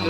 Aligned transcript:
Hej 0.00 0.08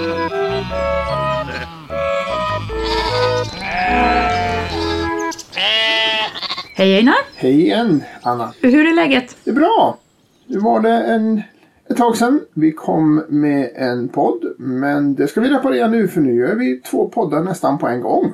Einar! 6.99 7.15
Hej 7.35 7.61
igen 7.61 8.03
Anna! 8.23 8.53
Hur 8.61 8.87
är 8.87 8.95
läget? 8.95 9.37
Det 9.45 9.51
är 9.51 9.55
bra! 9.55 9.99
Nu 10.47 10.59
var 10.59 10.81
det 10.81 10.91
en, 10.91 11.43
ett 11.89 11.97
tag 11.97 12.17
sedan 12.17 12.41
vi 12.55 12.73
kom 12.73 13.25
med 13.29 13.71
en 13.75 14.09
podd. 14.09 14.55
Men 14.59 15.15
det 15.15 15.29
ska 15.29 15.41
vi 15.41 15.49
reparera 15.49 15.89
nu 15.89 16.09
för 16.09 16.21
nu 16.21 16.35
gör 16.35 16.55
vi 16.55 16.81
två 16.81 17.09
poddar 17.09 17.45
nästan 17.45 17.79
på 17.79 17.89
en 17.89 18.01
gång. 18.01 18.33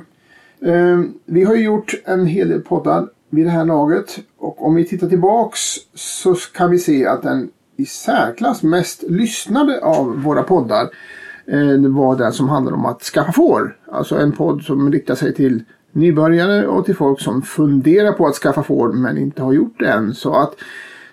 Eh, 0.62 1.00
vi 1.24 1.44
har 1.44 1.54
ju 1.54 1.64
gjort 1.64 1.94
en 2.04 2.26
hel 2.26 2.48
del 2.48 2.60
poddar 2.60 3.08
vid 3.30 3.46
det 3.46 3.50
här 3.50 3.64
laget. 3.64 4.18
Och 4.38 4.66
om 4.66 4.74
vi 4.74 4.84
tittar 4.84 5.08
tillbaks 5.08 5.60
så 5.94 6.34
kan 6.34 6.70
vi 6.70 6.78
se 6.78 7.06
att 7.06 7.22
den 7.22 7.50
i 7.76 7.86
särklass 7.86 8.62
mest 8.62 9.02
lyssnade 9.02 9.80
av 9.80 10.22
våra 10.22 10.42
poddar 10.42 10.88
var 11.94 12.16
den 12.16 12.32
som 12.32 12.48
handlade 12.48 12.76
om 12.76 12.86
att 12.86 13.02
skaffa 13.02 13.32
får. 13.32 13.76
Alltså 13.92 14.16
en 14.16 14.32
podd 14.32 14.62
som 14.62 14.92
riktar 14.92 15.14
sig 15.14 15.34
till 15.34 15.62
nybörjare 15.92 16.66
och 16.66 16.84
till 16.84 16.96
folk 16.96 17.20
som 17.20 17.42
funderar 17.42 18.12
på 18.12 18.26
att 18.26 18.34
skaffa 18.34 18.62
får 18.62 18.92
men 18.92 19.18
inte 19.18 19.42
har 19.42 19.52
gjort 19.52 19.78
det 19.78 19.88
än. 19.88 20.14
Så 20.14 20.34
att 20.34 20.54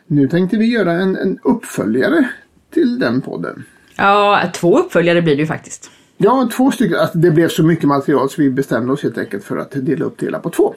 nu 0.07 0.27
tänkte 0.27 0.57
vi 0.57 0.65
göra 0.65 0.91
en, 0.91 1.15
en 1.15 1.39
uppföljare 1.43 2.29
till 2.73 2.99
den 2.99 3.21
podden. 3.21 3.63
Ja, 3.95 4.41
två 4.53 4.79
uppföljare 4.79 5.21
blir 5.21 5.35
det 5.35 5.41
ju 5.41 5.47
faktiskt. 5.47 5.91
Ja, 6.17 6.49
två 6.57 6.71
stycken. 6.71 6.99
Alltså, 6.99 7.17
det 7.17 7.31
blev 7.31 7.47
så 7.47 7.63
mycket 7.63 7.83
material 7.83 8.29
så 8.29 8.41
vi 8.41 8.49
bestämde 8.49 8.93
oss 8.93 9.03
helt 9.03 9.17
enkelt 9.17 9.43
för 9.43 9.57
att 9.57 9.71
dela 9.71 10.05
upp 10.05 10.17
det 10.17 10.25
hela 10.25 10.39
på 10.39 10.49
två. 10.49 10.75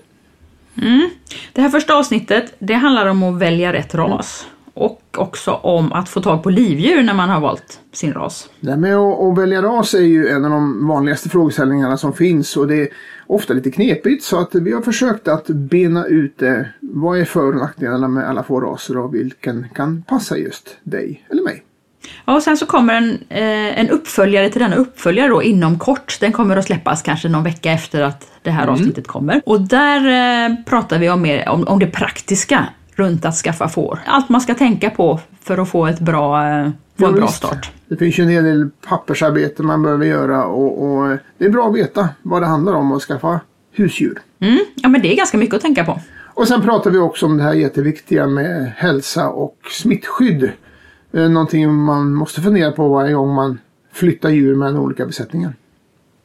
Mm. 0.83 1.11
Det 1.53 1.61
här 1.61 1.69
första 1.69 1.95
avsnittet 1.95 2.55
det 2.59 2.75
handlar 2.75 3.07
om 3.07 3.23
att 3.23 3.39
välja 3.39 3.73
rätt 3.73 3.95
ras. 3.95 4.47
Och 4.77 5.01
också 5.19 5.53
om 5.53 5.93
att 5.93 6.09
få 6.09 6.21
tag 6.21 6.43
på 6.43 6.51
livdjur 6.51 7.03
när 7.03 7.15
man 7.15 7.29
har 7.29 7.41
valt 7.41 7.81
sin 7.93 8.13
ras. 8.13 8.49
Det 8.61 8.77
med 8.77 8.97
att, 8.97 9.21
att 9.21 9.39
välja 9.39 9.63
ras 9.63 9.95
är 9.95 10.01
ju 10.01 10.29
en 10.29 10.45
av 10.45 10.51
de 10.51 10.89
vanligaste 10.89 11.29
frågeställningarna 11.29 11.97
som 11.97 12.13
finns 12.13 12.57
och 12.57 12.69
det 12.69 12.77
är 12.77 12.89
ofta 13.27 13.55
lite 13.55 13.71
knepigt 13.71 14.25
så 14.25 14.41
att 14.41 14.55
vi 14.55 14.73
har 14.73 14.83
försökt 14.83 15.29
att 15.29 15.47
bena 15.47 16.07
ut 16.07 16.39
det. 16.39 16.69
Vad 16.81 17.19
är 17.19 17.25
för 17.25 17.49
och 17.49 17.57
nackdelarna 17.57 18.09
med 18.09 18.29
alla 18.29 18.43
få 18.43 18.61
raser 18.61 18.99
och 18.99 19.15
vilken 19.15 19.67
kan 19.75 20.03
passa 20.03 20.37
just 20.37 20.77
dig 20.83 21.27
eller 21.31 21.43
mig? 21.43 21.63
Ja, 22.25 22.35
och 22.35 22.43
sen 22.43 22.57
så 22.57 22.67
kommer 22.67 22.95
en, 22.95 23.11
eh, 23.29 23.81
en 23.81 23.91
uppföljare 23.91 24.51
till 24.51 24.61
denna 24.61 24.77
uppföljare 24.77 25.29
då 25.29 25.43
inom 25.43 25.79
kort. 25.79 26.21
Den 26.21 26.33
kommer 26.33 26.57
att 26.57 26.65
släppas 26.65 27.03
kanske 27.03 27.29
någon 27.29 27.45
vecka 27.45 27.73
efter 27.73 28.03
att 28.03 28.31
det 28.43 28.51
här 28.51 28.63
mm. 28.63 28.75
avsnittet 28.75 29.07
kommer. 29.07 29.43
Och 29.47 29.61
där 29.61 30.01
eh, 30.47 30.57
pratar 30.65 30.99
vi 30.99 31.11
om, 31.11 31.23
mer, 31.23 31.49
om, 31.49 31.69
om 31.69 31.79
det 31.79 31.87
praktiska 31.87 32.67
runt 32.97 33.25
att 33.25 33.35
skaffa 33.35 33.69
får. 33.69 33.99
Allt 34.07 34.29
man 34.29 34.41
ska 34.41 34.55
tänka 34.55 34.91
på 34.91 35.21
för 35.41 35.59
att 35.59 35.69
få 35.69 35.87
ett 35.87 36.01
bra, 36.01 36.49
eh, 36.49 36.71
få 36.99 37.07
en 37.07 37.15
bra 37.15 37.29
start. 37.29 37.71
Det 37.89 37.97
finns 37.97 38.19
ju 38.19 38.23
en 38.23 38.29
hel 38.29 38.45
del 38.45 38.71
pappersarbete 38.89 39.63
man 39.63 39.83
behöver 39.83 40.07
göra 40.07 40.45
och, 40.45 40.85
och, 40.85 41.19
det 41.39 41.45
är 41.45 41.51
bra 41.51 41.69
att 41.69 41.75
veta 41.75 42.09
vad 42.23 42.43
det 42.43 42.47
handlar 42.47 42.73
om 42.73 42.93
att 42.93 43.03
skaffa 43.03 43.41
husdjur. 43.73 44.19
Mm, 44.41 44.59
ja 44.75 44.89
men 44.89 45.03
det 45.03 45.13
är 45.13 45.17
ganska 45.17 45.39
mycket 45.39 45.55
att 45.55 45.63
tänka 45.63 45.85
på. 45.85 46.01
Och 46.37 46.49
sen 46.49 46.63
pratar 46.63 46.91
vi 46.91 46.99
också 46.99 47.27
om 47.27 47.37
det 47.37 47.43
här 47.43 47.53
jätteviktiga 47.53 48.27
med 48.27 48.73
hälsa 48.77 49.29
och 49.29 49.57
smittskydd. 49.71 50.53
Eh, 51.13 51.29
någonting 51.29 51.75
man 51.75 52.15
måste 52.15 52.41
fundera 52.41 52.73
på 52.73 52.89
varje 52.89 53.15
gång 53.15 53.35
man 53.35 53.59
flyttar 53.93 54.29
djur 54.29 54.55
mellan 54.55 54.77
olika 54.77 55.07
besättningar. 55.07 55.55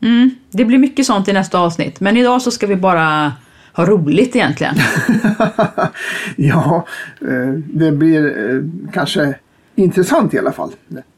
Mm, 0.02 0.30
det 0.52 0.66
blir 0.66 0.78
mycket 0.78 1.06
sånt 1.06 1.28
i 1.28 1.34
nästa 1.34 1.60
avsnitt 1.60 2.00
men 2.00 2.18
idag 2.18 2.42
så 2.42 2.52
ska 2.52 2.68
vi 2.68 2.76
bara 2.76 3.34
ha 3.74 3.86
roligt 3.86 4.36
egentligen. 4.36 4.76
ja, 6.36 6.86
eh, 7.22 7.54
det 7.54 7.92
blir 7.92 8.26
eh, 8.26 8.92
kanske 8.94 9.36
intressant 9.76 10.34
i 10.34 10.40
alla 10.40 10.52
fall. 10.52 10.72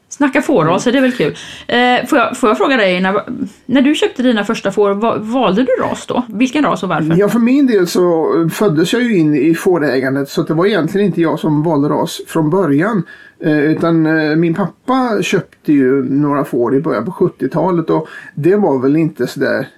Snacka 0.08 0.42
fårraser, 0.42 0.92
det 0.92 0.98
är 0.98 1.02
väl 1.02 1.12
kul. 1.12 1.36
Eh, 1.66 2.06
får, 2.06 2.18
jag, 2.18 2.36
får 2.36 2.50
jag 2.50 2.58
fråga 2.58 2.76
dig, 2.76 3.00
när, 3.00 3.22
när 3.66 3.82
du 3.82 3.94
köpte 3.94 4.22
dina 4.22 4.44
första 4.44 4.70
får, 4.70 4.94
valde 5.18 5.62
du 5.62 5.82
ras 5.82 6.06
då? 6.06 6.22
Vilken 6.28 6.64
ras 6.64 6.82
och 6.82 6.88
varför? 6.88 7.16
Ja, 7.18 7.28
för 7.28 7.38
min 7.38 7.66
del 7.66 7.86
så 7.86 8.28
föddes 8.52 8.92
jag 8.92 9.02
ju 9.02 9.16
in 9.16 9.34
i 9.34 9.54
fårägandet 9.54 10.28
så 10.28 10.42
det 10.42 10.54
var 10.54 10.66
egentligen 10.66 11.06
inte 11.06 11.20
jag 11.20 11.40
som 11.40 11.62
valde 11.62 11.88
ras 11.88 12.20
från 12.26 12.50
början. 12.50 13.02
utan 13.40 14.02
min 14.40 14.54
pappa 14.54 15.22
köpte 15.22 15.72
ju 15.72 16.02
några 16.02 16.44
får 16.44 16.76
i 16.76 16.80
början 16.80 17.04
på 17.04 17.10
70-talet 17.10 17.90
och 17.90 18.08
det 18.34 18.56
var 18.56 18.78
väl 18.78 18.96
inte 18.96 19.26
sådär 19.26 19.68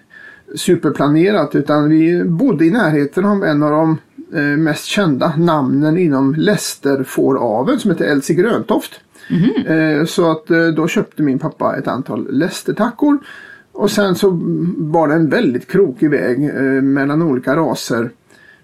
superplanerat 0.57 1.55
utan 1.55 1.89
vi 1.89 2.25
bodde 2.25 2.65
i 2.65 2.71
närheten 2.71 3.25
av 3.25 3.45
en 3.45 3.63
av 3.63 3.71
de 3.71 3.99
eh, 4.39 4.43
mest 4.43 4.85
kända 4.85 5.33
namnen 5.37 5.99
inom 5.99 6.35
lästerfåraveln 6.35 7.79
som 7.79 7.91
heter 7.91 8.05
Elsie 8.05 8.37
Gröntoft. 8.37 9.01
Mm. 9.31 10.07
Så 10.07 10.31
att 10.31 10.51
eh, 10.51 10.67
då 10.67 10.89
köpte 10.89 11.23
min 11.23 11.39
pappa 11.39 11.77
ett 11.77 11.89
antal 11.89 12.27
lästertackor. 12.31 13.19
Och 13.73 13.91
sen 13.91 14.15
så 14.15 14.41
var 14.77 15.09
det 15.09 15.15
en 15.15 15.29
väldigt 15.29 15.69
krokig 15.71 16.11
väg 16.11 16.55
mellan 16.83 17.23
olika 17.23 17.57
raser. 17.57 18.11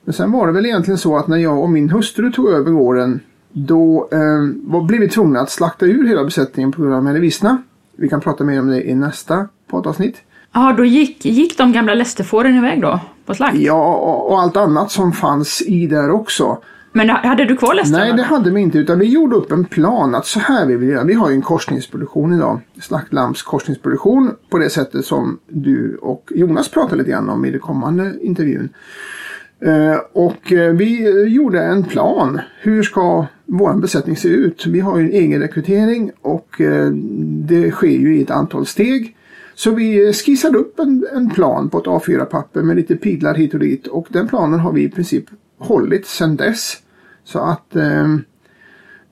Men 0.04 0.12
sen 0.12 0.32
var 0.32 0.46
det 0.46 0.52
väl 0.52 0.66
egentligen 0.66 0.98
så 0.98 1.16
att 1.16 1.28
när 1.28 1.36
jag 1.36 1.62
och 1.62 1.70
min 1.70 1.90
hustru 1.90 2.32
tog 2.32 2.48
över 2.48 2.70
gården 2.70 3.20
då 3.52 4.08
eh, 4.12 4.82
blev 4.86 5.00
vi 5.00 5.08
tvungna 5.08 5.40
att 5.40 5.50
slakta 5.50 5.86
ur 5.86 6.08
hela 6.08 6.24
besättningen 6.24 6.72
på 6.72 6.82
grund 6.82 6.94
av 6.94 7.04
medevissna. 7.04 7.62
Vi 7.96 8.08
kan 8.08 8.20
prata 8.20 8.44
mer 8.44 8.60
om 8.60 8.68
det 8.68 8.88
i 8.88 8.94
nästa 8.94 9.48
poddavsnitt. 9.70 10.16
Ja, 10.52 10.74
då 10.76 10.84
gick, 10.84 11.24
gick 11.24 11.58
de 11.58 11.72
gamla 11.72 11.94
lästerfåren 11.94 12.56
iväg 12.56 12.82
då? 12.82 13.00
På 13.26 13.34
slakt? 13.34 13.58
Ja, 13.58 13.94
och, 13.96 14.30
och 14.30 14.40
allt 14.40 14.56
annat 14.56 14.90
som 14.90 15.12
fanns 15.12 15.62
i 15.66 15.86
där 15.86 16.10
också. 16.10 16.58
Men 16.92 17.08
hade 17.08 17.44
du 17.44 17.56
kvar 17.56 17.74
lästerna? 17.74 18.04
Nej, 18.04 18.12
det 18.12 18.22
hade 18.22 18.50
vi 18.50 18.60
inte. 18.60 18.78
Utan 18.78 18.98
vi 18.98 19.06
gjorde 19.06 19.36
upp 19.36 19.52
en 19.52 19.64
plan 19.64 20.14
att 20.14 20.26
så 20.26 20.40
här 20.40 20.66
vill 20.66 20.76
vi 20.76 20.86
göra. 20.86 21.04
Vi 21.04 21.14
har 21.14 21.30
ju 21.30 21.34
en 21.34 21.42
korsningsproduktion 21.42 22.34
idag. 22.34 22.60
Slaktlamms 22.80 23.42
korsningsproduktion. 23.42 24.30
På 24.50 24.58
det 24.58 24.70
sättet 24.70 25.04
som 25.04 25.38
du 25.48 25.96
och 25.96 26.32
Jonas 26.34 26.68
pratade 26.68 26.96
lite 26.96 27.10
grann 27.10 27.28
om 27.28 27.44
i 27.44 27.50
den 27.50 27.60
kommande 27.60 28.14
intervjun. 28.20 28.68
Eh, 29.60 29.96
och 30.12 30.52
eh, 30.52 30.72
vi 30.72 31.10
gjorde 31.28 31.62
en 31.62 31.84
plan. 31.84 32.40
Hur 32.60 32.82
ska 32.82 33.26
vår 33.46 33.74
besättning 33.74 34.16
se 34.16 34.28
ut? 34.28 34.66
Vi 34.66 34.80
har 34.80 34.98
ju 34.98 35.04
en 35.04 35.12
egen 35.12 35.40
rekrytering 35.40 36.10
och 36.22 36.60
eh, 36.60 36.90
det 37.20 37.70
sker 37.70 37.98
ju 37.98 38.16
i 38.16 38.22
ett 38.22 38.30
antal 38.30 38.66
steg. 38.66 39.16
Så 39.54 39.70
vi 39.70 40.06
eh, 40.06 40.12
skissade 40.12 40.58
upp 40.58 40.78
en, 40.78 41.06
en 41.12 41.30
plan 41.30 41.68
på 41.68 41.78
ett 41.78 41.84
A4-papper 41.84 42.62
med 42.62 42.76
lite 42.76 42.96
pilar 42.96 43.34
hit 43.34 43.54
och 43.54 43.60
dit 43.60 43.86
och 43.86 44.06
den 44.10 44.28
planen 44.28 44.60
har 44.60 44.72
vi 44.72 44.82
i 44.82 44.90
princip 44.90 45.24
hållit 45.58 46.06
sedan 46.06 46.36
dess. 46.36 46.78
Så 47.24 47.38
att 47.38 47.76
eh, 47.76 48.16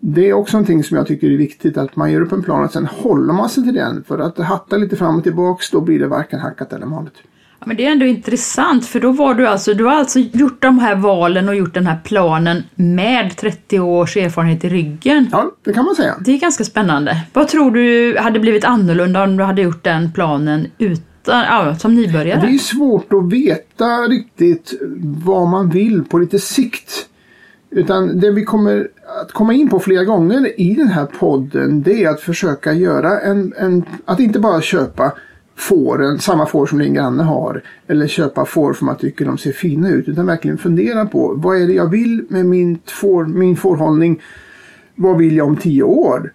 det 0.00 0.28
är 0.28 0.32
också 0.32 0.56
någonting 0.56 0.84
som 0.84 0.96
jag 0.96 1.06
tycker 1.06 1.30
är 1.30 1.36
viktigt 1.36 1.76
att 1.76 1.96
man 1.96 2.12
gör 2.12 2.20
upp 2.20 2.32
en 2.32 2.42
plan 2.42 2.64
och 2.64 2.72
sen 2.72 2.86
håller 2.86 3.32
man 3.32 3.48
sig 3.48 3.64
till 3.64 3.74
den. 3.74 4.04
För 4.04 4.18
att 4.18 4.38
hatta 4.38 4.76
lite 4.76 4.96
fram 4.96 5.16
och 5.16 5.22
tillbaks 5.22 5.70
då 5.70 5.80
blir 5.80 5.98
det 5.98 6.06
varken 6.06 6.40
hackat 6.40 6.72
eller 6.72 6.86
malet. 6.86 7.14
Ja, 7.60 7.66
men 7.66 7.76
det 7.76 7.86
är 7.86 7.92
ändå 7.92 8.06
intressant 8.06 8.86
för 8.86 9.00
då 9.00 9.12
var 9.12 9.34
du 9.34 9.46
alltså, 9.46 9.74
du 9.74 9.84
har 9.84 9.92
alltså 9.92 10.18
gjort 10.18 10.62
de 10.62 10.78
här 10.78 10.94
valen 10.94 11.48
och 11.48 11.54
gjort 11.54 11.74
den 11.74 11.86
här 11.86 11.98
planen 12.04 12.62
med 12.74 13.36
30 13.36 13.80
års 13.80 14.16
erfarenhet 14.16 14.64
i 14.64 14.68
ryggen. 14.68 15.28
Ja, 15.32 15.50
det 15.64 15.72
kan 15.72 15.84
man 15.84 15.94
säga. 15.94 16.14
Det 16.20 16.32
är 16.32 16.38
ganska 16.38 16.64
spännande. 16.64 17.16
Vad 17.32 17.48
tror 17.48 17.70
du 17.70 18.16
hade 18.18 18.40
blivit 18.40 18.64
annorlunda 18.64 19.22
om 19.22 19.36
du 19.36 19.44
hade 19.44 19.62
gjort 19.62 19.84
den 19.84 20.12
planen 20.12 20.66
utan, 20.78 21.44
ja, 21.44 21.74
som 21.74 21.94
nybörjare? 21.94 22.40
Det 22.40 22.54
är 22.54 22.58
svårt 22.58 23.12
att 23.12 23.32
veta 23.32 23.86
riktigt 23.86 24.72
vad 25.24 25.48
man 25.48 25.70
vill 25.70 26.04
på 26.04 26.18
lite 26.18 26.38
sikt. 26.38 27.06
Utan 27.70 28.20
det 28.20 28.30
vi 28.30 28.44
kommer 28.44 28.88
att 29.22 29.32
komma 29.32 29.52
in 29.52 29.68
på 29.68 29.80
flera 29.80 30.04
gånger 30.04 30.60
i 30.60 30.74
den 30.74 30.88
här 30.88 31.06
podden 31.06 31.82
det 31.82 32.04
är 32.04 32.08
att 32.08 32.20
försöka 32.20 32.72
göra 32.72 33.20
en, 33.20 33.52
en 33.56 33.84
att 34.04 34.20
inte 34.20 34.38
bara 34.38 34.60
köpa 34.60 35.12
fåren, 35.60 36.18
samma 36.18 36.46
får 36.46 36.66
som 36.66 36.78
din 36.78 36.94
granne 36.94 37.22
har. 37.22 37.62
Eller 37.86 38.06
köpa 38.06 38.44
får 38.44 38.72
som 38.72 38.86
man 38.86 38.96
tycker 38.96 39.24
de 39.24 39.38
ser 39.38 39.52
fina 39.52 39.90
ut. 39.90 40.08
Utan 40.08 40.26
verkligen 40.26 40.58
fundera 40.58 41.06
på 41.06 41.34
vad 41.36 41.62
är 41.62 41.66
det 41.66 41.72
jag 41.72 41.90
vill 41.90 42.24
med 42.28 42.46
min, 42.46 42.78
får, 42.86 43.24
min 43.24 43.56
fårhållning. 43.56 44.22
Vad 44.94 45.18
vill 45.18 45.36
jag 45.36 45.46
om 45.46 45.56
tio 45.56 45.82
år? 45.82 46.32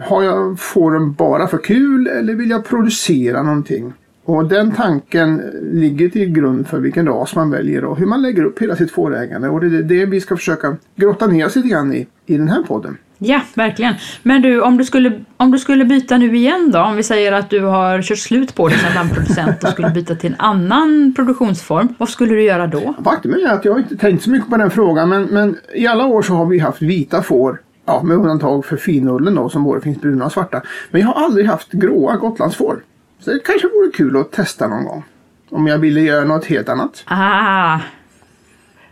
Har 0.00 0.22
jag 0.22 0.58
fåren 0.60 1.12
bara 1.12 1.46
för 1.46 1.58
kul 1.58 2.06
eller 2.06 2.34
vill 2.34 2.50
jag 2.50 2.64
producera 2.64 3.42
någonting? 3.42 3.92
Och 4.24 4.48
den 4.48 4.70
tanken 4.70 5.42
ligger 5.72 6.08
till 6.08 6.32
grund 6.32 6.66
för 6.66 6.80
vilken 6.80 7.06
ras 7.06 7.34
man 7.34 7.50
väljer 7.50 7.84
och 7.84 7.98
hur 7.98 8.06
man 8.06 8.22
lägger 8.22 8.44
upp 8.44 8.62
hela 8.62 8.76
sitt 8.76 8.90
fårägande. 8.90 9.48
Och 9.48 9.60
det 9.60 9.78
är 9.78 9.82
det 9.82 10.06
vi 10.06 10.20
ska 10.20 10.36
försöka 10.36 10.76
grotta 10.96 11.26
ner 11.26 11.46
oss 11.46 11.56
lite 11.56 11.68
grann 11.68 11.94
i, 11.94 12.06
i 12.26 12.36
den 12.36 12.48
här 12.48 12.62
podden. 12.62 12.98
Ja, 13.24 13.40
verkligen. 13.54 13.94
Men 14.22 14.42
du, 14.42 14.60
om 14.60 14.76
du, 14.76 14.84
skulle, 14.84 15.20
om 15.36 15.50
du 15.50 15.58
skulle 15.58 15.84
byta 15.84 16.18
nu 16.18 16.36
igen 16.36 16.70
då? 16.72 16.78
Om 16.78 16.96
vi 16.96 17.02
säger 17.02 17.32
att 17.32 17.50
du 17.50 17.60
har 17.60 18.02
kört 18.02 18.18
slut 18.18 18.54
på 18.54 18.68
dig 18.68 18.78
som 18.78 18.94
lammproducent 18.94 19.64
och 19.64 19.70
skulle 19.70 19.90
byta 19.90 20.14
till 20.14 20.32
en 20.32 20.40
annan 20.40 21.12
produktionsform. 21.16 21.94
Vad 21.98 22.08
skulle 22.08 22.34
du 22.34 22.42
göra 22.42 22.66
då? 22.66 22.94
Faktum 23.04 23.32
är 23.32 23.52
att 23.52 23.64
jag 23.64 23.78
inte 23.78 23.96
tänkt 23.96 24.24
så 24.24 24.30
mycket 24.30 24.50
på 24.50 24.56
den 24.56 24.70
frågan. 24.70 25.08
Men, 25.08 25.22
men 25.22 25.56
i 25.74 25.86
alla 25.86 26.06
år 26.06 26.22
så 26.22 26.34
har 26.34 26.46
vi 26.46 26.58
haft 26.58 26.82
vita 26.82 27.22
får. 27.22 27.60
Ja, 27.86 28.02
med 28.02 28.16
undantag 28.16 28.64
för 28.64 28.76
finullen 28.76 29.34
då 29.34 29.48
som 29.48 29.64
både 29.64 29.80
finns 29.80 30.00
bruna 30.00 30.24
och 30.24 30.32
svarta. 30.32 30.62
Men 30.90 31.00
jag 31.00 31.08
har 31.08 31.24
aldrig 31.24 31.46
haft 31.46 31.72
gråa 31.72 32.16
gotlandsfår. 32.16 32.82
Så 33.20 33.30
det 33.30 33.38
kanske 33.44 33.68
vore 33.68 33.90
kul 33.90 34.16
att 34.16 34.32
testa 34.32 34.68
någon 34.68 34.84
gång. 34.84 35.04
Om 35.50 35.66
jag 35.66 35.78
ville 35.78 36.00
göra 36.00 36.24
något 36.24 36.44
helt 36.44 36.68
annat. 36.68 37.04
Ah, 37.06 37.78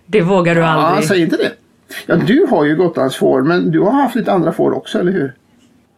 det 0.06 0.20
vågar 0.20 0.54
du 0.54 0.62
aldrig. 0.62 1.04
Ja, 1.04 1.08
säg 1.08 1.22
inte 1.22 1.36
det. 1.36 1.52
Ja, 2.06 2.16
du 2.16 2.46
har 2.50 2.64
ju 2.64 2.76
gotlandsfår 2.76 3.42
men 3.42 3.70
du 3.70 3.80
har 3.80 3.92
haft 3.92 4.14
lite 4.14 4.32
andra 4.32 4.52
får 4.52 4.72
också, 4.72 4.98
eller 4.98 5.12
hur? 5.12 5.34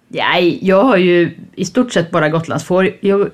Nej, 0.08 0.58
jag 0.62 0.84
har 0.84 0.96
ju 0.96 1.30
i 1.54 1.64
stort 1.64 1.92
sett 1.92 2.10
bara 2.10 2.28
gotlandsfår. 2.28 2.90
Jag, 3.00 3.30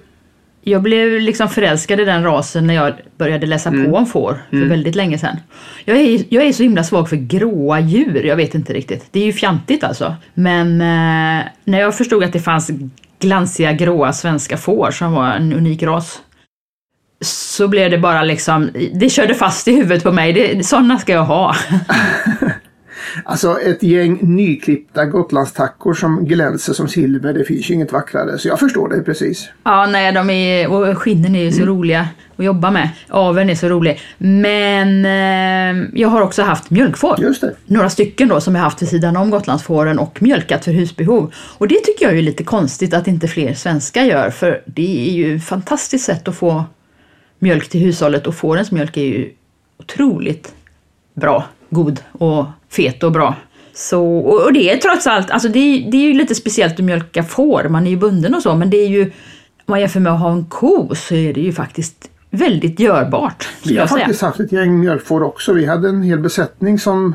jag 0.62 0.82
blev 0.82 1.20
liksom 1.20 1.48
förälskad 1.48 2.00
i 2.00 2.04
den 2.04 2.24
rasen 2.24 2.66
när 2.66 2.74
jag 2.74 2.92
började 3.16 3.46
läsa 3.46 3.70
på 3.70 3.96
om 3.96 4.06
får 4.06 4.42
för 4.50 4.68
väldigt 4.68 4.94
länge 4.94 5.18
sedan. 5.18 5.36
Jag 5.84 5.96
är, 5.96 6.24
jag 6.28 6.46
är 6.46 6.52
så 6.52 6.62
himla 6.62 6.84
svag 6.84 7.08
för 7.08 7.16
gråa 7.16 7.80
djur, 7.80 8.24
jag 8.24 8.36
vet 8.36 8.54
inte 8.54 8.72
riktigt. 8.72 9.06
Det 9.10 9.20
är 9.20 9.24
ju 9.24 9.32
fjantigt 9.32 9.84
alltså. 9.84 10.14
Men 10.34 10.80
eh, 10.80 11.46
när 11.64 11.80
jag 11.80 11.94
förstod 11.96 12.24
att 12.24 12.32
det 12.32 12.40
fanns 12.40 12.70
glansiga 13.18 13.72
gråa 13.72 14.12
svenska 14.12 14.56
får 14.56 14.90
som 14.90 15.12
var 15.12 15.32
en 15.32 15.52
unik 15.52 15.82
ras 15.82 16.22
så 17.20 17.68
blev 17.68 17.90
det 17.90 17.98
bara 17.98 18.22
liksom, 18.22 18.70
det 18.94 19.10
körde 19.10 19.34
fast 19.34 19.68
i 19.68 19.72
huvudet 19.72 20.02
på 20.02 20.12
mig. 20.12 20.32
Det, 20.32 20.66
sådana 20.66 20.98
ska 20.98 21.12
jag 21.12 21.24
ha. 21.24 21.56
Alltså 23.24 23.60
ett 23.60 23.82
gäng 23.82 24.18
nyklippta 24.22 25.04
gotlandstackor 25.04 25.94
som 25.94 26.24
glänser 26.24 26.72
som 26.72 26.88
silver, 26.88 27.32
det 27.32 27.44
finns 27.44 27.70
ju 27.70 27.74
inget 27.74 27.92
vackrare. 27.92 28.38
Så 28.38 28.48
jag 28.48 28.58
förstår 28.58 28.88
det 28.88 29.02
precis. 29.02 29.48
Ja, 29.64 29.86
nej, 29.86 30.12
de 30.12 30.30
är, 30.30 30.68
och 30.68 30.98
skinnen 30.98 31.34
är 31.34 31.42
ju 31.42 31.52
så 31.52 31.64
roliga 31.64 32.08
att 32.36 32.44
jobba 32.44 32.70
med. 32.70 32.88
Aveln 33.08 33.50
är 33.50 33.54
så 33.54 33.68
rolig. 33.68 34.00
Men 34.18 35.04
eh, 35.04 35.88
jag 35.94 36.08
har 36.08 36.22
också 36.22 36.42
haft 36.42 36.70
mjölkfår. 36.70 37.20
Just 37.20 37.40
det. 37.40 37.54
Några 37.66 37.90
stycken 37.90 38.28
då 38.28 38.40
som 38.40 38.54
jag 38.54 38.62
haft 38.62 38.82
vid 38.82 38.88
sidan 38.88 39.16
om 39.16 39.30
Gotlandsfåren 39.30 39.98
och 39.98 40.22
mjölkat 40.22 40.64
för 40.64 40.72
husbehov. 40.72 41.32
Och 41.58 41.68
det 41.68 41.78
tycker 41.84 42.06
jag 42.06 42.18
är 42.18 42.22
lite 42.22 42.44
konstigt 42.44 42.94
att 42.94 43.06
inte 43.08 43.28
fler 43.28 43.54
svenskar 43.54 44.02
gör 44.02 44.30
för 44.30 44.62
det 44.66 45.08
är 45.08 45.12
ju 45.12 45.36
ett 45.36 45.44
fantastiskt 45.44 46.04
sätt 46.04 46.28
att 46.28 46.36
få 46.36 46.64
mjölk 47.38 47.68
till 47.68 47.80
hushållet 47.80 48.26
och 48.26 48.34
fårens 48.34 48.70
mjölk 48.72 48.96
är 48.96 49.02
ju 49.04 49.30
otroligt 49.78 50.54
bra, 51.14 51.44
god 51.70 52.00
och 52.12 52.44
fet 52.68 53.02
och 53.02 53.12
bra. 53.12 53.34
Så, 53.74 54.18
och 54.18 54.52
det 54.52 54.70
är 54.70 54.76
trots 54.76 55.06
allt, 55.06 55.30
alltså 55.30 55.48
det, 55.48 55.58
är- 55.58 55.90
det 55.90 55.96
är 55.96 56.02
ju 56.08 56.14
lite 56.14 56.34
speciellt 56.34 56.72
att 56.78 56.84
mjölka 56.84 57.22
får, 57.22 57.68
man 57.68 57.86
är 57.86 57.90
ju 57.90 57.96
bunden 57.96 58.34
och 58.34 58.42
så, 58.42 58.54
men 58.54 58.70
det 58.70 58.76
är 58.76 58.88
ju, 58.88 59.02
om 59.04 59.10
man 59.66 59.80
jämför 59.80 60.00
med 60.00 60.12
att 60.12 60.20
ha 60.20 60.32
en 60.32 60.44
ko 60.44 60.94
så 60.94 61.14
är 61.14 61.34
det 61.34 61.40
ju 61.40 61.52
faktiskt 61.52 62.10
väldigt 62.30 62.80
görbart. 62.80 63.48
Vi 63.64 63.76
har 63.76 63.86
faktiskt 63.86 64.22
haft 64.22 64.40
ett 64.40 64.52
gäng 64.52 64.80
mjölkfår 64.80 65.22
också. 65.22 65.52
Vi 65.52 65.66
hade 65.66 65.88
en 65.88 66.02
hel 66.02 66.18
besättning 66.18 66.78
som 66.78 67.14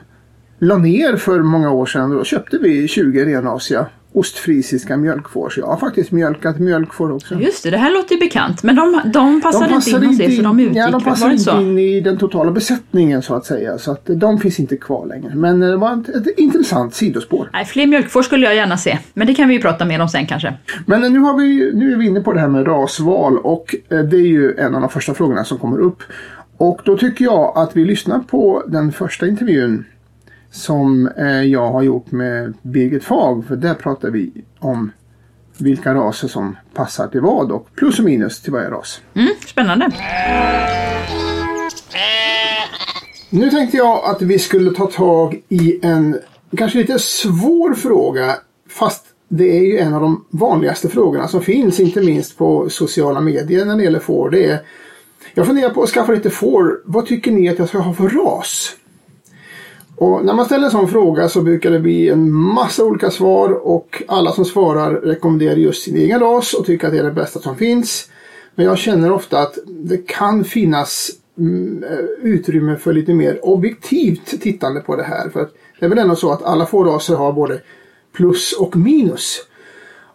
la 0.59 0.77
ner 0.77 1.15
för 1.15 1.39
många 1.39 1.71
år 1.71 1.85
sedan. 1.85 2.09
Då 2.09 2.23
köpte 2.23 2.57
vi 2.57 2.87
20 2.87 3.25
renrasiga 3.25 3.85
ostfrisiska 4.13 4.97
mjölkfår. 4.97 5.49
Så 5.49 5.59
jag 5.59 5.67
har 5.67 5.77
faktiskt 5.77 6.11
mjölkat 6.11 6.59
mjölkfår 6.59 7.11
också. 7.11 7.35
Just 7.35 7.63
det, 7.63 7.69
det 7.69 7.77
här 7.77 7.93
låter 7.93 8.15
ju 8.15 8.19
bekant, 8.19 8.63
men 8.63 8.75
de, 8.75 9.01
de 9.13 9.41
passade 9.41 9.75
inte 9.75 9.89
in 9.89 10.03
hos 10.03 10.19
er 10.19 10.29
för 10.29 10.43
de 10.43 10.59
utgick, 10.59 10.77
ja, 10.77 10.91
de 10.91 11.27
det 11.27 11.33
inte 11.33 11.51
in 11.51 11.79
i 11.79 12.01
den 12.01 12.17
totala 12.17 12.51
besättningen 12.51 13.21
så 13.21 13.35
att 13.35 13.45
säga. 13.45 13.77
Så 13.77 13.91
att 13.91 14.01
de 14.05 14.39
finns 14.39 14.59
inte 14.59 14.77
kvar 14.77 15.05
längre. 15.05 15.35
Men 15.35 15.59
det 15.59 15.77
var 15.77 15.93
ett, 15.93 16.09
ett 16.09 16.39
intressant 16.39 16.93
sidospår. 16.93 17.49
Nej, 17.53 17.65
fler 17.65 17.87
mjölkfår 17.87 18.21
skulle 18.21 18.45
jag 18.45 18.55
gärna 18.55 18.77
se, 18.77 18.99
men 19.13 19.27
det 19.27 19.33
kan 19.33 19.47
vi 19.47 19.53
ju 19.53 19.61
prata 19.61 19.85
mer 19.85 19.99
om 19.99 20.09
sen 20.09 20.27
kanske. 20.27 20.53
Men 20.85 21.13
nu, 21.13 21.19
har 21.19 21.37
vi, 21.37 21.71
nu 21.73 21.93
är 21.93 21.97
vi 21.97 22.05
inne 22.05 22.21
på 22.21 22.33
det 22.33 22.39
här 22.39 22.47
med 22.47 22.67
rasval 22.67 23.37
och 23.37 23.75
eh, 23.89 23.99
det 23.99 24.17
är 24.17 24.27
ju 24.27 24.55
en 24.57 24.75
av 24.75 24.81
de 24.81 24.89
första 24.89 25.13
frågorna 25.13 25.43
som 25.43 25.57
kommer 25.57 25.79
upp. 25.79 26.03
Och 26.57 26.81
då 26.85 26.97
tycker 26.97 27.25
jag 27.25 27.57
att 27.57 27.77
vi 27.77 27.85
lyssnar 27.85 28.19
på 28.19 28.63
den 28.67 28.91
första 28.91 29.27
intervjun 29.27 29.85
som 30.53 31.07
eh, 31.07 31.41
jag 31.41 31.71
har 31.71 31.81
gjort 31.81 32.11
med 32.11 32.53
Birgit 32.61 33.03
Fag. 33.03 33.45
För 33.47 33.55
där 33.55 33.73
pratar 33.73 34.09
vi 34.09 34.31
om 34.59 34.91
vilka 35.57 35.93
raser 35.93 36.27
som 36.27 36.57
passar 36.73 37.07
till 37.07 37.21
vad 37.21 37.51
och 37.51 37.67
plus 37.75 37.99
och 37.99 38.05
minus 38.05 38.41
till 38.41 38.53
varje 38.53 38.69
ras. 38.69 39.01
Mm, 39.13 39.33
spännande. 39.45 39.91
Nu 43.29 43.49
tänkte 43.49 43.77
jag 43.77 44.05
att 44.05 44.21
vi 44.21 44.39
skulle 44.39 44.71
ta 44.71 44.85
tag 44.85 45.41
i 45.49 45.79
en 45.81 46.17
kanske 46.57 46.77
lite 46.77 46.99
svår 46.99 47.73
fråga 47.73 48.35
fast 48.69 49.05
det 49.27 49.57
är 49.57 49.61
ju 49.61 49.77
en 49.77 49.93
av 49.93 50.01
de 50.01 50.25
vanligaste 50.29 50.89
frågorna 50.89 51.27
som 51.27 51.41
finns 51.41 51.79
inte 51.79 52.01
minst 52.01 52.37
på 52.37 52.69
sociala 52.69 53.21
medier 53.21 53.65
när 53.65 53.77
det 53.77 53.83
gäller 53.83 53.99
får. 53.99 54.29
Det 54.29 54.45
är, 54.45 54.59
jag 55.33 55.47
funderar 55.47 55.69
på 55.69 55.83
att 55.83 55.89
skaffa 55.89 56.11
lite 56.11 56.29
får. 56.29 56.81
Vad 56.85 57.05
tycker 57.05 57.31
ni 57.31 57.49
att 57.49 57.59
jag 57.59 57.69
ska 57.69 57.77
ha 57.79 57.93
för 57.93 58.09
ras? 58.09 58.75
Och 59.95 60.25
när 60.25 60.33
man 60.33 60.45
ställer 60.45 60.65
en 60.65 60.71
sån 60.71 60.87
fråga 60.87 61.29
så 61.29 61.41
brukar 61.41 61.71
det 61.71 61.79
bli 61.79 62.09
en 62.09 62.33
massa 62.33 62.85
olika 62.85 63.11
svar 63.11 63.67
och 63.67 64.03
alla 64.07 64.31
som 64.31 64.45
svarar 64.45 64.91
rekommenderar 64.93 65.55
just 65.55 65.83
sin 65.83 65.97
egen 65.97 66.19
ras 66.19 66.53
och 66.53 66.65
tycker 66.65 66.87
att 66.87 66.93
det 66.93 66.99
är 66.99 67.03
det 67.03 67.11
bästa 67.11 67.39
som 67.39 67.55
finns. 67.55 68.09
Men 68.55 68.65
jag 68.65 68.77
känner 68.77 69.11
ofta 69.11 69.39
att 69.39 69.57
det 69.67 70.07
kan 70.07 70.43
finnas 70.43 71.09
mm, 71.37 71.83
utrymme 72.21 72.75
för 72.75 72.93
lite 72.93 73.13
mer 73.13 73.45
objektivt 73.45 74.41
tittande 74.41 74.79
på 74.79 74.95
det 74.95 75.03
här. 75.03 75.29
För 75.29 75.41
att 75.41 75.53
det 75.79 75.85
är 75.85 75.89
väl 75.89 75.99
ändå 75.99 76.15
så 76.15 76.31
att 76.31 76.43
alla 76.43 76.65
fåraser 76.65 77.15
har 77.15 77.33
både 77.33 77.61
plus 78.15 78.53
och 78.53 78.75
minus. 78.75 79.39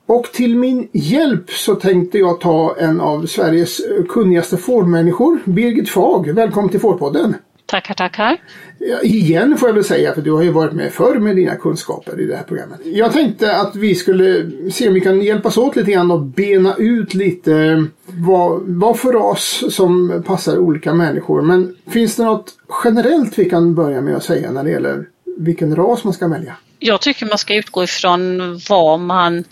Och 0.07 0.25
till 0.33 0.57
min 0.57 0.89
hjälp 0.93 1.51
så 1.51 1.75
tänkte 1.75 2.19
jag 2.19 2.41
ta 2.41 2.77
en 2.79 3.01
av 3.01 3.27
Sveriges 3.27 3.81
kunnigaste 4.09 4.57
fårmänniskor, 4.57 5.39
Birgit 5.45 5.89
Fag. 5.89 6.29
Välkommen 6.29 6.71
till 6.71 6.81
Fårpodden! 6.81 7.35
Tackar, 7.71 7.95
tackar. 7.95 8.37
Ja, 8.79 9.01
igen 9.03 9.57
får 9.59 9.69
jag 9.69 9.75
väl 9.75 9.85
säga, 9.85 10.15
för 10.15 10.23
du 10.23 10.33
har 10.33 10.43
ju 10.43 10.51
varit 10.51 10.73
med 10.73 10.93
förr 10.93 11.19
med 11.19 11.37
dina 11.37 11.57
kunskaper 11.57 12.21
i 12.21 12.27
det 12.27 12.37
här 12.37 12.43
programmet. 12.43 12.81
Jag 12.85 13.13
tänkte 13.13 13.57
att 13.57 13.77
vi 13.77 13.95
skulle 13.95 14.51
se 14.71 14.89
om 14.89 14.95
vi 14.95 15.01
kan 15.01 15.23
hjälpas 15.23 15.57
åt 15.57 15.77
lite 15.77 15.91
grann 15.91 16.11
och 16.11 16.21
bena 16.21 16.75
ut 16.79 17.15
lite 17.15 17.85
vad, 18.07 18.61
vad 18.67 18.99
för 18.99 19.13
ras 19.13 19.65
som 19.71 20.23
passar 20.27 20.59
olika 20.59 20.95
människor. 20.95 21.43
Men 21.43 21.77
finns 21.91 22.17
det 22.17 22.25
något 22.25 22.53
generellt 22.85 23.39
vi 23.39 23.51
kan 23.51 23.75
börja 23.75 24.01
med 24.01 24.17
att 24.17 24.25
säga 24.25 24.51
när 24.51 24.65
det 24.65 24.71
gäller 24.71 25.07
vilken 25.39 25.77
ras 25.77 26.05
man 26.05 26.13
ska 26.13 26.29
välja? 26.29 26.57
Jag 26.79 27.01
tycker 27.01 27.27
man 27.27 27.39
ska 27.39 27.55
utgå 27.55 27.85
ifrån 27.85 28.41
vad 28.69 29.01
man 29.01 29.45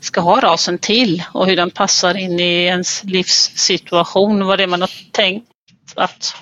ska 0.00 0.20
ha 0.20 0.40
rasen 0.40 0.78
till 0.78 1.22
och 1.32 1.46
hur 1.46 1.56
den 1.56 1.70
passar 1.70 2.16
in 2.16 2.40
i 2.40 2.64
ens 2.64 3.04
livssituation, 3.04 4.46
vad 4.46 4.58
det 4.58 4.62
är 4.62 4.68
man 4.68 4.80
har 4.80 4.90
tänkt 5.12 5.46
att 5.94 6.34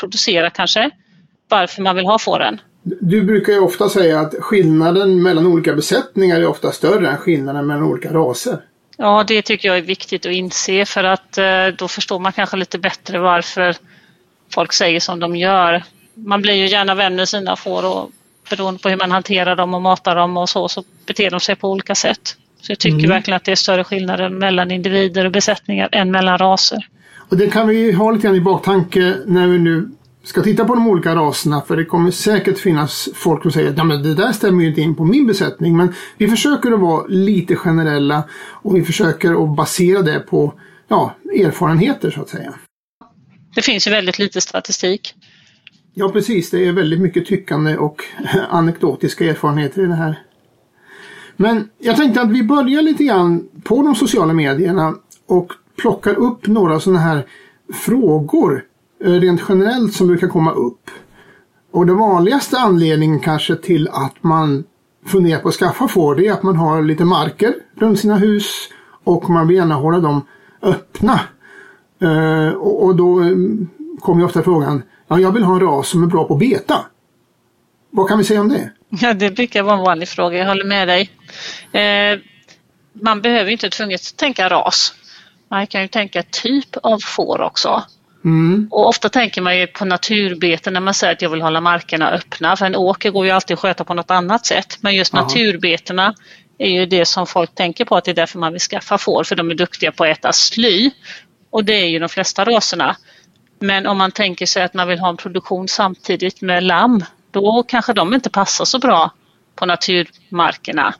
producera 0.00 0.50
kanske. 0.50 0.90
Varför 1.48 1.82
man 1.82 1.96
vill 1.96 2.06
ha 2.06 2.18
fåren. 2.18 2.60
Du 2.82 3.22
brukar 3.22 3.52
ju 3.52 3.60
ofta 3.60 3.88
säga 3.88 4.20
att 4.20 4.34
skillnaden 4.40 5.22
mellan 5.22 5.46
olika 5.46 5.74
besättningar 5.74 6.40
är 6.40 6.46
ofta 6.46 6.72
större 6.72 7.08
än 7.08 7.16
skillnaden 7.16 7.66
mellan 7.66 7.82
olika 7.82 8.12
raser. 8.12 8.60
Ja, 8.96 9.24
det 9.28 9.42
tycker 9.42 9.68
jag 9.68 9.78
är 9.78 9.82
viktigt 9.82 10.26
att 10.26 10.32
inse 10.32 10.84
för 10.84 11.04
att 11.04 11.38
eh, 11.38 11.66
då 11.78 11.88
förstår 11.88 12.18
man 12.18 12.32
kanske 12.32 12.56
lite 12.56 12.78
bättre 12.78 13.18
varför 13.18 13.76
folk 14.54 14.72
säger 14.72 15.00
som 15.00 15.20
de 15.20 15.36
gör. 15.36 15.82
Man 16.14 16.42
blir 16.42 16.54
ju 16.54 16.66
gärna 16.66 16.94
vän 16.94 17.16
med 17.16 17.28
sina 17.28 17.56
får 17.56 17.86
och 17.86 18.10
beroende 18.50 18.80
på 18.80 18.88
hur 18.88 18.96
man 18.96 19.10
hanterar 19.10 19.56
dem 19.56 19.74
och 19.74 19.82
matar 19.82 20.16
dem 20.16 20.36
och 20.36 20.48
så, 20.48 20.68
så 20.68 20.84
beter 21.06 21.30
de 21.30 21.40
sig 21.40 21.56
på 21.56 21.70
olika 21.70 21.94
sätt. 21.94 22.36
Så 22.60 22.72
jag 22.72 22.78
tycker 22.78 23.08
verkligen 23.08 23.36
att 23.36 23.44
det 23.44 23.52
är 23.52 23.56
större 23.56 23.84
skillnader 23.84 24.28
mellan 24.28 24.70
individer 24.70 25.24
och 25.24 25.32
besättningar 25.32 25.88
än 25.92 26.10
mellan 26.10 26.38
raser. 26.38 26.86
Och 27.30 27.36
det 27.36 27.50
kan 27.50 27.68
vi 27.68 27.92
ha 27.92 28.10
lite 28.10 28.26
grann 28.26 28.36
i 28.36 28.40
baktanke 28.40 29.16
när 29.26 29.48
vi 29.48 29.58
nu 29.58 29.90
ska 30.22 30.42
titta 30.42 30.64
på 30.64 30.74
de 30.74 30.88
olika 30.88 31.14
raserna. 31.14 31.60
För 31.60 31.76
det 31.76 31.84
kommer 31.84 32.10
säkert 32.10 32.58
finnas 32.58 33.08
folk 33.14 33.42
som 33.42 33.52
säger 33.52 33.70
att 33.70 34.02
det 34.02 34.14
där 34.14 34.32
stämmer 34.32 34.62
ju 34.62 34.68
inte 34.68 34.80
in 34.80 34.94
på 34.94 35.04
min 35.04 35.26
besättning. 35.26 35.76
Men 35.76 35.94
vi 36.16 36.28
försöker 36.28 36.72
att 36.72 36.80
vara 36.80 37.06
lite 37.06 37.56
generella 37.56 38.22
och 38.38 38.76
vi 38.76 38.82
försöker 38.82 39.44
att 39.44 39.56
basera 39.56 40.02
det 40.02 40.20
på 40.20 40.54
ja, 40.88 41.14
erfarenheter 41.34 42.10
så 42.10 42.20
att 42.20 42.28
säga. 42.28 42.54
Det 43.54 43.62
finns 43.62 43.86
ju 43.86 43.90
väldigt 43.90 44.18
lite 44.18 44.40
statistik. 44.40 45.14
Ja 45.94 46.08
precis, 46.08 46.50
det 46.50 46.66
är 46.66 46.72
väldigt 46.72 47.00
mycket 47.00 47.26
tyckande 47.26 47.76
och 47.76 48.04
anekdotiska 48.48 49.24
erfarenheter 49.24 49.82
i 49.82 49.86
det 49.86 49.94
här. 49.94 50.18
Men 51.36 51.68
jag 51.78 51.96
tänkte 51.96 52.20
att 52.20 52.30
vi 52.30 52.42
börjar 52.42 52.82
lite 52.82 53.04
grann 53.04 53.48
på 53.64 53.82
de 53.82 53.94
sociala 53.94 54.32
medierna 54.32 54.94
och 55.26 55.52
plockar 55.80 56.14
upp 56.14 56.46
några 56.46 56.80
sådana 56.80 57.00
här 57.00 57.26
frågor 57.72 58.64
eh, 59.04 59.12
rent 59.12 59.42
generellt 59.48 59.94
som 59.94 60.06
brukar 60.06 60.28
komma 60.28 60.52
upp. 60.52 60.90
Och 61.72 61.86
den 61.86 61.96
vanligaste 61.96 62.58
anledningen 62.58 63.20
kanske 63.20 63.56
till 63.56 63.88
att 63.88 64.22
man 64.22 64.64
funderar 65.06 65.40
på 65.40 65.48
att 65.48 65.54
skaffa 65.54 65.88
får 65.88 66.14
det 66.14 66.26
är 66.26 66.32
att 66.32 66.42
man 66.42 66.56
har 66.56 66.82
lite 66.82 67.04
marker 67.04 67.54
runt 67.76 68.00
sina 68.00 68.16
hus 68.16 68.68
och 69.04 69.30
man 69.30 69.48
vill 69.48 69.56
gärna 69.56 69.74
hålla 69.74 69.98
dem 69.98 70.26
öppna. 70.62 71.20
Eh, 72.02 72.54
och, 72.54 72.96
då 72.96 73.20
eh, 73.20 73.36
kommer 74.00 74.20
ju 74.20 74.26
ofta 74.26 74.42
frågan, 74.42 74.82
ja 75.08 75.20
jag 75.20 75.32
vill 75.32 75.42
ha 75.42 75.54
en 75.54 75.60
ras 75.60 75.88
som 75.88 76.02
är 76.02 76.06
bra 76.06 76.24
på 76.24 76.34
att 76.34 76.40
beta. 76.40 76.86
Vad 77.90 78.08
kan 78.08 78.18
vi 78.18 78.24
säga 78.24 78.40
om 78.40 78.48
det? 78.48 78.70
Ja, 78.88 79.14
det 79.14 79.30
brukar 79.30 79.62
vara 79.62 79.74
en 79.74 79.84
vanlig 79.84 80.08
fråga, 80.08 80.38
jag 80.38 80.46
håller 80.46 80.64
med 80.64 80.88
dig. 80.88 81.10
Eh, 81.72 82.18
man 82.92 83.20
behöver 83.20 83.50
inte 83.50 83.70
tvunget 83.70 84.16
tänka 84.16 84.48
ras. 84.48 84.94
Man 85.50 85.66
kan 85.66 85.82
ju 85.82 85.88
tänka 85.88 86.22
typ 86.22 86.76
av 86.76 86.98
får 86.98 87.40
också. 87.40 87.84
Mm. 88.24 88.68
Och 88.70 88.88
ofta 88.88 89.08
tänker 89.08 89.42
man 89.42 89.58
ju 89.58 89.66
på 89.66 89.84
naturbeten 89.84 90.72
när 90.72 90.80
man 90.80 90.94
säger 90.94 91.12
att 91.12 91.22
jag 91.22 91.30
vill 91.30 91.42
hålla 91.42 91.60
markerna 91.60 92.10
öppna. 92.10 92.56
För 92.56 92.66
en 92.66 92.76
åker 92.76 93.10
går 93.10 93.26
ju 93.26 93.30
alltid 93.30 93.54
att 93.54 93.60
sköta 93.60 93.84
på 93.84 93.94
något 93.94 94.10
annat 94.10 94.46
sätt. 94.46 94.78
Men 94.80 94.94
just 94.94 95.12
Ja. 95.12 95.22
naturbetena 95.22 96.14
är 96.58 96.70
ju 96.70 96.86
det 96.86 97.04
som 97.04 97.26
folk 97.26 97.54
tänker 97.54 97.84
på 97.84 97.96
att 97.96 98.04
det 98.04 98.10
är 98.10 98.14
därför 98.14 98.38
man 98.38 98.52
vill 98.52 98.60
skaffa 98.60 98.98
får. 98.98 99.24
För 99.24 99.36
de 99.36 99.50
är 99.50 99.54
duktiga 99.54 99.92
på 99.92 100.04
att 100.04 100.18
äta 100.18 100.32
sly. 100.32 100.90
Och 101.50 101.64
det 101.64 101.74
är 101.74 101.88
ju 101.88 101.98
de 101.98 102.08
flesta 102.08 102.44
raserna. 102.44 102.96
Men 103.58 103.86
om 103.86 103.98
man 103.98 104.10
tänker 104.10 104.46
sig 104.46 104.62
att 104.62 104.74
man 104.74 104.88
vill 104.88 104.98
ha 104.98 105.08
en 105.08 105.16
produktion 105.16 105.68
samtidigt 105.68 106.40
med 106.40 106.64
lamm, 106.64 107.04
då 107.30 107.64
kanske 107.68 107.92
de 107.92 108.14
inte 108.14 108.30
passar 108.30 108.64
så 108.64 108.78
bra 108.78 109.10
på 109.54 109.66
naturmarkerna. 109.66 110.94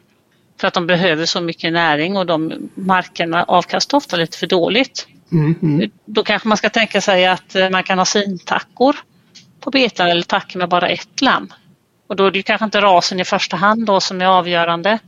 För 0.60 0.68
att 0.68 0.74
de 0.74 0.86
behöver 0.86 1.26
så 1.26 1.40
mycket 1.40 1.72
näring 1.72 2.16
och 2.16 2.26
de 2.26 2.70
markerna 2.74 3.44
avkastar 3.44 3.98
ofta 3.98 4.16
lite 4.16 4.38
för 4.38 4.46
dåligt. 4.46 5.06
Mm, 5.32 5.54
mm. 5.62 5.90
Då 6.04 6.22
kanske 6.22 6.48
man 6.48 6.56
ska 6.56 6.70
tänka 6.70 7.00
sig 7.00 7.26
att 7.26 7.54
eh, 7.54 7.70
man 7.70 7.82
kan 7.82 7.98
ha 7.98 8.04
sintackor 8.04 8.96
på 9.60 9.70
betar 9.70 10.08
eller 10.08 10.22
tackor 10.22 10.58
med 10.58 10.68
bara 10.68 10.88
ett 10.88 11.22
lamm. 11.22 11.52
Och 12.08 12.16
då 12.16 12.26
är 12.26 12.30
det 12.30 12.42
kanske 12.42 12.64
inte 12.64 12.80
rasen 12.80 13.20
i 13.20 13.24
första 13.24 13.56
hand 13.56 13.86
då 13.86 14.00
som 14.00 14.20
är 14.20 14.26
avgörande. 14.26 14.98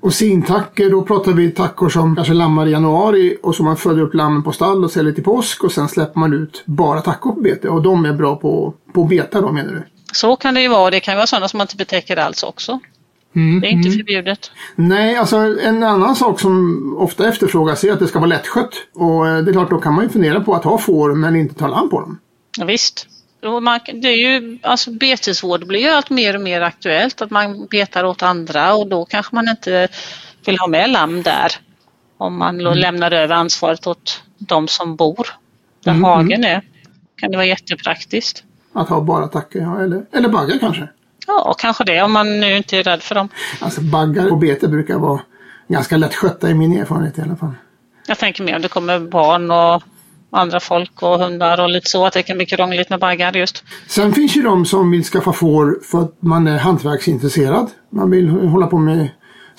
Och 0.00 0.14
sintackor, 0.14 0.90
då 0.90 1.02
pratar 1.02 1.32
vi 1.32 1.50
tackor 1.50 1.88
som 1.88 2.16
kanske 2.16 2.34
lammar 2.34 2.66
i 2.66 2.70
januari 2.70 3.38
och 3.42 3.54
som 3.54 3.64
man 3.64 3.76
föder 3.76 4.02
upp 4.02 4.14
lammen 4.14 4.42
på 4.42 4.52
stall 4.52 4.84
och 4.84 4.90
säljer 4.90 5.12
till 5.12 5.24
påsk 5.24 5.64
och 5.64 5.72
sen 5.72 5.88
släpper 5.88 6.20
man 6.20 6.32
ut 6.32 6.62
bara 6.66 7.00
tackor 7.00 7.32
på 7.32 7.40
bete 7.40 7.68
och 7.68 7.82
de 7.82 8.04
är 8.04 8.12
bra 8.12 8.36
på, 8.36 8.74
på 8.94 9.04
beta 9.04 9.40
då 9.40 9.52
menar 9.52 9.72
du? 9.72 9.82
Så 10.12 10.36
kan 10.36 10.54
det 10.54 10.60
ju 10.60 10.68
vara. 10.68 10.90
Det 10.90 11.00
kan 11.00 11.16
vara 11.16 11.26
sådana 11.26 11.48
som 11.48 11.58
man 11.58 11.64
inte 11.64 11.76
betäcker 11.76 12.16
alls 12.16 12.42
också. 12.42 12.80
Mm, 13.34 13.60
Det 13.60 13.66
är 13.66 13.70
inte 13.70 13.88
mm. 13.88 13.98
förbjudet. 13.98 14.50
Nej, 14.76 15.16
alltså 15.16 15.36
en 15.60 15.82
annan 15.82 16.16
sak 16.16 16.40
som 16.40 16.96
ofta 16.98 17.28
efterfrågas 17.28 17.84
är 17.84 17.92
att 17.92 17.98
det 17.98 18.08
ska 18.08 18.18
vara 18.18 18.28
lättskött. 18.28 18.74
Och 18.94 19.28
eh, 19.28 19.38
det 19.38 19.50
är 19.50 19.52
klart, 19.52 19.70
då 19.70 19.78
kan 19.78 19.94
man 19.94 20.04
ju 20.04 20.10
fundera 20.10 20.40
på 20.40 20.54
att 20.54 20.64
ha 20.64 20.78
får 20.78 21.14
men 21.14 21.36
inte 21.36 21.54
ta 21.54 21.66
lamm 21.66 21.90
på 21.90 22.00
dem. 22.00 22.18
Ja, 22.58 22.64
visst. 22.64 23.06
Man, 23.62 23.80
det 23.94 24.08
är 24.08 24.40
ju, 24.40 24.58
alltså 24.62 24.90
betesvård 24.90 25.66
blir 25.66 25.80
ju 25.80 25.88
allt 25.88 26.10
mer 26.10 26.36
och 26.36 26.42
mer 26.42 26.60
aktuellt. 26.60 27.22
Att 27.22 27.30
man 27.30 27.66
betar 27.70 28.04
åt 28.04 28.22
andra 28.22 28.74
och 28.74 28.86
då 28.86 29.04
kanske 29.04 29.34
man 29.34 29.48
inte 29.48 29.88
vill 30.46 30.58
ha 30.58 30.66
med 30.66 30.90
lamm 30.90 31.22
där. 31.22 31.52
Om 32.18 32.38
man 32.38 32.58
då 32.58 32.74
lämnar 32.74 33.10
över 33.10 33.34
ansvaret 33.34 33.86
åt 33.86 34.22
de 34.38 34.68
som 34.68 34.96
bor 34.96 35.28
där 35.84 35.90
Mm, 35.92 36.04
hagen 36.04 36.44
är. 36.44 36.62
Kan 37.16 37.30
det 37.30 37.36
vara 37.36 37.46
jättepraktiskt. 37.46 38.44
Att 38.72 38.88
ha 38.88 39.00
bara 39.00 39.28
tackor, 39.28 39.62
ja, 39.62 39.80
eller, 39.80 40.04
eller 40.12 40.28
baggar 40.28 40.58
kanske. 40.58 40.88
Ja, 41.38 41.54
kanske 41.58 41.84
det 41.84 42.02
om 42.02 42.12
man 42.12 42.40
nu 42.40 42.56
inte 42.56 42.78
är 42.78 42.82
rädd 42.82 43.02
för 43.02 43.14
dem. 43.14 43.28
Alltså 43.60 43.80
baggar 43.80 44.28
på 44.28 44.36
bete 44.36 44.68
brukar 44.68 44.98
vara 44.98 45.20
ganska 45.68 45.96
lättskötta 45.96 46.50
i 46.50 46.54
min 46.54 46.80
erfarenhet 46.80 47.18
i 47.18 47.22
alla 47.22 47.36
fall. 47.36 47.52
Jag 48.06 48.18
tänker 48.18 48.44
mer 48.44 48.56
om 48.56 48.62
det 48.62 48.68
kommer 48.68 49.00
barn 49.00 49.50
och 49.50 49.82
andra 50.30 50.60
folk 50.60 51.02
och 51.02 51.18
hundar 51.18 51.60
och 51.60 51.70
lite 51.70 51.90
så 51.90 52.06
att 52.06 52.12
det 52.12 52.22
kan 52.22 52.36
bli 52.36 52.46
krångligt 52.46 52.90
med 52.90 53.00
baggar 53.00 53.32
just. 53.32 53.64
Sen 53.86 54.12
finns 54.12 54.36
ju 54.36 54.42
de 54.42 54.66
som 54.66 54.90
vill 54.90 55.04
skaffa 55.04 55.32
får 55.32 55.78
för 55.82 56.00
att 56.00 56.16
man 56.20 56.46
är 56.46 56.58
hantverksintresserad. 56.58 57.70
Man 57.90 58.10
vill 58.10 58.28
hålla 58.28 58.66
på 58.66 58.78
med 58.78 59.08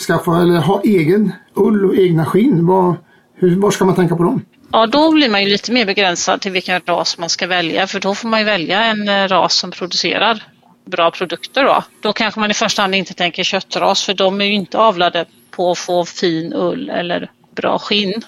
skaffa 0.08 0.42
eller 0.42 0.60
ha 0.60 0.82
egen 0.84 1.34
ull 1.54 1.86
och 1.86 1.96
egna 1.96 2.26
skinn. 2.26 2.66
Vad, 2.66 2.96
hur, 3.36 3.56
var 3.56 3.72
ska 3.72 3.86
man 3.86 3.96
tänka 3.96 4.16
på 4.16 4.24
dem? 4.24 4.42
Ja, 4.72 4.88
då 4.88 5.12
blir 5.12 5.30
man 5.30 5.44
ju 5.44 5.50
lite 5.50 5.72
mer 5.72 5.86
begränsad 5.86 6.42
till 6.42 6.52
vilken 6.52 6.82
ras 6.86 7.18
man 7.18 7.30
ska 7.30 7.48
välja 7.48 7.88
för 7.88 8.00
då 8.00 8.16
får 8.16 8.30
man 8.30 8.40
ju 8.40 8.46
välja 8.46 8.84
en 8.84 9.10
eh, 9.10 9.28
ras 9.28 9.54
som 9.58 9.72
producerar 9.72 10.44
bra 10.86 11.12
produkter 11.12 11.64
då. 11.64 11.84
Då 12.02 12.14
kanske 12.14 12.40
man 12.40 12.52
i 12.52 12.54
första 12.54 12.82
hand 12.82 12.96
inte 12.96 13.14
tänker 13.14 13.44
köttras 13.44 14.04
för 14.04 14.14
de 14.14 14.42
är 14.42 14.46
ju 14.46 14.54
inte 14.54 14.78
avlade 14.78 15.26
på 15.52 15.72
att 15.72 15.78
få 15.78 16.06
fin 16.06 16.54
ull 16.54 16.90
eller 16.90 17.32
bra 17.56 17.80
skinn. 17.80 18.22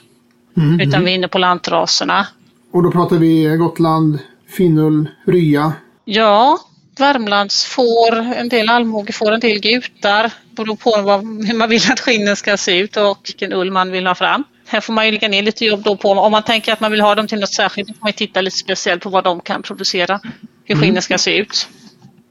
Mm, 0.57 0.79
Utan 0.79 1.05
vi 1.05 1.12
är 1.12 1.15
inne 1.15 1.27
på 1.27 1.38
lantraserna. 1.38 2.27
Och 2.71 2.83
då 2.83 2.91
pratar 2.91 3.15
vi 3.15 3.57
Gotland, 3.57 4.19
Finnull, 4.57 5.09
Rya. 5.25 5.74
Ja, 6.05 6.59
Värmlands 6.97 7.65
får, 7.65 8.15
en 8.15 8.50
del 8.50 8.69
allmoge 8.69 9.13
får, 9.13 9.31
en 9.31 9.39
del 9.39 9.59
gutar. 9.59 10.31
Beror 10.51 10.75
på 10.75 11.01
vad, 11.01 11.45
hur 11.45 11.57
man 11.57 11.69
vill 11.69 11.91
att 11.91 12.00
skinnen 12.00 12.35
ska 12.35 12.57
se 12.57 12.79
ut 12.79 12.97
och 12.97 13.19
vilken 13.24 13.53
ull 13.53 13.71
man 13.71 13.91
vill 13.91 14.07
ha 14.07 14.15
fram. 14.15 14.43
Här 14.67 14.81
får 14.81 14.93
man 14.93 15.05
ju 15.05 15.12
lägga 15.12 15.27
ner 15.27 15.43
lite 15.43 15.65
jobb 15.65 15.83
då 15.83 15.97
på, 15.97 16.12
om 16.12 16.31
man 16.31 16.43
tänker 16.43 16.74
att 16.74 16.79
man 16.79 16.91
vill 16.91 17.01
ha 17.01 17.15
dem 17.15 17.27
till 17.27 17.39
något 17.39 17.53
särskilt, 17.53 17.88
då 17.88 17.93
får 17.93 18.01
man 18.01 18.09
ju 18.09 18.13
titta 18.13 18.41
lite 18.41 18.57
speciellt 18.57 19.03
på 19.03 19.09
vad 19.09 19.24
de 19.24 19.39
kan 19.39 19.62
producera. 19.62 20.19
Hur 20.63 20.75
skinnen 20.75 21.01
ska 21.01 21.17
se 21.17 21.38
ut. 21.38 21.69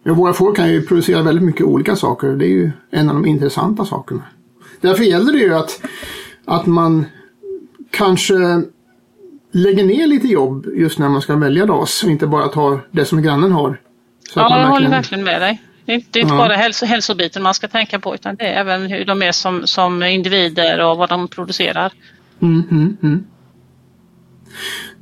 Ja, 0.04 0.14
våra 0.14 0.32
får 0.32 0.54
kan 0.54 0.72
ju 0.72 0.82
producera 0.82 1.22
väldigt 1.22 1.44
mycket 1.44 1.66
olika 1.66 1.96
saker. 1.96 2.28
Det 2.28 2.46
är 2.46 2.48
ju 2.48 2.70
en 2.90 3.08
av 3.08 3.14
de 3.14 3.26
intressanta 3.26 3.84
sakerna. 3.84 4.22
Därför 4.80 5.04
gäller 5.04 5.32
det 5.32 5.38
ju 5.38 5.54
att, 5.54 5.86
att 6.44 6.66
man 6.66 7.06
kanske 7.90 8.62
lägger 9.52 9.84
ner 9.84 10.06
lite 10.06 10.28
jobb 10.28 10.66
just 10.74 10.98
när 10.98 11.08
man 11.08 11.22
ska 11.22 11.36
välja 11.36 11.66
ras 11.66 12.04
och 12.04 12.10
inte 12.10 12.26
bara 12.26 12.48
tar 12.48 12.80
det 12.90 13.04
som 13.04 13.22
grannen 13.22 13.52
har. 13.52 13.80
Ja, 14.34 14.48
man 14.48 14.60
jag 14.60 14.68
håller 14.68 14.90
verkligen 14.90 15.24
med 15.24 15.40
dig. 15.40 15.62
Det 15.84 15.92
är 15.92 15.96
inte, 15.96 16.18
Ja. 16.18 16.26
bara 16.26 16.54
hälso, 16.54 16.86
hälsobiten 16.86 17.42
man 17.42 17.54
ska 17.54 17.68
tänka 17.68 17.98
på 17.98 18.14
utan 18.14 18.36
det 18.36 18.44
är 18.44 18.60
även 18.60 18.86
hur 18.86 19.04
de 19.04 19.22
är 19.22 19.32
som, 19.32 19.66
som 19.66 20.02
individer 20.02 20.84
och 20.84 20.98
vad 20.98 21.08
de 21.08 21.28
producerar. 21.28 21.92
Mm, 22.40 22.62
mm, 22.70 22.96
mm. 23.02 23.24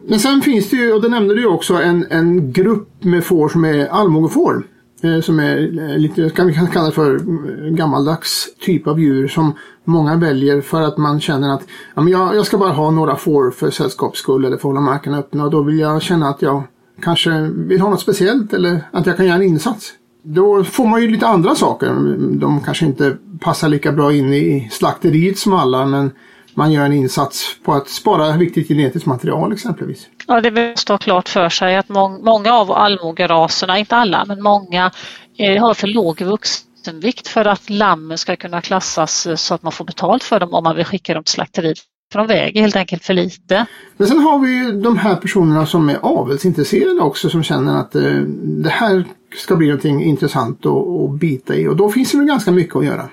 Men 0.08 0.20
sen 0.20 0.42
finns 0.42 0.70
det 0.70 0.76
ju, 0.76 0.92
och 0.92 1.02
det 1.02 1.08
nämnde 1.08 1.34
du 1.34 1.46
också, 1.46 1.74
en, 1.74 2.06
en 2.10 2.52
grupp 2.52 3.04
med 3.04 3.24
får 3.24 3.48
som 3.48 3.64
är 3.64 3.86
allmogefår. 3.86 4.66
Eh, 5.02 5.20
som 5.20 5.40
är 5.40 5.90
eh, 5.90 5.98
lite, 5.98 6.30
kan 6.30 6.46
vi 6.46 6.54
kalla 6.54 6.86
det 6.86 6.92
för 6.92 7.14
mm, 7.14 7.76
gammaldags 7.76 8.48
typ 8.60 8.86
av 8.86 9.00
djur 9.00 9.28
som 9.28 9.52
många 9.84 10.16
väljer 10.16 10.60
för 10.60 10.82
att 10.82 10.96
man 10.96 11.20
känner 11.20 11.54
att 11.54 11.62
ja, 11.94 12.02
men 12.02 12.12
jag, 12.12 12.36
jag 12.36 12.46
ska 12.46 12.58
bara 12.58 12.72
ha 12.72 12.90
några 12.90 13.16
får 13.16 13.50
för 13.50 13.70
sällskaps 13.70 14.18
skull 14.18 14.44
eller 14.44 14.56
för 14.56 14.68
att 14.68 14.74
hålla 14.74 14.80
markerna 14.80 15.18
öppna 15.18 15.44
och 15.44 15.50
då 15.50 15.62
vill 15.62 15.78
jag 15.78 16.02
känna 16.02 16.28
att 16.28 16.42
jag 16.42 16.62
kanske 17.00 17.50
vill 17.54 17.80
ha 17.80 17.90
något 17.90 18.00
speciellt 18.00 18.52
eller 18.52 18.80
att 18.90 19.06
jag 19.06 19.16
kan 19.16 19.26
göra 19.26 19.36
en 19.36 19.42
insats. 19.42 19.92
Då 20.22 20.64
får 20.64 20.86
man 20.86 21.02
ju 21.02 21.08
lite 21.08 21.26
andra 21.26 21.54
saker. 21.54 22.16
De 22.38 22.60
kanske 22.60 22.86
inte 22.86 23.16
passar 23.40 23.68
lika 23.68 23.92
bra 23.92 24.12
in 24.12 24.32
i 24.32 24.68
slakteriet 24.72 25.38
som 25.38 25.52
alla 25.52 25.86
men 25.86 26.10
man 26.54 26.72
gör 26.72 26.84
en 26.84 26.92
insats 26.92 27.56
på 27.64 27.72
att 27.72 27.88
spara 27.88 28.36
viktigt 28.36 28.68
genetiskt 28.68 29.06
material 29.06 29.52
exempelvis. 29.52 30.06
Ja, 30.26 30.40
det 30.40 30.50
vill 30.50 30.76
stå 30.76 30.98
klart 30.98 31.28
för 31.28 31.48
sig 31.48 31.76
att 31.76 31.88
mång, 31.88 32.24
många 32.24 32.52
av 32.52 32.72
allmogeraserna, 32.72 33.78
inte 33.78 33.96
alla, 33.96 34.24
men 34.24 34.42
många 34.42 34.90
eh, 35.38 35.62
har 35.62 35.74
för 35.74 35.86
låg 35.86 36.20
vuxenvikt 36.20 37.28
för 37.28 37.44
att 37.44 37.70
lammen 37.70 38.18
ska 38.18 38.36
kunna 38.36 38.60
klassas 38.60 39.26
eh, 39.26 39.34
så 39.34 39.54
att 39.54 39.62
man 39.62 39.72
får 39.72 39.84
betalt 39.84 40.24
för 40.24 40.40
dem 40.40 40.54
om 40.54 40.64
man 40.64 40.76
vill 40.76 40.84
skicka 40.84 41.14
dem 41.14 41.24
till 41.24 41.32
slakteriet. 41.32 41.78
För 42.12 42.18
de 42.18 42.28
väger 42.28 42.60
helt 42.60 42.76
enkelt 42.76 43.04
för 43.04 43.14
lite. 43.14 43.66
Men 43.96 44.08
sen 44.08 44.18
har 44.18 44.38
vi 44.38 44.56
ju 44.56 44.72
de 44.72 44.98
här 44.98 45.16
personerna 45.16 45.66
som 45.66 45.88
är 45.88 45.98
avelsintresserade 46.02 47.00
också 47.00 47.30
som 47.30 47.42
känner 47.42 47.80
att 47.80 47.94
eh, 47.94 48.02
det 48.62 48.70
här 48.70 49.04
ska 49.36 49.56
bli 49.56 49.66
någonting 49.66 50.04
intressant 50.04 50.66
att, 50.66 50.72
att 50.72 51.10
bita 51.20 51.54
i 51.54 51.68
och 51.68 51.76
då 51.76 51.90
finns 51.90 52.12
det 52.12 52.18
väl 52.18 52.26
ganska 52.26 52.50
mycket 52.50 52.76
att 52.76 52.84
göra. 52.84 53.08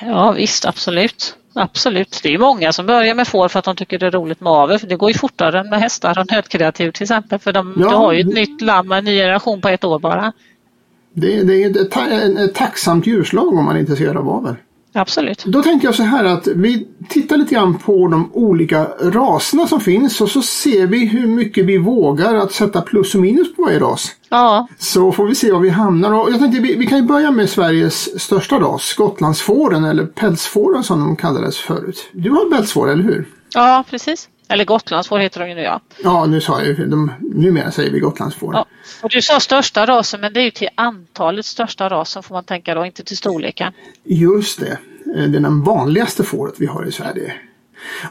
Ja 0.00 0.32
visst, 0.32 0.64
absolut. 0.64 1.34
Absolut. 1.58 2.20
Det 2.22 2.34
är 2.34 2.38
många 2.38 2.72
som 2.72 2.86
börjar 2.86 3.14
med 3.14 3.28
får 3.28 3.48
för 3.48 3.58
att 3.58 3.64
de 3.64 3.76
tycker 3.76 3.98
det 3.98 4.06
är 4.06 4.10
roligt 4.10 4.40
med 4.40 4.52
avel. 4.52 4.78
För 4.78 4.86
det 4.86 4.96
går 4.96 5.10
ju 5.10 5.18
fortare 5.18 5.60
än 5.60 5.68
med 5.70 5.80
hästar 5.80 6.18
och 6.18 6.32
nötkreatur 6.32 6.90
till 6.92 7.02
exempel. 7.02 7.38
För 7.38 7.52
de, 7.52 7.74
Ja. 7.76 7.88
du 7.88 7.94
har 7.94 8.12
ju 8.12 8.20
ett 8.20 8.34
nytt 8.34 8.60
lamm, 8.60 8.92
en 8.92 9.04
ny 9.04 9.16
generation 9.18 9.60
på 9.60 9.68
ett 9.68 9.84
år 9.84 9.98
bara. 9.98 10.32
Det, 11.12 11.42
det 11.42 11.64
är 11.64 11.70
ett, 11.70 11.76
ett, 11.76 12.38
ett 12.38 12.54
tacksamt 12.54 13.06
djurslag 13.06 13.48
om 13.48 13.64
man 13.64 13.76
är 13.76 13.80
intresserad 13.80 14.16
av 14.16 14.28
avel. 14.28 14.54
Absolut. 14.92 15.44
Då 15.44 15.62
tänker 15.62 15.88
jag 15.88 15.94
så 15.94 16.02
här 16.02 16.24
att 16.24 16.46
vi 16.46 16.86
tittar 17.08 17.36
lite 17.36 17.54
grann 17.54 17.78
på 17.78 18.08
de 18.08 18.30
olika 18.32 18.84
raserna 19.00 19.66
som 19.66 19.80
finns 19.80 20.20
och 20.20 20.30
så 20.30 20.42
ser 20.42 20.86
vi 20.86 21.06
hur 21.06 21.26
mycket 21.26 21.64
vi 21.66 21.78
vågar 21.78 22.34
att 22.34 22.52
sätta 22.52 22.80
plus 22.80 23.14
och 23.14 23.20
minus 23.20 23.56
på 23.56 23.62
varje 23.62 23.78
ras. 23.78 24.10
Ja, 24.28 24.68
Så 24.78 25.12
får 25.12 25.26
vi 25.26 25.34
se 25.34 25.52
var 25.52 25.60
vi 25.60 25.70
hamnar. 25.70 26.12
Och 26.12 26.30
jag 26.30 26.38
tänkte 26.38 26.60
vi, 26.60 26.74
vi 26.74 26.86
kan 26.86 26.98
ju 26.98 27.04
börja 27.04 27.30
med 27.30 27.50
Sveriges 27.50 28.22
största 28.22 28.58
ras, 28.58 28.94
Gotlandsfåren 28.94 29.84
eller 29.84 30.06
pälsfåren 30.06 30.84
som 30.84 31.00
de 31.00 31.16
kallades 31.16 31.58
förut. 31.58 32.08
Du 32.12 32.30
har 32.30 32.50
pälsfår, 32.50 32.90
eller 32.90 33.04
hur? 33.04 33.28
ja 33.54 33.84
precis. 33.90 34.28
Eller 34.48 34.64
Gotlandsfår 34.64 35.18
heter 35.18 35.40
de 35.40 35.48
ju 35.48 35.54
nu 35.54 35.62
ja. 35.62 35.80
Ja, 36.04 36.26
nu 36.26 36.40
sa 36.40 36.58
jag 36.58 36.68
ju, 36.68 36.86
de, 36.86 37.12
numera 37.20 37.70
säger 37.70 37.90
vi 37.90 38.00
Gotlandsfår. 38.00 38.54
ja. 38.54 38.66
Och 39.02 39.10
du 39.10 39.22
sa 39.22 39.40
största 39.40 39.86
rasen 39.86 40.20
men 40.20 40.32
det 40.32 40.40
är 40.40 40.44
ju 40.44 40.50
till 40.50 40.68
antalet 40.74 41.46
största 41.46 41.88
rasen 41.88 42.22
får 42.22 42.34
man 42.34 42.44
tänka 42.44 42.74
då, 42.74 42.86
inte 42.86 43.04
till 43.04 43.16
storleken. 43.16 43.72
Just 44.04 44.60
det, 44.60 44.78
Eh, 45.16 45.22
det 45.22 45.38
är 45.38 45.42
den 45.42 45.62
vanligaste 45.62 46.24
fåret 46.24 46.54
vi 46.58 46.66
har 46.66 46.88
i 46.88 46.92
Sverige. 46.92 47.34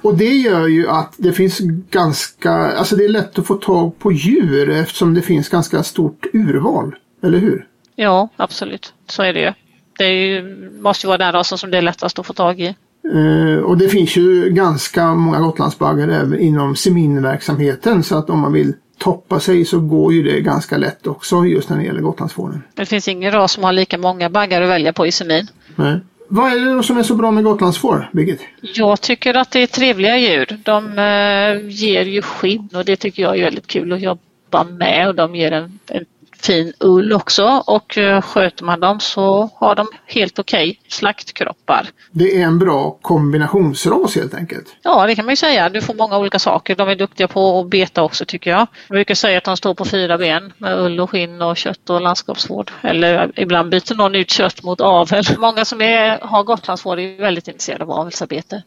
Och 0.01 0.17
det 0.17 0.35
gör 0.35 0.67
ju 0.67 0.87
att 0.89 1.13
det 1.17 1.33
finns 1.33 1.59
ganska, 1.89 2.51
alltså 2.51 2.95
det 2.95 3.05
är 3.05 3.09
lätt 3.09 3.39
att 3.39 3.47
få 3.47 3.55
tag 3.55 3.99
på 3.99 4.11
djur 4.11 4.69
eftersom 4.69 5.13
det 5.13 5.21
finns 5.21 5.49
ganska 5.49 5.83
stort 5.83 6.25
urval. 6.33 6.95
Eller 7.23 7.37
hur? 7.37 7.67
Ja, 7.95 8.29
absolut. 8.35 8.93
Så 9.07 9.23
är 9.23 9.33
det 9.33 9.39
ju. 9.39 9.53
Det 9.97 10.07
ju, 10.07 10.71
måste 10.81 11.05
ju 11.05 11.07
vara 11.07 11.17
den 11.17 11.31
rasen 11.31 11.57
som 11.57 11.71
det 11.71 11.77
är 11.77 11.81
lättast 11.81 12.19
att 12.19 12.27
få 12.27 12.33
tag 12.33 12.61
i. 12.61 12.75
Eh, 13.13 13.63
och 13.63 13.77
det 13.77 13.89
finns 13.89 14.15
ju 14.15 14.49
ganska 14.49 15.13
många 15.13 15.39
Gotlandsbaggar 15.39 16.07
även 16.07 16.39
inom 16.39 16.75
seminverksamheten 16.75 18.03
så 18.03 18.17
att 18.17 18.29
om 18.29 18.39
man 18.39 18.53
vill 18.53 18.73
toppa 18.97 19.39
sig 19.39 19.65
så 19.65 19.79
går 19.79 20.13
ju 20.13 20.23
det 20.23 20.41
ganska 20.41 20.77
lätt 20.77 21.07
också 21.07 21.45
just 21.45 21.69
när 21.69 21.77
det 21.77 21.83
gäller 21.83 22.01
Gotlandsfåren. 22.01 22.63
Det 22.73 22.85
finns 22.85 23.07
ingen 23.07 23.31
ras 23.31 23.51
som 23.51 23.63
har 23.63 23.73
lika 23.73 23.97
många 23.97 24.29
baggar 24.29 24.61
att 24.61 24.69
välja 24.69 24.93
på 24.93 25.07
i 25.07 25.11
semin. 25.11 25.47
Nej. 25.75 25.99
Vad 26.29 26.51
är 26.51 26.59
det 26.59 26.73
då 26.73 26.83
som 26.83 26.97
är 26.97 27.03
så 27.03 27.15
bra 27.15 27.31
med 27.31 27.43
Gotlandsfår, 27.43 28.09
Birgit? 28.13 28.41
Jag 28.61 29.01
tycker 29.01 29.33
att 29.33 29.51
det 29.51 29.59
är 29.59 29.67
trevliga 29.67 30.17
djur. 30.17 30.59
De 30.63 30.85
eh, 30.85 31.69
ger 31.69 32.05
ju 32.05 32.21
skinn 32.21 32.69
och 32.73 32.85
det 32.85 32.95
tycker 32.95 33.23
jag 33.23 33.37
är 33.37 33.43
väldigt 33.43 33.67
kul 33.67 33.93
att 33.93 34.01
jobba 34.01 34.63
med 34.63 35.07
och 35.07 35.15
de 35.15 35.35
ger 35.35 35.51
en, 35.51 35.79
en 35.87 36.05
fin 36.47 36.73
ull 36.79 37.13
också 37.13 37.63
och 37.67 37.97
eh, 37.97 38.21
sköter 38.21 38.63
man 38.63 38.79
dem 38.79 38.99
så 38.99 39.49
har 39.55 39.75
de 39.75 39.87
helt 40.05 40.39
okej 40.39 40.69
okay 40.69 40.79
slaktkroppar. 40.87 41.87
Det 42.11 42.41
är 42.41 42.43
en 42.43 42.59
bra 42.59 42.97
kombinationsras 43.01 44.15
helt 44.15 44.33
enkelt? 44.33 44.75
Ja, 44.81 45.07
det 45.07 45.15
kan 45.15 45.25
man 45.25 45.31
ju 45.31 45.35
säga. 45.35 45.69
Du 45.69 45.81
får 45.81 45.93
många 45.93 46.17
olika 46.17 46.39
saker. 46.39 46.75
De 46.75 46.89
är 46.89 46.95
duktiga 46.95 47.27
på 47.27 47.59
att 47.59 47.67
beta 47.67 48.03
också 48.03 48.25
tycker 48.25 48.51
jag. 48.51 48.67
Jag 48.87 48.95
brukar 48.95 49.15
säga 49.15 49.37
att 49.37 49.43
de 49.43 49.57
står 49.57 49.73
på 49.73 49.85
fyra 49.85 50.17
ben 50.17 50.53
med 50.57 50.79
ull 50.79 50.99
och 50.99 51.09
skinn 51.09 51.41
och 51.41 51.57
kött 51.57 51.89
och 51.89 52.01
landskapsvård. 52.01 52.71
Eller 52.81 53.31
ibland 53.35 53.69
byter 53.69 53.95
någon 53.95 54.15
ut 54.15 54.31
kött 54.31 54.63
mot 54.63 54.81
avel. 54.81 55.23
Många 55.37 55.65
som 55.65 55.81
är, 55.81 56.19
har 56.21 56.43
Gotlandsvård 56.43 56.99
är 56.99 57.21
väldigt 57.21 57.47
intresserade 57.47 57.83
av 57.83 57.91
avelsarbete. 57.91 58.63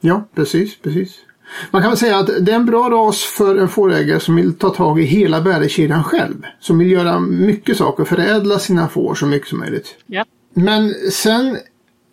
Ja, 0.00 0.24
precis, 0.34 0.82
precis. 0.82 1.18
Man 1.70 1.82
kan 1.82 1.90
väl 1.90 1.98
säga 1.98 2.18
att 2.18 2.30
det 2.40 2.52
är 2.52 2.56
en 2.56 2.66
bra 2.66 2.90
ras 2.90 3.24
för 3.24 3.56
en 3.56 3.68
fårägare 3.68 4.20
som 4.20 4.36
vill 4.36 4.54
ta 4.54 4.70
tag 4.70 5.00
i 5.00 5.04
hela 5.04 5.40
värdekedjan 5.40 6.04
själv. 6.04 6.42
Som 6.60 6.78
vill 6.78 6.90
göra 6.90 7.20
mycket 7.20 7.76
saker, 7.76 8.04
förädla 8.04 8.58
sina 8.58 8.88
får 8.88 9.14
så 9.14 9.26
mycket 9.26 9.48
som 9.48 9.58
möjligt. 9.58 9.94
Ja. 10.06 10.24
Men 10.54 10.94
sen 11.12 11.58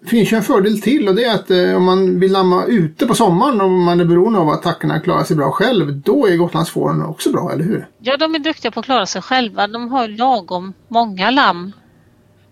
finns 0.05 0.33
ju 0.33 0.38
en 0.38 0.43
fördel 0.43 0.81
till 0.81 1.07
och 1.07 1.15
det 1.15 1.24
är 1.24 1.36
att 1.36 1.51
eh, 1.51 1.75
om 1.75 1.83
man 1.83 2.19
vill 2.19 2.31
lamma 2.31 2.65
ute 2.65 3.07
på 3.07 3.15
sommaren 3.15 3.62
och 3.62 3.69
man 3.69 4.00
är 4.00 4.05
beroende 4.05 4.39
av 4.39 4.50
att 4.50 4.63
tackorna 4.63 5.00
klarar 5.00 5.24
sig 5.24 5.36
bra 5.36 5.51
själv, 5.51 6.01
då 6.01 6.27
är 6.27 6.38
Gotlandsfåren 6.38 7.05
också 7.05 7.31
bra, 7.31 7.51
eller 7.53 7.63
hur? 7.63 7.88
Ja, 8.00 8.17
de 8.17 8.36
är 8.36 8.39
duktiga 8.39 8.71
på 8.71 8.79
att 8.79 8.86
klara 8.86 9.05
sig 9.05 9.21
själva. 9.21 9.67
De 9.67 9.91
har 9.91 10.07
lagom 10.07 10.74
många 10.88 11.31
lamm. 11.31 11.71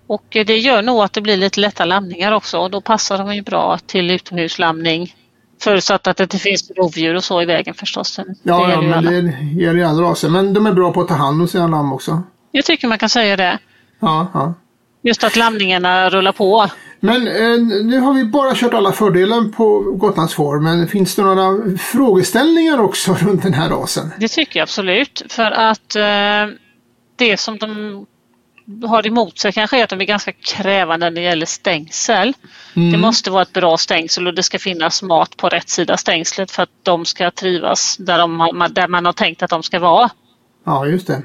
Och 0.08 0.26
det 0.30 0.58
gör 0.58 0.82
nog 0.82 1.02
att 1.02 1.14
det 1.14 1.22
blir 1.22 1.38
lite 1.38 1.60
lätta 1.60 1.86
lamningar 1.86 2.32
också 2.32 2.58
och 2.58 2.72
då 2.72 2.82
passar 2.82 3.18
de 3.18 3.36
ju 3.36 3.42
bra 3.42 3.78
till 3.86 4.12
utomhuslamning. 4.12 5.16
Förutsatt 5.62 6.08
att 6.08 6.18
det 6.18 6.24
inte 6.24 6.38
finns 6.38 6.72
rovdjur 6.78 7.16
och 7.16 7.24
så 7.24 7.42
i 7.42 7.46
vägen 7.46 7.74
förstås. 7.74 8.16
Det 8.16 8.26
ja, 8.44 8.72
ja 8.72 8.82
men 8.82 9.04
det 9.04 9.62
gäller 9.64 9.80
ju 9.80 9.84
alla 9.84 10.02
raser. 10.02 10.30
Men 10.30 10.54
de 10.54 10.66
är 10.66 10.74
bra 10.74 10.94
på 10.94 11.02
att 11.02 11.08
ta 11.08 11.14
hand 11.14 11.42
om 11.42 11.48
sina 11.48 11.68
lamm 11.68 11.94
också. 11.94 12.24
Jag 12.52 12.66
tycker 12.66 12.88
man 12.88 12.98
kan 12.98 13.10
säga 13.10 13.38
det. 13.38 13.60
Ja, 14.00 14.28
ja. 14.34 14.54
Just 15.02 15.24
att 15.24 15.36
lamningarna 15.36 16.10
rullar 16.10 16.32
på. 16.32 16.68
Men 17.00 17.28
eh, 17.28 17.84
nu 17.84 18.00
har 18.00 18.14
vi 18.14 18.24
bara 18.24 18.56
kört 18.56 18.74
alla 18.74 18.92
fördelar 18.92 19.52
på 19.52 19.80
Gotlandsfår, 19.80 20.60
men 20.60 20.88
finns 20.88 21.16
det 21.16 21.22
några 21.22 21.78
frågeställningar 21.78 22.80
också 22.80 23.14
runt 23.22 23.44
den 23.44 23.54
här 23.54 23.70
rasen? 23.70 24.12
Det 24.20 24.28
tycker 24.28 24.60
jag 24.60 24.64
absolut. 24.64 25.24
För 25.30 25.52
att 25.52 25.96
eh, 25.96 26.56
det 27.16 27.40
som 27.40 27.58
de 27.58 28.06
har 28.88 29.08
emot 29.08 29.40
sig 29.40 29.52
kanske 29.52 29.80
är 29.80 29.84
att 29.84 29.90
de 29.90 30.02
är 30.02 30.06
ganska 30.06 30.32
krävande 30.32 31.06
när 31.06 31.16
det 31.16 31.22
gäller 31.22 31.46
stängsel. 31.46 32.34
Mm. 32.76 32.92
Det 32.92 32.98
måste 32.98 33.32
vara 33.32 33.42
ett 33.42 33.54
bra 33.54 33.78
stängsel 33.78 34.28
och 34.28 34.34
det 34.34 34.44
ska 34.44 34.60
finnas 34.60 35.04
mat 35.04 35.38
på 35.38 35.50
rätt 35.50 35.70
sida 35.70 35.98
stängslet 35.98 36.52
för 36.52 36.64
att 36.64 36.70
de 36.84 37.06
ska 37.06 37.32
trivas 37.32 37.98
där, 38.00 38.18
de, 38.18 38.68
där 38.72 38.88
man 38.88 39.06
har 39.06 39.14
tänkt 39.14 39.44
att 39.44 39.50
de 39.50 39.64
ska 39.64 39.80
vara. 39.80 40.10
Ja, 40.66 40.86
just 40.86 41.08
det. 41.08 41.22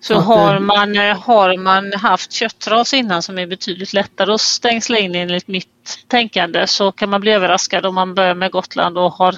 Så, 0.00 0.14
så 0.14 0.20
har, 0.20 0.54
det... 0.54 0.60
man, 0.60 0.96
eh, 0.96 1.20
har 1.20 1.56
man 1.56 1.92
haft 1.92 2.32
köttras 2.32 2.94
innan 2.94 3.22
som 3.22 3.38
är 3.38 3.46
betydligt 3.46 3.92
lättare 3.92 4.32
att 4.32 4.40
stängsla 4.40 4.98
in 4.98 5.14
enligt 5.14 5.48
mitt 5.48 5.98
tänkande 6.08 6.66
så 6.66 6.92
kan 6.92 7.10
man 7.10 7.20
bli 7.20 7.32
överraskad 7.32 7.86
om 7.86 7.94
man 7.94 8.14
börjar 8.14 8.34
med 8.34 8.50
Gotland 8.50 8.98
och 8.98 9.12
har 9.12 9.34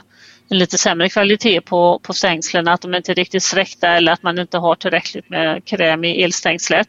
en 0.50 0.58
lite 0.58 0.78
sämre 0.78 1.08
kvalitet 1.08 1.60
på, 1.60 2.00
på 2.02 2.12
stängslen, 2.12 2.68
att 2.68 2.80
de 2.80 2.94
inte 2.94 3.12
är 3.12 3.14
riktigt 3.14 3.42
sträckta 3.42 3.88
eller 3.88 4.12
att 4.12 4.22
man 4.22 4.38
inte 4.38 4.58
har 4.58 4.74
tillräckligt 4.74 5.30
med 5.30 5.64
kräm 5.64 6.04
i 6.04 6.22
elstängslet. 6.22 6.88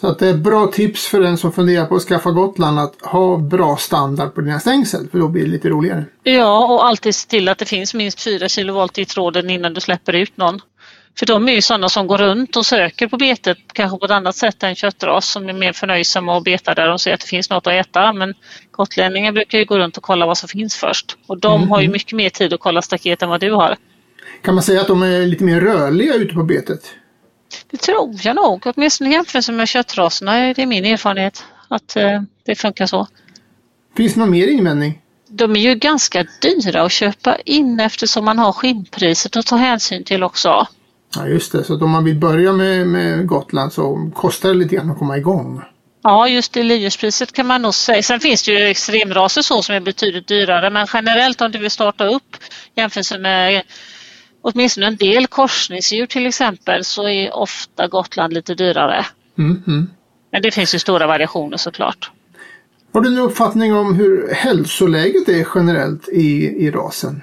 Så 0.00 0.06
att 0.06 0.18
det 0.18 0.28
är 0.28 0.34
bra 0.34 0.66
tips 0.66 1.06
för 1.06 1.20
den 1.20 1.38
som 1.38 1.52
funderar 1.52 1.86
på 1.86 1.96
att 1.96 2.02
skaffa 2.02 2.30
Gotland 2.30 2.78
att 2.78 2.94
ha 3.02 3.36
bra 3.36 3.76
standard 3.76 4.34
på 4.34 4.40
dina 4.40 4.60
stängsel 4.60 5.08
för 5.10 5.18
då 5.18 5.28
blir 5.28 5.42
det 5.42 5.50
lite 5.50 5.68
roligare. 5.68 6.04
Ja, 6.22 6.66
och 6.66 6.86
alltid 6.86 7.14
se 7.14 7.28
till 7.28 7.48
att 7.48 7.58
det 7.58 7.64
finns 7.64 7.94
minst 7.94 8.22
4 8.22 8.48
kilovolt 8.48 8.98
i 8.98 9.04
tråden 9.04 9.50
innan 9.50 9.74
du 9.74 9.80
släpper 9.80 10.12
ut 10.12 10.36
någon. 10.36 10.60
För 11.18 11.26
de 11.26 11.48
är 11.48 11.52
ju 11.52 11.62
sådana 11.62 11.88
som 11.88 12.06
går 12.06 12.18
runt 12.18 12.56
och 12.56 12.66
söker 12.66 13.08
på 13.08 13.16
betet, 13.16 13.58
kanske 13.72 13.98
på 13.98 14.04
ett 14.04 14.10
annat 14.10 14.36
sätt 14.36 14.62
än 14.62 14.74
köttras 14.74 15.30
som 15.30 15.48
är 15.48 15.52
mer 15.52 15.72
förnöjsamma 15.72 16.36
och 16.36 16.42
betar 16.42 16.74
där 16.74 16.88
de 16.88 16.98
ser 16.98 17.14
att 17.14 17.20
det 17.20 17.26
finns 17.26 17.50
något 17.50 17.66
att 17.66 17.72
äta. 17.72 18.12
Men 18.12 18.34
gotlänningar 18.70 19.32
brukar 19.32 19.58
ju 19.58 19.64
gå 19.64 19.78
runt 19.78 19.96
och 19.96 20.02
kolla 20.02 20.26
vad 20.26 20.38
som 20.38 20.48
finns 20.48 20.76
först. 20.76 21.16
Och 21.26 21.38
de 21.38 21.56
mm. 21.56 21.70
har 21.70 21.80
ju 21.80 21.88
mycket 21.88 22.12
mer 22.12 22.30
tid 22.30 22.52
att 22.52 22.60
kolla 22.60 22.82
staket 22.82 23.22
än 23.22 23.28
vad 23.28 23.40
du 23.40 23.52
har. 23.52 23.76
Kan 24.42 24.54
man 24.54 24.62
säga 24.62 24.80
att 24.80 24.86
de 24.86 25.02
är 25.02 25.26
lite 25.26 25.44
mer 25.44 25.60
rörliga 25.60 26.14
ute 26.14 26.34
på 26.34 26.42
betet? 26.42 26.94
Det 27.70 27.76
tror 27.76 28.14
jag 28.22 28.36
nog, 28.36 28.66
åtminstone 28.66 29.10
i 29.10 29.12
jämförelse 29.12 29.52
med 29.52 29.68
köttraserna. 29.68 30.32
Det 30.32 30.62
är 30.62 30.66
min 30.66 30.84
erfarenhet 30.84 31.44
att 31.68 31.96
eh, 31.96 32.22
det 32.44 32.54
funkar 32.54 32.86
så. 32.86 33.06
Finns 33.96 34.14
det 34.14 34.20
någon 34.20 34.30
mer 34.30 34.46
invändning? 34.46 35.00
De 35.28 35.56
är 35.56 35.60
ju 35.60 35.74
ganska 35.74 36.26
dyra 36.40 36.82
att 36.82 36.92
köpa 36.92 37.36
in 37.44 37.80
eftersom 37.80 38.24
man 38.24 38.38
har 38.38 38.52
skinnpriset 38.52 39.36
att 39.36 39.46
ta 39.46 39.56
hänsyn 39.56 40.04
till 40.04 40.22
också. 40.22 40.66
Ja 41.16 41.26
just 41.26 41.52
det, 41.52 41.64
så 41.64 41.84
om 41.84 41.90
man 41.90 42.04
vill 42.04 42.16
börja 42.16 42.52
med, 42.52 42.86
med 42.86 43.26
Gotland 43.26 43.72
så 43.72 44.10
kostar 44.14 44.48
det 44.48 44.54
lite 44.54 44.74
grann 44.74 44.90
att 44.90 44.98
komma 44.98 45.16
igång. 45.16 45.62
Ja, 46.02 46.28
just 46.28 46.52
det 46.52 46.62
livdjurspriset 46.62 47.32
kan 47.32 47.46
man 47.46 47.62
nog 47.62 47.74
säga. 47.74 48.02
Sen 48.02 48.20
finns 48.20 48.42
det 48.42 48.52
ju 48.52 48.58
extremraser 48.58 49.42
så 49.42 49.62
som 49.62 49.74
är 49.74 49.80
betydligt 49.80 50.26
dyrare 50.26 50.70
men 50.70 50.86
generellt 50.92 51.40
om 51.40 51.52
du 51.52 51.58
vill 51.58 51.70
starta 51.70 52.06
upp 52.06 52.36
jämfört 52.74 53.20
med 53.20 53.62
åtminstone 54.44 54.86
en 54.86 54.96
del 54.96 55.26
korsningsdjur 55.26 56.06
till 56.06 56.26
exempel 56.26 56.84
så 56.84 57.08
är 57.08 57.36
ofta 57.36 57.88
Gotland 57.88 58.32
lite 58.32 58.54
dyrare. 58.54 59.06
Mm, 59.38 59.62
mm. 59.66 59.90
Men 60.32 60.42
det 60.42 60.50
finns 60.50 60.74
ju 60.74 60.78
stora 60.78 61.06
variationer 61.06 61.56
såklart. 61.56 62.10
Har 62.92 63.00
du 63.00 63.10
någon 63.10 63.24
uppfattning 63.24 63.74
om 63.74 63.94
hur 63.94 64.34
hälsoläget 64.34 65.28
är 65.28 65.46
generellt 65.54 66.08
i, 66.08 66.44
i 66.66 66.70
rasen? 66.70 67.22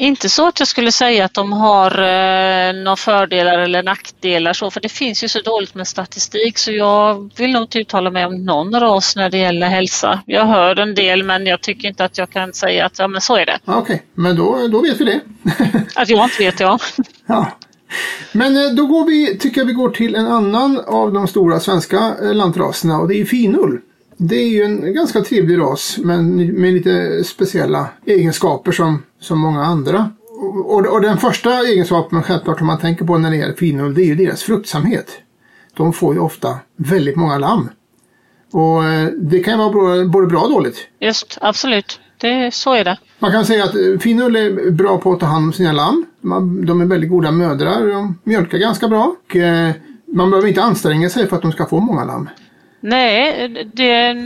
Inte 0.00 0.28
så 0.28 0.48
att 0.48 0.58
jag 0.58 0.68
skulle 0.68 0.92
säga 0.92 1.24
att 1.24 1.34
de 1.34 1.52
har 1.52 1.90
eh, 1.90 2.72
några 2.72 2.96
fördelar 2.96 3.58
eller 3.58 3.82
nackdelar 3.82 4.52
så, 4.52 4.70
för 4.70 4.80
det 4.80 4.88
finns 4.88 5.24
ju 5.24 5.28
så 5.28 5.40
dåligt 5.40 5.74
med 5.74 5.88
statistik 5.88 6.58
så 6.58 6.72
jag 6.72 7.30
vill 7.36 7.52
nog 7.52 7.62
inte 7.62 7.78
uttala 7.78 8.10
mig 8.10 8.26
om 8.26 8.44
någon 8.44 8.80
ras 8.80 9.16
när 9.16 9.30
det 9.30 9.38
gäller 9.38 9.66
hälsa. 9.66 10.22
Jag 10.26 10.46
hör 10.46 10.78
en 10.78 10.94
del 10.94 11.22
men 11.22 11.46
jag 11.46 11.60
tycker 11.60 11.88
inte 11.88 12.04
att 12.04 12.18
jag 12.18 12.30
kan 12.30 12.52
säga 12.52 12.86
att 12.86 12.98
ja 12.98 13.08
men 13.08 13.20
så 13.20 13.36
är 13.36 13.46
det. 13.46 13.58
Okej, 13.64 13.80
okay. 13.80 13.98
men 14.14 14.36
då, 14.36 14.68
då 14.68 14.82
vet 14.82 15.00
vi 15.00 15.04
det. 15.04 15.20
att 15.94 16.08
jag 16.08 16.24
inte 16.24 16.42
vet, 16.42 16.60
ja. 16.60 16.78
ja. 17.26 17.46
Men 18.32 18.56
eh, 18.56 18.72
då 18.72 18.86
går 18.86 19.06
vi, 19.06 19.38
tycker 19.38 19.60
jag 19.60 19.66
vi 19.66 19.72
går 19.72 19.90
till 19.90 20.14
en 20.14 20.26
annan 20.26 20.80
av 20.86 21.12
de 21.12 21.28
stora 21.28 21.60
svenska 21.60 22.14
eh, 22.22 22.34
lantraserna 22.34 22.98
och 22.98 23.08
det 23.08 23.20
är 23.20 23.24
finull. 23.24 23.80
Det 24.16 24.36
är 24.36 24.48
ju 24.48 24.62
en 24.62 24.94
ganska 24.94 25.20
trevlig 25.20 25.58
ras 25.58 25.98
men 25.98 26.36
med 26.60 26.74
lite 26.74 27.24
speciella 27.24 27.88
egenskaper 28.06 28.72
som, 28.72 29.02
som 29.20 29.38
många 29.38 29.64
andra. 29.64 30.10
Och, 30.64 30.86
och 30.86 31.00
den 31.00 31.18
första 31.18 31.60
egenskapen 31.60 32.22
självklart 32.22 32.58
som 32.58 32.66
man 32.66 32.78
tänker 32.78 33.04
på 33.04 33.18
när 33.18 33.30
det 33.30 33.36
gäller 33.36 33.54
finull 33.54 33.94
det 33.94 34.02
är 34.02 34.06
ju 34.06 34.14
deras 34.14 34.42
fruktsamhet. 34.42 35.08
De 35.76 35.92
får 35.92 36.14
ju 36.14 36.20
ofta 36.20 36.58
väldigt 36.76 37.16
många 37.16 37.38
lamm. 37.38 37.68
Och 38.52 38.84
eh, 38.84 39.08
det 39.18 39.40
kan 39.40 39.52
ju 39.52 39.58
vara 39.58 40.04
både 40.04 40.26
bra 40.26 40.40
och 40.40 40.50
dåligt. 40.50 40.76
Just, 41.00 41.38
absolut. 41.40 42.00
Det, 42.20 42.54
så 42.54 42.74
är 42.74 42.84
det. 42.84 42.98
Man 43.18 43.32
kan 43.32 43.44
säga 43.44 43.64
att 43.64 43.74
eh, 43.74 43.98
finull 44.00 44.36
är 44.36 44.70
bra 44.70 44.98
på 44.98 45.12
att 45.12 45.20
ta 45.20 45.26
hand 45.26 45.44
om 45.44 45.52
sina 45.52 45.72
lamm. 45.72 46.06
De 46.66 46.80
är 46.80 46.84
väldigt 46.84 47.10
goda 47.10 47.30
mödrar. 47.30 47.86
De 47.86 48.18
mjölkar 48.24 48.58
ganska 48.58 48.88
bra. 48.88 49.16
Och 49.24 49.36
eh, 49.36 49.70
man 50.06 50.30
behöver 50.30 50.48
inte 50.48 50.62
anstränga 50.62 51.10
sig 51.10 51.26
för 51.26 51.36
att 51.36 51.42
de 51.42 51.52
ska 51.52 51.66
få 51.66 51.80
många 51.80 52.04
lamm. 52.04 52.28
Nej, 52.80 53.48
det, 53.74 54.16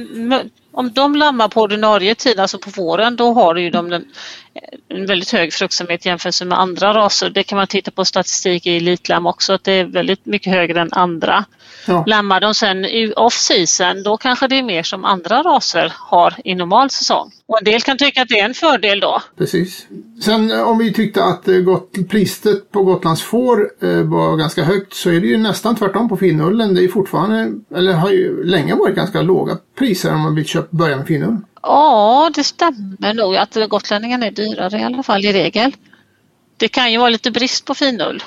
om 0.73 0.93
de 0.93 1.15
lammar 1.15 1.49
på 1.49 1.61
ordinarie 1.61 2.15
tid, 2.15 2.41
alltså 2.41 2.59
på 2.59 2.71
våren, 2.71 3.17
då 3.17 3.33
har 3.33 3.57
ju 3.57 3.71
de 3.71 3.93
en, 3.93 4.05
en 4.89 5.07
väldigt 5.07 5.33
hög 5.33 5.53
fruktsamhet 5.53 6.07
jämfört 6.07 6.43
med 6.43 6.61
andra 6.61 6.95
raser. 6.95 7.31
Det 7.31 7.43
kan 7.43 7.57
man 7.59 7.67
titta 7.67 7.91
på 7.91 8.05
statistik 8.05 8.67
i 8.67 8.77
elitlamm 8.77 9.27
också, 9.27 9.53
att 9.53 9.65
det 9.65 9.73
är 9.73 9.85
väldigt 9.85 10.27
mycket 10.27 10.53
högre 10.53 10.81
än 10.81 10.89
andra. 10.93 11.45
Ja. 11.87 12.05
Lammar 12.07 12.41
de 12.41 12.55
sen 12.55 12.85
i 12.85 13.13
off-season, 13.17 14.03
då 14.03 14.17
kanske 14.17 14.49
det 14.49 14.59
är 14.59 14.63
mer 14.63 14.83
som 14.83 15.05
andra 15.05 15.43
raser 15.43 15.93
har 15.97 16.35
i 16.45 16.55
normal 16.55 16.91
säsong. 16.91 17.31
Och 17.47 17.59
en 17.59 17.65
del 17.65 17.81
kan 17.81 17.99
tycka 17.99 18.23
att 18.23 18.29
det 18.29 18.41
är 18.41 18.45
en 18.45 18.55
fördel 18.55 19.01
då. 19.01 19.23
Precis. 19.39 19.87
Sen 20.23 20.51
eh, 20.51 20.69
om 20.69 20.79
vi 20.79 20.93
tyckte 20.93 21.25
att 21.25 21.49
eh, 21.49 21.55
priset 22.09 22.71
på 22.71 22.83
Gotlands 22.83 23.23
får 23.23 23.71
eh, 23.81 24.03
var 24.03 24.37
ganska 24.37 24.65
högt 24.65 24.95
så 24.95 25.11
är 25.11 25.21
det 25.21 25.27
ju 25.27 25.37
nästan 25.37 25.77
tvärtom 25.77 26.09
på 26.09 26.17
finullen. 26.17 26.75
Det 26.75 26.85
är 26.85 26.89
fortfarande, 26.89 27.53
eller 27.77 27.93
har 27.93 28.11
ju 28.11 28.45
länge 28.45 28.75
varit 28.75 28.97
ganska 28.97 29.23
låga 29.23 29.59
priser 29.79 30.15
om 30.15 30.21
man 30.21 30.35
vill 30.35 30.47
köpa, 30.47 30.69
börja 30.71 30.97
med 30.97 31.07
finull. 31.07 31.37
Ja, 31.67 32.31
det 32.35 32.45
stämmer 32.45 33.15
nog 33.15 33.37
att 33.37 33.57
gotlänningarna 33.69 34.27
är 34.27 34.31
dyrare 34.31 34.79
i 34.79 34.83
alla 34.83 35.03
fall 35.03 35.25
i 35.25 35.33
regel. 35.33 35.77
Det 36.57 36.69
kan 36.69 36.93
ju 36.93 36.99
vara 36.99 37.09
lite 37.09 37.31
brist 37.31 37.65
på 37.65 37.75
finull. 37.75 38.23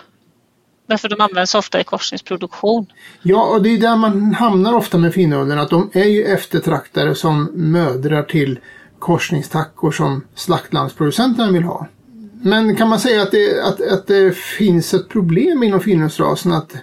Därför 0.88 1.10
de 1.10 1.22
används 1.22 1.56
ofta 1.56 1.80
i 1.80 1.84
korsningsproduktion. 1.84 2.86
Ja, 3.22 3.46
och 3.46 3.62
det 3.62 3.70
är 3.70 3.78
där 3.78 3.96
man 3.96 4.34
hamnar 4.34 4.74
ofta 4.74 4.98
med 4.98 5.14
finullen, 5.14 5.60
att 5.60 5.70
de 5.70 5.90
är 5.94 6.06
ju 6.06 6.24
eftertraktade 6.24 7.16
som 7.16 7.50
mödrar 7.54 8.24
till 8.24 8.60
korsningstackor 9.00 9.92
som 9.92 10.24
slaktlandsproducenterna 10.36 11.52
vill 11.52 11.64
ha. 11.64 11.88
Men 12.42 12.76
kan 12.76 12.90
man 12.90 13.00
säga 13.00 13.22
att 13.22 13.32
det, 13.32 13.62
att, 13.62 13.82
att 13.82 14.08
det 14.08 14.38
finns 14.38 14.94
ett 14.94 15.10
problem 15.10 15.64
inom 15.64 15.80
finullsrasen, 15.80 16.52
att, 16.52 16.76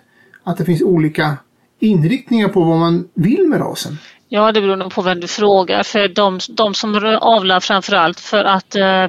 att 0.44 0.56
det 0.56 0.64
finns 0.64 0.82
olika 0.82 1.36
inriktningar 1.80 2.48
på 2.48 2.64
vad 2.64 2.78
man 2.78 3.08
vill 3.14 3.48
med 3.48 3.60
rasen? 3.60 3.98
Ja, 4.34 4.52
det 4.52 4.60
beror 4.60 4.76
nog 4.76 4.92
på 4.92 5.02
vem 5.02 5.20
du 5.20 5.26
frågar. 5.26 5.82
För 5.82 6.08
de, 6.08 6.38
de 6.48 6.74
som 6.74 7.18
avlar 7.20 7.60
framförallt 7.60 8.20
för 8.20 8.44
att 8.44 8.76
eh, 8.76 9.06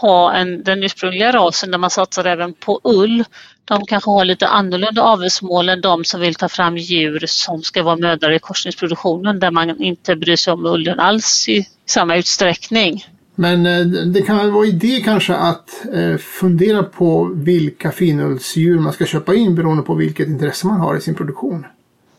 ha 0.00 0.32
en, 0.32 0.62
den 0.62 0.82
ursprungliga 0.82 1.32
rasen 1.32 1.70
där 1.70 1.78
man 1.78 1.90
satsar 1.90 2.24
även 2.24 2.52
på 2.52 2.80
ull. 2.84 3.24
De 3.64 3.86
kanske 3.86 4.10
har 4.10 4.24
lite 4.24 4.48
annorlunda 4.48 5.02
avelsmål 5.02 5.68
än 5.68 5.80
de 5.80 6.04
som 6.04 6.20
vill 6.20 6.34
ta 6.34 6.48
fram 6.48 6.76
djur 6.76 7.24
som 7.26 7.62
ska 7.62 7.82
vara 7.82 7.96
mödrar 7.96 8.32
i 8.32 8.38
korsningsproduktionen 8.38 9.40
där 9.40 9.50
man 9.50 9.82
inte 9.82 10.16
bryr 10.16 10.36
sig 10.36 10.52
om 10.52 10.66
ullen 10.66 11.00
alls 11.00 11.48
i 11.48 11.68
samma 11.86 12.16
utsträckning. 12.16 13.04
Men 13.34 13.66
eh, 13.66 13.86
det 13.86 14.22
kan 14.22 14.36
väl 14.36 14.50
vara 14.50 14.66
idé 14.66 15.02
kanske 15.04 15.34
att 15.34 15.86
eh, 15.92 16.16
fundera 16.16 16.82
på 16.82 17.30
vilka 17.34 17.92
finullsdjur 17.92 18.78
man 18.78 18.92
ska 18.92 19.06
köpa 19.06 19.34
in 19.34 19.54
beroende 19.54 19.82
på 19.82 19.94
vilket 19.94 20.28
intresse 20.28 20.66
man 20.66 20.80
har 20.80 20.96
i 20.96 21.00
sin 21.00 21.14
produktion. 21.14 21.66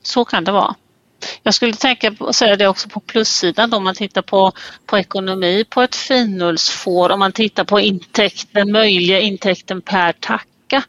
Så 0.03 0.25
kan 0.25 0.43
det 0.43 0.51
vara. 0.51 0.75
Jag 1.43 1.53
skulle 1.53 1.73
tänka 1.73 2.11
på, 2.11 2.33
säga 2.33 2.55
det 2.55 2.67
också 2.67 2.89
på 2.89 2.99
plussidan 2.99 3.69
då, 3.69 3.77
om 3.77 3.83
man 3.83 3.95
tittar 3.95 4.21
på, 4.21 4.51
på 4.85 4.97
ekonomi 4.97 5.65
på 5.69 5.81
ett 5.81 5.95
finullsfår, 5.95 7.09
om 7.09 7.19
man 7.19 7.31
tittar 7.31 7.63
på 7.63 7.79
intäkten, 7.79 8.71
möjliga 8.71 9.19
intäkten 9.19 9.81
per 9.81 10.11
tacka 10.11 10.83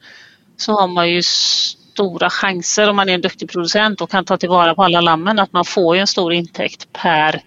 så 0.57 0.73
har 0.73 0.89
man 0.89 1.11
ju 1.11 1.23
stora 1.23 2.31
chanser 2.31 2.91
om 2.91 2.97
man 2.97 3.09
är 3.09 3.15
en 3.15 3.21
duktig 3.21 3.51
producent 3.51 4.01
och 4.01 4.11
kan 4.11 4.25
ta 4.25 4.37
tillvara 4.37 4.75
på 4.75 4.83
alla 4.83 5.01
lammen 5.01 5.39
att 5.39 5.53
man 5.53 5.65
får 5.65 5.97
en 5.97 6.07
stor 6.07 6.33
intäkt 6.33 6.93
per 6.93 7.43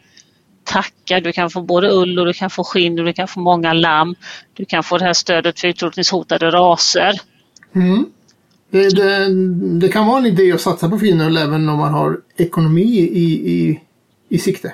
tacka. 0.64 1.20
Du 1.20 1.32
kan 1.32 1.50
få 1.50 1.62
både 1.62 1.92
ull 1.92 2.20
och 2.20 2.26
du 2.26 2.34
kan 2.34 2.50
få 2.50 2.64
skinn 2.64 3.00
och 3.00 3.06
du 3.06 3.14
kan 3.14 3.28
få 3.28 3.40
många 3.40 3.74
lamm. 3.74 4.16
Du 4.54 4.66
kan 4.66 4.84
få 4.84 4.98
det 4.98 5.06
här 5.06 5.14
stödet 5.14 5.60
för 5.60 5.68
utrotningshotade 5.68 6.52
raser. 6.52 7.14
Mm. 7.76 8.06
Det, 8.72 8.90
det, 8.90 9.28
det, 9.80 9.90
kan 9.90 10.08
vara 10.08 10.20
en 10.20 10.26
idé 10.26 10.52
att 10.52 10.62
satsa 10.62 10.90
på 10.90 11.00
finull 11.00 11.38
även 11.38 11.70
om 11.70 11.78
man 11.78 11.94
har 11.94 12.18
ekonomi 12.38 13.10
i, 13.14 13.52
i, 13.52 13.80
i 14.30 14.38
sikte. 14.38 14.74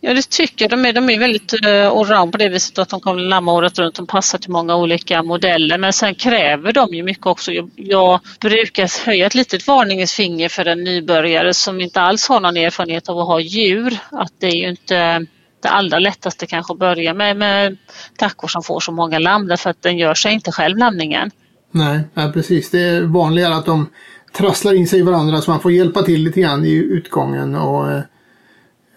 Ja 0.00 0.14
det 0.14 0.30
tycker 0.30 0.64
jag. 0.64 0.70
De 0.70 0.84
är, 0.84 0.92
de 0.92 1.10
är 1.10 1.18
väldigt 1.18 1.54
uh, 1.66 1.86
allround 1.86 2.32
på 2.32 2.38
det 2.38 2.48
viset 2.48 2.78
att 2.78 2.88
de 2.88 3.00
kommer 3.00 3.22
lamma 3.22 3.52
året 3.52 3.78
runt. 3.78 3.94
De 3.94 4.06
passar 4.06 4.38
till 4.38 4.50
många 4.50 4.76
olika 4.76 5.22
modeller 5.22 5.78
men 5.78 5.92
sen 5.92 6.14
kräver 6.14 6.72
de 6.72 6.94
ju 6.94 7.02
mycket 7.02 7.26
också. 7.26 7.52
Jag, 7.52 7.70
jag 7.76 8.20
brukar 8.40 9.06
höja 9.06 9.26
ett 9.26 9.34
litet 9.34 9.66
varningens 9.66 10.12
finger 10.12 10.48
för 10.48 10.64
en 10.64 10.84
nybörjare 10.84 11.54
som 11.54 11.80
inte 11.80 12.00
alls 12.00 12.28
har 12.28 12.40
någon 12.40 12.56
erfarenhet 12.56 13.08
av 13.08 13.18
att 13.18 13.26
ha 13.26 13.40
djur. 13.40 13.98
Att 14.10 14.32
det 14.38 14.46
är 14.46 14.56
ju 14.56 14.68
inte 14.68 15.26
det 15.62 15.68
allra 15.68 15.98
lättaste 15.98 16.46
kanske 16.46 16.72
att 16.72 16.78
börja 16.78 17.14
med, 17.14 17.36
med 17.36 17.76
tackor 18.16 18.48
som 18.48 18.62
får 18.62 18.80
så 18.80 18.92
många 18.92 19.18
lamm 19.18 19.46
därför 19.46 19.70
att 19.70 19.82
den 19.82 19.98
gör 19.98 20.14
sig 20.14 20.32
inte 20.32 20.52
själv 20.52 20.78
lamningen. 20.78 21.30
Nej, 21.74 22.00
ja, 22.14 22.30
precis. 22.34 22.70
Det 22.70 22.80
är 22.80 23.02
vanligare 23.02 23.54
att 23.54 23.66
de 23.66 23.86
trasslar 24.32 24.74
in 24.74 24.88
sig 24.88 24.98
i 24.98 25.02
varandra 25.02 25.40
så 25.40 25.50
man 25.50 25.60
får 25.60 25.72
hjälpa 25.72 26.02
till 26.02 26.24
lite 26.24 26.40
grann 26.40 26.64
i 26.64 26.72
utgången. 26.72 27.54
Och, 27.54 27.92
eh, 27.92 28.02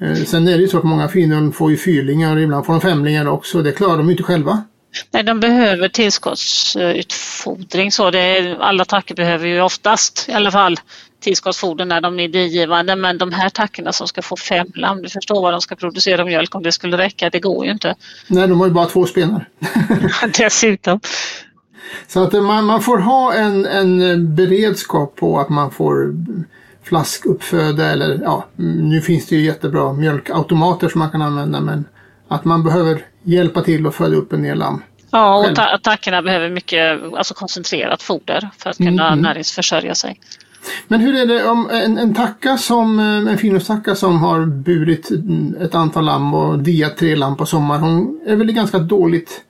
eh 0.01 0.23
sen 0.25 0.47
är 0.47 0.51
det 0.51 0.61
ju 0.61 0.67
så 0.67 0.77
att 0.77 0.83
många 0.83 1.07
finnor 1.07 1.51
får 1.51 1.71
ju 1.71 1.77
fyrlingar 1.77 2.35
och 2.35 2.41
ibland 2.41 2.65
får 2.65 2.73
de 2.73 2.81
femlingar 2.81 3.27
också. 3.27 3.61
Det 3.61 3.71
klarar 3.71 3.97
de 3.97 4.09
inte 4.09 4.23
själva. 4.23 4.63
Nej, 5.11 5.23
de 5.23 5.39
behöver 5.39 5.89
tillskottsutfodring. 5.89 7.91
Så 7.91 8.11
det, 8.11 8.57
alla 8.59 8.85
tackor 8.85 9.15
behöver 9.15 9.47
ju 9.47 9.61
oftast 9.61 10.25
i 10.29 10.33
alla 10.33 10.51
fall 10.51 10.79
tillskottsfoder 11.19 11.85
när 11.85 12.01
de 12.01 12.19
är 12.19 12.27
digivande 12.27 12.95
men 12.95 13.17
de 13.17 13.31
här 13.31 13.49
tackorna 13.49 13.93
som 13.93 14.07
ska 14.07 14.21
få 14.21 14.37
fem 14.37 14.67
lamm, 14.75 15.01
du 15.01 15.09
förstår 15.09 15.41
vad 15.41 15.53
de 15.53 15.61
ska 15.61 15.75
producera 15.75 16.25
mjölk 16.25 16.55
om 16.55 16.63
det 16.63 16.71
skulle 16.71 16.97
räcka, 16.97 17.29
det 17.29 17.39
går 17.39 17.65
ju 17.65 17.71
inte. 17.71 17.95
Nej, 18.27 18.47
de 18.47 18.59
har 18.59 18.67
ju 18.67 18.73
bara 18.73 18.85
två 18.85 19.05
spenar. 19.05 19.49
Dessutom. 20.37 20.99
Så 22.07 22.23
att 22.23 22.33
man, 22.33 22.65
man 22.65 22.81
får 22.81 22.97
ha 22.97 23.33
en, 23.33 23.65
en 23.65 24.35
beredskap 24.35 25.15
på 25.15 25.39
att 25.39 25.49
man 25.49 25.71
får 25.71 26.15
flaskuppföda 26.83 27.85
eller 27.85 28.19
ja, 28.23 28.45
nu 28.55 29.01
finns 29.01 29.27
det 29.27 29.35
ju 29.35 29.41
jättebra 29.41 29.93
mjölkautomater 29.93 30.89
som 30.89 30.99
man 30.99 31.09
kan 31.09 31.21
använda 31.21 31.61
men 31.61 31.85
att 32.27 32.45
man 32.45 32.63
behöver 32.63 33.01
hjälpa 33.23 33.61
till 33.61 33.87
att 33.87 33.95
föda 33.95 34.15
upp 34.15 34.33
en 34.33 34.43
del 34.43 34.57
lamm. 34.57 34.81
Ja, 35.11 35.49
och 35.49 35.55
ta 35.55 35.61
attackerna 35.61 36.21
behöver 36.21 36.49
mycket 36.49 37.03
alltså 37.13 37.33
koncentrerat 37.33 38.01
foder 38.01 38.49
för 38.57 38.69
att 38.69 38.77
kunna 38.77 39.07
mm. 39.07 39.19
näringsförsörja 39.19 39.95
sig. 39.95 40.19
Men 40.87 40.99
hur 40.99 41.15
är 41.15 41.25
det 41.25 41.49
om 41.49 41.69
en, 41.69 41.97
en 41.97 42.15
tacka 42.15 42.57
som, 42.57 42.99
en 42.99 43.37
finustacka 43.37 43.95
som 43.95 44.19
har 44.19 44.45
burit 44.45 45.11
ett 45.61 45.75
antal 45.75 46.05
lamm 46.05 46.33
och 46.33 46.59
diat 46.59 46.97
tre 46.97 47.15
lamm 47.15 47.37
på 47.37 47.45
sommaren, 47.45 47.81
hon 47.81 48.21
är 48.25 48.35
väl 48.35 48.51
ganska 48.51 48.79
dåligt 48.79 49.41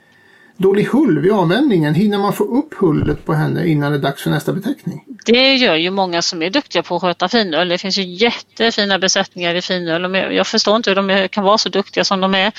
dålig 0.57 0.83
hull 0.83 1.19
vid 1.19 1.31
avvändningen. 1.31 1.95
Hinner 1.95 2.17
man 2.17 2.33
få 2.33 2.43
upp 2.43 2.73
hullet 2.73 3.25
på 3.25 3.33
henne 3.33 3.67
innan 3.67 3.91
det 3.91 3.97
är 3.97 4.01
dags 4.01 4.23
för 4.23 4.29
nästa 4.29 4.53
betäckning? 4.53 5.03
Det 5.25 5.55
gör 5.55 5.75
ju 5.75 5.91
många 5.91 6.21
som 6.21 6.41
är 6.41 6.49
duktiga 6.49 6.83
på 6.83 6.95
att 6.95 7.01
sköta 7.01 7.29
finull. 7.29 7.69
Det 7.69 7.77
finns 7.77 7.97
ju 7.97 8.03
jättefina 8.03 8.99
besättningar 8.99 9.55
i 9.55 9.61
finull. 9.61 10.15
Jag 10.15 10.47
förstår 10.47 10.75
inte 10.75 10.89
hur 10.89 10.95
de 10.95 11.27
kan 11.27 11.43
vara 11.43 11.57
så 11.57 11.69
duktiga 11.69 12.03
som 12.03 12.21
de 12.21 12.35
är. 12.35 12.51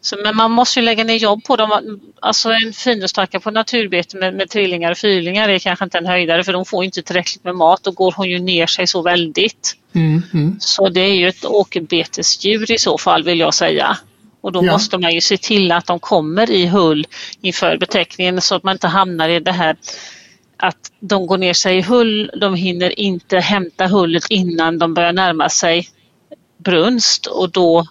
Så, 0.00 0.16
men 0.22 0.36
man 0.36 0.50
måste 0.50 0.80
ju 0.80 0.84
lägga 0.84 1.04
ner 1.04 1.16
jobb 1.16 1.44
på 1.44 1.56
dem. 1.56 2.00
Alltså 2.20 2.50
en 2.50 2.72
finullstacka 2.72 3.40
på 3.40 3.50
naturbete 3.50 4.16
med, 4.16 4.34
med 4.34 4.50
trillingar 4.50 4.90
och 4.90 4.98
fyrlingar 4.98 5.48
är 5.48 5.58
kanske 5.58 5.84
inte 5.84 5.98
en 5.98 6.06
höjdare 6.06 6.44
för 6.44 6.52
de 6.52 6.64
får 6.64 6.84
inte 6.84 7.02
tillräckligt 7.02 7.44
med 7.44 7.54
mat. 7.54 7.82
Då 7.82 7.90
går 7.90 8.14
hon 8.16 8.30
ju 8.30 8.38
ner 8.38 8.66
sig 8.66 8.86
så 8.86 9.02
väldigt. 9.02 9.76
Mm, 9.92 10.22
mm. 10.34 10.56
Så 10.60 10.88
det 10.88 11.00
är 11.00 11.14
ju 11.14 11.28
ett 11.28 11.44
åkerbetesdjur 11.44 12.72
i 12.72 12.78
så 12.78 12.98
fall 12.98 13.22
vill 13.22 13.38
jag 13.38 13.54
säga. 13.54 13.98
Och 14.44 14.52
då 14.52 14.64
ja. 14.64 14.72
måste 14.72 14.98
man 14.98 15.14
ju 15.14 15.20
se 15.20 15.36
till 15.36 15.72
att 15.72 15.86
de 15.86 15.98
kommer 15.98 16.50
i 16.50 16.66
hull 16.66 17.06
inför 17.40 17.76
beteckningen 17.76 18.40
så 18.40 18.54
att 18.54 18.62
man 18.62 18.72
inte 18.72 18.88
hamnar 18.88 19.28
i 19.28 19.40
det 19.40 19.52
här 19.52 19.76
att 20.56 20.76
de 21.00 21.26
går 21.26 21.38
ner 21.38 21.52
sig 21.52 21.78
i 21.78 21.82
hull, 21.82 22.30
de 22.40 22.54
hinner 22.54 23.00
inte 23.00 23.38
hämta 23.38 23.86
hullet 23.86 24.24
innan 24.30 24.78
de 24.78 24.94
börjar 24.94 25.12
närma 25.12 25.48
sig 25.48 25.88
brunst 26.64 27.26
och 27.26 27.50
då 27.50 27.86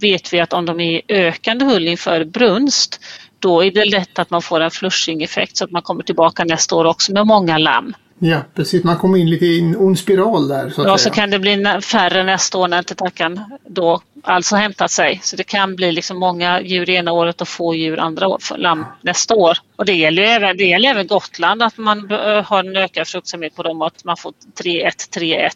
vet 0.00 0.32
vi 0.32 0.40
att 0.40 0.52
om 0.52 0.66
de 0.66 0.80
är 0.80 0.92
i 0.92 1.02
ökande 1.08 1.64
hull 1.64 1.88
inför 1.88 2.24
brunst 2.24 3.00
då 3.38 3.64
är 3.64 3.70
det 3.70 3.84
lätt 3.84 4.18
att 4.18 4.30
man 4.30 4.42
får 4.42 4.60
en 4.60 4.70
flushing-effekt 4.70 5.56
så 5.56 5.64
att 5.64 5.70
man 5.70 5.82
kommer 5.82 6.02
tillbaka 6.02 6.44
nästa 6.44 6.76
år 6.76 6.84
också 6.84 7.12
med 7.12 7.26
många 7.26 7.58
lamm. 7.58 7.94
Ja, 8.18 8.40
precis. 8.54 8.84
Man 8.84 8.96
kommer 8.96 9.18
in 9.18 9.30
lite 9.30 9.46
i 9.46 9.60
en 9.60 9.76
ond 9.76 9.98
spiral 9.98 10.48
där. 10.48 10.70
Så 10.70 10.80
ja, 10.80 10.84
säga. 10.84 10.98
så 10.98 11.10
kan 11.10 11.30
det 11.30 11.38
bli 11.38 11.64
färre 11.82 12.24
nästa 12.24 12.58
år 12.58 12.68
när 12.68 12.78
inte 12.78 12.94
tackan 12.94 13.40
då 13.68 14.00
alltså 14.24 14.56
hämtat 14.56 14.90
sig. 14.90 15.20
Så 15.22 15.36
det 15.36 15.44
kan 15.44 15.76
bli 15.76 15.92
liksom 15.92 16.18
många 16.18 16.60
djur 16.60 16.90
ena 16.90 17.12
året 17.12 17.40
och 17.40 17.48
få 17.48 17.74
djur 17.74 18.00
andra 18.00 18.28
år, 18.28 18.40
lamm 18.56 18.84
nästa 19.00 19.34
år. 19.34 19.58
Och 19.76 19.84
det 19.84 19.92
gäller 19.92 20.22
även, 20.22 20.56
det 20.56 20.64
gäller 20.64 20.90
även 20.90 21.06
Gotland 21.06 21.62
att 21.62 21.78
man 21.78 22.10
har 22.44 22.64
en 22.64 22.76
ökad 22.76 23.08
fruktsamhet 23.08 23.56
på 23.56 23.62
dem 23.62 23.80
och 23.80 23.86
att 23.86 24.04
man 24.04 24.16
får 24.16 24.32
3-1, 24.62 24.90
3-1 25.16 25.50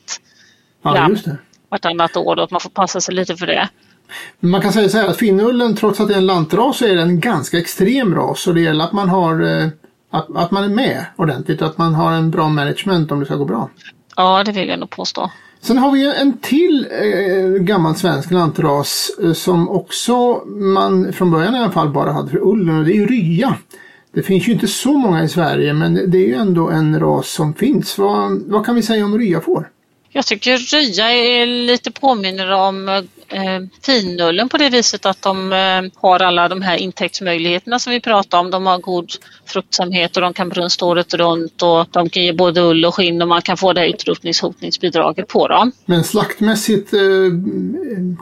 ja, 0.82 0.94
lamm 0.94 1.18
vartannat 1.70 2.16
år 2.16 2.36
och 2.36 2.44
att 2.44 2.50
man 2.50 2.60
får 2.60 2.70
passa 2.70 3.00
sig 3.00 3.14
lite 3.14 3.36
för 3.36 3.46
det. 3.46 3.68
Man 4.40 4.60
kan 4.60 4.72
säga 4.72 4.88
så 4.88 4.98
här 4.98 5.08
att 5.08 5.16
finnullen 5.16 5.76
trots 5.76 6.00
att 6.00 6.08
det 6.08 6.14
är 6.14 6.18
en 6.18 6.26
lantras 6.26 6.78
så 6.78 6.84
är 6.84 6.94
det 6.94 7.02
en 7.02 7.20
ganska 7.20 7.58
extrem 7.58 8.14
ras 8.14 8.46
och 8.46 8.54
det 8.54 8.60
gäller 8.60 8.84
att 8.84 8.92
man 8.92 9.08
har 9.08 9.42
eh, 9.42 9.68
att, 10.10 10.36
att 10.36 10.50
man 10.50 10.64
är 10.64 10.68
med 10.68 11.04
ordentligt, 11.16 11.62
att 11.62 11.78
man 11.78 11.94
har 11.94 12.12
en 12.12 12.30
bra 12.30 12.48
management 12.48 13.12
om 13.12 13.20
det 13.20 13.26
ska 13.26 13.34
gå 13.36 13.44
bra. 13.44 13.70
Ja, 14.16 14.44
det 14.44 14.52
vill 14.52 14.68
jag 14.68 14.78
nog 14.78 14.90
påstå. 14.90 15.30
Sen 15.60 15.78
har 15.78 15.92
vi 15.92 16.20
en 16.20 16.38
till 16.38 16.86
eh, 16.90 17.62
gammal 17.62 17.94
svensk 17.94 18.30
lantras 18.30 19.10
eh, 19.22 19.32
som 19.32 19.68
också 19.68 20.44
man 20.46 21.12
från 21.12 21.30
början 21.30 21.54
i 21.54 21.58
alla 21.58 21.70
fall 21.70 21.90
bara 21.90 22.12
hade 22.12 22.30
för 22.30 22.48
ullen 22.48 22.78
och 22.78 22.84
det 22.84 22.92
är 22.92 22.96
ju 22.96 23.06
rya. 23.06 23.54
Det 24.12 24.22
finns 24.22 24.48
ju 24.48 24.52
inte 24.52 24.68
så 24.68 24.92
många 24.92 25.24
i 25.24 25.28
Sverige 25.28 25.72
men 25.72 25.94
det 25.94 26.18
är 26.18 26.26
ju 26.26 26.34
ändå 26.34 26.68
en 26.68 27.00
ras 27.00 27.28
som 27.28 27.54
finns. 27.54 27.98
Vad, 27.98 28.42
vad 28.46 28.66
kan 28.66 28.74
vi 28.74 28.82
säga 28.82 29.04
om 29.04 29.18
ryafår? 29.18 29.68
Jag 30.18 30.26
tycker 30.26 30.58
rya 30.58 31.10
är 31.10 31.46
lite 31.46 31.90
påminner 31.90 32.52
om 32.52 32.88
eh, 32.88 33.02
finullen 33.82 34.48
på 34.48 34.56
det 34.56 34.68
viset 34.68 35.06
att 35.06 35.22
de 35.22 35.52
eh, 35.52 36.00
har 36.00 36.20
alla 36.20 36.48
de 36.48 36.62
här 36.62 36.76
intäktsmöjligheterna 36.76 37.78
som 37.78 37.92
vi 37.92 38.00
pratade 38.00 38.40
om. 38.40 38.50
De 38.50 38.66
har 38.66 38.78
god 38.78 39.10
fruktsamhet 39.46 40.16
och 40.16 40.22
de 40.22 40.32
kan 40.32 40.48
brunsta 40.48 40.84
året 40.84 41.14
runt 41.14 41.62
och 41.62 41.86
de 41.90 42.08
kan 42.08 42.22
ge 42.22 42.32
både 42.32 42.60
ull 42.60 42.84
och 42.84 42.94
skinn 42.94 43.22
och 43.22 43.28
man 43.28 43.42
kan 43.42 43.56
få 43.56 43.72
det 43.72 43.80
här 43.80 43.88
utrotningshotningsbidraget 43.88 45.28
på 45.28 45.48
dem. 45.48 45.72
Men 45.84 46.04
slaktmässigt 46.04 46.92
eh, 46.92 47.00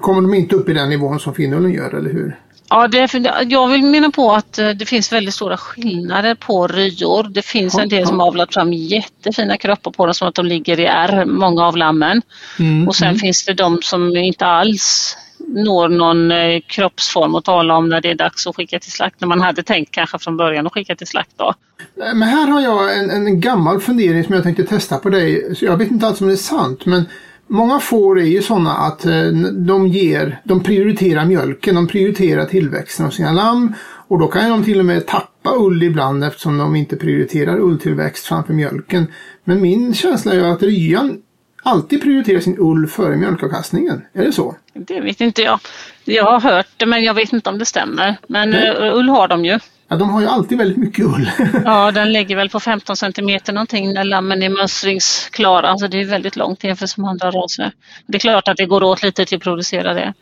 kommer 0.00 0.22
de 0.22 0.34
inte 0.34 0.56
upp 0.56 0.68
i 0.68 0.72
den 0.72 0.88
nivån 0.88 1.20
som 1.20 1.34
finullen 1.34 1.72
gör, 1.72 1.94
eller 1.94 2.12
hur? 2.12 2.36
Ja, 2.68 2.88
det 2.88 2.98
är, 2.98 3.52
jag 3.52 3.68
vill 3.68 3.82
mena 3.82 4.10
på 4.10 4.32
att 4.32 4.58
eh, 4.58 4.68
det 4.68 4.86
finns 4.86 5.12
väldigt 5.12 5.34
stora 5.34 5.56
skillnader 5.56 6.34
på 6.34 6.66
ryor. 6.66 7.22
Det 7.22 7.42
finns 7.42 7.78
en 7.78 7.88
del 7.88 8.06
som 8.06 8.20
avlat 8.20 8.54
fram 8.54 8.72
jättefina 8.72 9.56
kroppar 9.56 9.90
på 9.90 10.06
dem 10.06 10.14
som 10.14 10.28
att 10.28 10.34
de 10.34 10.46
ligger 10.46 10.80
i 10.80 10.86
R, 10.86 11.24
många 11.26 11.66
av 11.66 11.76
lammen. 11.76 12.22
Mm, 12.58 12.88
och 12.88 12.96
sen 12.96 13.08
mm. 13.08 13.18
finns 13.18 13.44
det 13.44 13.54
de 13.54 13.78
som 13.82 14.16
inte 14.16 14.46
alls 14.46 15.16
når 15.38 15.88
någon 15.88 16.30
eh, 16.30 16.60
kroppsform 16.66 17.34
att 17.34 17.44
tala 17.44 17.76
om 17.76 17.88
när 17.88 18.00
det 18.00 18.10
är 18.10 18.14
dags 18.14 18.46
att 18.46 18.56
skicka 18.56 18.78
till 18.78 18.92
slakt. 18.92 19.20
När 19.20 19.28
man 19.28 19.40
hade 19.40 19.62
tänkt 19.62 19.90
kanske 19.90 20.18
från 20.18 20.36
början 20.36 20.66
att 20.66 20.72
skicka 20.72 20.96
till 20.96 21.06
slakt 21.06 21.30
då. 21.36 21.54
Men 21.94 22.22
här 22.22 22.46
har 22.46 22.60
jag 22.60 22.98
en, 22.98 23.10
en 23.10 23.40
gammal 23.40 23.80
fundering 23.80 24.24
som 24.24 24.34
jag 24.34 24.42
tänkte 24.42 24.64
testa 24.64 24.98
på 24.98 25.08
dig. 25.08 25.56
Så 25.56 25.64
jag 25.64 25.76
vet 25.76 25.90
inte 25.90 26.06
alls 26.06 26.20
om 26.20 26.26
det 26.26 26.34
är 26.34 26.36
sant 26.36 26.86
men 26.86 27.04
Många 27.46 27.80
får 27.80 28.20
är 28.20 28.24
ju 28.24 28.42
sådana 28.42 28.74
att 28.74 29.06
eh, 29.06 29.28
de 29.52 29.88
ger, 29.88 30.40
de 30.44 30.62
prioriterar 30.62 31.24
mjölken, 31.24 31.74
de 31.74 31.88
prioriterar 31.88 32.44
tillväxten 32.44 33.06
av 33.06 33.10
sina 33.10 33.32
lamm 33.32 33.74
och 34.08 34.18
då 34.18 34.28
kan 34.28 34.50
de 34.50 34.64
till 34.64 34.78
och 34.78 34.84
med 34.84 35.06
tappa 35.06 35.54
ull 35.56 35.82
ibland 35.82 36.24
eftersom 36.24 36.58
de 36.58 36.76
inte 36.76 36.96
prioriterar 36.96 37.58
ulltillväxt 37.58 38.26
framför 38.26 38.52
mjölken. 38.52 39.06
Men 39.44 39.62
min 39.62 39.94
känsla 39.94 40.32
är 40.32 40.44
att 40.44 40.62
ryan 40.62 41.18
alltid 41.62 42.02
prioriterar 42.02 42.40
sin 42.40 42.56
ull 42.58 42.86
före 42.86 43.16
mjölkavkastningen. 43.16 44.02
Är 44.12 44.24
det 44.24 44.32
så? 44.32 44.56
Det 44.74 45.00
vet 45.00 45.20
inte 45.20 45.42
jag. 45.42 45.60
Jag 46.04 46.24
har 46.24 46.40
hört 46.40 46.66
det 46.76 46.86
men 46.86 47.04
jag 47.04 47.14
vet 47.14 47.32
inte 47.32 47.50
om 47.50 47.58
det 47.58 47.64
stämmer. 47.64 48.16
Men. 48.26 48.54
Eh, 48.54 48.94
ull 48.94 49.08
har 49.08 49.28
de 49.28 49.44
ju. 49.44 49.58
Ja, 49.88 49.96
de 49.96 50.10
har 50.10 50.20
ju 50.20 50.26
alltid 50.26 50.58
väldigt 50.58 50.78
mycket 50.78 51.04
ull. 51.04 51.30
ja, 51.64 51.90
den 51.92 52.12
ligger 52.12 52.36
väl 52.36 52.48
på 52.48 52.60
15 52.60 52.96
centimeter 52.96 53.52
någonting 53.52 53.92
när 53.92 54.04
lammen 54.04 54.42
är 54.42 54.48
mönstringsklara. 54.48 55.68
Alltså 55.68 55.88
det 55.88 56.00
är 56.00 56.04
väldigt 56.04 56.36
långt 56.36 56.64
jämfört 56.64 56.96
med 56.96 57.10
andra 57.10 57.30
raser. 57.30 57.72
Det 58.06 58.16
är 58.16 58.20
klart 58.20 58.48
att 58.48 58.56
det 58.56 58.66
går 58.66 58.82
åt 58.82 59.02
lite 59.02 59.24
till 59.24 59.36
att 59.36 59.42
producera 59.42 59.94
det. 59.94 60.14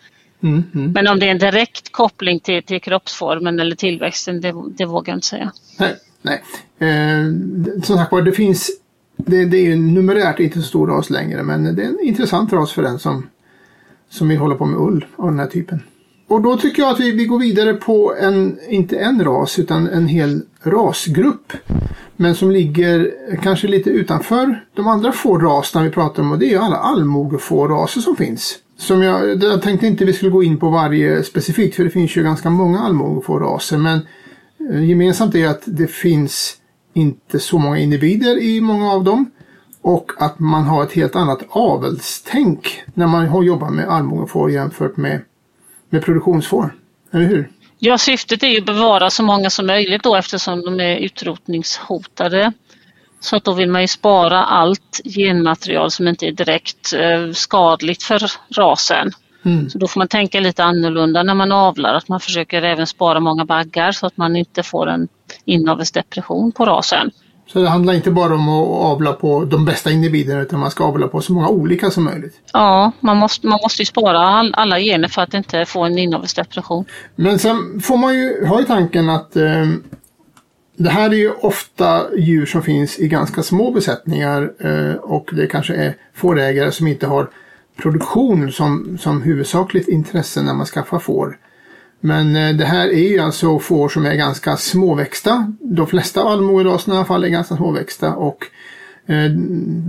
Mm, 0.43 0.65
mm. 0.75 0.93
Men 0.93 1.09
om 1.09 1.19
det 1.19 1.27
är 1.27 1.31
en 1.31 1.39
direkt 1.39 1.93
koppling 1.93 2.41
till, 2.41 2.63
till 2.63 2.81
kroppsformen 2.81 3.61
eller 3.61 3.77
tillväxten, 3.77 4.41
det, 4.41 4.55
det 4.77 4.85
vågar 4.85 5.13
jag 5.13 5.17
inte 5.17 5.27
säga. 5.27 5.53
Nej, 5.79 5.95
nej. 6.23 6.43
Eh, 6.79 7.25
som 7.83 7.97
sagt 7.97 8.13
var, 8.13 8.23
det 8.23 8.33
finns 8.33 8.71
det, 9.17 9.45
det 9.45 9.57
är 9.57 9.63
ju 9.63 9.77
numerärt 9.77 10.41
inte 10.41 10.61
så 10.61 10.69
stor 10.69 10.87
ras 10.87 11.11
längre 11.11 11.43
men 11.43 11.77
det 11.77 11.83
är 11.83 11.87
en 11.87 11.99
intressant 12.03 12.53
ras 12.53 12.73
för 12.73 12.83
den 12.83 12.99
som, 12.99 13.29
som 14.11 14.29
vill 14.29 14.39
hålla 14.39 14.55
på 14.55 14.67
med 14.67 14.81
ull 14.81 15.05
av 15.17 15.31
den 15.31 15.39
här 15.39 15.47
typen. 15.47 15.83
Och 16.29 16.43
då 16.43 16.57
tycker 16.57 16.83
jag 16.83 16.93
att 16.93 17.01
vi, 17.01 17.11
vi 17.11 17.25
går 17.25 17.39
vidare 17.39 17.75
på 17.75 18.15
en, 18.21 18.59
inte 18.69 18.99
en 18.99 19.25
ras 19.25 19.59
utan 19.59 19.89
en 19.89 20.07
hel 20.07 20.43
rasgrupp. 20.63 21.53
Men 22.17 22.35
som 22.35 22.51
ligger 22.51 23.15
kanske 23.43 23.69
lite 23.69 23.91
utanför 23.91 24.65
de 24.75 24.87
andra 24.89 25.13
fårraserna 25.13 25.85
vi 25.85 25.91
pratar 25.91 26.23
om 26.23 26.33
och 26.33 26.39
det 26.39 26.55
är 26.55 26.59
alla 26.59 26.77
allmogefårraser 26.77 28.01
som 28.01 28.17
finns. 28.17 28.59
Som 28.77 29.03
jag, 29.03 29.43
jag 29.43 29.63
tänkte 29.63 29.87
inte 29.87 30.05
vi 30.05 30.13
skulle 30.13 30.31
gå 30.31 30.43
in 30.43 30.57
på 30.57 30.71
varje 30.71 31.23
specifikt 31.23 31.77
för 31.77 31.85
det 31.85 31.91
finns 31.91 32.17
ju 32.17 32.23
ganska 32.23 32.51
många 32.51 32.81
allmogefårraser 32.81 33.79
men 33.79 34.01
eh, 34.71 34.85
gemensamt 34.85 35.35
är 35.35 35.49
att 35.49 35.63
det 35.67 35.87
finns 35.87 36.57
inte 36.95 37.39
så 37.39 37.59
många 37.59 37.79
individer 37.79 38.43
i 38.43 38.61
många 38.61 38.93
av 38.93 39.05
dem 39.05 39.31
och 39.83 40.13
att 40.19 40.39
man 40.39 40.65
har 40.65 40.83
ett 40.83 40.93
helt 40.93 41.17
annat 41.17 41.43
avelstänk 41.49 42.83
när 42.95 43.07
man 43.07 43.45
jobbar 43.45 43.71
med 43.71 43.89
allmogefår 43.89 44.51
jämfört 44.51 44.97
med, 44.97 45.21
med 45.95 46.05
produktionsfår. 46.05 46.75
Eller 47.13 47.27
hur? 47.27 47.51
Ja, 47.79 47.99
syftet 47.99 48.43
är 48.43 48.49
ju 48.49 48.59
att 48.59 48.67
bevara 48.67 49.11
så 49.11 49.23
många 49.23 49.51
som 49.51 49.67
möjligt 49.67 50.03
då 50.03 50.17
eftersom 50.17 50.63
de 50.63 50.81
är 50.81 50.97
utrotningshotade. 50.97 52.53
Så 53.21 53.37
att 53.37 53.45
då 53.45 53.53
vill 53.53 53.71
man 53.71 53.81
ju 53.81 53.89
spara 53.89 54.45
allt 54.45 55.01
genmaterial 55.05 55.91
som 55.91 56.09
inte 56.09 56.27
är 56.27 56.33
direkt 56.33 56.93
eh, 56.93 57.33
skadligt 57.33 58.03
för 58.03 58.23
rasen. 58.57 59.11
Mm. 59.45 59.71
Så 59.71 59.79
då 59.79 59.89
får 59.89 60.01
man 60.01 60.09
tänka 60.09 60.41
lite 60.41 60.65
annorlunda 60.65 61.23
när 61.23 61.35
man 61.35 61.53
avlar, 61.53 61.95
att 61.95 62.09
man 62.09 62.21
försöker 62.21 62.63
även 62.63 62.87
spara 62.87 63.21
många 63.21 63.45
baggar 63.45 63.93
så 63.93 64.07
att 64.07 64.17
man 64.17 64.37
inte 64.37 64.63
får 64.63 64.89
en 64.89 65.09
inavelsdepression 65.45 66.53
på 66.53 66.65
rasen. 66.67 67.11
Så 67.47 67.59
det 67.59 67.69
handlar 67.69 67.95
inte 67.95 68.11
bara 68.11 68.35
om 68.35 68.49
att 68.49 68.69
avla 68.69 69.13
på 69.13 69.45
de 69.45 69.65
bästa 69.65 69.91
individerna 69.91 70.41
utan 70.41 70.61
man 70.61 70.71
ska 70.71 70.85
avla 70.85 71.09
på 71.09 71.21
så 71.21 71.33
många 71.33 71.49
olika 71.49 71.91
som 71.91 72.05
möjligt? 72.05 72.35
Ja, 72.53 72.93
man 73.01 73.17
måste, 73.17 73.47
man 73.47 73.59
måste 73.63 73.83
ju 73.83 73.87
spara 73.87 74.19
all, 74.19 74.55
alla 74.55 74.79
gener 74.79 75.09
för 75.09 75.23
att 75.23 75.35
inte 75.35 75.65
få 75.65 75.85
en 75.85 75.99
inavelsdepression. 75.99 76.85
Men 77.17 77.39
sen 77.39 77.81
får 77.81 77.97
man 77.97 78.15
ju 78.15 78.47
ha 78.47 78.61
i 78.61 78.65
tanken 78.65 79.11
att 79.11 79.37
eh, 79.37 79.67
det 80.77 80.91
här 80.91 81.11
är 81.11 81.15
ju 81.15 81.31
ofta 81.31 82.17
djur 82.17 82.47
som 82.47 82.63
finns 82.63 82.99
i 82.99 83.09
ganska 83.09 83.43
små 83.43 83.71
besättningar 83.71 84.53
eh, 84.59 84.95
och 84.95 85.31
det 85.33 85.47
kanske 85.47 85.75
är 85.75 85.97
fårägare 86.15 86.73
som 86.73 86.87
inte 86.87 87.07
har 87.07 87.29
produktion 87.77 88.53
som, 88.53 88.99
som 89.01 89.23
huvudsakligt 89.23 89.89
intresse 89.89 90.43
när 90.43 90.55
man 90.55 90.67
skaffar 90.67 90.99
får. 90.99 91.39
Men 92.07 92.37
eh, 92.37 92.55
det 92.57 92.65
här 92.65 92.89
är 92.89 93.09
ju 93.09 93.19
alltså 93.19 93.59
får 93.59 93.89
som 93.89 94.07
är 94.07 94.15
ganska 94.15 94.57
småväxta. 94.57 95.53
De 95.61 95.87
flesta 95.87 96.23
allmogeraserna 96.23 96.95
i 96.95 96.99
alla 96.99 97.07
fall 97.07 97.25
är 97.25 97.29
ganska 97.29 97.57
småväxta 97.57 98.15
och 98.15 98.45
eh, 99.07 99.31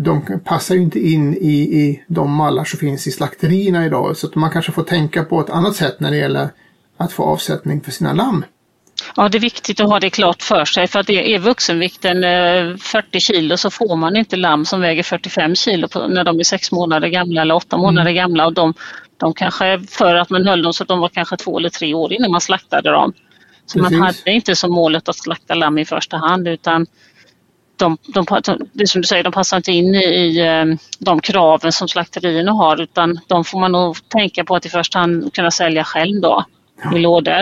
de 0.03 0.39
passar 0.45 0.75
ju 0.75 0.81
inte 0.81 0.99
in 0.99 1.33
i, 1.33 1.79
i 1.81 2.03
de 2.07 2.31
mallar 2.31 2.63
som 2.63 2.79
finns 2.79 3.07
i 3.07 3.11
slakterierna 3.11 3.85
idag. 3.85 4.17
Så 4.17 4.27
att 4.27 4.35
man 4.35 4.49
kanske 4.49 4.71
får 4.71 4.83
tänka 4.83 5.23
på 5.23 5.41
ett 5.41 5.49
annat 5.49 5.75
sätt 5.75 5.99
när 5.99 6.11
det 6.11 6.17
gäller 6.17 6.49
att 6.97 7.11
få 7.11 7.23
avsättning 7.23 7.81
för 7.81 7.91
sina 7.91 8.13
lamm. 8.13 8.45
Ja, 9.15 9.29
det 9.29 9.37
är 9.37 9.39
viktigt 9.39 9.79
att 9.79 9.89
ha 9.89 9.99
det 9.99 10.09
klart 10.09 10.41
för 10.41 10.65
sig 10.65 10.87
för 10.87 10.99
att 10.99 11.09
är 11.09 11.39
vuxenvikten 11.39 12.21
40 12.77 13.07
eh, 13.11 13.19
kilo 13.19 13.57
så 13.57 13.69
får 13.69 13.95
man 13.95 14.15
inte 14.15 14.35
lamm 14.35 14.65
som 14.65 14.81
väger 14.81 15.03
45 15.03 15.55
kilo 15.55 15.87
när 16.07 16.23
de 16.23 16.39
är 16.39 16.43
sex 16.43 16.71
månader 16.71 17.07
gamla 17.07 17.41
eller 17.41 17.55
åtta 17.55 17.77
månader 17.77 18.11
mm. 18.11 18.15
gamla 18.15 18.45
och 18.45 18.53
de, 18.53 18.73
de 19.17 19.33
kanske, 19.33 19.79
för 19.89 20.15
att 20.15 20.29
man 20.29 20.47
höll 20.47 20.61
dem 20.61 20.73
så 20.73 20.83
att 20.83 20.87
de 20.87 20.99
var 20.99 21.09
kanske 21.09 21.37
två 21.37 21.57
eller 21.57 21.69
tre 21.69 21.93
år 21.93 22.13
innan 22.13 22.31
man 22.31 22.41
slaktade 22.41 22.91
dem. 22.91 23.13
Så 23.65 23.79
Precis. 23.79 23.97
man 23.97 24.07
hade 24.07 24.31
inte 24.31 24.55
som 24.55 24.71
målet 24.71 25.09
att 25.09 25.15
slakta 25.15 25.53
lamm 25.53 25.77
i 25.77 25.85
första 25.85 26.17
hand 26.17 26.47
utan 26.47 26.85
de, 27.75 27.97
de, 28.13 28.25
det 28.73 28.87
som 28.87 29.01
du 29.01 29.07
säger, 29.07 29.23
de 29.23 29.33
passar 29.33 29.57
inte 29.57 29.71
in 29.71 29.95
i 29.95 30.37
eh, 30.39 30.77
de 30.99 31.19
kraven 31.19 31.71
som 31.71 31.87
slakterierna 31.87 32.51
har 32.51 32.81
utan 32.81 33.19
de 33.27 33.43
får 33.43 33.59
man 33.59 33.71
nog 33.71 34.09
tänka 34.09 34.43
på 34.43 34.55
att 34.55 34.65
i 34.65 34.69
första 34.69 34.99
hand 34.99 35.33
kunna 35.33 35.51
sälja 35.51 35.83
själv 35.83 36.21
då 36.21 36.45
i 36.95 36.99
lådor. 36.99 37.41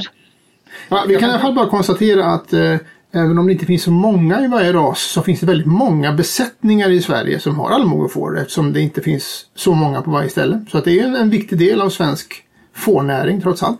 Ja, 0.89 1.05
vi 1.07 1.15
kan 1.15 1.29
i 1.29 1.31
alla 1.31 1.41
fall 1.41 1.53
bara 1.53 1.69
konstatera 1.69 2.25
att 2.25 2.53
eh, 2.53 2.75
även 3.13 3.37
om 3.37 3.47
det 3.47 3.53
inte 3.53 3.65
finns 3.65 3.83
så 3.83 3.91
många 3.91 4.41
i 4.41 4.47
varje 4.47 4.73
ras 4.73 5.01
så 5.01 5.21
finns 5.21 5.39
det 5.39 5.45
väldigt 5.45 5.67
många 5.67 6.13
besättningar 6.13 6.89
i 6.89 7.01
Sverige 7.01 7.39
som 7.39 7.59
har 7.59 7.69
allmogefår 7.69 8.39
eftersom 8.39 8.73
det 8.73 8.81
inte 8.81 9.01
finns 9.01 9.45
så 9.55 9.73
många 9.73 10.01
på 10.01 10.11
varje 10.11 10.29
ställe. 10.29 10.65
Så 10.71 10.77
att 10.77 10.85
det 10.85 10.99
är 10.99 11.15
en, 11.15 11.29
viktig 11.29 11.57
del 11.57 11.81
av 11.81 11.89
svensk 11.89 12.43
fårnäring 12.75 13.41
trots 13.41 13.63
allt. 13.63 13.79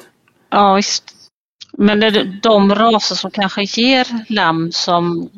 Ja 0.49 0.73
visst. 0.73 1.03
Men 1.77 1.99
det 1.99 2.07
är 2.07 2.39
de 2.41 2.75
raser 2.75 3.15
som 3.15 3.31
kanske 3.31 3.63
ger 3.63 4.07
lamm 4.29 4.71
som, 4.71 5.29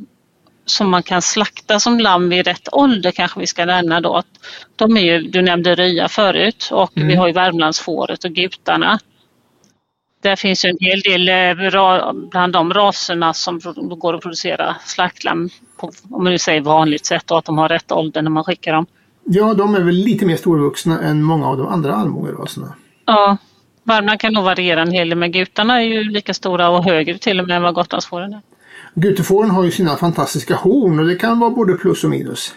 som 0.65 0.89
man 0.89 1.03
kan 1.03 1.21
slakta 1.21 1.79
som 1.79 1.99
lamm 1.99 2.29
vid 2.29 2.47
rätt 2.47 2.67
ålder 2.71 3.11
kanske 3.11 3.39
vi 3.39 3.47
ska 3.47 3.65
nämna 3.65 4.01
då. 4.01 4.23
De 4.75 4.97
är 4.97 5.01
ju, 5.01 5.21
du 5.21 5.41
nämnde 5.41 5.75
rya 5.75 6.07
förut 6.07 6.69
och 6.71 6.97
mm. 6.97 7.07
vi 7.07 7.15
har 7.15 7.27
ju 7.27 7.33
Värmlandsfåret 7.33 8.23
och 8.23 8.31
gutarna. 8.31 8.99
Det 10.25 10.35
finns 10.35 10.65
ju 10.65 10.69
en 10.69 10.77
hel 10.79 11.01
del 11.01 11.29
eh, 11.29 12.13
bland 12.31 12.53
de 12.53 12.73
raserna 12.73 13.33
som 13.33 13.59
går 13.99 14.13
att 14.13 14.21
producera 14.21 14.75
slaktlamm 14.85 15.49
på, 15.77 15.91
om 16.09 16.23
man 16.23 16.31
nu 16.31 16.37
säger 16.37 16.61
vanligt 16.61 17.05
sätt 17.05 17.31
och 17.31 17.37
att 17.37 17.45
de 17.45 17.57
har 17.57 17.69
rätt 17.69 17.91
ålder 17.91 18.21
när 18.21 18.29
man 18.29 18.43
skickar 18.43 18.73
dem. 18.73 18.85
Ja, 19.23 19.53
de 19.53 19.75
är 19.75 19.79
väl 19.79 19.95
lite 19.95 20.25
mer 20.25 20.35
storvuxna 20.35 21.01
än 21.01 21.23
många 21.23 21.47
av 21.47 21.57
de 21.57 21.67
andra 21.67 21.95
allmogeraserna. 21.95 22.75
Ja, 23.05 23.37
Värmland 23.83 24.19
kan 24.19 24.33
nog 24.33 24.43
variera 24.43 24.81
en 24.81 24.91
hel 24.91 25.09
del 25.09 25.17
men 25.17 25.31
gutarna 25.31 25.81
är 25.81 25.85
ju 25.85 26.03
lika 26.03 26.33
stora 26.33 26.69
och 26.69 26.83
högre 26.83 27.17
till 27.17 27.39
och 27.39 27.47
med 27.47 27.57
än 27.57 27.63
vad 27.63 27.73
Gotlandsfåren 27.73 28.33
är. 28.33 28.41
Gutefåren 28.93 29.51
har 29.51 29.63
ju 29.63 29.71
sina 29.71 29.95
fantastiska 29.95 30.55
horn 30.55 30.99
och 30.99 31.05
det 31.05 31.15
kan 31.15 31.39
vara 31.39 31.49
både 31.49 31.73
plus 31.73 32.03
och 32.03 32.09
minus. 32.09 32.55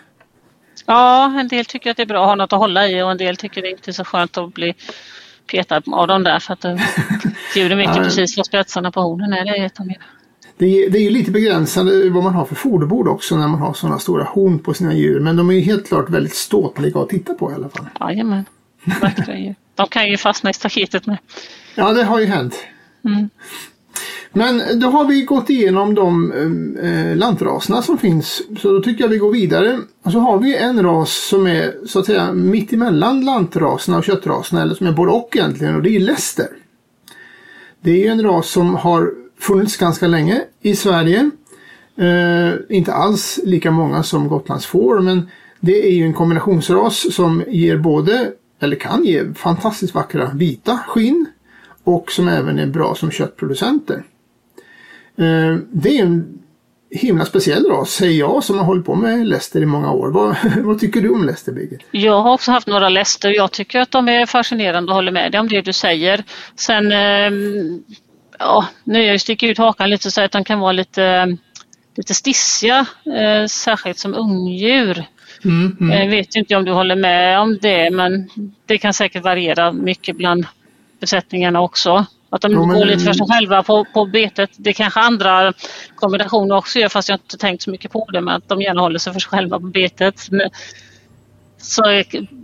Ja, 0.86 1.34
en 1.40 1.48
del 1.48 1.64
tycker 1.64 1.90
att 1.90 1.96
det 1.96 2.02
är 2.02 2.06
bra 2.06 2.22
att 2.22 2.28
ha 2.28 2.34
något 2.34 2.52
att 2.52 2.58
hålla 2.58 2.88
i 2.88 3.02
och 3.02 3.10
en 3.10 3.18
del 3.18 3.36
tycker 3.36 3.62
det 3.62 3.70
inte 3.70 3.90
är 3.90 3.92
så 3.92 4.04
skönt 4.04 4.38
att 4.38 4.54
bli 4.54 4.74
petad 5.48 5.82
av 5.86 6.06
dem 6.08 6.24
där 6.24 6.38
för 6.38 6.52
att 6.52 6.64
djuren 7.56 7.78
vet 7.78 7.96
ju 7.96 8.02
precis 8.02 8.36
vad 8.36 8.46
spetsarna 8.46 8.90
på 8.90 9.00
hornen 9.00 9.32
är. 9.32 9.44
Det 9.44 9.62
vet 9.62 9.74
de 9.74 9.88
ju. 9.88 9.94
Det 10.58 10.66
är, 10.66 10.90
det 10.90 10.98
är 10.98 11.02
ju 11.02 11.10
lite 11.10 11.30
begränsande 11.30 12.10
vad 12.10 12.24
man 12.24 12.34
har 12.34 12.44
för 12.44 12.54
foderbord 12.54 13.08
också 13.08 13.36
när 13.36 13.48
man 13.48 13.60
har 13.60 13.74
sådana 13.74 13.98
stora 13.98 14.24
horn 14.24 14.58
på 14.58 14.74
sina 14.74 14.94
djur. 14.94 15.20
Men 15.20 15.36
de 15.36 15.50
är 15.50 15.54
ju 15.54 15.60
helt 15.60 15.88
klart 15.88 16.10
väldigt 16.10 16.34
ståtliga 16.34 17.00
att 17.00 17.08
titta 17.08 17.34
på 17.34 17.50
i 17.50 17.54
alla 17.54 17.68
fall. 17.68 17.86
Jajamän. 18.00 18.44
De 19.74 19.86
kan 19.86 20.10
ju 20.10 20.16
fastna 20.16 20.50
i 20.50 20.52
staketet 20.52 21.06
med. 21.06 21.18
Ja, 21.74 21.92
det 21.92 22.04
har 22.04 22.20
ju 22.20 22.26
hänt. 22.26 22.54
Mm. 23.04 23.28
Men 24.32 24.80
då 24.80 24.90
har 24.90 25.04
vi 25.04 25.22
gått 25.22 25.50
igenom 25.50 25.94
de 25.94 26.32
eh, 26.82 27.16
lantraserna 27.16 27.82
som 27.82 27.98
finns. 27.98 28.42
Så 28.60 28.72
då 28.72 28.80
tycker 28.80 29.04
jag 29.04 29.08
vi 29.08 29.18
går 29.18 29.32
vidare. 29.32 29.78
Och 30.04 30.12
så 30.12 30.18
har 30.18 30.38
vi 30.38 30.56
en 30.56 30.82
ras 30.82 31.28
som 31.28 31.46
är 31.46 31.74
så 31.86 31.98
att 31.98 32.06
säga 32.06 32.32
mitt 32.32 32.72
emellan 32.72 33.24
lantraserna 33.24 33.98
och 33.98 34.04
köttraserna. 34.04 34.62
Eller 34.62 34.74
som 34.74 34.86
är 34.86 34.92
både 34.92 35.12
och 35.12 35.36
egentligen. 35.36 35.74
Och 35.76 35.82
det 35.82 35.96
är 35.96 36.00
Leicester. 36.00 36.48
Det 37.80 38.06
är 38.06 38.12
en 38.12 38.22
ras 38.22 38.50
som 38.50 38.74
har 38.74 39.12
funnits 39.38 39.76
ganska 39.76 40.06
länge 40.06 40.42
i 40.62 40.76
Sverige. 40.76 41.30
Eh, 41.96 42.54
inte 42.68 42.92
alls 42.92 43.40
lika 43.44 43.70
många 43.70 44.02
som 44.02 44.28
Gotlands 44.28 44.66
får. 44.66 45.00
Men 45.00 45.30
det 45.60 45.88
är 45.88 45.92
ju 45.92 46.04
en 46.04 46.14
kombinationsras 46.14 47.14
som 47.14 47.44
ger 47.48 47.76
både, 47.76 48.32
eller 48.60 48.76
kan 48.76 49.04
ge, 49.04 49.34
fantastiskt 49.34 49.94
vackra 49.94 50.30
vita 50.34 50.78
skinn. 50.86 51.26
Och 51.84 52.12
som 52.12 52.28
även 52.28 52.58
är 52.58 52.66
bra 52.66 52.94
som 52.94 53.10
köttproducenter. 53.10 54.04
Eh, 55.16 55.56
det 55.70 55.98
är 55.98 56.02
en 56.02 56.38
himla 56.90 57.24
speciell 57.24 57.66
ras, 57.66 57.90
säger 57.90 58.18
jag 58.18 58.44
som 58.44 58.58
har 58.58 58.64
hållit 58.64 58.86
på 58.86 58.94
med 58.94 59.26
Leicester 59.26 59.60
i 59.60 59.66
många 59.66 59.92
år. 59.92 60.10
Vad, 60.10 60.36
vad 60.64 60.80
tycker 60.80 61.00
du 61.00 61.08
om 61.08 61.24
Leicester, 61.24 61.52
Birgit? 61.52 61.80
Jag 61.90 62.22
har 62.22 62.32
också 62.32 62.50
haft 62.50 62.66
några 62.66 62.88
Leicester. 62.88 63.30
Jag 63.30 63.52
tycker 63.52 63.80
att 63.80 63.90
de 63.90 64.08
är 64.08 64.26
fascinerande 64.26 64.92
och 64.92 64.96
håller 64.96 65.12
med 65.12 65.32
dig 65.32 65.40
om 65.40 65.48
det 65.48 65.60
du 65.60 65.72
säger. 65.72 66.24
Sen, 66.56 66.92
ehm, 66.92 67.82
ja, 68.38 68.66
nu 68.84 69.02
jag 69.02 69.20
sticker 69.20 69.48
ut 69.48 69.58
hakan 69.58 69.90
lite 69.90 70.08
och 70.08 70.12
säger 70.12 70.26
att 70.26 70.32
de 70.32 70.44
kan 70.44 70.60
vara 70.60 70.72
lite, 70.72 71.36
lite 71.96 72.14
stissiga, 72.14 72.86
eh, 73.16 73.46
särskilt 73.46 73.98
som 73.98 74.14
ungdjur. 74.14 75.04
Mm, 75.44 75.76
mm. 75.80 75.98
Jag 75.98 76.08
vet 76.10 76.34
inte 76.34 76.56
om 76.56 76.64
du 76.64 76.72
håller 76.72 76.96
med 76.96 77.40
om 77.40 77.58
det, 77.62 77.90
men 77.90 78.30
det 78.66 78.78
kan 78.78 78.94
säkert 78.94 79.24
variera 79.24 79.72
mycket 79.72 80.16
bland 80.16 80.46
besättningarna 81.00 81.60
också. 81.60 82.06
Att 82.30 82.40
de 82.40 82.52
jo, 82.52 82.64
går 82.64 82.84
lite 82.84 83.04
för 83.04 83.12
sig 83.12 83.26
själva 83.30 83.62
på, 83.62 83.84
på 83.84 84.06
betet. 84.06 84.50
Det 84.56 84.72
kanske 84.72 85.00
andra 85.00 85.52
kombinationer 85.94 86.56
också 86.56 86.78
gör 86.78 86.88
fast 86.88 87.08
jag 87.08 87.16
inte 87.16 87.36
tänkt 87.36 87.62
så 87.62 87.70
mycket 87.70 87.92
på 87.92 88.08
det. 88.12 88.20
Men 88.20 88.34
att 88.34 88.48
de 88.48 88.62
gärna 88.62 88.80
håller 88.80 88.98
sig 88.98 89.12
för 89.12 89.20
sig 89.20 89.30
själva 89.30 89.60
på 89.60 89.66
betet. 89.66 90.20
Så 91.58 91.82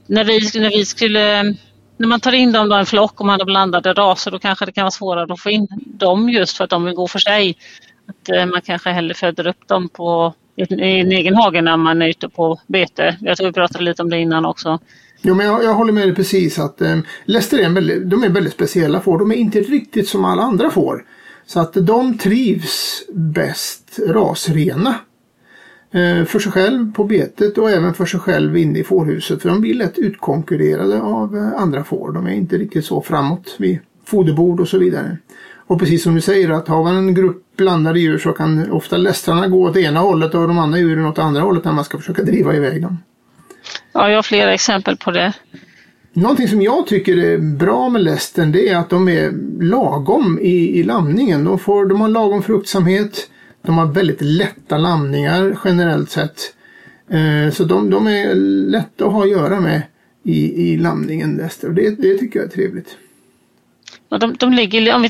när 0.07 0.25
vi, 0.25 0.61
när 0.61 0.71
vi 0.71 0.85
skulle 0.85 1.55
när 1.97 2.09
man 2.09 2.21
tar 2.21 2.33
in 2.33 2.53
dem 2.53 2.69
då 2.69 2.77
en 2.77 2.87
flock 2.87 3.21
och 3.21 3.27
man 3.27 3.41
har 3.41 3.47
blandade 3.47 3.93
raser 3.93 4.31
då 4.31 4.39
kanske 4.39 4.67
det 4.67 4.73
kan 4.73 4.83
vara 4.83 4.91
svårare 4.91 5.33
att 5.33 5.41
få 5.41 5.51
in 5.51 5.69
dem 5.87 6.29
just 6.29 6.57
för 6.57 6.65
att 6.65 6.71
de 6.71 6.85
vill 6.85 6.95
gå 6.95 7.09
för 7.09 7.19
sig. 7.19 7.57
Att 8.09 8.29
eh, 8.29 8.47
man 8.47 8.61
kanske 8.61 8.91
hellre 8.91 9.15
föder 9.15 9.47
upp 9.47 9.69
dem 9.69 9.89
på 9.89 10.35
i 10.57 11.01
en 11.01 11.13
egen 11.13 11.35
hage 11.35 11.61
när 11.61 11.77
man 11.77 12.03
är 12.03 12.09
ute 12.09 12.29
på 12.29 12.61
bete. 12.67 13.17
Jag 13.21 13.37
tror 13.37 13.47
vi 13.47 13.53
pratade 13.53 13.85
lite 13.85 14.03
om 14.03 14.11
det 14.11 14.19
innan 14.19 14.47
också. 14.47 14.79
Jo, 15.27 15.35
men 15.35 15.47
jag, 15.47 15.65
jag 15.65 15.75
håller 15.75 15.93
med 15.93 16.09
dig 16.09 16.15
precis 16.15 16.59
att 16.59 16.81
eh, 16.81 16.99
Leicester 17.25 17.59
är, 17.59 17.71
väldigt, 17.71 18.11
de 18.11 18.25
är 18.25 18.29
väldigt 18.29 18.53
speciella 18.53 19.01
får. 19.01 19.19
De 19.19 19.33
är 19.33 19.37
inte 19.37 19.61
riktigt 19.61 20.09
som 20.09 20.25
alla 20.25 20.43
andra 20.43 20.71
får. 20.71 21.05
Så 21.47 21.61
att 21.61 21.75
de 21.75 22.19
trivs 22.19 23.03
bäst 23.13 23.99
rasrena. 24.09 24.95
Eh, 25.91 26.25
för 26.25 26.39
sig 26.39 26.53
själv 26.53 26.93
på 26.93 27.05
betet 27.05 27.59
och 27.59 27.71
även 27.71 27.95
för 27.95 28.07
sig 28.07 28.21
själv 28.21 28.57
inne 28.57 28.79
i 28.79 28.85
fårhuset. 28.85 29.43
För 29.43 29.49
de 29.49 29.61
blir 29.61 29.75
lätt 29.75 29.99
utkonkurrerade 29.99 31.01
av 31.03 31.37
eh, 31.37 31.63
andra 31.63 31.85
får. 31.85 32.13
De 32.13 32.27
är 32.27 32.33
inte 32.33 32.59
riktigt 32.59 32.85
så 32.85 33.01
framåt 33.01 33.55
vid 33.59 33.79
foderbord 34.05 34.61
och 34.61 34.69
så 34.69 34.79
vidare. 34.79 35.19
Och 35.67 35.81
precis 35.81 36.03
som 36.03 36.15
du 36.15 36.21
säger 36.21 36.51
att 36.51 36.69
har 36.69 36.83
man 36.83 36.97
en 36.97 37.15
grupp 37.15 37.57
blandade 37.57 38.01
djur 38.01 38.19
så 38.19 38.33
kan 38.33 38.71
ofta 38.71 38.97
lästrarna 38.97 39.49
gå 39.49 39.63
åt 39.63 39.77
ena 39.77 40.01
hållet 40.01 40.35
och 40.35 40.49
de 40.49 40.59
andra 40.59 40.79
djuren 40.79 41.07
åt 41.07 41.19
andra 41.19 41.43
hållet 41.43 41.65
när 41.65 41.73
man 41.73 41.85
ska 41.85 41.99
försöka 41.99 42.23
driva 42.23 42.55
iväg 42.55 42.83
dem. 42.83 42.99
Ja, 43.95 44.11
jag 44.11 44.19
har 44.19 44.23
flera 44.23 44.55
exempel 44.55 44.97
på 44.97 45.11
det. 45.11 45.33
Någonting 46.13 46.49
som 46.49 46.63
jag 46.63 46.87
tycker 46.87 47.17
är 47.17 47.39
bra 47.39 47.89
med 47.89 48.03
lästen 48.03 48.53
det 48.53 48.69
är 48.69 48.77
att 48.77 48.91
de 48.91 49.09
är 49.09 49.33
lagom 49.61 50.39
i, 50.43 50.79
i 50.79 50.83
lamningen. 50.83 51.45
De, 51.45 51.59
får, 51.59 51.87
de 51.87 52.01
har 52.01 52.09
lagom 52.09 52.43
fruktsamhet. 52.43 53.31
De 53.63 53.79
har 53.79 53.87
väldigt 53.87 54.21
lätta 54.21 54.79
lamningar 54.79 55.59
generellt 55.65 56.11
sett. 56.11 56.55
Eh, 57.11 57.53
så 57.53 57.65
de, 57.65 57.91
de, 57.91 58.07
är 58.07 58.35
lätta 58.71 59.07
att 59.07 59.13
ha 59.13 59.23
att 59.23 59.31
göra 59.31 59.61
med 59.61 59.83
i, 60.23 60.69
i 60.73 60.77
lamningen 60.77 61.37
läster. 61.37 61.69
Och 61.69 61.75
det, 61.75 61.91
det 61.91 62.19
tycker 62.19 62.39
jag 62.39 62.47
är 62.47 62.53
trevligt. 62.53 62.97
Ja, 64.09 64.19
de, 64.19 64.35
de 64.39 64.53
ligger, 64.53 64.95
om 64.95 65.03
vi 65.03 65.09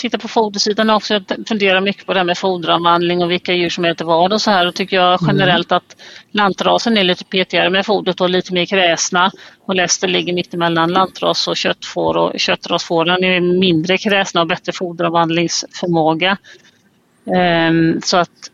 tittar 0.00 0.18
på 0.18 0.28
fodersidan 0.28 0.90
också, 0.90 1.14
jag 1.14 1.24
funderar 1.48 1.80
mycket 1.80 2.06
på 2.06 2.12
det 2.12 2.18
här 2.18 2.24
med 2.24 2.38
foderomvandling 2.38 3.22
och 3.22 3.30
vilka 3.30 3.52
djur 3.52 3.70
som 3.70 3.84
äter 3.84 4.04
vad 4.04 4.32
och 4.32 4.40
så 4.40 4.50
här. 4.50 4.64
Då 4.64 4.72
tycker 4.72 4.96
jag 4.96 5.22
mm. 5.22 5.36
generellt 5.36 5.72
att 5.72 5.96
lantrasen 6.30 6.96
är 6.96 7.04
lite 7.04 7.24
petigare 7.24 7.70
med 7.70 7.86
fodret 7.86 8.20
och 8.20 8.30
lite 8.30 8.52
mer 8.52 8.66
kräsna. 8.66 9.30
Och 9.64 9.74
Leicester 9.74 10.08
ligger 10.08 10.32
mittemellan 10.32 10.92
lantras 10.92 11.48
och 11.48 11.56
köttfår 11.56 12.16
och 12.16 12.40
köttrasfåren 12.40 13.24
är 13.24 13.40
mindre 13.40 13.98
kräsna 13.98 14.40
och 14.40 14.46
bättre 14.46 14.72
foderomvandlingsförmåga. 14.72 16.36
Um, 17.24 18.00
så 18.02 18.16
att 18.16 18.50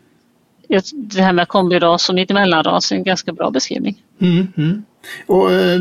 det 0.93 1.21
här 1.21 1.33
med 1.33 1.47
kombiras 1.47 2.09
och 2.09 2.15
mittemellanras 2.15 2.91
är 2.91 2.95
en 2.95 3.03
ganska 3.03 3.33
bra 3.33 3.51
beskrivning. 3.51 4.03
Mm, 4.19 4.47
mm. 4.57 4.83
Och 5.25 5.51
eh, 5.51 5.79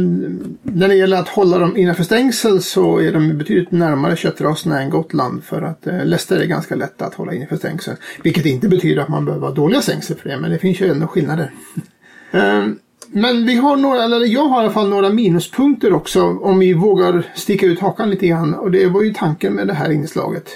när 0.62 0.88
det 0.88 0.94
gäller 0.94 1.16
att 1.16 1.28
hålla 1.28 1.58
dem 1.58 1.76
innanför 1.76 2.04
stängsel 2.04 2.62
så 2.62 2.98
är 2.98 3.12
de 3.12 3.38
betydligt 3.38 3.70
närmare 3.70 4.16
köttraserna 4.16 4.82
än 4.82 4.90
Gotland 4.90 5.44
för 5.44 5.62
att 5.62 5.86
eh, 5.86 6.04
läster 6.04 6.40
är 6.40 6.46
ganska 6.46 6.74
lätta 6.74 7.04
att 7.04 7.14
hålla 7.14 7.34
innanför 7.34 7.56
stängsel. 7.56 7.96
Vilket 8.22 8.46
inte 8.46 8.68
betyder 8.68 9.02
att 9.02 9.08
man 9.08 9.24
behöver 9.24 9.46
ha 9.46 9.54
dåliga 9.54 9.80
stängsel 9.80 10.16
för 10.16 10.28
det, 10.28 10.36
men 10.36 10.50
det 10.50 10.58
finns 10.58 10.80
ju 10.80 10.90
ändå 10.90 11.06
skillnader. 11.06 11.50
eh, 12.30 12.66
men 13.08 13.46
vi 13.46 13.54
har 13.54 13.76
några, 13.76 14.04
eller 14.04 14.26
jag 14.26 14.48
har 14.48 14.60
i 14.60 14.64
alla 14.64 14.74
fall 14.74 14.88
några 14.88 15.10
minuspunkter 15.10 15.92
också 15.92 16.22
om 16.22 16.58
vi 16.58 16.74
vågar 16.74 17.26
sticka 17.34 17.66
ut 17.66 17.80
hakan 17.80 18.10
lite 18.10 18.26
grann. 18.26 18.54
Och 18.54 18.70
det 18.70 18.86
var 18.86 19.02
ju 19.02 19.14
tanken 19.14 19.52
med 19.52 19.66
det 19.66 19.74
här 19.74 19.90
inslaget. 19.90 20.50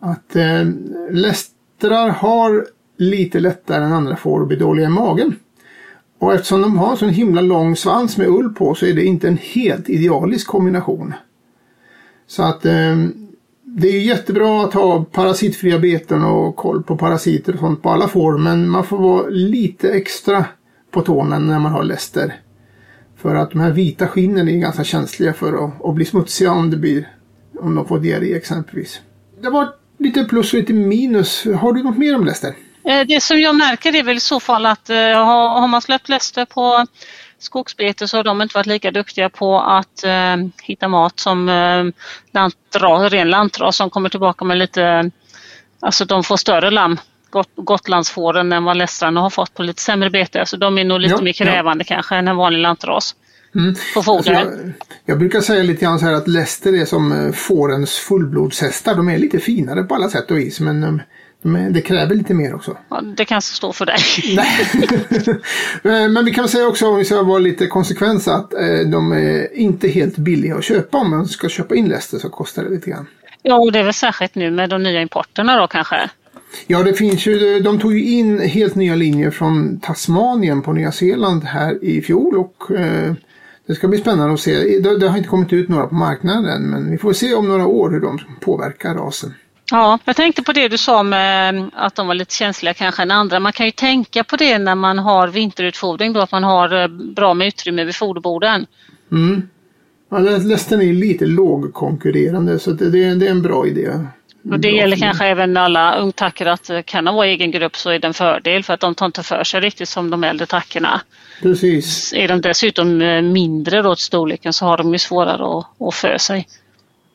Att 0.00 0.36
eh, 0.36 0.64
lästrar 1.10 2.08
har 2.08 2.66
lite 2.96 3.40
lättare 3.40 3.84
än 3.84 3.92
andra 3.92 4.16
får 4.16 4.42
att 4.42 4.48
bli 4.48 4.56
dåliga 4.56 4.86
i 4.86 4.90
magen. 4.90 5.36
Och 6.18 6.34
eftersom 6.34 6.62
de 6.62 6.78
har 6.78 6.90
en 6.90 6.96
sån 6.96 7.08
himla 7.08 7.40
lång 7.40 7.76
svans 7.76 8.16
med 8.16 8.28
ull 8.28 8.54
på 8.54 8.74
så 8.74 8.86
är 8.86 8.94
det 8.94 9.04
inte 9.04 9.28
en 9.28 9.38
helt 9.42 9.88
idealisk 9.88 10.46
kombination. 10.46 11.14
Så 12.26 12.42
att 12.42 12.66
eh, 12.66 12.96
det 13.62 13.88
är 13.88 14.00
jättebra 14.00 14.64
att 14.64 14.74
ha 14.74 15.04
parasitfria 15.04 15.78
beten 15.78 16.24
och 16.24 16.56
koll 16.56 16.82
på 16.82 16.96
parasiter 16.96 17.52
och 17.52 17.58
sånt 17.58 17.82
på 17.82 17.90
alla 17.90 18.08
får 18.08 18.38
men 18.38 18.68
man 18.68 18.84
får 18.84 18.98
vara 18.98 19.26
lite 19.28 19.90
extra 19.90 20.44
på 20.90 21.00
tårna 21.00 21.38
när 21.38 21.58
man 21.58 21.72
har 21.72 21.82
läster. 21.82 22.34
För 23.16 23.34
att 23.34 23.50
de 23.50 23.60
här 23.60 23.70
vita 23.70 24.08
skinnen 24.08 24.48
är 24.48 24.58
ganska 24.58 24.84
känsliga 24.84 25.32
för 25.32 25.64
att, 25.64 25.84
att 25.84 25.94
bli 25.94 26.04
smutsiga 26.04 26.52
om 26.52 26.70
det 26.70 26.76
blir 26.76 27.08
om 27.60 27.74
de 27.74 27.86
får 27.86 27.98
diarré 27.98 28.34
exempelvis. 28.34 29.00
Det 29.42 29.50
var 29.50 29.68
lite 29.98 30.24
plus 30.24 30.52
och 30.52 30.58
lite 30.58 30.72
minus. 30.72 31.44
Har 31.44 31.72
du 31.72 31.82
något 31.82 31.98
mer 31.98 32.16
om 32.16 32.24
läster? 32.24 32.54
Eh, 32.84 33.06
det 33.06 33.22
som 33.22 33.40
jag 33.40 33.54
märker 33.54 33.96
är 33.96 34.02
väl 34.02 34.16
i 34.16 34.20
så 34.20 34.40
fall 34.40 34.66
att 34.66 34.90
eh, 34.90 34.96
har 34.96 35.68
man 35.68 35.82
släppt 35.82 36.08
läster 36.08 36.44
på 36.44 36.86
skogsbete 37.38 38.08
så 38.08 38.16
har 38.16 38.24
de 38.24 38.42
inte 38.42 38.54
varit 38.54 38.66
lika 38.66 38.90
duktiga 38.90 39.30
på 39.30 39.60
att 39.60 40.04
eh, 40.04 40.36
hitta 40.62 40.88
mat 40.88 41.20
som 41.20 41.48
eh, 41.48 41.84
lantras, 42.32 43.12
ren 43.12 43.30
lantras 43.30 43.76
som 43.76 43.90
kommer 43.90 44.08
tillbaka 44.08 44.44
med 44.44 44.58
lite, 44.58 45.10
alltså 45.80 46.04
de 46.04 46.24
får 46.24 46.36
större 46.36 46.70
lamm, 46.70 46.98
got, 47.30 47.48
gotlandsfåren 47.56 48.52
än 48.52 48.64
vad 48.64 48.76
lästrarna 48.76 49.20
har 49.20 49.30
fått 49.30 49.54
på 49.54 49.62
lite 49.62 49.82
sämre 49.82 50.10
bete. 50.10 50.40
Alltså 50.40 50.56
de 50.56 50.78
är 50.78 50.84
nog 50.84 51.00
lite 51.00 51.14
ja, 51.14 51.22
mer 51.22 51.32
krävande 51.32 51.84
ja. 51.88 51.94
kanske 51.94 52.16
än 52.16 52.28
en 52.28 52.36
vanlig 52.36 52.58
lantras. 52.58 53.14
Mm. 53.54 53.74
På. 53.94 54.12
Alltså 54.12 54.32
jag, 54.32 54.72
jag, 55.04 55.18
brukar 55.18 55.40
säga 55.40 55.62
lite 55.62 55.84
grann 55.84 55.98
så 55.98 56.04
här 56.04 56.12
att 56.12 56.28
läster 56.28 56.80
är 56.80 56.84
som 56.84 57.32
fårens 57.36 57.94
fullblodshästar. 57.94 58.94
De 58.94 59.08
är 59.08 59.18
lite 59.18 59.38
finare 59.38 59.82
på 59.82 59.94
alla 59.94 60.10
sätt 60.10 60.30
och 60.30 60.38
vis 60.38 60.60
men 60.60 61.02
men 61.46 61.72
det 61.72 61.80
kräver 61.80 62.14
lite 62.14 62.34
mer 62.34 62.54
också. 62.54 62.76
Ja, 62.88 63.00
det 63.00 63.24
kanske 63.24 63.56
står 63.56 63.72
för 63.72 63.86
dig. 63.86 63.98
Men 66.08 66.24
vi 66.24 66.30
kan 66.30 66.48
säga 66.48 66.66
också, 66.66 66.86
om 66.88 66.96
vi 66.96 67.04
ska 67.04 67.22
vara 67.22 67.38
lite 67.38 67.66
konsekventa, 67.66 68.34
att 68.34 68.54
eh, 68.54 68.78
de 68.86 69.12
är 69.12 69.56
inte 69.56 69.88
helt 69.88 70.16
billiga 70.16 70.56
att 70.56 70.64
köpa. 70.64 70.98
Om 70.98 71.10
man 71.10 71.26
ska 71.26 71.48
köpa 71.48 71.74
in 71.74 71.88
läster 71.88 72.18
så 72.18 72.28
kostar 72.28 72.64
det 72.64 72.70
lite 72.70 72.90
grann. 72.90 73.06
Ja, 73.42 73.54
och 73.54 73.72
det 73.72 73.78
är 73.78 73.82
väl 73.82 73.94
särskilt 73.94 74.34
nu 74.34 74.50
med 74.50 74.70
de 74.70 74.82
nya 74.82 75.02
importerna 75.02 75.56
då 75.60 75.66
kanske? 75.66 76.10
Ja, 76.66 76.82
det 76.82 76.94
finns 76.94 77.26
ju, 77.26 77.60
de 77.60 77.78
tog 77.78 77.94
ju 77.94 78.04
in 78.04 78.40
helt 78.40 78.74
nya 78.74 78.94
linjer 78.94 79.30
från 79.30 79.80
Tasmanien 79.80 80.62
på 80.62 80.72
Nya 80.72 80.92
Zeeland 80.92 81.44
här 81.44 81.84
i 81.84 82.02
fjol 82.02 82.38
och 82.38 82.70
eh, 82.70 83.12
det 83.66 83.74
ska 83.74 83.88
bli 83.88 83.98
spännande 83.98 84.34
att 84.34 84.40
se. 84.40 84.78
Det, 84.78 84.98
det, 84.98 85.08
har 85.08 85.16
inte 85.16 85.28
kommit 85.28 85.52
ut 85.52 85.68
några 85.68 85.86
på 85.86 85.94
marknaden 85.94 86.62
men 86.62 86.90
vi 86.90 86.98
får 86.98 87.12
se 87.12 87.34
om 87.34 87.48
några 87.48 87.66
år 87.66 87.90
hur 87.90 88.00
de 88.00 88.20
påverkar 88.40 88.94
rasen. 88.94 89.34
Ja, 89.70 89.98
jag 90.04 90.16
tänkte 90.16 90.42
på 90.42 90.52
det 90.52 90.68
du 90.68 90.78
sa 90.78 91.02
med 91.02 91.70
att 91.72 91.94
de 91.94 92.06
var 92.06 92.14
lite 92.14 92.34
känsliga 92.34 92.74
kanske 92.74 93.02
än 93.02 93.10
andra. 93.10 93.40
Man 93.40 93.52
kan 93.52 93.66
ju 93.66 93.72
tänka 93.72 94.24
på 94.24 94.36
det 94.36 94.58
när 94.58 94.74
man 94.74 94.98
har 94.98 95.28
vinterutfodring 95.28 96.12
då, 96.12 96.20
att 96.20 96.32
man 96.32 96.44
har 96.44 96.82
eh, 96.82 96.88
bra 96.88 97.34
med 97.34 97.46
utrymme 97.46 97.84
vid 97.84 97.94
foderborden. 97.94 98.66
Mm. 99.12 99.48
Ja, 100.10 100.18
lästen 100.18 100.82
är 100.82 100.92
lite 100.92 101.26
lågkonkurrerande 101.26 102.58
så 102.58 102.70
det, 102.70 102.90
det, 102.90 103.14
det 103.14 103.26
är 103.26 103.30
en 103.30 103.42
bra 103.42 103.66
idé. 103.66 103.90
Och 104.50 104.60
det 104.60 104.70
gäller 104.70 104.96
kanske 104.96 105.26
även 105.26 105.56
alla 105.56 105.96
ungtackor 105.96 106.46
att 106.46 106.70
eh, 106.70 106.82
kan 106.82 107.04
de 107.04 107.14
vara 107.14 107.26
egen 107.26 107.50
grupp 107.50 107.76
så 107.76 107.90
är 107.90 107.98
det 107.98 108.06
en 108.06 108.14
fördel 108.14 108.64
för 108.64 108.74
att 108.74 108.80
de 108.80 108.94
tar 108.94 109.06
inte 109.06 109.22
för 109.22 109.44
sig 109.44 109.60
riktigt 109.60 109.88
som 109.88 110.10
de 110.10 110.24
äldre 110.24 110.46
tackorna. 110.46 111.00
Precis. 111.42 112.12
Är 112.12 112.28
de 112.28 112.40
dessutom 112.40 113.02
eh, 113.02 113.22
mindre 113.22 113.82
då 113.82 113.94
till 113.94 114.04
storleken 114.04 114.52
så 114.52 114.64
har 114.66 114.76
de 114.76 114.92
ju 114.92 114.98
svårare 114.98 115.58
att, 115.58 115.66
att 115.80 115.94
för 115.94 116.18
sig. 116.18 116.48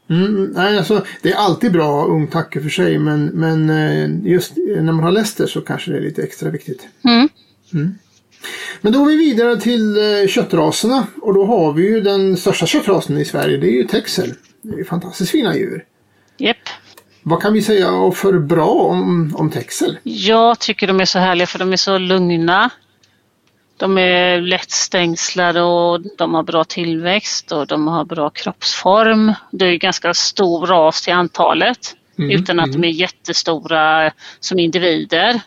Mm, 0.10 0.52
nej, 0.56 0.78
alltså, 0.78 1.06
det 1.22 1.32
är 1.32 1.36
alltid 1.36 1.72
bra 1.72 2.06
ung 2.06 2.28
tacka 2.28 2.62
för 2.62 2.70
sig 2.70 3.00
men, 3.00 3.26
men 3.26 3.70
eh, 3.70 4.32
just 4.32 4.58
när 4.58 4.92
man 4.92 5.04
har 5.04 5.12
Leicester 5.12 5.48
så 5.48 5.62
kanske 5.62 5.92
det 5.92 5.98
är 5.98 6.02
lite 6.02 6.24
extra 6.24 6.50
viktigt. 6.50 6.88
Mm. 7.04 7.30
Mm. 7.74 7.96
Men 8.82 8.94
då 8.94 9.00
går 9.00 9.06
vi 9.06 9.18
vidare 9.18 9.60
till 9.60 9.98
eh, 9.98 10.28
köttraserna 10.28 11.08
och 11.22 11.34
då 11.34 11.46
har 11.46 11.74
vi 11.74 11.84
ju 11.84 12.02
den 12.02 12.38
största 12.38 12.66
köttrasen 12.66 13.18
i 13.18 13.26
Sverige. 13.26 13.58
Det 13.58 13.68
är 13.68 13.72
ju 13.72 13.84
texel. 13.84 14.34
Det 14.62 14.80
är 14.80 14.84
fantastiskt 14.84 15.32
fina 15.32 15.56
djur. 15.56 15.86
Yep. 16.38 16.58
Vad 17.24 17.42
kan 17.42 17.54
vi 17.54 17.62
säga 17.62 18.12
för 18.12 18.40
bra 18.40 18.70
om, 18.70 19.36
om 19.36 19.50
texel? 19.50 19.98
Jag 20.04 20.60
tycker 20.60 20.88
de 20.88 21.00
är 21.00 21.06
så 21.06 21.20
härliga 21.20 21.48
för 21.48 21.60
de 21.60 21.74
är 21.74 21.78
så 21.78 21.98
lugna. 21.98 22.70
De 23.80 23.98
är 23.98 24.42
lättstängslade 24.42 25.62
och 25.62 26.02
de 26.18 26.34
har 26.34 26.44
bra 26.44 26.64
tillväxt 26.64 27.52
och 27.52 27.68
de 27.68 27.88
har 27.88 28.06
bra 28.06 28.30
kroppsform. 28.30 29.34
Det 29.52 29.66
är 29.66 29.76
ganska 29.76 30.14
stor 30.14 30.68
ras 30.68 31.02
till 31.02 31.14
antalet 31.14 31.96
mm, 32.18 32.32
utan 32.32 32.60
att 32.60 32.68
mm. 32.68 32.82
de 32.82 32.88
är 32.88 32.92
jättestora 32.92 34.12
som 34.40 34.60
individer. 34.60 35.42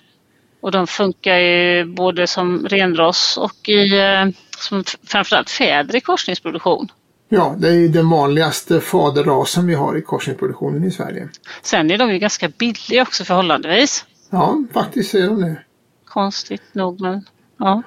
Och 0.61 0.71
de 0.71 0.87
funkar 0.87 1.39
ju 1.39 1.85
både 1.85 2.27
som 2.27 2.67
renras 2.69 3.37
och 3.37 3.69
i, 3.69 3.99
eh, 3.99 4.27
som 4.59 4.85
framförallt 5.07 5.51
fäder 5.51 5.97
i 5.97 6.01
korsningsproduktion. 6.01 6.89
Ja, 7.29 7.55
det 7.59 7.69
är 7.69 7.89
den 7.89 8.11
vanligaste 8.11 8.81
faderrasen 8.81 9.67
vi 9.67 9.75
har 9.75 9.99
i 9.99 10.03
korsningsproduktionen 10.03 10.85
i 10.85 10.91
Sverige. 10.91 11.29
Sen 11.63 11.91
är 11.91 11.99
de 11.99 12.13
ju 12.13 12.19
ganska 12.19 12.49
billiga 12.49 13.03
också 13.03 13.25
förhållandevis. 13.25 14.07
Ja, 14.31 14.65
faktiskt 14.73 15.15
är 15.15 15.27
de 15.27 15.41
det. 15.41 15.57
Konstigt 16.05 16.75
nog 16.75 17.01
men 17.01 17.25
ja. 17.57 17.83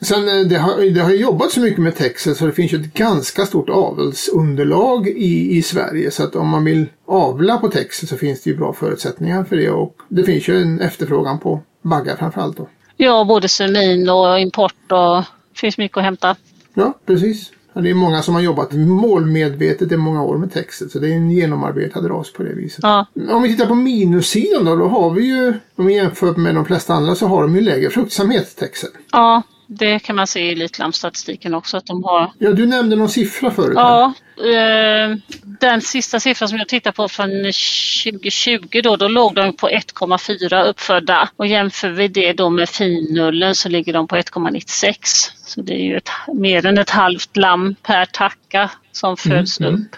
Sen 0.00 0.28
eh, 0.28 0.46
det 0.46 0.56
har, 0.56 0.94
det 0.94 1.00
har 1.00 1.10
jobbat 1.10 1.52
så 1.52 1.60
mycket 1.60 1.78
med 1.78 1.96
Texel 1.96 2.36
så 2.36 2.46
det 2.46 2.52
finns 2.52 2.72
ju 2.72 2.80
ett 2.80 2.94
ganska 2.94 3.46
stort 3.46 3.68
avelsunderlag 3.68 5.08
i, 5.08 5.56
i 5.56 5.62
Sverige. 5.62 6.10
Så 6.10 6.22
att 6.22 6.36
om 6.36 6.48
man 6.48 6.64
vill 6.64 6.86
avla 7.06 7.58
på 7.58 7.68
Texel 7.68 8.08
så 8.08 8.16
finns 8.16 8.42
det 8.42 8.50
ju 8.50 8.56
bra 8.56 8.72
förutsättningar 8.72 9.44
för 9.44 9.56
det. 9.56 9.70
Och 9.70 9.96
det 10.08 10.24
finns 10.24 10.48
ju 10.48 10.62
en 10.62 10.80
efterfrågan 10.80 11.38
på 11.38 11.60
baggar 11.82 12.16
framförallt. 12.16 12.56
Då. 12.56 12.68
Ja, 12.96 13.24
både 13.24 13.48
semin 13.48 14.08
och 14.08 14.40
import 14.40 14.92
och 14.92 15.16
det 15.52 15.60
finns 15.60 15.78
mycket 15.78 15.98
att 15.98 16.04
hämta. 16.04 16.36
Ja, 16.74 16.94
precis. 17.06 17.50
Det 17.82 17.90
är 17.90 17.94
många 17.94 18.22
som 18.22 18.34
har 18.34 18.42
jobbat 18.42 18.72
målmedvetet 18.72 19.92
i 19.92 19.96
många 19.96 20.22
år 20.22 20.38
med 20.38 20.52
textet 20.52 20.90
så 20.90 20.98
det 20.98 21.08
är 21.08 21.12
en 21.12 21.30
genomarbetad 21.30 22.00
ras 22.00 22.32
på 22.32 22.42
det 22.42 22.54
viset. 22.54 22.80
Ja. 22.82 23.06
Om 23.30 23.42
vi 23.42 23.48
tittar 23.48 23.66
på 23.66 23.74
minussidan 23.74 24.64
då, 24.64 24.76
då 24.76 24.88
har 24.88 25.10
vi 25.10 25.26
ju, 25.26 25.54
om 25.76 25.86
vi 25.86 25.94
jämför 25.94 26.34
med 26.34 26.54
de 26.54 26.64
flesta 26.64 26.94
andra 26.94 27.14
så 27.14 27.26
har 27.26 27.42
de 27.42 27.54
ju 27.54 27.60
lägre 27.60 27.90
fruktsamhet 27.90 28.56
texten. 28.56 28.90
ja, 29.12 29.42
det 29.66 29.98
kan 29.98 30.16
man 30.16 30.26
se 30.26 30.40
i 30.40 30.52
Elitlammstatistiken 30.52 31.54
också 31.54 31.76
att 31.76 31.86
de 31.86 32.04
har. 32.04 32.32
Ja, 32.38 32.52
du 32.52 32.66
nämnde 32.66 32.96
någon 32.96 33.08
siffra 33.08 33.50
förut. 33.50 33.72
Ja, 33.74 34.12
eh, 34.36 35.16
den 35.60 35.80
sista 35.80 36.20
siffran 36.20 36.48
som 36.48 36.58
jag 36.58 36.68
tittar 36.68 36.92
på 36.92 37.08
från 37.08 37.28
2020 37.28 38.80
då, 38.82 38.96
då 38.96 39.08
låg 39.08 39.34
de 39.34 39.56
på 39.56 39.68
1,4 39.68 40.64
uppfödda 40.64 41.28
och 41.36 41.46
jämför 41.46 41.88
vi 41.88 42.08
det 42.08 42.32
då 42.32 42.50
med 42.50 42.68
finnullen 42.68 43.54
så 43.54 43.68
ligger 43.68 43.92
de 43.92 44.08
på 44.08 44.16
1,96. 44.16 45.32
Så 45.46 45.60
det 45.62 45.74
är 45.74 45.84
ju 45.84 45.96
ett, 45.96 46.10
mer 46.34 46.66
än 46.66 46.78
ett 46.78 46.90
halvt 46.90 47.36
lamm 47.36 47.74
per 47.82 48.04
tacka 48.04 48.70
som 48.92 49.16
föds 49.16 49.60
mm. 49.60 49.74
upp. 49.74 49.96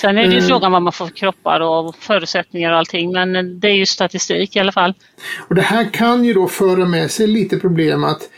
Sen 0.00 0.18
är 0.18 0.22
det 0.22 0.28
ju 0.28 0.36
Mm. 0.36 0.48
frågan 0.48 0.72
vad 0.72 0.82
man 0.82 0.92
får 0.92 1.06
för 1.06 1.14
kroppar 1.14 1.60
och 1.60 1.96
förutsättningar 1.96 2.72
och 2.72 2.78
allting 2.78 3.12
men 3.12 3.60
det 3.60 3.68
är 3.68 3.74
ju 3.74 3.86
statistik 3.86 4.56
i 4.56 4.60
alla 4.60 4.72
fall. 4.72 4.94
Och 5.48 5.54
det 5.54 5.62
här 5.62 5.92
kan 5.92 6.24
ju 6.24 6.34
då 6.34 6.48
föra 6.48 6.84
med 6.84 7.10
sig 7.10 7.26
lite 7.26 7.58
problem 7.58 8.04
att 8.04 8.28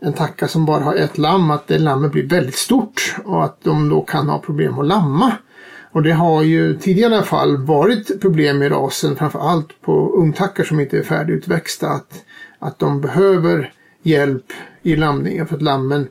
en 0.00 0.12
tacka 0.12 0.48
som 0.48 0.64
bara 0.66 0.84
har 0.84 0.94
ett 0.94 1.18
lamm, 1.18 1.50
att 1.50 1.66
det 1.66 1.78
lammet 1.78 2.12
blir 2.12 2.28
väldigt 2.28 2.54
stort 2.54 3.16
och 3.24 3.44
att 3.44 3.60
de 3.64 3.88
då 3.88 4.02
kan 4.02 4.28
ha 4.28 4.38
problem 4.38 4.78
att 4.78 4.86
lamma. 4.86 5.32
Och 5.92 6.02
det 6.02 6.12
har 6.12 6.42
ju 6.42 6.78
tidigare 6.78 7.12
i 7.12 7.16
alla 7.16 7.24
fall 7.24 7.56
varit 7.56 8.20
problem 8.20 8.62
i 8.62 8.68
rasen, 8.68 9.16
framför 9.16 9.38
allt 9.38 9.80
på 9.80 10.12
ungtackar 10.16 10.64
som 10.64 10.80
inte 10.80 10.98
är 10.98 11.02
färdigutväxta, 11.02 11.88
att, 11.88 12.24
att 12.58 12.78
de 12.78 13.00
behöver 13.00 13.72
hjälp 14.02 14.52
i 14.82 14.96
lamningen 14.96 15.46
för 15.46 15.56
att 15.56 15.62
lammen 15.62 16.08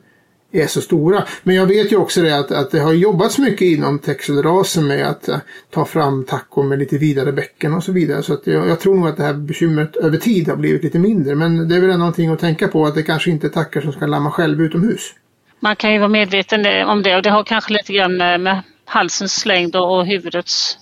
är 0.52 0.66
så 0.66 0.80
stora. 0.80 1.24
Men 1.42 1.56
jag 1.56 1.66
vet 1.66 1.92
ju 1.92 1.96
också 1.96 2.22
det 2.22 2.38
att, 2.38 2.50
att 2.50 2.70
det 2.70 2.78
har 2.78 2.92
jobbats 2.92 3.38
mycket 3.38 3.60
inom 3.60 3.98
texelrasen 3.98 4.86
med 4.86 5.06
att 5.06 5.28
eh, 5.28 5.38
ta 5.70 5.84
fram 5.84 6.24
tackor 6.24 6.62
med 6.62 6.78
lite 6.78 6.98
vidare 6.98 7.32
bäcken 7.32 7.74
och 7.74 7.84
så 7.84 7.92
vidare. 7.92 8.22
Så 8.22 8.32
att 8.32 8.46
jag, 8.46 8.68
jag 8.68 8.80
tror 8.80 8.94
nog 8.94 9.08
att 9.08 9.16
det 9.16 9.22
här 9.22 9.34
bekymret 9.34 9.96
över 9.96 10.18
tid 10.18 10.48
har 10.48 10.56
blivit 10.56 10.82
lite 10.84 10.98
mindre. 10.98 11.34
Men 11.34 11.68
det 11.68 11.76
är 11.76 11.80
väl 11.80 11.90
ändå 11.90 11.98
någonting 11.98 12.30
att 12.30 12.40
tänka 12.40 12.68
på 12.68 12.86
att 12.86 12.94
det 12.94 13.02
kanske 13.02 13.30
inte 13.30 13.46
är 13.46 13.50
tackor 13.50 13.80
som 13.80 13.92
ska 13.92 14.06
lamma 14.06 14.30
själv 14.30 14.60
utomhus. 14.60 15.14
Man 15.60 15.76
kan 15.76 15.92
ju 15.92 15.98
vara 15.98 16.08
medveten 16.08 16.86
om 16.86 17.02
det 17.02 17.16
och 17.16 17.22
det 17.22 17.30
har 17.30 17.44
kanske 17.44 17.72
lite 17.72 17.92
grann 17.92 18.16
med, 18.16 18.40
med 18.40 18.62
halsens 18.84 19.46
längd 19.46 19.76
och, 19.76 19.98
och 19.98 20.06
huvudets 20.06 20.78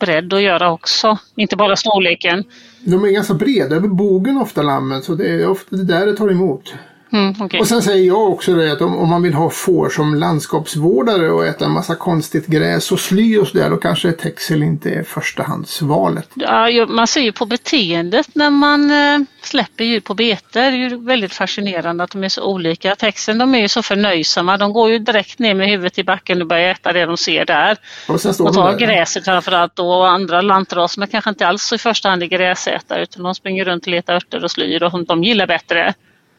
bredd 0.00 0.34
att 0.34 0.42
göra 0.42 0.72
också. 0.72 1.18
Inte 1.36 1.56
bara 1.56 1.76
storleken. 1.76 2.44
De 2.84 3.04
är 3.04 3.08
ganska 3.08 3.34
breda 3.34 3.76
över 3.76 3.88
bogen 3.88 4.36
ofta 4.36 4.62
lammen 4.62 5.02
så 5.02 5.14
det 5.14 5.28
är 5.28 5.48
ofta 5.48 5.76
det 5.76 5.84
där 5.84 6.06
det 6.06 6.16
tar 6.16 6.30
emot. 6.30 6.74
Mm, 7.12 7.34
okej. 7.40 7.60
Och 7.60 7.66
sen 7.66 7.82
säger 7.82 8.06
jag 8.06 8.32
också 8.32 8.54
det 8.54 8.72
att 8.72 8.80
om, 8.80 8.98
om 8.98 9.08
man 9.08 9.22
vill 9.22 9.34
ha 9.34 9.50
får 9.50 9.88
som 9.88 10.14
landskapsvårdare 10.14 11.30
och 11.32 11.46
äta 11.46 11.64
en 11.64 11.70
massa 11.70 11.94
konstigt 11.94 12.46
gräs 12.46 12.92
och 12.92 13.00
sly 13.00 13.38
och 13.38 13.48
sådär 13.48 13.70
då 13.70 13.76
kanske 13.76 14.12
texel 14.12 14.62
inte 14.62 14.90
är 14.90 15.02
förstahandsvalet. 15.02 16.28
Ja, 16.34 16.86
man 16.88 17.06
ser 17.06 17.20
ju 17.20 17.32
på 17.32 17.46
beteendet 17.46 18.26
när 18.34 18.50
man 18.50 18.90
eh, 18.90 19.18
släpper 19.42 19.84
djur 19.84 20.00
på 20.00 20.14
bete. 20.14 20.40
Det 20.52 20.60
är 20.60 20.72
ju 20.72 21.04
väldigt 21.04 21.32
fascinerande 21.34 22.04
att 22.04 22.10
de 22.10 22.24
är 22.24 22.28
så 22.28 22.44
olika. 22.44 22.96
Texten 22.96 23.38
de 23.38 23.54
är 23.54 23.58
ju 23.58 23.68
så 23.68 23.82
förnöjsamma. 23.82 24.56
De 24.56 24.72
går 24.72 24.90
ju 24.90 24.98
direkt 24.98 25.38
ner 25.38 25.54
med 25.54 25.68
huvudet 25.68 25.98
i 25.98 26.04
backen 26.04 26.42
och 26.42 26.48
börjar 26.48 26.70
äta 26.70 26.92
det 26.92 27.06
de 27.06 27.16
ser 27.16 27.44
där. 27.44 27.76
Och 28.08 28.20
sen 28.20 28.34
står 28.34 28.44
Och 28.44 28.54
de 28.54 28.56
tar 28.56 28.70
där. 28.70 28.78
gräset 28.78 29.24
framförallt 29.24 29.76
då 29.76 29.92
och 29.92 30.08
andra 30.08 30.40
lantraser 30.40 30.98
men 31.00 31.08
kanske 31.08 31.30
inte 31.30 31.46
alls 31.46 31.72
i 31.72 31.78
första 31.78 32.08
hand 32.08 32.22
är 32.22 32.26
gräsätare 32.26 33.02
utan 33.02 33.22
de 33.22 33.34
springer 33.34 33.64
runt 33.64 33.82
och 33.82 33.88
letar 33.88 34.14
örter 34.14 34.44
och 34.44 34.50
slyr 34.50 34.82
och 34.82 35.06
de 35.06 35.24
gillar 35.24 35.46
bättre. 35.46 35.94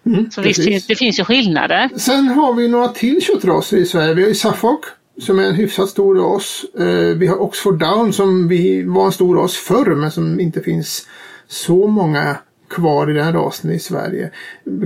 Mm, 0.05 0.31
Så 0.31 0.41
precis. 0.43 0.87
det 0.87 0.95
finns 0.95 1.19
ju 1.19 1.23
skillnader. 1.23 1.89
Sen 1.97 2.27
har 2.27 2.53
vi 2.53 2.67
några 2.67 2.87
till 2.87 3.21
köttraser 3.21 3.77
i 3.77 3.85
Sverige. 3.85 4.13
Vi 4.13 4.21
har 4.21 4.29
ju 4.29 4.35
Suffolk 4.35 4.81
som 5.21 5.39
är 5.39 5.43
en 5.43 5.55
hyfsat 5.55 5.89
stor 5.89 6.15
ras. 6.15 6.65
Eh, 6.79 7.17
vi 7.17 7.27
har 7.27 7.41
Oxford 7.41 7.79
Down 7.79 8.13
som 8.13 8.47
vi 8.47 8.83
var 8.83 9.05
en 9.05 9.11
stor 9.11 9.35
ras 9.35 9.55
förr 9.55 9.95
men 9.95 10.11
som 10.11 10.39
inte 10.39 10.61
finns 10.61 11.07
så 11.47 11.87
många 11.87 12.37
kvar 12.69 13.11
i 13.11 13.13
den 13.13 13.33
rasen 13.33 13.71
i 13.71 13.79
Sverige. 13.79 14.31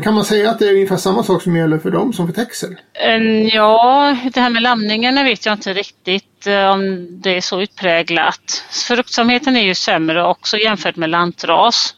Kan 0.03 0.13
man 0.13 0.25
säga 0.25 0.49
att 0.51 0.59
det 0.59 0.67
är 0.69 0.73
ungefär 0.73 0.97
samma 0.97 1.23
sak 1.23 1.41
som 1.41 1.55
gäller 1.55 1.77
för 1.77 1.91
dem 1.91 2.13
som 2.13 2.27
för 2.27 2.33
texel? 2.33 2.75
En- 2.93 3.47
Ja, 3.47 4.17
det 4.33 4.39
här 4.41 4.49
med 4.49 4.61
lamningarna 4.61 5.23
vet 5.23 5.45
jag 5.45 5.53
inte 5.53 5.73
riktigt 5.73 6.47
eh, 6.47 6.69
om 6.69 7.07
det 7.21 7.37
är 7.37 7.41
så 7.41 7.61
utpräglat. 7.61 8.63
Fruktsamheten 8.87 9.55
är 9.55 9.61
ju 9.63 9.75
sämre 9.75 10.23
också 10.27 10.57
jämfört 10.57 10.95
med 10.95 11.09
lantras. 11.09 11.95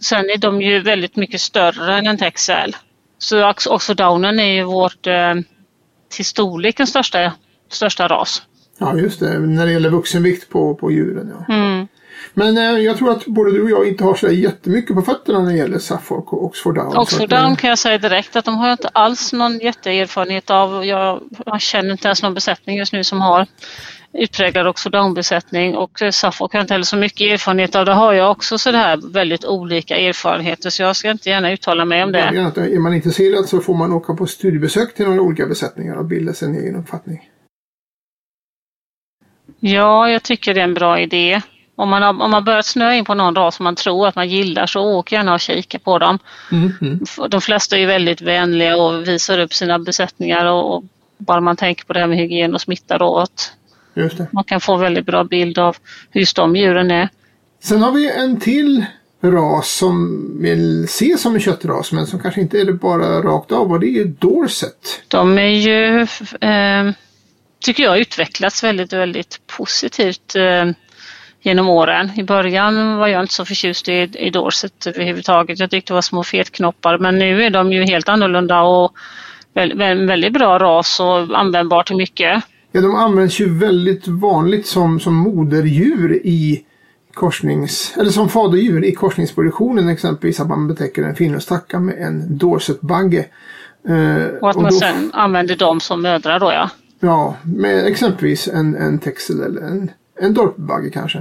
Sen 0.00 0.30
är 0.30 0.38
de 0.38 0.62
ju 0.62 0.80
väldigt 0.80 1.16
mycket 1.16 1.40
större 1.40 1.94
än 1.98 2.06
en 2.06 2.18
texel. 2.18 2.76
Så 3.18 3.50
Ox- 3.50 3.66
Oxford 3.66 3.96
Downen 3.96 4.40
är 4.40 4.52
ju 4.52 4.62
vårt 4.62 5.06
eh, 5.06 5.34
till 6.08 6.24
storleken 6.24 6.86
största, 6.86 7.32
största 7.68 8.08
ras. 8.08 8.42
Ja 8.78 8.96
just 8.96 9.20
det, 9.20 9.38
när 9.38 9.66
det 9.66 9.72
gäller 9.72 9.90
vuxenvikt 9.90 10.48
på, 10.48 10.74
på 10.74 10.92
djuren. 10.92 11.34
Ja. 11.38 11.54
Mm. 11.54 11.88
Men 12.34 12.58
eh, 12.58 12.62
jag 12.64 12.98
tror 12.98 13.10
att 13.10 13.26
både 13.26 13.52
du 13.52 13.62
och 13.62 13.70
jag 13.70 13.88
inte 13.88 14.04
har 14.04 14.14
så 14.14 14.28
jättemycket 14.28 14.96
på 14.96 15.02
fötterna 15.02 15.38
när 15.38 15.52
det 15.52 15.58
gäller 15.58 15.78
Suffolk 15.78 16.32
och 16.32 16.44
Oxford 16.44 16.74
Down. 16.74 16.92
Så 16.92 17.00
Oxford 17.00 17.32
eh, 17.32 17.42
Down 17.42 17.56
kan 17.56 17.70
jag 17.70 17.78
säga 17.78 17.98
direkt 17.98 18.36
att 18.36 18.44
de 18.44 18.56
har 18.56 18.68
jag 18.68 18.74
inte 18.74 18.88
alls 18.88 19.32
någon 19.32 19.58
jätteerfarenhet 19.58 20.50
av. 20.50 20.86
Jag, 20.86 21.22
jag 21.46 21.60
känner 21.60 21.92
inte 21.92 22.08
ens 22.08 22.22
någon 22.22 22.34
besättning 22.34 22.76
just 22.76 22.92
nu 22.92 23.04
som 23.04 23.20
har 23.20 23.46
utpräglad 24.12 24.66
Oxford 24.66 24.92
Down-besättning 24.92 25.76
och 25.76 26.02
eh, 26.02 26.10
Suffolk 26.10 26.52
har 26.52 26.60
inte 26.60 26.74
heller 26.74 26.84
så 26.84 26.96
mycket 26.96 27.32
erfarenhet 27.32 27.74
av. 27.74 27.84
Det 27.84 27.94
har 27.94 28.12
jag 28.12 28.30
också 28.30 28.58
sådär 28.58 29.12
väldigt 29.12 29.44
olika 29.44 29.96
erfarenheter 29.96 30.70
så 30.70 30.82
jag 30.82 30.96
ska 30.96 31.10
inte 31.10 31.28
gärna 31.28 31.52
uttala 31.52 31.84
mig 31.84 32.04
om 32.04 32.12
det. 32.12 32.18
Är 32.18 32.78
man 32.78 32.94
intresserad 32.94 33.48
så 33.48 33.60
får 33.60 33.74
man 33.74 33.92
åka 33.92 34.14
på 34.14 34.26
studiebesök 34.26 34.94
till 34.94 35.06
några 35.06 35.20
olika 35.20 35.46
besättningar 35.46 35.94
och 35.94 36.04
bilda 36.04 36.32
sig 36.32 36.48
en 36.48 36.54
egen 36.54 36.76
uppfattning. 36.76 37.30
Ja, 39.60 40.10
jag 40.10 40.22
tycker 40.22 40.54
det 40.54 40.60
är 40.60 40.64
en 40.64 40.74
bra 40.74 41.00
idé. 41.00 41.40
Om 41.76 41.88
man, 41.88 42.02
har, 42.02 42.22
om 42.22 42.30
man 42.30 42.44
börjat 42.44 42.66
snöa 42.66 42.94
in 42.94 43.04
på 43.04 43.14
någon 43.14 43.34
ras 43.34 43.56
som 43.56 43.64
man 43.64 43.74
tror 43.74 44.08
att 44.08 44.14
man 44.14 44.28
gillar 44.28 44.66
så 44.66 44.80
åk 44.80 45.12
gärna 45.12 45.34
och 45.34 45.40
kika 45.40 45.78
på 45.78 45.98
dem. 45.98 46.18
De 47.28 47.40
flesta 47.40 47.76
är 47.76 47.80
ju 47.80 47.86
väldigt 47.86 48.20
vänliga 48.20 48.76
och 48.76 49.08
visar 49.08 49.38
upp 49.38 49.54
sina 49.54 49.78
besättningar 49.78 50.44
och, 50.44 50.74
och 50.76 50.84
bara 51.18 51.40
man 51.40 51.56
tänker 51.56 51.84
på 51.84 51.92
det 51.92 52.00
här 52.00 52.06
med 52.06 52.18
hygien 52.18 52.54
och 52.54 52.60
smitta 52.60 52.98
då 52.98 53.18
att. 53.18 53.52
Man 54.30 54.44
kan 54.44 54.60
få 54.60 54.76
väldigt 54.76 55.06
bra 55.06 55.24
bild 55.24 55.58
av 55.58 55.76
hur 56.10 56.20
just 56.20 56.36
de 56.36 56.56
djuren 56.56 56.90
är. 56.90 57.08
Sen 57.62 57.82
har 57.82 57.92
vi 57.92 58.10
en 58.10 58.40
till 58.40 58.86
ras 59.20 59.68
som 59.68 60.20
vill 60.42 60.84
ses 60.84 61.22
som 61.22 61.34
en 61.34 61.40
köttras 61.40 61.92
men 61.92 62.06
som 62.06 62.20
kanske 62.20 62.40
inte 62.40 62.60
är 62.60 62.64
det 62.64 62.72
bara 62.72 63.22
rakt 63.22 63.52
av 63.52 63.72
och 63.72 63.80
det 63.80 63.98
är 63.98 64.04
Dorset. 64.04 65.02
De 65.08 65.38
är 65.38 65.48
ju, 65.48 66.00
eh, 66.40 66.92
tycker 67.60 67.82
jag, 67.82 67.98
utvecklats 67.98 68.64
väldigt, 68.64 68.92
väldigt 68.92 69.40
positivt 69.46 70.36
eh, 70.36 70.64
genom 71.42 71.68
åren. 71.68 72.10
I 72.16 72.22
början 72.22 72.96
var 72.96 73.08
jag 73.08 73.22
inte 73.22 73.34
så 73.34 73.44
förtjust 73.44 73.88
i, 73.88 74.10
i 74.18 74.30
Dorset 74.30 74.86
överhuvudtaget. 74.86 75.58
Jag 75.58 75.70
tyckte 75.70 75.92
det 75.92 75.94
var 75.94 76.02
små 76.02 76.24
fetknoppar 76.24 76.98
men 76.98 77.18
nu 77.18 77.42
är 77.42 77.50
de 77.50 77.72
ju 77.72 77.84
helt 77.84 78.08
annorlunda 78.08 78.60
och 78.60 78.92
väl, 79.54 79.78
väl, 79.78 80.06
väldigt 80.06 80.32
bra 80.32 80.58
ras 80.58 81.00
och 81.00 81.38
användbar 81.38 81.82
till 81.82 81.96
mycket. 81.96 82.44
Ja, 82.72 82.80
de 82.80 82.94
används 82.94 83.40
ju 83.40 83.58
väldigt 83.58 84.08
vanligt 84.08 84.66
som, 84.66 85.00
som 85.00 85.14
moderdjur 85.14 86.12
i 86.26 86.64
korsnings, 87.14 87.94
eller 87.96 88.10
som 88.10 88.28
faderdjur 88.28 88.84
i 88.84 88.92
korsningsproduktionen 88.94 89.88
exempelvis 89.88 90.40
att 90.40 90.48
man 90.48 90.68
betäcker 90.68 91.02
en 91.02 91.14
finlandstacka 91.14 91.80
med 91.80 91.94
en 91.98 92.38
Dorset-bagge. 92.38 93.26
Eh, 93.88 94.24
Och 94.40 94.50
att 94.50 94.56
och 94.56 94.62
man 94.62 94.72
då- 94.72 94.78
sen 94.78 95.10
använder 95.14 95.56
dem 95.56 95.80
som 95.80 96.02
mödrar 96.02 96.40
då 96.40 96.52
ja. 96.52 96.70
Ja, 97.00 97.36
med 97.42 97.86
exempelvis 97.86 98.48
en, 98.48 98.76
en 98.76 98.98
texel 98.98 99.40
eller 99.42 99.60
en, 99.62 99.90
en 100.20 100.34
dorpbagge 100.34 100.90
kanske. 100.90 101.18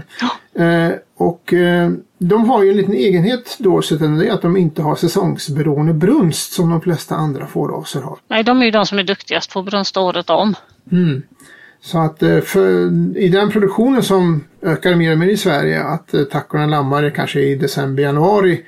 Eh, 0.56 0.91
och 1.18 1.54
eh, 1.54 1.91
de 2.18 2.50
har 2.50 2.64
ju 2.64 2.70
en 2.72 2.78
liten 2.78 2.93
egenhet 2.93 3.56
Dorseten, 3.60 4.18
det 4.18 4.28
är 4.28 4.34
att 4.34 4.41
de 4.41 4.58
inte 4.58 4.82
har 4.82 4.95
säsongsberoende 4.95 5.93
brunst 5.93 6.54
som 6.54 6.70
de 6.70 6.82
flesta 6.82 7.16
andra 7.16 7.48
fåraser 7.48 8.02
har. 8.02 8.18
Nej, 8.28 8.43
de 8.43 8.62
är 8.62 8.66
ju 8.66 8.72
de 8.72 8.86
som 8.86 9.00
är 9.00 9.04
duktigast 9.04 9.54
på 9.54 9.62
brunsta 9.64 10.00
året 10.00 10.30
om. 10.30 10.56
Så 11.82 12.00
att 12.00 12.24
eh, 12.24 12.40
för, 12.40 12.88
i 13.18 13.30
den 13.30 13.50
produktionen 13.50 14.04
som 14.04 14.44
ökar 14.62 14.96
mer 14.96 15.12
och 15.12 15.18
mer 15.18 15.28
i 15.28 15.38
Sverige 15.38 15.84
att 15.84 16.14
eh, 16.14 16.24
tackorna 16.24 16.66
lammar 16.66 17.10
kanske 17.10 17.40
i 17.40 17.56
december, 17.56 18.04
januari. 18.04 18.62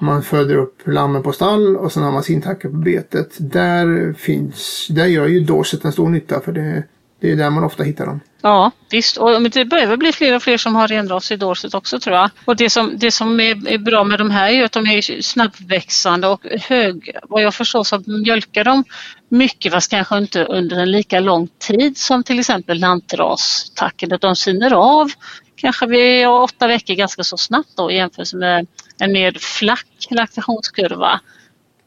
Man 0.00 0.22
föder 0.22 0.56
upp 0.56 0.76
lammen 0.84 1.22
på 1.22 1.32
stall 1.32 1.76
och 1.76 1.92
sen 1.92 2.02
har 2.02 2.12
man 2.12 2.22
sin 2.22 2.42
tacka 2.42 2.68
på 2.68 2.76
betet. 2.76 3.36
Där 3.38 4.12
finns, 4.12 4.86
där 4.90 5.06
gör 5.06 5.26
ju 5.26 5.40
Dorset 5.40 5.84
en 5.84 5.92
stor 5.92 6.08
nytta 6.08 6.40
för 6.40 6.52
det, 6.52 6.82
det 7.22 7.32
är 7.32 7.36
där 7.36 7.50
man 7.50 7.64
ofta 7.64 7.82
hittar 7.82 8.06
dem. 8.06 8.20
Ja, 8.42 8.70
visst. 8.90 9.16
Och 9.16 9.50
det 9.50 9.64
börjar 9.64 9.86
väl 9.86 9.98
bli 9.98 10.12
fler 10.12 10.36
och 10.36 10.42
fler 10.42 10.56
som 10.56 10.74
har 10.74 10.88
renras 10.88 11.32
i 11.32 11.36
Dorset 11.36 11.74
också 11.74 12.00
tror 12.00 12.16
jag. 12.16 12.30
Och 12.44 12.56
det 12.56 12.70
som, 12.70 12.98
det 12.98 13.10
som 13.10 13.40
är, 13.40 13.68
är 13.68 13.78
bra 13.78 14.04
med 14.04 14.18
de 14.18 14.30
här 14.30 14.48
är 14.48 14.52
ju 14.52 14.64
att 14.64 14.72
de 14.72 14.86
är 14.86 15.22
snabbväxande 15.22 16.28
och 16.28 16.46
hög, 16.60 17.16
vad 17.22 17.42
jag 17.42 17.54
förstår 17.54 17.84
så 17.84 18.02
mjölkar 18.06 18.64
de 18.64 18.84
mycket 19.28 19.72
fast 19.72 19.90
kanske 19.90 20.18
inte 20.18 20.44
under 20.44 20.76
en 20.76 20.90
lika 20.90 21.20
lång 21.20 21.48
tid 21.58 21.98
som 21.98 22.22
till 22.22 22.38
exempel 22.38 22.78
lantrastacken. 22.78 24.12
Att 24.12 24.20
de 24.20 24.36
siner 24.36 24.72
av 24.72 25.10
kanske 25.56 25.86
vid 25.86 26.28
åtta 26.28 26.66
veckor 26.66 26.94
ganska 26.94 27.22
så 27.22 27.36
snabbt 27.36 27.76
då 27.76 27.90
i 27.90 27.96
jämförelse 27.96 28.36
med 28.36 28.66
en 28.98 29.12
mer 29.12 29.36
flack 29.40 30.06
laktationskurva 30.10 31.20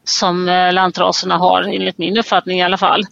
som 0.04 0.48
eh, 0.48 0.72
lantraserna 0.72 1.36
har 1.36 1.62
enligt 1.62 1.98
min 1.98 2.18
uppfattning 2.18 2.58
i 2.58 2.62
alla 2.62 2.78
fall. 2.78 3.04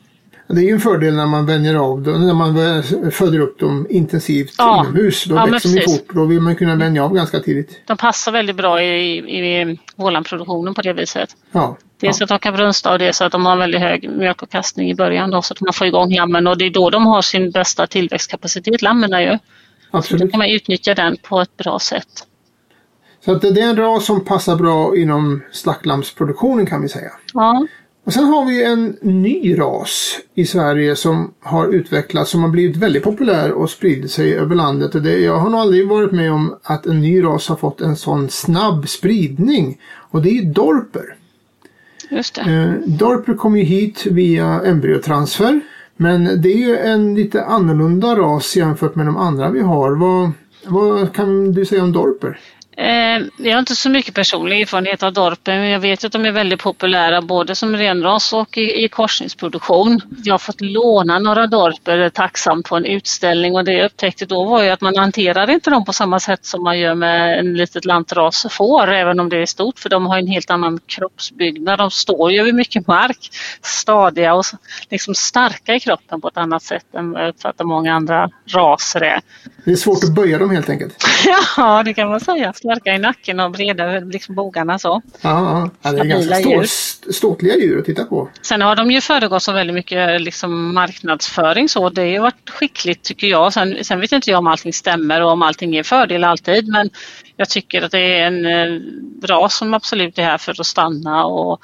Det 0.46 0.60
är 0.60 0.64
ju 0.64 0.70
en 0.70 0.80
fördel 0.80 1.14
när 1.14 1.26
man 1.26 1.46
vänjer 1.46 1.74
av 1.74 2.02
dem, 2.02 2.26
när 2.26 2.34
man 2.34 2.82
föder 3.12 3.38
upp 3.38 3.58
dem 3.58 3.86
intensivt 3.90 4.54
Ja. 4.58 4.80
inomhus. 4.82 5.24
Då 5.24 5.34
Ja, 5.34 5.46
växer 5.46 5.68
de 5.68 5.74
ju 5.76 5.82
fort. 5.82 6.14
Då 6.14 6.24
vill 6.24 6.40
man 6.40 6.56
kunna 6.56 6.74
vänja 6.76 7.04
av 7.04 7.14
ganska 7.14 7.40
tidigt. 7.40 7.80
De 7.86 7.96
passar 7.96 8.32
väldigt 8.32 8.56
bra 8.56 8.82
i, 8.82 9.18
i, 9.18 9.78
Ålandproduktionen 9.96 10.74
på 10.74 10.82
det 10.82 10.92
viset. 10.92 11.36
Ja. 11.52 11.76
Dels 12.00 12.22
att 12.22 12.28
de 12.28 12.38
kan 12.38 12.54
brunsta 12.54 12.92
och 12.92 12.98
dels 12.98 13.20
att 13.20 13.32
de 13.32 13.46
har 13.46 13.52
en 13.52 13.58
väldigt 13.58 13.80
hög 13.80 14.10
mjölkavkastning 14.10 14.90
i 14.90 14.94
början 14.94 15.30
då, 15.30 15.42
så 15.42 15.54
att 15.54 15.60
man 15.60 15.72
får 15.72 15.86
igång 15.86 16.14
lammen 16.14 16.46
och 16.46 16.58
det 16.58 16.64
är 16.66 16.70
då 16.70 16.90
de 16.90 17.06
har 17.06 17.22
sin 17.22 17.50
bästa 17.50 17.86
tillväxtkapacitet, 17.86 18.82
lammen 18.82 19.22
ju. 19.22 19.30
Då 19.30 19.38
Absolut. 19.98 20.30
kan 20.30 20.38
man 20.38 20.48
utnyttja 20.50 20.94
den 20.94 21.16
på 21.22 21.40
ett 21.40 21.56
bra 21.56 21.78
sätt. 21.78 22.26
Så 23.24 23.32
att 23.32 23.40
det 23.42 23.48
är 23.48 23.68
en 23.70 23.76
ras 23.76 24.04
som 24.06 24.24
passar 24.24 24.56
bra 24.56 24.96
inom 24.96 25.42
slakklampsproduktionen 25.52 26.66
kan 26.66 26.82
vi 26.82 26.88
säga. 26.88 27.10
Ja, 27.34 27.66
Och 28.04 28.12
sen 28.12 28.24
har 28.24 28.46
vi 28.46 28.64
en 28.64 28.96
ny 29.00 29.58
ras 29.58 30.18
i 30.34 30.46
Sverige 30.46 30.96
som 30.96 31.34
har 31.40 31.68
utvecklats, 31.68 32.30
som 32.30 32.42
har 32.42 32.50
blivit 32.50 32.76
väldigt 32.76 33.02
populär 33.02 33.52
och 33.52 33.70
spridit 33.70 34.10
sig 34.10 34.34
över 34.34 34.54
landet. 34.54 34.94
Och 34.94 35.02
det, 35.02 35.18
jag 35.18 35.38
har 35.38 35.50
nog 35.50 35.60
aldrig 35.60 35.88
varit 35.88 36.12
med 36.12 36.32
om 36.32 36.54
att 36.62 36.86
en 36.86 37.00
ny 37.00 37.24
ras 37.24 37.48
har 37.48 37.56
fått 37.56 37.80
en 37.80 37.96
sån 37.96 38.28
snabb 38.28 38.88
spridning. 38.88 39.78
Och 40.10 40.22
det 40.22 40.28
är 40.28 40.32
ju 40.32 40.44
Dorper. 40.52 41.16
just 42.10 42.34
det. 42.34 42.40
Eh, 42.40 42.72
Dorper 42.86 43.34
kom 43.34 43.56
ju 43.56 43.64
hit 43.64 44.06
via 44.06 44.60
embryotransfer. 44.60 45.60
Men 45.96 46.42
det 46.42 46.52
är 46.52 46.58
ju 46.58 46.76
en 46.76 47.14
lite 47.14 47.44
annorlunda 47.44 48.16
ras 48.16 48.56
jämfört 48.56 48.94
med 48.94 49.06
de 49.06 49.16
andra 49.16 49.50
vi 49.50 49.60
har. 49.60 49.96
Vad, 49.96 50.30
vad 50.66 51.12
kan 51.12 51.52
du 51.52 51.64
säga 51.64 51.82
om 51.82 51.92
Dorper? 51.92 52.38
Eh, 52.76 53.22
jag 53.36 53.52
har 53.52 53.58
inte 53.58 53.76
så 53.76 53.90
mycket 53.90 54.14
personlig 54.14 54.60
erfarenhet 54.60 55.02
av 55.02 55.12
Dorpen 55.12 55.60
men 55.60 55.70
jag 55.70 55.80
vet 55.80 56.04
att 56.04 56.12
de 56.12 56.24
är 56.24 56.32
väldigt 56.32 56.60
populära 56.60 57.22
både 57.22 57.54
som 57.54 57.76
renras 57.76 58.32
och 58.32 58.58
i, 58.58 58.88
korsningsproduktion. 58.88 60.00
Jag 60.24 60.34
har 60.34 60.38
fått 60.38 60.60
låna 60.60 61.18
några 61.18 61.46
Dorper 61.46 62.08
tacksamt 62.10 62.68
på 62.68 62.76
en 62.76 62.84
utställning 62.84 63.54
och 63.54 63.64
det 63.64 63.72
jag 63.72 63.86
upptäckte 63.86 64.26
då 64.26 64.44
var 64.44 64.62
ju 64.62 64.70
att 64.70 64.80
man 64.80 64.96
hanterar 64.96 65.50
inte 65.50 65.70
dem 65.70 65.84
på 65.84 65.92
samma 65.92 66.20
sätt 66.20 66.44
som 66.44 66.62
man 66.62 66.78
gör 66.78 66.94
med 66.94 67.38
en 67.38 67.54
litet 67.54 67.84
lantras 67.84 68.46
får 68.50 68.92
även 68.92 69.20
om 69.20 69.28
det 69.28 69.36
är 69.36 69.46
stort 69.46 69.78
för 69.78 69.88
de 69.88 70.06
har 70.06 70.18
en 70.18 70.26
helt 70.26 70.50
annan 70.50 70.80
kroppsbyggnad. 70.86 71.78
De 71.78 71.90
står 71.90 72.32
ju 72.32 72.40
över 72.40 72.52
mycket 72.52 72.86
mark, 72.86 73.30
stadiga 73.62 74.34
och 74.34 74.44
liksom 74.90 75.14
starka 75.14 75.74
i 75.74 75.80
kroppen 75.80 76.20
på 76.20 76.28
ett 76.28 76.36
annat 76.36 76.62
sätt 76.62 76.94
än 76.94 77.16
uppfattar 77.16 77.64
många 77.64 77.94
andra 77.94 78.30
raser 78.46 79.00
är. 79.00 79.20
Det 79.64 79.72
är 79.72 79.76
svårt 79.76 80.04
att 80.04 80.14
böja 80.14 80.38
dem 80.38 80.50
helt 80.50 80.70
enkelt. 80.70 81.04
Ja, 81.56 81.82
det 81.82 81.94
kan 81.94 82.08
man 82.08 82.20
säga. 82.20 82.52
Starka 82.64 82.94
i 82.94 82.98
nacken 82.98 83.40
och 83.40 83.50
breda 83.50 83.84
över 83.84 84.12
liksom 84.12 84.34
bågarna 84.34 84.78
så. 84.78 85.02
Ja, 85.20 85.70
ja. 85.82 85.92
det 85.92 85.98
är 85.98 86.04
ganska 86.04 86.34
Stabila 86.34 86.36
stå, 86.40 86.50
djur. 86.50 86.62
st- 86.62 87.12
ståtliga 87.12 87.56
djur 87.56 87.78
att 87.78 87.84
titta 87.84 88.04
på. 88.04 88.28
Sen 88.42 88.62
har 88.62 88.76
de 88.76 88.90
ju 88.90 89.00
föregått 89.00 89.48
av 89.48 89.54
väldigt 89.54 89.74
mycket 89.74 90.20
liksom 90.20 90.74
marknadsföring 90.74 91.68
så. 91.68 91.88
Det 91.90 92.14
har 92.16 92.22
varit 92.22 92.50
skickligt 92.50 93.02
tycker 93.02 93.26
jag. 93.26 93.52
Sen, 93.52 93.84
sen 93.84 94.00
vet 94.00 94.12
inte 94.12 94.30
jag 94.30 94.38
om 94.38 94.46
allting 94.46 94.72
stämmer 94.72 95.22
och 95.22 95.30
om 95.30 95.42
allting 95.42 95.76
är 95.76 95.82
fördel 95.82 96.24
alltid 96.24 96.68
men 96.68 96.90
jag 97.36 97.48
tycker 97.48 97.82
att 97.82 97.90
det 97.90 98.18
är 98.18 98.26
en 98.26 98.46
eh, 98.46 98.80
ras 99.22 99.56
som 99.56 99.74
absolut 99.74 100.18
är 100.18 100.22
här 100.22 100.38
för 100.38 100.60
att 100.60 100.66
stanna 100.66 101.24
och 101.24 101.60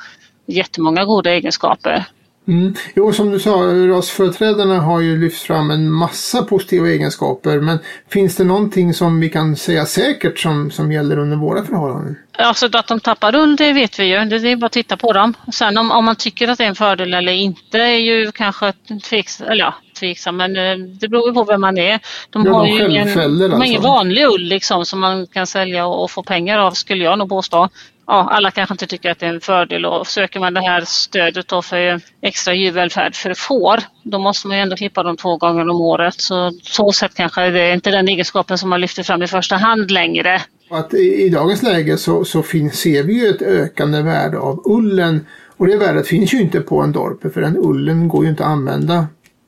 jättemånga 0.46 1.04
goda 1.04 1.30
egenskaper. 1.30 2.04
Mm. 2.50 2.74
Jo, 2.94 3.12
som 3.12 3.30
du 3.30 3.40
sa, 3.40 3.50
rasföreträdarna 3.96 4.80
har 4.80 5.00
ju 5.00 5.20
lyft 5.20 5.42
fram 5.42 5.70
en 5.70 5.90
massa 5.90 6.42
positiva 6.42 6.88
egenskaper. 6.88 7.60
Men 7.60 7.78
finns 8.08 8.36
det 8.36 8.44
någonting 8.44 8.94
som 8.94 9.20
vi 9.20 9.28
kan 9.28 9.56
säga 9.56 9.86
säkert 9.86 10.38
som, 10.38 10.70
som 10.70 10.92
gäller 10.92 11.18
under 11.18 11.36
våra 11.36 11.64
förhållanden? 11.64 12.16
Alltså 12.38 12.68
att 12.72 12.86
de 12.86 13.00
tappar 13.00 13.34
ull, 13.34 13.56
det 13.56 13.72
vet 13.72 13.98
vi 13.98 14.04
ju. 14.04 14.24
Det 14.24 14.36
är 14.50 14.56
bara 14.56 14.66
att 14.66 14.72
titta 14.72 14.96
på 14.96 15.12
dem. 15.12 15.34
Sen 15.52 15.78
om, 15.78 15.90
om 15.90 16.04
man 16.04 16.16
tycker 16.16 16.48
att 16.48 16.58
det 16.58 16.64
är 16.64 16.68
en 16.68 16.74
fördel 16.74 17.14
eller 17.14 17.32
inte 17.32 17.78
är 17.78 17.98
ju 17.98 18.32
kanske 18.32 18.72
tveksam, 19.10 19.46
eller 19.46 19.64
ja, 19.64 19.74
tveksam, 19.98 20.36
men 20.36 20.56
eh, 20.56 20.76
det 21.00 21.08
beror 21.08 21.28
ju 21.28 21.34
på 21.34 21.44
vem 21.44 21.60
man 21.60 21.78
är. 21.78 22.00
De 22.30 22.44
Ja, 22.46 22.52
har 22.52 22.66
de 22.66 22.72
ju 22.72 22.90
ingen, 22.90 23.04
självfäller 23.04 23.48
de 23.48 23.54
har 23.54 23.64
ingen 23.64 23.76
alltså. 23.76 23.92
vanlig 23.92 24.26
ull 24.26 24.42
liksom 24.42 24.86
som 24.86 25.00
man 25.00 25.26
kan 25.26 25.46
sälja 25.46 25.86
och, 25.86 26.02
och 26.02 26.10
få 26.10 26.22
pengar 26.22 26.58
av 26.58 26.70
skulle 26.70 27.04
jag 27.04 27.18
nog 27.18 27.28
påstå. 27.28 27.68
Ja, 28.10 28.28
alla 28.30 28.50
kanske 28.50 28.74
inte 28.74 28.86
tycker 28.86 29.10
att 29.10 29.18
det 29.18 29.26
är 29.26 29.34
en 29.34 29.40
fördel 29.40 29.86
och 29.86 30.06
söker 30.06 30.40
man 30.40 30.54
det 30.54 30.60
här 30.60 30.84
stödet 30.86 31.48
då 31.48 31.62
för 31.62 32.00
extra 32.22 32.54
djurvälfärd 32.54 33.14
för 33.14 33.34
får, 33.34 33.80
då 34.02 34.18
måste 34.18 34.48
man 34.48 34.56
ju 34.56 34.62
ändå 34.62 34.76
klippa 34.76 35.02
dem 35.02 35.16
två 35.16 35.36
gånger 35.36 35.68
om 35.68 35.80
året. 35.80 36.14
Så 36.20 36.52
så 36.62 36.92
sätt 36.92 37.14
kanske 37.14 37.50
det 37.50 37.60
är 37.60 37.74
inte 37.74 37.90
den 37.90 38.08
egenskapen 38.08 38.58
som 38.58 38.70
man 38.70 38.80
lyfter 38.80 39.02
fram 39.02 39.22
i 39.22 39.26
första 39.26 39.56
hand 39.56 39.90
längre. 39.90 40.42
Att 40.70 40.94
i, 40.94 41.22
I 41.22 41.28
dagens 41.28 41.62
läge 41.62 41.96
så, 41.96 42.24
så 42.24 42.42
finns, 42.42 42.80
ser 42.80 43.02
vi 43.02 43.12
ju 43.12 43.28
ett 43.28 43.42
ökande 43.42 44.02
värde 44.02 44.38
av 44.38 44.62
ullen. 44.64 45.26
Och 45.56 45.66
det 45.66 45.76
värdet 45.76 46.06
finns 46.06 46.34
ju 46.34 46.40
inte 46.40 46.60
på 46.60 46.82
en 46.82 46.92
Dorpe 46.92 47.30
för 47.30 47.40
den 47.40 47.56
ullen 47.56 48.08
går 48.08 48.24
ju 48.24 48.30
inte 48.30 48.44
att 48.44 48.50
använda 48.50 49.06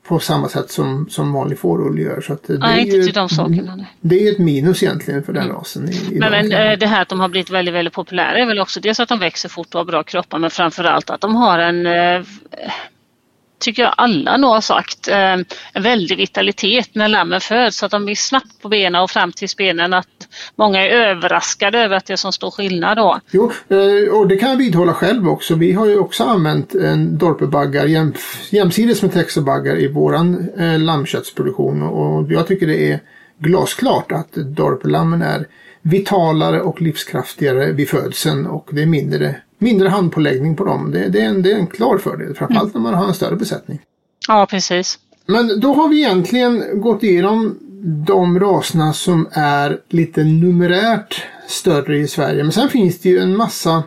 på 0.08 0.18
samma 0.18 0.48
sätt 0.48 0.70
som, 0.70 1.06
som 1.10 1.32
vanlig 1.32 1.58
fårull 1.58 1.98
gör. 1.98 2.20
Så 2.20 2.32
att 2.32 2.46
det, 2.46 2.58
Nej, 2.58 2.78
är 2.78 2.84
inte 2.84 2.96
ju 2.96 3.02
till 3.02 3.12
de 3.12 3.28
sakerna. 3.28 3.76
nej. 3.76 3.96
det 4.00 4.28
är 4.28 4.32
ett 4.32 4.38
minus 4.38 4.82
egentligen 4.82 5.22
för 5.22 5.32
den 5.32 5.48
rasen. 5.48 5.88
I, 5.88 5.92
i 5.92 6.18
Men, 6.18 6.30
men 6.30 6.52
eh, 6.52 6.78
det 6.78 6.86
här 6.86 7.02
att 7.02 7.08
de 7.08 7.20
har 7.20 7.28
blivit 7.28 7.50
väldigt, 7.50 7.74
väldigt 7.74 7.94
populära 7.94 8.38
är 8.38 8.46
väl 8.46 8.60
också 8.60 8.80
dels 8.80 9.00
att 9.00 9.08
de 9.08 9.18
växer 9.18 9.48
fort 9.48 9.74
och 9.74 9.80
har 9.80 9.84
bra 9.84 10.02
kroppar 10.02 10.38
men 10.38 10.50
framförallt 10.50 11.10
att 11.10 11.20
de 11.20 11.34
har 11.36 11.58
en, 11.58 11.86
eh, 11.86 12.22
tycker 13.62 13.82
jag 13.82 13.94
alla 13.96 14.36
nog 14.36 14.50
har 14.50 14.60
sagt, 14.60 15.08
eh, 15.08 15.32
en 15.72 15.82
väldig 15.82 16.16
vitalitet 16.16 16.88
när 16.92 17.08
lammen 17.08 17.40
föds. 17.40 17.76
Så 17.76 17.86
att 17.86 17.92
de 17.92 18.08
är 18.08 18.14
snabbt 18.14 18.62
på 18.62 18.68
benen 18.68 19.02
och 19.02 19.10
fram 19.10 19.32
till 19.32 19.48
benen. 19.56 19.92
Att 19.92 20.06
många 20.56 20.82
är 20.82 20.90
överraskade 20.90 21.78
över 21.78 21.96
att 21.96 22.06
det 22.06 22.12
är 22.12 22.16
så 22.16 22.32
stor 22.32 22.50
skillnad 22.50 22.96
då. 22.96 23.20
Jo, 23.30 23.52
eh, 23.68 24.14
och 24.14 24.28
det 24.28 24.36
kan 24.36 24.50
jag 24.50 24.56
vidhålla 24.56 24.94
själv 24.94 25.28
också. 25.28 25.54
Vi 25.54 25.72
har 25.72 25.86
ju 25.86 25.98
också 25.98 26.24
använt 26.24 26.74
en 26.74 27.18
dorpebaggar 27.18 27.86
jäm, 27.86 28.14
jämsides 28.50 29.02
med 29.02 29.12
texobaggar 29.12 29.76
i 29.76 29.88
våran 29.88 30.48
eh, 30.58 30.78
lammköttsproduktion. 30.78 31.82
Och 31.82 32.32
jag 32.32 32.46
tycker 32.46 32.66
det 32.66 32.92
är 32.92 33.00
glasklart 33.38 34.12
att 34.12 34.32
dorpelammen 34.32 35.22
är 35.22 35.46
vitalare 35.82 36.60
och 36.60 36.82
livskraftigare 36.82 37.72
vid 37.72 37.88
födseln 37.88 38.46
och 38.46 38.68
det 38.72 38.82
är 38.82 38.86
mindre, 38.86 39.36
mindre 39.62 39.88
handpåläggning 39.88 40.56
på 40.56 40.64
dem. 40.64 40.90
Det, 40.90 41.08
det, 41.08 41.20
är 41.20 41.28
en, 41.28 41.42
det 41.42 41.52
är 41.52 41.56
en 41.56 41.66
klar 41.66 41.98
fördel, 41.98 42.34
framförallt 42.34 42.74
när 42.74 42.80
man 42.80 42.94
har 42.94 43.06
en 43.06 43.14
större 43.14 43.36
besättning. 43.36 43.80
Ja, 44.28 44.46
precis. 44.50 44.98
Men 45.26 45.60
då 45.60 45.74
har 45.74 45.88
vi 45.88 45.98
egentligen 45.98 46.80
gått 46.80 47.02
igenom 47.02 47.58
de 48.06 48.40
raserna 48.40 48.92
som 48.92 49.28
är 49.32 49.80
lite 49.88 50.24
numerärt 50.24 51.22
större 51.48 51.98
i 51.98 52.08
Sverige. 52.08 52.42
Men 52.42 52.52
sen 52.52 52.68
finns 52.68 53.00
det 53.00 53.08
ju 53.08 53.18
en 53.18 53.36
massa 53.36 53.82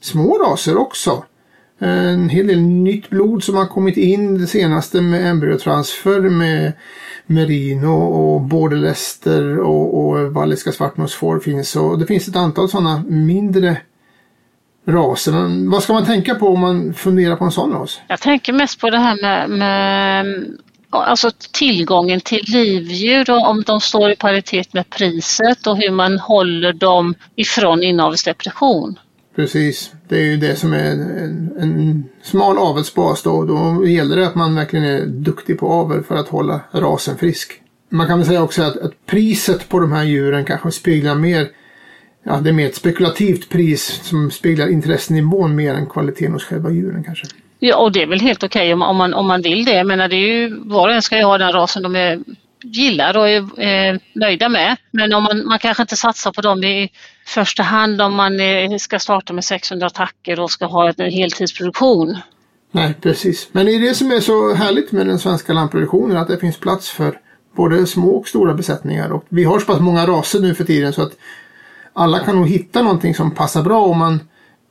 små 0.00 0.38
raser 0.38 0.76
också. 0.76 1.24
En 1.78 2.28
hel 2.28 2.46
del 2.46 2.60
nytt 2.60 3.10
blod 3.10 3.44
som 3.44 3.56
har 3.56 3.66
kommit 3.66 3.96
in. 3.96 4.38
Det 4.38 4.46
senaste 4.46 5.00
med 5.00 5.30
embryotransfer 5.30 6.20
med 6.20 6.72
merino 7.26 7.92
och 7.92 8.40
borderlester 8.40 9.58
och, 9.58 9.98
och 9.98 10.32
valliska 10.32 10.72
svartnosfår 10.72 11.38
finns. 11.38 11.76
Och 11.76 11.98
det 11.98 12.06
finns 12.06 12.28
ett 12.28 12.36
antal 12.36 12.68
sådana 12.68 13.04
mindre 13.08 13.76
raser. 14.88 15.32
Men 15.32 15.70
vad 15.70 15.82
ska 15.82 15.92
man 15.92 16.06
tänka 16.06 16.34
på 16.34 16.48
om 16.48 16.60
man 16.60 16.94
funderar 16.94 17.36
på 17.36 17.44
en 17.44 17.50
sån 17.50 17.72
ras? 17.72 18.00
Jag 18.08 18.20
tänker 18.20 18.52
mest 18.52 18.80
på 18.80 18.90
det 18.90 18.98
här 18.98 19.22
med, 19.22 19.50
med 19.50 20.46
alltså 20.90 21.30
tillgången 21.52 22.20
till 22.20 22.44
livdjur 22.46 23.30
och 23.30 23.48
om 23.48 23.62
de 23.62 23.80
står 23.80 24.10
i 24.10 24.16
paritet 24.16 24.72
med 24.72 24.90
priset 24.90 25.66
och 25.66 25.76
hur 25.76 25.90
man 25.90 26.18
håller 26.18 26.72
dem 26.72 27.14
ifrån 27.36 27.82
inavelsdepression. 27.82 28.98
Precis, 29.36 29.92
det 30.08 30.16
är 30.16 30.24
ju 30.24 30.36
det 30.36 30.56
som 30.56 30.72
är 30.72 30.90
en, 30.90 31.52
en 31.60 32.04
smal 32.22 32.58
avelsbas 32.58 33.22
då. 33.22 33.44
Då 33.44 33.86
gäller 33.86 34.16
det 34.16 34.26
att 34.26 34.34
man 34.34 34.54
verkligen 34.54 34.84
är 34.84 35.06
duktig 35.06 35.58
på 35.58 35.68
avel 35.68 36.02
för 36.02 36.16
att 36.16 36.28
hålla 36.28 36.60
rasen 36.72 37.18
frisk. 37.18 37.62
Man 37.90 38.06
kan 38.06 38.18
väl 38.18 38.26
säga 38.26 38.42
också 38.42 38.62
att, 38.62 38.76
att 38.76 39.06
priset 39.06 39.68
på 39.68 39.78
de 39.78 39.92
här 39.92 40.04
djuren 40.04 40.44
kanske 40.44 40.70
speglar 40.70 41.14
mer 41.14 41.48
Ja, 42.22 42.36
det 42.36 42.48
är 42.48 42.52
mer 42.52 42.66
ett 42.66 42.74
spekulativt 42.74 43.48
pris 43.48 44.00
som 44.02 44.30
speglar 44.30 44.68
intressenivån 44.68 45.56
mer 45.56 45.74
än 45.74 45.86
kvaliteten 45.86 46.32
hos 46.32 46.44
själva 46.44 46.70
djuren 46.70 47.04
kanske. 47.04 47.26
Ja, 47.58 47.76
och 47.76 47.92
det 47.92 48.02
är 48.02 48.06
väl 48.06 48.20
helt 48.20 48.44
okej 48.44 48.72
om, 48.72 48.82
om, 48.82 48.96
man, 48.96 49.14
om 49.14 49.26
man 49.26 49.42
vill 49.42 49.64
det. 49.64 49.74
Jag 49.74 49.86
menar, 49.86 50.08
det 50.08 50.16
är 50.16 50.26
ju, 50.26 50.58
var 50.64 50.88
och 50.88 50.94
en 50.94 51.02
ska 51.02 51.16
ju 51.16 51.24
ha 51.24 51.38
den 51.38 51.52
rasen 51.52 51.82
de 51.82 51.96
är, 51.96 52.20
gillar 52.62 53.16
och 53.16 53.28
är 53.28 53.60
eh, 53.60 53.98
nöjda 54.12 54.48
med. 54.48 54.76
Men 54.90 55.12
om 55.12 55.22
man, 55.22 55.46
man 55.46 55.58
kanske 55.58 55.82
inte 55.82 55.96
satsar 55.96 56.32
på 56.32 56.40
dem 56.40 56.64
i 56.64 56.90
första 57.26 57.62
hand 57.62 58.02
om 58.02 58.14
man 58.14 58.40
eh, 58.40 58.76
ska 58.78 58.98
starta 58.98 59.32
med 59.32 59.44
600 59.44 59.86
attacker 59.86 60.40
och 60.40 60.50
ska 60.50 60.66
ha 60.66 60.92
en 60.96 61.10
heltidsproduktion. 61.10 62.16
Nej, 62.70 62.94
precis. 63.02 63.48
Men 63.52 63.66
det 63.66 63.74
är 63.74 63.80
det 63.80 63.94
som 63.94 64.12
är 64.12 64.20
så 64.20 64.54
härligt 64.54 64.92
med 64.92 65.06
den 65.06 65.18
svenska 65.18 65.52
lammproduktionen, 65.52 66.16
att 66.16 66.28
det 66.28 66.38
finns 66.38 66.58
plats 66.58 66.90
för 66.90 67.20
både 67.56 67.86
små 67.86 68.10
och 68.10 68.28
stora 68.28 68.54
besättningar. 68.54 69.12
Och 69.12 69.24
vi 69.28 69.44
har 69.44 69.58
så 69.58 69.66
pass 69.66 69.80
många 69.80 70.06
raser 70.06 70.40
nu 70.40 70.54
för 70.54 70.64
tiden 70.64 70.92
så 70.92 71.02
att 71.02 71.12
alla 71.98 72.18
kan 72.18 72.36
nog 72.36 72.48
hitta 72.48 72.82
någonting 72.82 73.14
som 73.14 73.30
passar 73.30 73.62
bra 73.62 73.80
om 73.80 73.98
man 73.98 74.20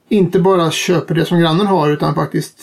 inte 0.10 0.40
bara 0.40 0.72
köper 0.72 1.16
det 1.16 1.26
som 1.26 1.40
grannen 1.40 1.68
har 1.68 1.90
utan 1.90 2.16
faktiskt 2.16 2.60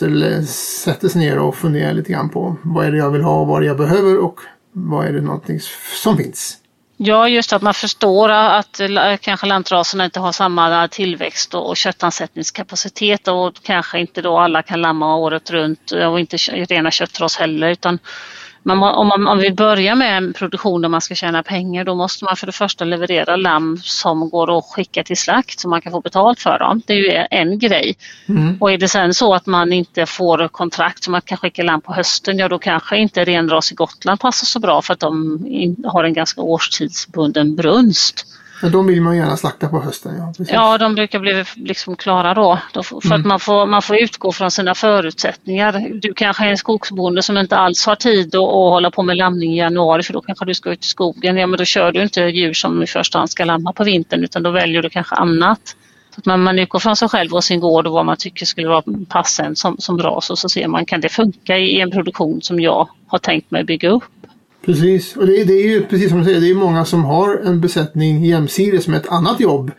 sätter 0.85 1.09
sig 1.09 1.21
ner 1.21 1.39
och 1.39 1.57
funderar 1.57 1.93
lite 1.93 2.12
grann 2.12 2.29
på 2.29 2.57
vad 2.62 2.87
är 2.87 2.91
det 2.91 2.99
jag 2.99 3.11
vill 3.11 3.23
ha 3.23 3.45
vad 3.45 3.57
är 3.57 3.61
det 3.61 3.67
jag 3.67 3.77
behöver 3.77 4.19
och 4.19 4.41
vad 4.73 5.07
är 5.07 5.12
det 5.12 5.21
någonting 5.21 5.61
som 6.03 6.17
finns. 6.17 6.59
Ja, 6.97 7.29
just 7.29 7.53
att 7.53 7.62
man 7.62 7.75
förstår 7.75 8.29
att 8.29 8.81
kanske 9.21 9.47
lantraserna 9.47 10.05
inte 10.05 10.21
har 10.21 10.33
samma 10.33 10.89
tillväxt 10.89 11.55
och 11.55 11.77
köttansättningskapacitet 11.77 13.29
och 13.29 13.55
kanske 13.62 14.01
inte 14.01 14.23
då 14.23 14.39
alla 14.39 14.62
kan 14.62 14.81
lamma 14.81 15.17
året 15.17 15.51
runt 15.51 15.91
och 15.91 16.21
inte 16.21 16.37
rena 16.37 16.91
köttras 16.91 17.37
heller 17.37 17.69
utan 17.69 17.99
man, 18.65 18.95
om 18.95 19.09
man, 19.09 19.27
om 19.27 19.39
vill 19.39 19.55
börja 19.55 19.95
med 19.95 20.17
en 20.17 20.33
produktion 20.33 20.83
där 20.83 20.89
man 20.89 21.01
ska 21.01 21.15
tjäna 21.15 21.43
pengar 21.43 21.85
då 21.85 21.95
måste 21.95 22.25
man 22.25 22.37
för 22.37 22.47
det 22.47 22.53
första 22.53 22.85
leverera 22.85 23.37
lamm 23.37 23.77
som 23.83 24.31
går 24.31 24.59
att 24.59 24.65
skicka 24.65 25.05
till 25.05 25.17
slakt 25.17 25.61
så 25.61 25.69
man 25.69 25.81
kan 25.81 25.93
få 25.93 26.01
betalt 26.01 26.41
för 26.41 26.59
dem. 26.59 26.83
Det 26.87 26.93
är 26.93 26.97
ju 26.97 27.27
en 27.31 27.59
grej. 27.59 27.97
Mm. 28.29 28.57
Och 28.61 28.73
är 28.73 28.79
det 28.79 28.89
sen 28.89 29.15
så 29.15 29.35
att 29.35 29.47
man 29.47 29.73
inte 29.73 30.07
får 30.07 30.49
kontrakt 30.49 31.05
så 31.05 31.11
man 31.11 31.21
kan 31.21 31.39
skicka 31.39 31.62
lamm 31.62 31.81
på 31.81 31.93
hösten, 31.93 32.39
ja 32.39 32.49
då 32.49 32.59
kanske 32.59 32.97
inte 32.97 33.25
renras 33.25 33.73
i 33.73 33.75
Gotland 33.75 34.21
passar 34.21 34.47
så 34.47 34.61
bra 34.61 34.83
för 34.83 34.93
att 34.93 35.01
de 35.01 35.39
har 35.85 36.05
en 36.05 36.15
ganska 36.15 36.41
årstidsbunden 36.41 37.57
brunst. 37.57 38.34
Men 38.62 38.72
de 38.72 38.86
vill 38.86 39.00
man 39.00 39.16
gärna 39.16 39.36
slakta 39.36 39.68
på 39.68 39.80
hösten. 39.80 40.16
Ja, 40.18 40.32
precis. 40.36 40.55
ja 40.55 40.78
de 40.78 40.94
brukar 40.94 41.18
bli 41.18 41.44
liksom 41.55 41.96
klara 41.96 42.34
då. 42.34 42.59
för 42.82 43.07
mm. 43.07 43.20
att 43.20 43.26
man 43.26 43.40
får, 43.40 43.66
man 43.66 43.82
får 43.82 43.96
utgå 43.96 44.32
från 44.32 44.50
sina 44.50 44.74
förutsättningar. 44.74 45.90
Du 45.94 46.14
kanske 46.14 46.44
är 46.44 46.48
en 46.50 46.59
skogsbonde 46.59 47.22
som 47.22 47.38
inte 47.38 47.57
alls 47.57 47.86
har 47.86 47.96
tid 47.96 48.34
att, 48.34 48.42
att 48.42 48.48
hålla 48.48 48.90
på 48.90 49.02
med 49.02 49.16
lamning 49.16 49.52
i 49.52 49.59
januari 49.59 50.02
för 50.02 50.12
då 50.12 50.20
kanske 50.20 50.44
du 50.44 50.55
ska 50.55 50.70
ut 50.70 50.84
i 50.84 50.88
skogen. 50.88 51.36
Ja 51.36 51.46
men 51.46 51.59
då 51.59 51.64
kör 51.64 51.92
du 51.92 52.02
inte 52.02 52.20
djur 52.20 52.52
som 52.52 52.82
i 52.82 52.86
första 52.86 53.18
hand 53.18 53.30
ska 53.30 53.44
lamma 53.44 53.72
på 53.72 53.84
vintern 53.84 54.24
utan 54.24 54.42
då 54.42 54.50
väljer 54.50 54.82
du 54.82 54.90
kanske 54.90 55.14
annat. 55.14 55.76
Så 56.14 56.20
att 56.20 56.26
man, 56.26 56.42
man 56.42 56.59
utgår 56.59 56.78
från 56.78 56.96
sig 56.96 57.09
själv 57.09 57.34
och 57.34 57.44
sin 57.44 57.61
gård 57.61 57.86
och 57.86 57.92
vad 57.92 58.07
man 58.07 58.16
tycker 58.16 58.46
skulle 58.46 58.68
vara 58.68 58.82
passande 59.09 59.57
som, 59.57 59.76
som 59.78 59.98
ras 59.98 60.30
och 60.30 60.38
så 60.38 60.48
ser 60.48 60.68
man 60.68 60.86
kan 60.86 61.00
det 61.00 61.09
funka 61.09 61.59
i 61.59 61.80
en 61.80 61.90
produktion 61.90 62.42
som 62.42 62.61
jag 62.61 62.88
har 63.07 63.18
tänkt 63.18 63.50
mig 63.50 63.64
bygga 63.64 63.88
upp. 63.90 64.05
Precis, 64.65 65.17
och 65.17 65.27
det, 65.27 65.45
det, 65.45 65.53
är 65.53 65.69
ju 65.69 65.85
precis 65.85 66.11
som 66.11 66.19
du 66.19 66.25
säger, 66.25 66.41
det 66.41 66.51
är 66.51 66.55
många 66.55 66.85
som 66.85 67.05
har 67.05 67.37
en 67.37 67.61
besättning 67.61 68.25
jämsides 68.25 68.89
med 68.89 68.97
ett 69.01 69.09
annat 69.09 69.41
jobb. 69.41 69.71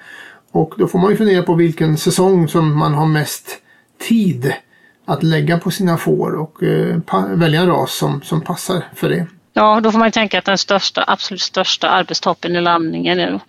Och 0.52 0.74
då 0.78 0.88
får 0.88 1.00
man 1.00 1.12
ju 1.12 1.18
fundera 1.18 1.44
på 1.44 1.56
vilken 1.56 1.98
säsong 1.98 2.48
som 2.48 2.78
man 2.78 2.94
har 2.94 3.06
mest 3.06 3.62
tid 4.08 4.54
att 5.06 5.24
lägga 5.24 5.58
på 5.58 5.72
sina 5.72 5.98
får 5.98 6.36
och 6.36 6.64
eh, 6.64 6.98
välja 7.30 7.62
en 7.62 7.68
ras 7.68 7.96
som, 7.96 8.22
som 8.22 8.42
passar 8.42 8.84
för 8.96 9.10
det. 9.10 9.28
Ja, 9.54 9.80
då 9.82 9.92
får 9.92 10.00
man 10.00 10.08
ju 10.08 10.12
tänka 10.12 10.40
att 10.40 10.46
den 10.46 10.58
största, 10.58 11.04
absolut 11.08 11.42
största 11.42 11.90
arbetstoppen 11.90 12.56
i 12.56 12.62
lamningen 12.62 13.20
är 13.20 13.40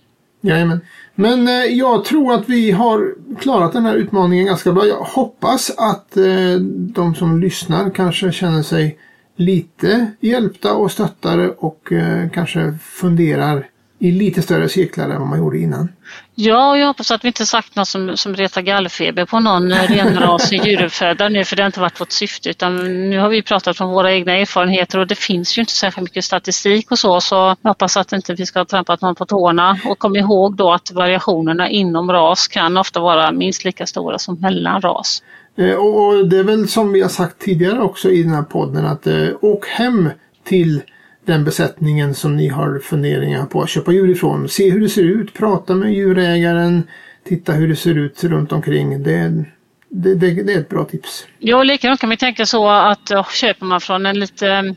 Jajamän. 0.41 0.81
Men 1.15 1.49
eh, 1.49 1.55
jag 1.55 2.05
tror 2.05 2.35
att 2.35 2.49
vi 2.49 2.71
har 2.71 3.15
klarat 3.41 3.73
den 3.73 3.85
här 3.85 3.95
utmaningen 3.95 4.47
ganska 4.47 4.73
bra. 4.73 4.87
Jag 4.87 4.97
hoppas 4.97 5.71
att 5.79 6.17
eh, 6.17 6.61
de 6.71 7.15
som 7.15 7.41
lyssnar 7.41 7.91
kanske 7.91 8.33
känner 8.33 8.63
sig 8.63 8.99
lite 9.37 10.11
hjälpta 10.21 10.75
och 10.75 10.93
stöttade 10.93 11.49
och 11.49 11.93
eh, 11.93 12.31
kanske 12.31 12.79
funderar 12.83 13.67
i 13.99 14.11
lite 14.11 14.43
större 14.43 14.69
cirklar 14.69 15.11
än 15.11 15.19
vad 15.19 15.29
man 15.29 15.39
gjorde 15.39 15.59
innan. 15.59 15.89
Ja, 16.35 16.77
jag 16.77 16.87
hoppas 16.87 17.11
att 17.11 17.25
vi 17.25 17.29
inte 17.29 17.47
sagt 17.47 17.77
något 17.77 17.89
som, 17.89 18.17
som 18.17 18.37
retar 18.37 18.63
gallfeber 18.63 19.25
på 19.25 19.41
någon 19.41 19.73
eh, 19.73 19.83
renrasig 19.83 20.67
djuruppfödare 20.67 21.29
nu 21.29 21.45
för 21.45 21.57
det 21.57 21.63
har 21.63 21.67
inte 21.67 21.81
varit 21.81 22.01
vårt 22.01 22.13
syfte 22.13 22.51
utan 22.51 22.77
nu 23.11 23.19
har 23.19 23.29
vi 23.29 23.43
pratat 23.43 23.81
om 23.81 23.91
våra 23.91 24.13
egna 24.13 24.37
erfarenheter 24.37 24.99
och 24.99 25.07
det 25.07 25.15
finns 25.15 25.59
ju 25.59 25.63
inte 25.63 25.73
särskilt 25.73 26.09
mycket 26.11 26.25
statistik 26.25 26.91
och 26.91 26.99
så 26.99 27.21
så 27.21 27.57
jag 27.63 27.71
hoppas 27.71 27.97
att 27.97 28.13
inte 28.13 28.35
vi 28.35 28.47
ska 28.47 28.61
ha 28.61 28.65
trampat 28.65 29.01
någon 29.01 29.15
på 29.15 29.27
tårna 29.27 29.79
och 29.85 29.99
kom 29.99 30.17
ihåg 30.17 30.57
då 30.57 30.73
att 30.73 30.93
variationerna 30.93 31.69
inom 31.69 32.13
ras 32.13 32.49
kan 32.49 32.77
ofta 32.77 33.01
vara 33.01 33.33
minst 33.33 33.65
lika 33.65 33.87
stora 33.87 34.19
som 34.19 34.41
mellan 34.41 34.81
ras. 34.81 35.23
Eh, 35.57 35.75
och, 35.75 36.29
det 36.29 36.39
är 36.39 36.43
väl 36.43 36.69
som 36.69 36.93
vi 36.93 37.01
har 37.01 37.09
sagt 37.09 37.39
tidigare 37.39 37.81
också 37.81 38.11
i 38.11 38.23
den 38.23 38.33
här 38.33 38.43
podden 38.43 38.87
att 38.87 39.07
eh, 39.07 39.29
åk 39.41 39.67
hem 39.67 40.11
till 40.45 40.83
den 41.27 41.45
besättningen 41.45 42.15
som 42.15 42.37
ni 42.37 42.49
har 42.49 42.79
funderingar 42.79 43.47
på 43.47 43.63
att 43.63 43.71
köpa 43.71 43.93
djur 43.93 44.11
ifrån. 44.11 44.49
Se 44.49 44.71
hur 44.71 44.81
det 44.81 44.89
ser 44.89 45.03
ut, 45.03 45.35
prata 45.35 45.75
med 45.75 45.95
djurägaren, 45.95 46.83
titta 47.25 47.53
hur 47.53 47.69
det 47.69 47.77
ser 47.77 47.99
ut 47.99 48.25
runt 48.25 48.53
omkring. 48.53 49.03
Det, 49.03 49.45
det, 49.89 50.15
det, 50.15 50.43
det 50.43 50.53
är 50.53 50.59
ett 50.59 50.69
bra 50.69 50.85
tips. 50.85 51.27
Ja, 51.39 51.63
likadant 51.63 52.01
kan 52.01 52.09
man 52.09 52.17
tänka 52.17 52.47
så 52.47 52.69
att 52.69 53.11
köper 53.33 53.67
man 53.67 53.81
från 53.81 54.07
en 54.07 54.19
lite 54.21 54.75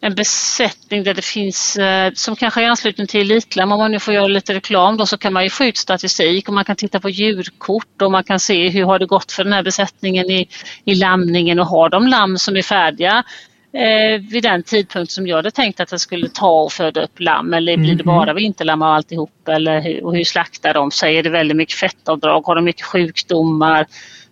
en 0.00 0.14
besättning 0.14 1.04
där 1.04 1.14
det 1.14 1.24
finns, 1.24 1.76
eh, 1.76 2.12
som 2.14 2.36
kanske 2.36 2.60
är 2.60 2.64
i 2.64 2.66
anslutning 2.66 3.06
till 3.06 3.20
Elitlam, 3.20 3.72
om 3.72 3.78
man 3.78 3.92
nu 3.92 3.98
får 3.98 4.14
göra 4.14 4.26
lite 4.26 4.54
reklam 4.54 4.96
då, 4.96 5.06
så 5.06 5.18
kan 5.18 5.32
man 5.32 5.44
ju 5.44 5.50
få 5.50 5.64
ut 5.64 5.76
statistik 5.76 6.48
och 6.48 6.54
man 6.54 6.64
kan 6.64 6.76
titta 6.76 7.00
på 7.00 7.10
djurkort 7.10 8.02
och 8.02 8.10
man 8.10 8.24
kan 8.24 8.40
se 8.40 8.68
hur 8.68 8.84
har 8.84 8.98
det 8.98 9.06
gått 9.06 9.32
för 9.32 9.44
den 9.44 9.52
här 9.52 9.62
besättningen 9.62 10.30
i, 10.30 10.48
i 10.84 10.94
lamningen 10.94 11.58
och 11.58 11.66
har 11.66 11.88
de 11.88 12.06
lamm 12.06 12.38
som 12.38 12.56
är 12.56 12.62
färdiga 12.62 13.24
eh, 13.72 14.20
vid 14.30 14.42
den 14.42 14.62
tidpunkt 14.62 15.12
som 15.12 15.26
jag 15.26 15.36
hade 15.36 15.50
tänkt 15.50 15.80
att 15.80 15.88
det 15.88 15.98
skulle 15.98 16.28
ta 16.28 16.62
och 16.62 16.72
föda 16.72 17.02
upp 17.02 17.20
lamm 17.20 17.54
eller 17.54 17.76
blir 17.76 17.94
det 17.94 18.04
mhm. 18.04 18.16
bara 18.16 18.34
vinterlamm 18.34 18.82
och 18.82 18.88
alltihop 18.88 19.48
eller 19.48 19.80
hur, 19.80 20.04
och 20.04 20.16
hur 20.16 20.24
slaktar 20.24 20.74
de 20.74 20.90
sig? 20.90 21.16
Är 21.16 21.22
det 21.22 21.30
väldigt 21.30 21.56
mycket 21.56 21.76
fettavdrag? 21.76 22.46
Har 22.46 22.54
de 22.54 22.64
mycket 22.64 22.86
sjukdomar? 22.86 23.86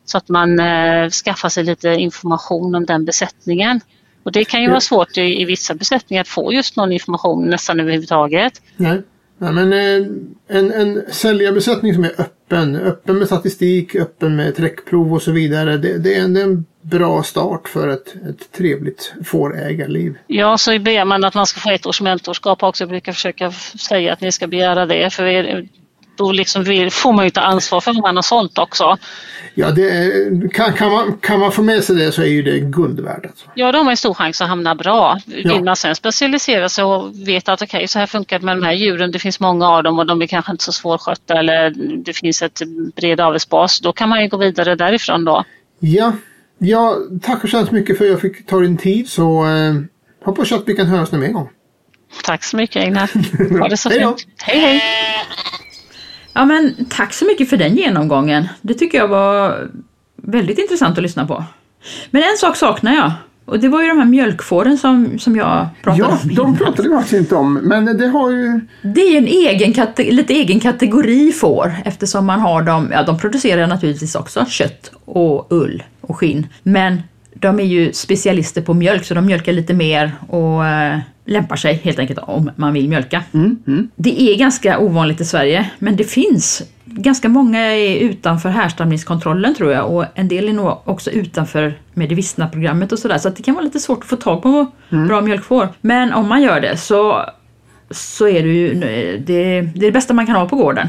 Så 0.05 0.19
att 0.19 0.29
man 0.29 0.61
eh, 0.61 1.11
skaffar 1.11 1.49
sig 1.49 1.65
lite 1.65 1.89
information 1.89 2.75
om 2.75 2.87
den 2.87 3.05
besättningen. 3.05 3.81
Och 4.27 4.33
det 4.33 4.45
kan 4.45 4.63
ju 4.63 4.69
vara 4.69 4.81
svårt 4.81 5.19
i, 5.19 5.43
i 5.43 5.45
vissa 5.45 5.75
besättningar 5.75 6.21
att 6.21 6.29
få 6.29 6.53
just 6.53 6.77
någon 6.77 6.93
information 6.93 7.51
nästan 7.51 7.81
överhuvudtaget. 7.81 8.63
Nej. 8.77 9.03
Nej, 9.39 9.53
men 9.53 9.73
eh, 9.73 10.07
en, 10.49 10.73
en 10.73 11.03
säljarbesättning 11.13 11.95
som 11.95 12.05
är 12.05 12.21
öppen, 12.21 12.77
öppen 12.77 13.19
med 13.19 13.27
statistik, 13.27 13.95
öppen 13.95 14.37
med 14.37 14.57
träckprov 14.57 15.15
och 15.15 15.23
så 15.23 15.33
vidare. 15.33 15.77
Det, 15.77 15.99
det, 15.99 16.15
är, 16.15 16.25
en, 16.25 16.37
en 16.37 16.65
bra 16.83 17.23
start 17.23 17.69
för 17.69 17.89
ett, 17.89 18.15
ett 18.31 18.53
trevligt 18.53 19.15
fårägarliv. 19.25 20.19
Ja, 20.27 20.59
så 20.59 20.79
begär 20.79 21.05
man 21.05 21.25
att 21.25 21.35
man 21.35 21.47
ska 21.47 21.61
få 21.61 21.71
ett 21.71 21.87
års 21.87 22.01
mentorskap 22.01 22.63
också. 22.63 22.83
Jag 22.83 22.89
brukar 22.89 23.13
försöka 23.13 23.53
säga 23.89 24.13
att 24.13 24.21
ni 24.21 24.33
ska 24.33 24.47
begära 24.47 24.87
det. 24.87 25.13
För 25.13 25.25
då 26.17 26.33
liksom 26.33 26.65
får 26.93 27.13
man 27.13 27.25
ju 27.25 27.31
ta 27.31 27.41
ansvar 27.41 27.81
för 27.81 27.93
man 27.93 28.17
har 28.17 28.23
sålt 28.23 28.59
också. 28.59 28.99
Ja, 29.55 29.71
det, 29.71 30.13
kan, 30.53 30.73
kan, 30.73 30.93
man, 30.93 31.19
kan 31.21 31.41
man 31.41 31.53
få 31.53 31.63
med 31.63 31.85
sig 31.85 31.97
det 31.97 32.13
så 32.13 32.23
är 32.23 32.27
ju 32.27 32.43
det 32.43 32.61
guld 32.61 33.01
värt. 33.01 33.27
Alltså. 33.27 33.47
Ja, 33.55 33.73
då 33.73 33.79
har 33.79 33.85
man 33.85 33.97
stor 33.97 34.15
chans 34.15 34.41
att 34.41 34.49
hamna 34.49 34.75
bra. 34.75 35.19
Vill 35.27 35.47
ja. 35.47 35.63
man 35.63 35.77
sen 35.77 35.95
specialisera 35.95 36.69
sig 36.69 36.85
och 36.85 37.29
veta 37.29 37.53
att 37.53 37.63
okej, 37.63 37.79
okay, 37.79 37.89
så 37.89 37.99
här 37.99 38.07
funkar 38.07 38.39
det 38.39 38.45
med 38.45 38.57
de 38.57 38.65
här 38.65 38.73
djuren, 38.73 39.13
det 39.13 39.19
finns 39.19 39.41
många 39.41 39.69
av 39.69 39.83
dem 39.83 39.99
och 39.99 40.07
de 40.07 40.23
är 40.23 40.27
kanske 40.27 40.53
inte 40.53 40.65
så 40.65 40.73
svårskötta 40.73 41.39
eller 41.39 41.71
det 42.05 42.13
finns 42.13 42.43
ett 42.43 42.63
bred 42.97 43.21
avelsbas, 43.21 43.81
då 43.81 43.93
kan 43.93 44.09
man 44.09 44.23
ju 44.23 44.29
gå 44.29 44.37
vidare 44.37 44.75
därifrån 44.75 45.25
då. 45.25 45.45
Ja, 45.79 46.13
ja 46.59 46.97
tack 47.23 47.51
så 47.51 47.57
hemskt 47.57 47.73
mycket 47.73 47.99
för 47.99 48.05
att 48.05 48.11
jag 48.11 48.21
fick 48.21 48.47
ta 48.47 48.61
din 48.61 48.77
tid 48.77 49.09
så 49.09 49.47
eh, 49.47 49.75
hoppas 50.25 50.53
att 50.53 50.63
vi 50.67 50.75
kan 50.75 50.87
höras 50.87 51.13
någon 51.13 51.21
mer 51.21 51.33
gång. 51.33 51.49
Tack 52.25 52.45
så 52.45 52.57
mycket 52.57 52.85
Einar. 52.85 53.59
Ha 53.61 53.69
det 53.69 53.77
så 53.77 53.91
fint. 54.01 54.27
Hej 54.43 54.59
hej! 54.59 54.81
Ja 56.37 56.45
men 56.45 56.75
tack 56.89 57.13
så 57.13 57.25
mycket 57.25 57.51
för 57.51 57.57
den 57.57 57.77
genomgången. 57.77 58.49
Det 58.61 58.75
tycker 58.75 58.99
jag 58.99 59.09
var 59.09 59.69
väldigt 60.17 60.59
intressant 60.59 60.99
att 60.99 61.03
lyssna 61.03 61.27
på. 61.27 61.45
Men 62.11 62.23
en 62.23 62.37
sak 62.39 62.57
saknar 62.57 62.95
jag. 62.95 63.13
Och 63.45 63.61
det 63.61 63.69
var 63.69 63.83
ju 63.83 63.89
de 63.89 63.99
här 63.99 64.05
mjölkfåren 64.05 64.79
som, 64.79 65.19
som 65.19 65.37
jag 65.37 65.69
pratade 65.83 66.03
ja, 66.03 66.19
om. 66.23 66.31
Ja, 66.31 66.43
de 66.43 66.57
pratade 66.57 66.89
vi 66.89 66.95
faktiskt 66.95 67.21
inte 67.21 67.35
om. 67.35 67.55
Men 67.55 67.85
det 67.85 68.07
har 68.07 68.31
ju... 68.31 68.61
Det 68.83 69.01
är 69.01 69.19
en 69.19 69.27
egen 69.27 69.75
lite 69.99 70.35
egen 70.35 70.61
kategori 70.61 71.33
får 71.33 71.75
eftersom 71.85 72.27
man 72.27 72.41
har 72.41 72.63
dem, 72.63 72.89
ja 72.93 73.03
de 73.03 73.19
producerar 73.19 73.67
naturligtvis 73.67 74.15
också 74.15 74.45
kött 74.49 74.91
och 75.05 75.47
ull 75.51 75.83
och 76.01 76.17
skinn. 76.17 76.47
Men 76.63 77.03
de 77.41 77.61
är 77.61 77.65
ju 77.65 77.93
specialister 77.93 78.63
på 78.63 78.75
mjölk 78.75 79.05
så 79.05 79.15
de 79.15 79.27
mjölkar 79.27 79.53
lite 79.53 79.75
mer 79.75 80.13
och 80.29 80.67
äh, 80.67 80.99
lämpar 81.25 81.57
sig 81.57 81.75
helt 81.75 81.99
enkelt 81.99 82.19
om 82.19 82.51
man 82.57 82.73
vill 82.73 82.89
mjölka. 82.89 83.23
Mm, 83.35 83.59
mm. 83.67 83.89
Det 83.97 84.23
är 84.23 84.39
ganska 84.39 84.79
ovanligt 84.79 85.21
i 85.21 85.25
Sverige 85.25 85.71
men 85.79 85.97
det 85.97 86.05
finns 86.05 86.63
ganska 86.85 87.29
många 87.29 87.61
är 87.61 87.97
utanför 87.97 88.49
härstamningskontrollen 88.49 89.55
tror 89.55 89.73
jag 89.73 89.91
och 89.91 90.05
en 90.15 90.29
del 90.29 90.49
är 90.49 90.53
nog 90.53 90.79
också 90.85 91.11
utanför 91.11 91.75
Medivistna-programmet 91.95 92.93
och 92.93 92.99
sådär 92.99 93.19
så 93.19 93.29
det 93.29 93.43
kan 93.43 93.55
vara 93.55 93.65
lite 93.65 93.81
svårt 93.81 93.99
att 93.99 94.09
få 94.09 94.17
tag 94.17 94.43
på 94.43 94.67
mm. 94.91 95.07
bra 95.09 95.21
mjölkfår. 95.21 95.69
Men 95.81 96.13
om 96.13 96.29
man 96.29 96.43
gör 96.43 96.61
det 96.61 96.77
så, 96.77 97.25
så 97.91 98.29
är 98.29 98.43
det 98.43 98.49
ju 98.49 98.75
det, 98.75 99.17
det, 99.17 99.59
är 99.59 99.63
det 99.63 99.93
bästa 99.93 100.15
man 100.15 100.27
kan 100.27 100.37
ha 100.37 100.49
på 100.49 100.57
gården 100.57 100.89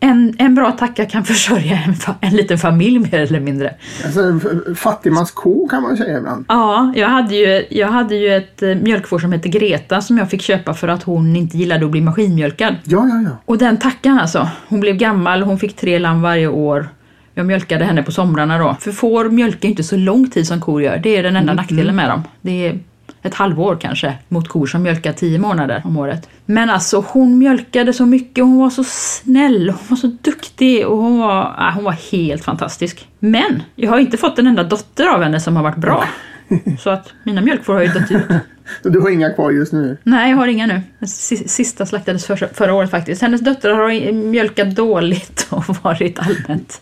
en, 0.00 0.34
en 0.38 0.54
bra 0.54 0.72
tacka 0.72 1.06
kan 1.06 1.24
försörja 1.24 1.78
en, 1.86 1.94
en 2.20 2.36
liten 2.36 2.58
familj 2.58 2.98
mer 2.98 3.14
eller 3.14 3.40
mindre. 3.40 3.74
Alltså, 4.04 4.40
fattigmans 4.74 5.30
ko 5.30 5.68
kan 5.68 5.82
man 5.82 5.96
säga 5.96 6.18
ibland. 6.18 6.44
Ja, 6.48 6.92
jag 6.96 7.08
hade 7.08 7.34
ju, 7.34 7.64
jag 7.70 7.88
hade 7.88 8.14
ju 8.14 8.36
ett 8.36 8.62
eh, 8.62 8.74
mjölkfår 8.74 9.18
som 9.18 9.32
hette 9.32 9.48
Greta 9.48 10.00
som 10.00 10.18
jag 10.18 10.30
fick 10.30 10.42
köpa 10.42 10.74
för 10.74 10.88
att 10.88 11.02
hon 11.02 11.36
inte 11.36 11.58
gillade 11.58 11.84
att 11.84 11.90
bli 11.90 12.00
maskinmjölkad. 12.00 12.74
Ja, 12.84 13.08
ja, 13.08 13.22
ja. 13.24 13.36
Och 13.44 13.58
den 13.58 13.76
tackan 13.76 14.18
alltså. 14.18 14.48
Hon 14.68 14.80
blev 14.80 14.96
gammal, 14.96 15.42
hon 15.42 15.58
fick 15.58 15.76
tre 15.76 15.98
lamm 15.98 16.22
varje 16.22 16.48
år. 16.48 16.88
Jag 17.34 17.46
mjölkade 17.46 17.84
henne 17.84 18.02
på 18.02 18.12
somrarna 18.12 18.58
då. 18.58 18.76
För 18.80 18.92
får 18.92 19.24
mjölkar 19.24 19.68
inte 19.68 19.84
så 19.84 19.96
lång 19.96 20.30
tid 20.30 20.46
som 20.46 20.60
kor 20.60 20.82
gör. 20.82 20.98
Det 20.98 21.16
är 21.16 21.22
den 21.22 21.36
enda 21.36 21.52
mm. 21.52 21.56
nackdelen 21.56 21.96
med 21.96 22.08
dem. 22.08 22.22
Det 22.40 22.66
är 22.66 22.78
ett 23.22 23.34
halvår 23.34 23.78
kanske 23.80 24.14
mot 24.28 24.48
kor 24.48 24.66
som 24.66 24.82
mjölkar 24.82 25.12
tio 25.12 25.38
månader 25.38 25.82
om 25.84 25.96
året. 25.96 26.28
Men 26.46 26.70
alltså 26.70 27.04
hon 27.08 27.38
mjölkade 27.38 27.92
så 27.92 28.06
mycket, 28.06 28.44
hon 28.44 28.58
var 28.58 28.70
så 28.70 28.84
snäll, 28.84 29.68
hon 29.70 29.86
var 29.88 29.96
så 29.96 30.06
duktig 30.06 30.86
och 30.86 30.96
hon 30.96 31.18
var, 31.18 31.68
äh, 31.68 31.74
hon 31.74 31.84
var 31.84 32.12
helt 32.12 32.44
fantastisk. 32.44 33.08
Men 33.18 33.62
jag 33.76 33.90
har 33.90 33.98
inte 33.98 34.16
fått 34.16 34.38
en 34.38 34.46
enda 34.46 34.62
dotter 34.62 35.06
av 35.08 35.22
henne 35.22 35.40
som 35.40 35.56
har 35.56 35.62
varit 35.62 35.76
bra. 35.76 36.04
Så 36.78 36.90
att 36.90 37.12
mina 37.22 37.40
mjölkfår 37.40 37.74
har 37.74 37.82
ju 37.82 37.88
dött 37.88 38.10
ut. 38.10 38.22
Du 38.82 39.00
har 39.00 39.10
inga 39.10 39.30
kvar 39.30 39.50
just 39.50 39.72
nu? 39.72 39.96
Nej, 40.02 40.30
jag 40.30 40.36
har 40.36 40.46
inga 40.46 40.66
nu. 40.66 40.80
Den 40.98 41.08
si- 41.08 41.48
Sista 41.48 41.86
slaktades 41.86 42.26
förra, 42.26 42.48
förra 42.48 42.74
året 42.74 42.90
faktiskt. 42.90 43.22
Hennes 43.22 43.40
döttrar 43.40 43.74
har 43.74 44.12
mjölkat 44.12 44.74
dåligt 44.76 45.46
och 45.50 45.64
varit 45.82 46.18
allmänt... 46.18 46.80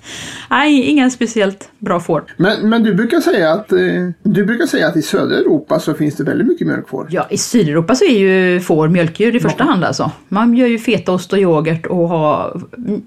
Nej, 0.51 0.83
inga 0.83 1.11
speciellt 1.11 1.69
bra 1.79 2.01
får. 2.01 2.25
Men, 2.37 2.69
men 2.69 2.83
du, 2.83 2.95
brukar 2.95 3.21
säga 3.21 3.53
att, 3.53 3.73
eh, 3.73 3.79
du 4.23 4.45
brukar 4.45 4.67
säga 4.67 4.89
att 4.89 4.97
i 4.97 5.03
södra 5.03 5.37
Europa 5.37 5.79
så 5.81 5.95
finns 5.95 6.15
det 6.17 6.25
väldigt 6.25 6.47
mycket 6.47 6.67
mjölkfår. 6.67 7.07
Ja, 7.11 7.27
i 7.31 7.39
Sydeuropa 7.39 7.95
så 7.95 8.05
är 8.05 8.19
ju 8.19 8.61
får 8.61 8.89
mjölkdjur 8.89 9.37
i 9.37 9.41
första 9.41 9.65
hand 9.65 9.85
alltså. 9.85 10.11
Man 10.29 10.55
gör 10.55 10.67
ju 10.67 10.79
fetaost 10.79 11.33
och 11.33 11.39
yoghurt 11.39 11.87
och 11.87 12.09
har... 12.09 12.61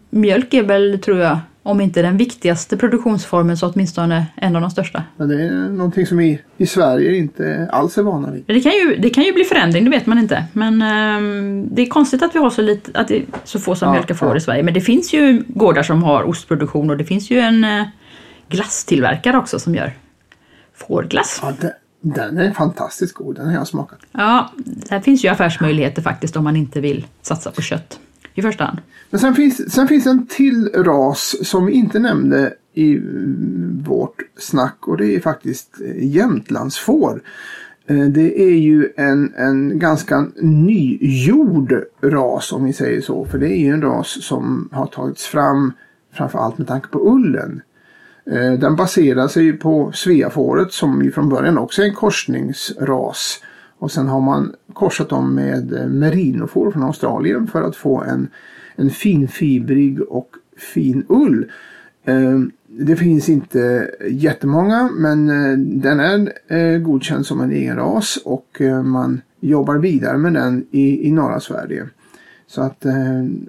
Mjölk 0.09 0.53
är 0.53 0.63
väl, 0.63 0.99
tror 0.99 1.17
jag, 1.19 1.37
om 1.69 1.81
inte 1.81 2.01
den 2.01 2.17
viktigaste 2.17 2.77
produktionsformen 2.77 3.57
så 3.57 3.69
åtminstone 3.69 4.25
en 4.35 4.55
av 4.55 4.61
de 4.61 4.71
största. 4.71 5.03
Men 5.17 5.29
det 5.29 5.43
är 5.43 5.69
någonting 5.69 6.05
som 6.05 6.17
vi 6.17 6.41
i 6.57 6.67
Sverige 6.67 7.15
inte 7.15 7.69
alls 7.71 7.97
är 7.97 8.03
vana 8.03 8.31
vid. 8.31 8.43
Det 8.45 8.61
kan, 8.61 8.71
ju, 8.71 8.95
det 8.99 9.09
kan 9.09 9.23
ju 9.23 9.33
bli 9.33 9.43
förändring, 9.43 9.83
det 9.83 9.89
vet 9.89 10.05
man 10.05 10.17
inte. 10.17 10.45
Men 10.53 10.81
ehm, 10.81 11.67
det 11.71 11.81
är 11.81 11.85
konstigt 11.85 12.23
att 12.23 12.35
vi 12.35 12.39
har 12.39 12.49
så, 12.49 12.61
lite, 12.61 12.99
att 12.99 13.07
det 13.07 13.25
så 13.43 13.59
få 13.59 13.75
som 13.75 13.87
Ja, 13.87 13.91
mjölkar 13.93 14.15
får 14.15 14.29
ja. 14.29 14.37
i 14.37 14.41
Sverige. 14.41 14.63
Men 14.63 14.73
det 14.73 14.81
finns 14.81 15.13
ju 15.13 15.43
gårdar 15.47 15.83
som 15.83 16.03
har 16.03 16.23
ostproduktion 16.23 16.89
och 16.89 16.97
det 16.97 17.05
finns 17.05 17.31
ju 17.31 17.39
en 17.39 17.63
eh, 17.63 17.85
glasstillverkare 18.49 19.37
också 19.37 19.59
som 19.59 19.75
gör 19.75 19.93
fårglass. 20.75 21.39
Ja, 21.43 21.53
den, 21.59 21.71
den 22.01 22.37
är 22.37 22.51
fantastiskt 22.51 23.13
god, 23.13 23.35
den 23.35 23.45
har 23.45 23.53
jag 23.53 23.67
smakat. 23.67 23.99
Ja, 24.11 24.51
där 24.65 24.99
finns 24.99 25.25
ju 25.25 25.29
affärsmöjligheter 25.29 26.01
faktiskt 26.01 26.35
om 26.35 26.43
man 26.43 26.55
inte 26.55 26.81
vill 26.81 27.05
satsa 27.21 27.51
på 27.51 27.61
kött 27.61 27.99
i 28.39 28.41
första 28.41 28.63
hand. 28.63 28.79
Men 29.09 29.19
sen 29.19 29.35
finns, 29.35 29.73
sen 29.73 29.87
finns 29.87 30.05
en 30.05 30.27
till 30.27 30.69
ras 30.75 31.35
som 31.41 31.65
vi 31.65 31.73
inte 31.73 31.99
nämnde 31.99 32.53
i 32.73 33.01
vårt 33.85 34.21
snack 34.37 34.87
och 34.87 34.97
det 34.97 35.15
är 35.15 35.19
faktiskt 35.19 35.81
eh, 35.81 36.05
jämtlandsfår. 36.05 37.21
Eh, 37.87 38.05
det 38.05 38.41
är 38.41 38.55
ju 38.55 38.89
en, 38.97 39.33
en 39.37 39.79
ganska 39.79 40.27
nygjord 40.41 41.83
ras 42.01 42.51
om 42.51 42.65
vi 42.65 42.73
säger 42.73 43.01
så. 43.01 43.25
För 43.25 43.37
det 43.37 43.47
är 43.47 43.59
ju 43.59 43.73
en 43.73 43.81
ras 43.81 44.23
som 44.23 44.69
har 44.71 44.85
tagits 44.85 45.25
fram 45.25 45.73
framförallt 46.13 46.57
med 46.57 46.67
tanke 46.67 46.87
på 46.87 47.13
ullen. 47.13 47.61
Eh, 48.31 48.53
den 48.53 48.75
baserar 48.75 49.27
sig 49.27 49.53
på 49.53 49.91
sveafåret 49.91 50.71
som 50.71 51.03
ju 51.03 51.11
från 51.11 51.29
början 51.29 51.57
också 51.57 51.81
är 51.81 51.85
en 51.85 51.95
korsningsras. 51.95 53.41
Och 53.79 53.91
sen 53.91 54.07
har 54.07 54.21
man 54.21 54.55
korsat 54.73 55.09
dem 55.09 55.35
med 55.35 55.73
eh, 55.73 55.87
merinofår 55.87 56.71
från 56.71 56.83
Australien 56.83 57.47
för 57.47 57.61
att 57.61 57.75
få 57.75 58.01
en, 58.01 58.27
en 58.75 58.89
finfibrig 58.89 60.01
och 60.01 60.29
fin 60.73 61.05
ull. 61.09 61.51
Ehm, 62.05 62.51
det 62.67 62.95
finns 62.95 63.29
inte 63.29 63.91
jättemånga 64.09 64.89
men 64.93 65.29
eh, 65.29 65.57
den 65.57 65.99
är 65.99 66.33
eh, 66.47 66.79
godkänd 66.79 67.25
som 67.25 67.41
en 67.41 67.51
egen 67.51 67.75
ras 67.75 68.19
och 68.25 68.61
man 68.83 69.21
jobbar 69.39 69.75
vidare 69.75 70.17
med 70.17 70.33
den 70.33 70.65
i, 70.71 71.07
i 71.07 71.11
norra 71.11 71.39
Sverige. 71.39 71.89
Så 72.47 72.61
att 72.61 72.85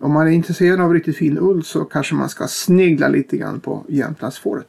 om 0.01 0.13
man 0.13 0.27
är 0.27 0.31
intresserad 0.31 0.81
av 0.81 0.95
riktigt 0.95 1.17
fin 1.17 1.39
ull 1.39 1.63
så 1.63 1.85
kanske 1.85 2.15
man 2.15 2.29
ska 2.29 2.47
snegla 2.47 3.09
lite 3.09 3.37
grann 3.37 3.61
på 3.61 3.85
jämtlandsfåret. 3.89 4.67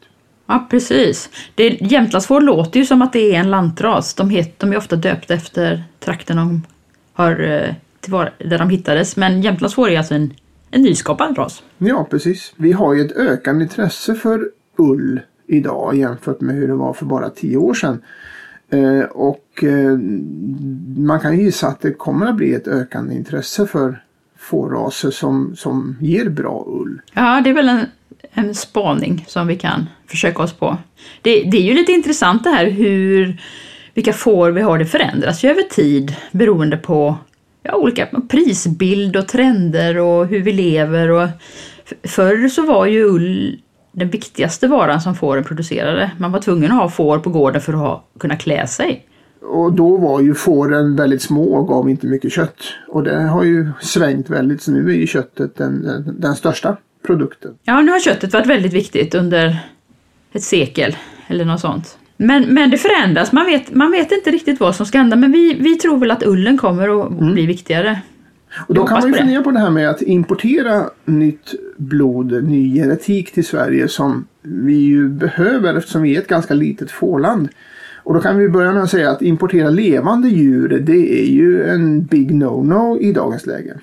Ja, 0.52 0.68
precis. 0.70 1.30
Det, 1.56 1.68
Jämtlandsfår 1.82 2.42
låter 2.42 2.80
ju 2.80 2.86
som 2.86 3.02
att 3.02 3.14
det 3.14 3.36
är 3.36 3.40
en 3.40 3.52
lantras. 3.52 4.14
De, 4.14 4.30
het, 4.30 4.60
de 4.60 4.74
är 4.74 4.78
ofta 4.78 4.96
döpta 4.96 5.34
efter 5.34 5.84
trakten 6.00 6.38
de 6.38 6.62
har, 7.14 7.40
eh, 7.40 7.74
tillvara, 8.00 8.30
där 8.38 8.58
de 8.58 8.70
hittades. 8.70 9.18
Men 9.18 9.42
Jämtlandsfår 9.42 9.90
är 9.90 9.98
alltså 9.98 10.14
en, 10.14 10.34
en 10.72 10.82
nyskapad 10.82 11.38
ras. 11.38 11.64
Ja, 11.78 12.08
precis. 12.10 12.54
Vi 12.56 12.72
har 12.72 12.94
ju 12.94 13.06
ett 13.06 13.18
ökande 13.18 13.64
intresse 13.64 14.16
för 14.16 14.50
ull 14.78 15.20
idag 15.48 15.96
jämfört 15.98 16.42
med 16.42 16.56
hur 16.56 16.68
det 16.68 16.76
var 16.76 16.94
för 16.94 17.06
bara 17.06 17.30
tio 17.30 17.58
år 17.58 17.74
sedan. 17.74 18.02
Eh, 18.70 19.04
och 19.04 19.64
eh, 19.64 19.98
man 20.98 21.20
kan 21.20 21.40
gissa 21.40 21.68
att 21.68 21.82
det 21.82 21.94
kommer 21.94 22.26
att 22.26 22.36
bli 22.36 22.54
ett 22.54 22.68
ökande 22.68 23.16
intresse 23.16 23.66
för 23.66 24.04
fårraser 24.38 25.12
som, 25.12 25.56
som 25.56 25.98
ger 26.02 26.30
bra 26.30 26.66
ull. 26.68 27.02
Ja, 27.14 27.42
det 27.44 27.50
är 27.50 27.54
väl 27.54 27.70
en, 27.70 27.86
en 28.34 28.56
spaning 28.56 29.26
som 29.28 29.48
vi 29.48 29.56
kan 29.56 29.86
försöka 30.12 30.44
oss 30.44 30.54
på. 30.54 30.78
Det, 31.22 31.44
det 31.44 31.58
är 31.58 31.62
ju 31.62 31.74
lite 31.74 31.92
intressant 31.92 32.44
det 32.44 32.50
här 32.50 32.70
hur 32.70 33.42
vilka 33.94 34.14
får 34.14 34.52
vi 34.52 34.62
har. 34.62 34.78
Det 34.80 34.86
förändras 34.86 35.44
ju 35.44 35.50
över 35.50 35.62
tid 35.62 36.16
beroende 36.32 36.78
på 36.78 37.18
ja, 37.64 37.76
olika 37.76 38.08
prisbild 38.30 39.16
och 39.16 39.28
trender 39.28 39.98
och 39.98 40.28
hur 40.28 40.42
vi 40.42 40.52
lever. 40.52 41.12
Och 41.12 41.28
förr 42.04 42.50
så 42.50 42.66
var 42.66 42.86
ju 42.86 43.04
ull 43.04 43.60
den 43.92 44.10
viktigaste 44.10 44.68
varan 44.68 45.02
som 45.02 45.16
fåren 45.16 45.44
producerade. 45.44 46.12
Man 46.18 46.32
var 46.32 46.40
tvungen 46.40 46.72
att 46.72 46.78
ha 46.78 46.90
får 46.90 47.20
på 47.20 47.30
gården 47.30 47.62
för 47.62 47.74
att 47.74 47.80
ha, 47.80 48.04
kunna 48.20 48.36
klä 48.36 48.68
sig. 48.68 49.08
Och 49.42 49.74
då 49.74 49.98
var 49.98 50.22
ju 50.22 50.34
fåren 50.34 50.96
väldigt 50.96 51.22
små 51.22 51.44
och 51.44 51.68
gav 51.68 51.90
inte 51.90 52.08
mycket 52.08 52.32
kött. 52.32 52.64
Och 52.88 53.04
det 53.04 53.22
har 53.22 53.44
ju 53.44 53.70
svängt 53.82 54.30
väldigt 54.30 54.62
så 54.62 54.72
nu 54.72 54.90
är 54.90 54.96
ju 54.96 55.08
köttet 55.08 55.56
den, 55.56 55.84
den, 55.84 56.22
den 56.22 56.36
största 56.36 56.78
produkten. 57.06 57.52
Ja, 57.64 57.82
nu 57.82 57.92
har 57.92 58.00
köttet 58.00 58.34
varit 58.34 58.48
väldigt 58.48 58.74
viktigt 58.74 59.16
under 59.16 59.60
ett 60.32 60.44
sekel 60.44 60.96
eller 61.28 61.46
något 61.46 61.60
sånt. 61.60 61.98
Men, 62.18 62.44
men 62.54 62.70
det 62.70 62.78
förändras, 62.78 63.32
man 63.32 63.46
vet, 63.46 63.76
man 63.76 63.92
vet 63.92 64.12
inte 64.12 64.32
riktigt 64.32 64.60
vad 64.60 64.76
som 64.76 64.86
ska 64.86 64.98
hända 64.98 65.16
men 65.16 65.32
vi, 65.32 65.54
vi 65.54 65.76
tror 65.76 65.98
väl 65.98 66.12
att 66.12 66.24
ullen 66.24 66.58
kommer 66.58 67.06
att 67.06 67.12
bli 67.12 67.46
viktigare. 67.46 68.02
Och 68.68 68.74
då 68.76 68.88
kan 68.88 69.00
man 69.00 69.08
ju 69.08 69.14
fundera 69.14 69.44
på 69.44 69.52
det 69.52 69.60
här 69.60 69.70
med 69.70 69.90
att 69.90 70.02
importera 70.02 70.90
nytt 71.06 71.54
blod, 71.78 72.44
ny 72.44 72.76
genetik 72.76 73.32
till 73.32 73.46
Sverige 73.46 73.88
som 73.88 74.28
vi 74.42 74.74
ju 74.74 75.10
behöver 75.10 75.74
eftersom 75.74 76.02
vi 76.02 76.16
är 76.16 76.20
ett 76.20 76.28
ganska 76.28 76.54
litet 76.54 76.92
fårland. 76.92 77.50
Och 78.04 78.14
då 78.14 78.20
kan 78.20 78.38
vi 78.38 78.50
börja 78.50 78.72
med 78.72 78.84
att 78.84 78.90
säga 78.90 79.12
att 79.12 79.22
importera 79.22 79.70
levande 79.70 80.30
djur 80.30 80.80
det 80.80 81.22
är 81.22 81.32
ju 81.32 81.70
en 81.70 82.04
big 82.04 82.32
no-no 82.32 83.00
i 83.00 83.12
dagens 83.12 83.46
läge. 83.46 83.78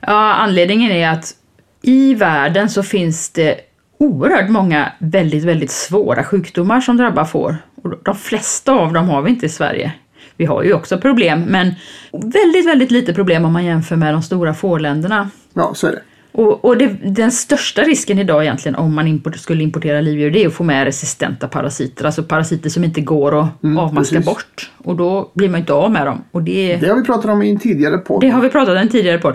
Ja, 0.00 0.34
anledningen 0.34 0.90
är 0.90 1.08
att 1.08 1.34
i 1.82 2.14
världen 2.14 2.68
så 2.68 2.82
finns 2.82 3.30
det 3.30 3.60
oerhört 3.98 4.48
många 4.50 4.92
väldigt, 4.98 5.44
väldigt 5.44 5.70
svåra 5.70 6.24
sjukdomar 6.24 6.80
som 6.80 6.96
drabbar 6.96 7.24
får. 7.24 7.56
Och 7.82 7.92
de 8.04 8.14
flesta 8.16 8.72
av 8.72 8.92
dem 8.92 9.08
har 9.08 9.22
vi 9.22 9.30
inte 9.30 9.46
i 9.46 9.48
Sverige. 9.48 9.92
Vi 10.36 10.44
har 10.44 10.62
ju 10.62 10.72
också 10.74 10.98
problem, 10.98 11.40
men 11.48 11.74
väldigt, 12.12 12.66
väldigt 12.66 12.90
lite 12.90 13.14
problem 13.14 13.44
om 13.44 13.52
man 13.52 13.64
jämför 13.64 13.96
med 13.96 14.14
de 14.14 14.22
stora 14.22 14.54
fårländerna. 14.54 15.30
Ja, 15.54 15.72
så 15.74 15.86
är 15.86 15.92
det. 15.92 16.02
Och, 16.32 16.64
och 16.64 16.76
det, 16.76 16.86
den 17.04 17.30
största 17.32 17.82
risken 17.82 18.18
idag 18.18 18.42
egentligen 18.42 18.74
om 18.76 18.94
man 18.94 19.06
import, 19.06 19.36
skulle 19.36 19.62
importera 19.62 20.00
livdjur 20.00 20.30
det 20.30 20.42
är 20.44 20.46
att 20.46 20.54
få 20.54 20.64
med 20.64 20.84
resistenta 20.84 21.48
parasiter, 21.48 22.04
alltså 22.04 22.22
parasiter 22.22 22.70
som 22.70 22.84
inte 22.84 23.00
går 23.00 23.40
att 23.40 23.62
Mm, 23.64 23.78
avmaska 23.78 24.14
precis. 24.16 24.26
bort. 24.26 24.70
Och 24.78 24.96
då 24.96 25.30
blir 25.34 25.48
man 25.48 25.60
inte 25.60 25.72
av 25.72 25.90
med 25.90 26.06
dem. 26.06 26.24
Och 26.30 26.42
det, 26.42 26.76
Det 26.76 26.88
har 26.88 26.96
vi 26.96 27.02
pratat 27.02 27.24
om 27.30 27.42
i 27.42 27.50
en 27.50 27.58
tidigare 27.58 27.98
podd. 27.98 28.20
det 28.20 28.28
har 28.28 28.40
vi 28.42 28.48
pratat 28.50 28.68
om 28.72 28.76
en 28.76 28.88
tidigare 28.88 29.18
på. 29.18 29.34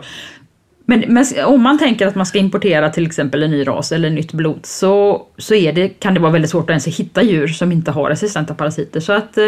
Men, 0.90 1.04
men 1.08 1.26
om 1.46 1.62
man 1.62 1.78
tänker 1.78 2.08
att 2.08 2.16
man 2.16 2.26
ska 2.26 2.40
importera 2.40 2.90
till 2.90 3.06
exempel 3.06 3.44
en 3.44 3.52
ny 3.52 3.68
ras 3.68 3.92
eller 3.92 4.10
nytt 4.10 4.34
blod 4.34 4.60
så, 4.64 5.26
så 5.38 5.56
är 5.56 5.74
det, 5.74 5.90
kan 5.90 6.14
det 6.14 6.20
vara 6.20 6.32
väldigt 6.32 6.52
svårt 6.52 6.64
att 6.64 6.70
ens 6.70 6.88
hitta 6.88 7.24
djur 7.24 7.48
som 7.48 7.72
inte 7.72 7.92
har 7.92 8.10
resistenta 8.10 8.54
parasiter. 8.54 9.00
Så 9.00 9.14
att 9.14 9.38
eh, 9.38 9.44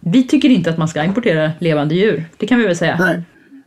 vi 0.00 0.26
tycker 0.26 0.48
inte 0.48 0.70
att 0.70 0.78
man 0.78 0.88
ska 0.88 1.04
importera 1.04 1.50
levande 1.58 1.94
djur. 1.94 2.24
Det 2.36 2.46
kan 2.46 2.58
vi 2.58 2.66
väl 2.66 2.76
säga. 2.76 2.96
Nej, 3.00 3.22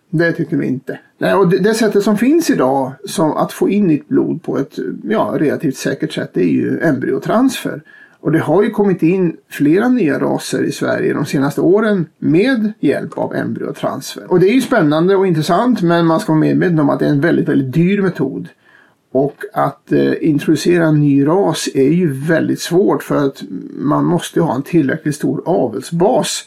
det 0.10 0.32
tycker 0.32 0.58
vi 0.58 0.68
inte. 0.68 1.00
Nej, 1.18 1.34
och 1.34 1.50
det, 1.50 1.60
det 1.60 1.74
sättet 1.74 2.04
som 2.04 2.18
finns 2.18 2.50
idag 2.50 2.92
som 3.06 3.32
att 3.32 3.54
få 3.54 3.70
in 3.70 3.88
nytt 3.88 4.08
blod 4.08 4.44
på 4.44 4.58
ett 4.58 4.76
ja, 5.04 5.36
relativt 5.40 5.78
säkert 5.78 6.14
sätt 6.14 6.32
det 6.34 6.44
är 6.44 6.54
ju 6.54 6.80
embryotransfer. 6.80 7.82
Och 8.22 8.32
det 8.32 8.40
har 8.40 8.64
ju 8.64 8.70
kommit 8.70 9.04
in 9.04 9.38
flera 9.50 9.88
nya 9.88 10.20
raser 10.20 10.64
i 10.64 10.72
Sverige 10.72 11.14
de 11.14 11.26
senaste 11.26 11.62
åren 11.62 12.06
med 12.18 12.74
hjälp 12.80 13.18
av 13.18 13.36
embryotransfer. 13.36 14.32
Och 14.32 14.40
det 14.40 14.50
är 14.50 14.54
ju 14.54 14.62
spännande 14.62 15.16
och 15.16 15.28
intressant 15.28 15.82
men 15.82 16.06
man 16.06 16.20
ska 16.20 16.32
vara 16.32 16.40
medveten 16.40 16.80
om 16.80 16.90
att 16.90 17.00
det 17.00 17.06
är 17.06 17.10
en 17.10 17.22
väldigt, 17.22 17.50
väldigt 17.50 17.74
dyr 17.74 18.02
metod. 18.02 18.50
Och 19.12 19.44
att 19.54 19.92
eh, 19.92 20.14
introducera 20.22 20.86
en 20.86 21.00
ny 21.00 21.28
ras 21.28 21.70
är 21.74 21.90
ju 21.90 22.14
väldigt 22.14 22.62
svårt 22.62 23.04
för 23.04 23.26
att 23.26 23.44
man 23.78 24.06
måste 24.06 24.42
ha 24.42 24.56
en 24.56 24.64
tillräckligt 24.64 25.16
stor 25.16 25.42
avelsbas 25.46 26.44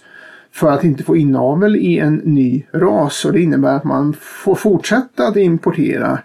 för 0.53 0.71
att 0.71 0.85
inte 0.85 1.05
få 1.05 1.17
inavel 1.17 1.77
i 1.77 1.99
en 1.99 2.15
ny 2.15 2.67
ras. 2.73 3.25
Och 3.25 3.33
det 3.33 3.43
innebär 3.43 3.77
att 3.77 3.85
man 3.85 4.17
får 4.21 4.55
fortsätta 4.55 5.27
att 5.27 5.37
importera 5.37 6.19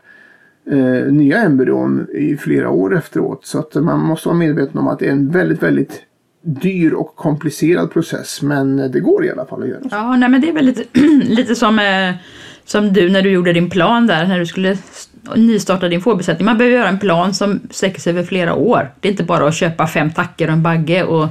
eh, 0.71 1.11
nya 1.13 1.37
embryon 1.37 2.07
i 2.13 2.37
flera 2.37 2.69
år 2.69 2.97
efteråt. 2.97 3.45
Så 3.45 3.59
att 3.59 3.75
man 3.75 3.99
måste 3.99 4.27
vara 4.27 4.37
medveten 4.37 4.77
om 4.77 4.87
att 4.87 4.99
det 4.99 5.07
är 5.07 5.11
en 5.11 5.31
väldigt, 5.31 5.63
väldigt 5.63 6.01
dyr 6.41 6.93
och 6.93 7.15
komplicerad 7.15 7.91
process. 7.91 8.41
Men 8.41 8.91
det 8.91 8.99
går 8.99 9.25
i 9.25 9.31
alla 9.31 9.45
fall 9.45 9.63
att 9.63 9.69
göra. 9.69 9.81
Ja, 9.91 10.17
nej 10.17 10.29
men 10.29 10.41
det 10.41 10.49
är 10.49 10.53
väl 10.53 10.65
lite, 10.65 10.83
lite 11.23 11.55
som, 11.55 11.79
eh, 11.79 12.15
som 12.65 12.93
du 12.93 13.09
när 13.09 13.21
du 13.21 13.29
gjorde 13.31 13.53
din 13.53 13.69
plan 13.69 14.07
där, 14.07 14.27
när 14.27 14.39
du 14.39 14.45
skulle 14.45 14.77
nystarta 15.35 15.87
din 15.87 16.01
fårbesättning. 16.01 16.45
Man 16.45 16.57
behöver 16.57 16.77
göra 16.77 16.89
en 16.89 16.99
plan 16.99 17.33
som 17.33 17.59
sträcker 17.69 17.99
sig 18.01 18.11
över 18.11 18.23
flera 18.23 18.55
år. 18.55 18.91
Det 18.99 19.07
är 19.07 19.11
inte 19.11 19.23
bara 19.23 19.47
att 19.47 19.55
köpa 19.55 19.87
fem 19.87 20.11
tackor 20.11 20.47
och 20.47 20.53
en 20.53 20.63
bagge 20.63 21.03
och 21.03 21.27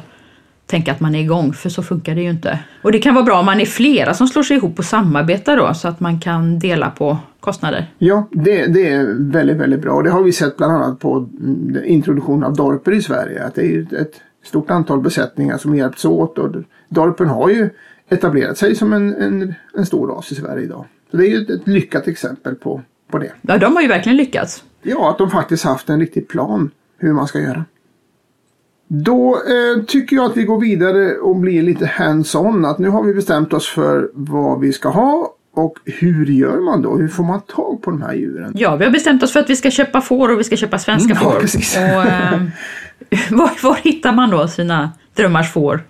tänka 0.67 0.93
att 0.93 1.01
man 1.01 1.15
är 1.15 1.21
igång, 1.21 1.53
för 1.53 1.69
så 1.69 1.83
funkar 1.83 2.15
det 2.15 2.23
ju 2.23 2.31
inte. 2.31 2.59
Och 2.83 2.93
det 2.93 2.99
kan 2.99 3.15
vara 3.15 3.25
bra 3.25 3.39
om 3.39 3.47
man 3.47 3.61
är 3.61 3.67
flera 3.67 4.15
som 4.15 4.29
slår 4.29 4.43
sig 4.43 4.57
ihop 4.57 4.79
och 4.79 4.85
samarbetar 4.85 5.57
då, 5.57 5.75
så 5.75 5.89
att 5.89 6.01
man 6.01 6.21
kan 6.21 6.59
dela 6.59 6.91
på 6.91 7.19
kostnader. 7.41 7.95
Ja, 7.99 8.29
det, 8.33 8.67
det 8.67 8.89
är 8.89 9.17
väldigt, 9.19 9.57
väldigt 9.57 9.81
bra. 9.81 10.03
Det 10.03 10.11
har 10.11 10.23
vi 10.23 10.33
sett 10.33 10.57
bland 10.57 10.73
annat 10.73 10.99
på 10.99 11.17
mm, 11.17 11.85
introduktionen 11.85 12.45
av 12.45 12.55
Dorper 12.55 12.93
i 12.93 13.03
Sverige. 13.03 13.45
Att 13.45 13.55
det 13.55 13.75
är 13.75 13.95
ett 13.95 14.21
stort 14.45 14.71
antal 14.71 15.01
besättningar 15.01 15.59
som 15.59 15.75
hjälps 15.75 16.05
åt. 16.05 16.39
Och 16.39 16.55
Dorpen 16.89 17.29
har 17.29 17.49
ju 17.49 17.71
etablerat 18.09 18.59
sig 18.59 18.75
som 18.75 18.93
en, 18.93 19.15
en, 19.15 19.55
en 19.75 19.87
stor 19.87 20.09
ras 20.09 20.33
i 20.33 20.35
Sverige 20.35 20.65
idag. 20.65 20.85
Så 21.11 21.17
det 21.17 21.27
är 21.27 21.31
ju 21.31 21.43
ett, 21.43 21.51
ett 21.51 21.69
lyckat 21.69 22.09
exempel 22.09 22.55
på, 22.55 22.83
på 23.11 23.19
det. 23.19 23.33
Ja, 23.43 23.59
de 23.59 23.75
har 23.75 23.83
ju 23.83 23.89
verkligen 23.89 24.17
lyckats. 24.17 24.65
Ja, 24.83 25.11
att 25.11 25.19
de 25.19 25.31
faktiskt 25.31 25.65
haft 25.65 25.89
en 25.89 26.01
riktig 26.01 26.29
plan 26.29 26.71
hur 26.99 27.13
man 27.13 27.27
ska 27.27 27.41
göra. 27.41 27.65
Då 28.89 29.35
eh, 29.35 29.85
tycker 29.85 30.17
jag 30.17 30.25
att 30.25 30.37
vi 30.37 30.45
går 30.45 30.61
vidare 30.61 31.15
och 31.15 31.37
blir 31.37 31.63
lite 31.63 31.87
hands-on. 31.87 32.65
Att 32.65 32.79
nu 32.79 32.89
har 32.89 33.03
vi 33.03 33.15
bestämt 33.15 33.53
oss 33.53 33.69
för 33.69 34.11
vad 34.15 34.61
vi 34.61 34.73
ska 34.73 34.89
ha 34.89 35.35
och 35.59 35.79
hur 35.85 36.27
gör 36.27 36.61
man 36.61 36.83
då? 36.83 36.97
Hur 36.97 37.09
får 37.09 37.25
man 37.25 37.41
tag 37.41 37.83
på 37.83 37.91
de 37.91 38.03
här 38.03 38.15
djuren? 38.15 38.53
Ja, 38.55 38.77
vi 38.77 38.85
har 38.85 38.93
bestämt 38.93 39.23
oss 39.23 39.33
för 39.33 39.41
att 39.41 39.51
vi 39.51 39.57
ska 39.57 39.71
köpa 39.71 40.01
får 40.01 40.29
och 40.33 40.39
vi 40.41 40.45
ska 40.45 40.57
köpa 40.57 40.79
svenska 40.79 41.13
Mm, 41.13 41.23
ja, 41.25 41.33
får. 41.33 41.41
precis. 41.41 41.77
Och, 41.77 41.83
eh, 41.83 42.41
var, 43.31 43.63
var 43.63 43.77
hittar 43.83 44.13
man 44.13 44.31
då 44.31 44.49
sina 44.49 44.93
drömmars 45.15 45.53
får? 45.53 45.81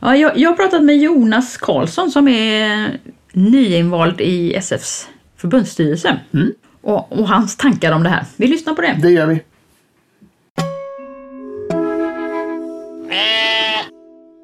Ja, 0.00 0.16
jag, 0.16 0.38
jag 0.38 0.50
har 0.50 0.56
pratat 0.56 0.82
med 0.82 0.96
Jonas 0.98 1.56
Karlsson 1.56 2.10
som 2.10 2.28
är 2.28 2.90
nyinvald 3.32 4.20
i 4.20 4.54
SFs 4.54 5.08
förbundsstyrelse. 5.36 6.20
Mm. 6.34 6.52
Och, 6.82 7.12
och 7.20 7.28
hans 7.28 7.56
tankar 7.56 7.92
om 7.92 8.02
det 8.02 8.08
här. 8.08 8.24
Vi 8.36 8.46
lyssnar 8.46 8.74
på 8.74 8.82
det. 8.82 8.98
Det 9.02 9.10
gör 9.10 9.26
vi. 9.26 9.40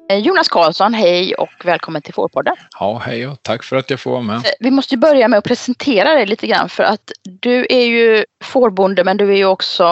Eh, 0.09 0.17
Jonas 0.17 0.47
Karlsson, 0.47 0.93
hej 0.93 1.35
och 1.35 1.49
välkommen 1.63 2.01
till 2.01 2.13
Fårpodden. 2.13 2.55
Ja, 2.79 3.01
hej 3.05 3.27
och 3.27 3.43
tack 3.43 3.63
för 3.63 3.75
att 3.75 3.89
jag 3.89 3.99
får 3.99 4.11
vara 4.11 4.21
med. 4.21 4.35
Eh, 4.35 4.41
Vi 4.59 4.71
måste 4.71 4.97
börja 4.97 5.27
med 5.27 5.37
att 5.37 5.43
presentera 5.43 6.13
dig 6.13 6.25
lite 6.25 6.47
grann 6.47 6.69
för 6.69 6.83
att 6.83 7.11
du 7.23 7.65
är 7.69 7.85
ju 7.85 8.25
fårbonde 8.43 9.03
men 9.03 9.17
du 9.17 9.29
är 9.33 9.37
ju 9.37 9.45
också 9.45 9.85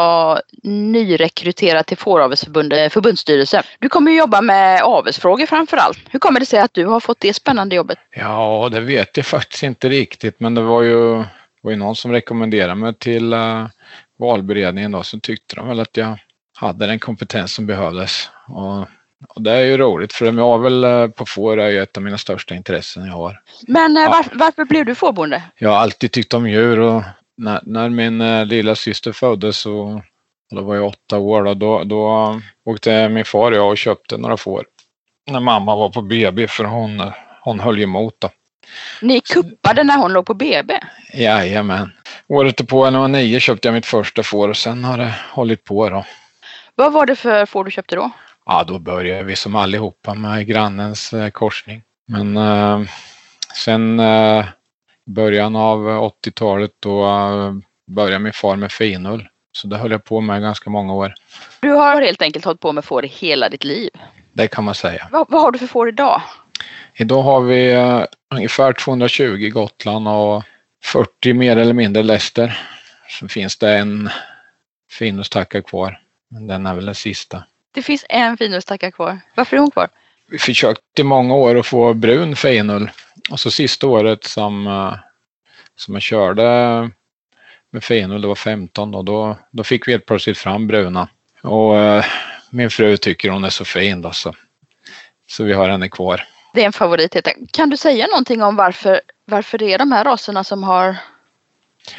nyrekryterad 0.64 1.86
till 1.86 1.98
Fåravelsförbundet 1.98 2.94
förbundsstyrelse. 2.94 3.64
Du 3.80 3.90
kommer 3.90 4.12
ju 4.12 4.18
jobba 4.18 4.42
med 4.42 4.82
avelsfrågor 4.82 5.46
framför 5.46 5.78
allt. 5.78 6.00
Hur 6.10 6.20
kommer 6.20 6.40
det 6.40 6.46
sig 6.46 6.60
att 6.60 6.74
du 6.74 6.86
har 6.86 7.00
fått 7.00 7.20
det 7.20 7.34
spännande 7.34 7.76
jobbet? 7.76 7.98
Ja, 8.16 8.70
det 8.72 8.80
vet 8.80 9.18
jag 9.18 9.26
faktiskt 9.26 9.64
inte 9.64 9.90
riktigt, 9.90 10.40
men 10.40 10.56
det 10.56 10.62
var 10.62 10.82
ju, 10.82 11.24
var 11.62 11.72
ju 11.72 11.76
någon 11.76 11.96
som 11.96 12.12
rekommenderade 12.12 12.76
mig 12.76 12.94
till 12.94 13.34
uh, 13.34 13.68
valberedningen 14.20 14.92
då, 14.92 15.04
så 15.04 15.20
tyckte 15.20 15.56
de 15.56 15.68
väl 15.68 15.80
att 15.80 15.98
jag 15.98 16.18
hade 16.56 16.88
den 16.88 17.00
kompetens 17.00 17.54
som 17.54 17.66
behövdes. 17.66 18.30
Och, 18.48 18.88
och 19.30 19.42
det 19.42 19.52
är 19.52 19.62
ju 19.66 19.78
roligt 19.78 20.14
för 20.14 20.32
med 20.32 20.46
avel 20.46 20.84
eh, 20.84 21.08
på 21.08 21.26
får 21.26 21.60
är 21.60 21.70
ju 21.70 21.80
ett 21.82 21.98
av 21.98 22.04
mina 22.04 22.18
största 22.18 22.56
intressen 22.56 23.06
jag 23.06 23.14
har. 23.14 23.42
Men 23.68 23.98
eh, 23.98 24.04
Ja. 24.04 24.24
varför, 24.34 24.66
blev 24.66 24.86
du 24.86 24.96
fårbonde? 24.96 25.44
Jag 25.58 25.70
har 25.70 25.78
alltid 25.78 26.12
tyckt 26.12 26.34
om 26.34 26.50
djur 26.50 26.80
och 26.80 27.04
när, 27.38 27.60
när 27.64 27.90
min 27.90 28.22
eh, 28.22 28.46
lilla 28.46 28.76
syster 28.76 29.12
föddes 29.12 29.58
så 29.58 30.02
och 30.52 30.56
då 30.56 30.62
var 30.62 30.76
jag 30.76 30.86
åtta 30.86 31.18
år 31.18 31.44
då, 31.44 31.54
då, 31.54 31.84
då 31.84 32.42
åkte 32.66 33.10
min 33.10 33.26
far 33.26 33.52
och 33.52 33.58
jag 33.58 33.70
och 33.70 33.78
köpte 33.78 34.18
några 34.18 34.38
får. 34.38 34.66
När 35.32 35.40
mamma 35.40 35.76
var 35.76 35.90
på 35.90 36.02
BB 36.02 36.48
för 36.48 36.64
hon, 36.64 37.12
hon 37.44 37.60
höll 37.60 37.80
emot 37.80 38.16
då. 38.20 38.30
Ni 39.02 39.20
kuppade 39.22 39.84
när 39.84 39.98
hon 39.98 40.14
låg 40.14 40.26
på 40.26 40.34
BB. 40.34 40.80
Jajamän. 41.14 41.92
Året 42.28 42.68
på 42.68 42.86
när 42.86 42.92
jag 42.92 43.02
var 43.02 43.08
nio 43.08 43.40
köpte 43.40 43.68
jag 43.68 43.74
mitt 43.74 43.86
första 43.86 44.24
får 44.24 44.50
och 44.50 44.58
sen 44.58 44.84
har 44.84 44.98
det 44.98 45.16
hållit 45.32 45.64
på 45.64 45.90
då. 45.90 46.06
Vad 46.76 46.94
var 46.94 47.06
det 47.06 47.16
för 47.16 47.46
får 47.46 47.64
du 47.64 47.72
köpte 47.72 47.96
då? 47.96 48.12
Ja, 48.48 48.64
då 48.68 48.80
började 48.80 49.24
vi 49.24 49.36
som 49.36 49.56
allihopa 49.56 50.14
med 50.14 50.48
grannens 50.48 51.14
eh, 51.14 51.30
korsning. 51.30 51.84
Men 52.08 52.38
eh, 52.38 52.82
sen 53.66 54.00
eh, 54.00 54.46
början 55.06 55.56
av 55.56 55.80
80-talet 55.80 56.72
då 56.80 57.06
började 57.88 58.20
min 58.20 58.34
far 58.34 58.56
med 58.56 58.72
finull. 58.72 59.28
Så 59.52 59.68
det 59.68 59.78
höll 59.78 59.92
jag 59.92 60.04
på 60.04 60.22
med 60.22 60.42
ganska 60.42 60.70
många 60.70 60.94
år. 60.94 61.14
Du 61.60 61.70
har 61.72 62.02
helt 62.02 62.22
enkelt 62.22 62.46
hållit 62.46 62.60
på 62.60 62.72
med 62.72 62.86
får 62.86 63.06
i 63.06 63.08
hela 63.08 63.50
ditt 63.50 63.64
liv. 63.64 63.90
Det 64.34 64.48
kan 64.48 64.64
man 64.64 64.76
säga. 64.76 65.08
Vad, 65.12 65.26
vad 65.30 65.42
har 65.42 65.52
du 65.52 65.60
för 65.60 65.68
får 65.68 65.90
idag? 65.90 66.22
Idag 66.94 67.24
har 67.24 67.42
vi 67.42 67.74
eh, 67.74 68.04
ungefär 68.36 68.74
220 68.74 69.50
Gotland 69.54 70.08
och 70.08 70.44
40 70.84 71.34
mer 71.34 71.58
eller 71.58 71.74
mindre 71.74 72.04
läster. 72.04 72.60
Så 73.20 73.28
finns 73.28 73.58
det 73.58 73.78
en 73.78 74.10
finustacka 74.90 75.62
kvar. 75.62 76.00
Men 76.30 76.48
den 76.48 76.66
är 76.66 76.76
väl 76.76 76.86
den 76.86 76.96
sista. 76.96 77.44
Det 77.78 77.84
finns 77.84 78.06
en 78.10 78.38
finustacka 78.38 78.92
kvar. 78.92 79.20
Varför 79.36 79.58
är 79.58 79.62
hon 79.62 79.72
kvar? 79.72 79.90
Vi 80.28 80.40
försökte 80.40 81.02
i 81.02 81.04
många 81.04 81.36
år 81.36 81.60
att 81.60 81.66
få 81.66 81.94
brun 81.94 82.36
finull. 82.36 82.90
Och 83.30 83.40
så 83.40 83.52
sista 83.52 83.88
året 83.88 84.24
som, 84.24 84.68
eh, 84.68 84.94
som 85.76 85.94
jag 85.94 86.04
körde 86.04 86.44
med 87.72 87.84
finull, 87.84 88.22
det 88.22 88.28
var 88.28 88.36
15 88.36 88.92
då, 88.92 89.02
då, 89.02 89.38
då 89.52 89.64
fick 89.64 89.88
vi 89.88 89.92
helt 89.92 90.06
plötsligt 90.06 90.38
fram 90.38 90.68
bruna. 90.68 91.10
Och 91.42 91.78
eh, 91.78 92.06
min 92.50 92.70
fru 92.70 92.98
tycker 92.98 93.30
hon 93.30 93.44
är 93.44 93.50
så 93.50 93.66
fin 93.66 94.02
då 94.02 94.12
så, 94.12 94.34
så 95.28 95.44
vi 95.44 95.54
har 95.54 95.70
henne 95.70 95.90
kvar. 95.90 96.24
Det 96.54 96.62
är 96.62 96.66
en 96.66 96.74
favorit 96.74 97.14
helt. 97.14 97.28
Kan 97.52 97.70
du 97.70 97.78
säga 97.78 98.08
någonting 98.08 98.44
om 98.44 98.56
varför, 98.56 99.02
varför 99.26 99.58
det 99.58 99.74
är 99.74 99.78
de 99.78 99.92
här 99.92 100.04
raserna 100.04 100.44
som 100.44 100.64
har 100.64 100.96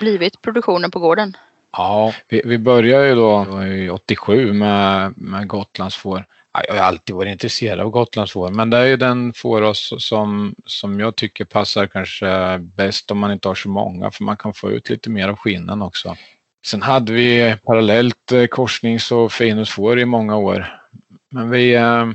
blivit 0.01 0.43
produktionen 0.43 0.91
på 0.91 0.99
gården? 0.99 1.37
Ja, 1.73 2.12
vi, 2.29 2.43
vi 2.45 2.59
började 2.59 3.09
ju 3.09 3.14
då 3.14 3.47
87 3.93 4.53
med, 4.53 5.14
med 5.16 5.49
Gotlandsfår. 5.49 6.25
Jag 6.69 6.75
har 6.75 6.83
alltid 6.83 7.16
varit 7.16 7.33
intresserad 7.33 7.81
av 7.81 7.91
Gotlandsfår 7.91 8.51
men 8.51 8.71
det 8.71 8.77
är 8.77 8.85
ju 8.85 8.97
den 8.97 9.33
fåras 9.33 9.93
som, 9.99 10.55
som 10.64 11.01
jag 11.01 11.16
tycker 11.16 11.45
passar 11.45 11.87
kanske 11.87 12.59
bäst 12.59 13.11
om 13.11 13.19
man 13.19 13.33
inte 13.33 13.49
har 13.49 13.55
så 13.55 13.69
många 13.69 14.11
för 14.11 14.25
man 14.25 14.37
kan 14.37 14.55
få 14.55 14.71
ut 14.71 14.91
lite 14.91 15.11
mer 15.11 15.29
av 15.29 15.37
skinnen 15.37 15.83
också. 15.83 16.16
Sen 16.64 16.83
hade 16.83 17.12
vi 17.12 17.57
parallellt 17.64 18.33
eh, 18.33 18.47
korsnings 18.47 19.12
och 19.12 19.33
finusfår 19.33 19.99
i 19.99 20.05
många 20.05 20.37
år. 20.37 20.81
Men 21.31 21.51
vi, 21.51 21.75
eh, 21.75 22.07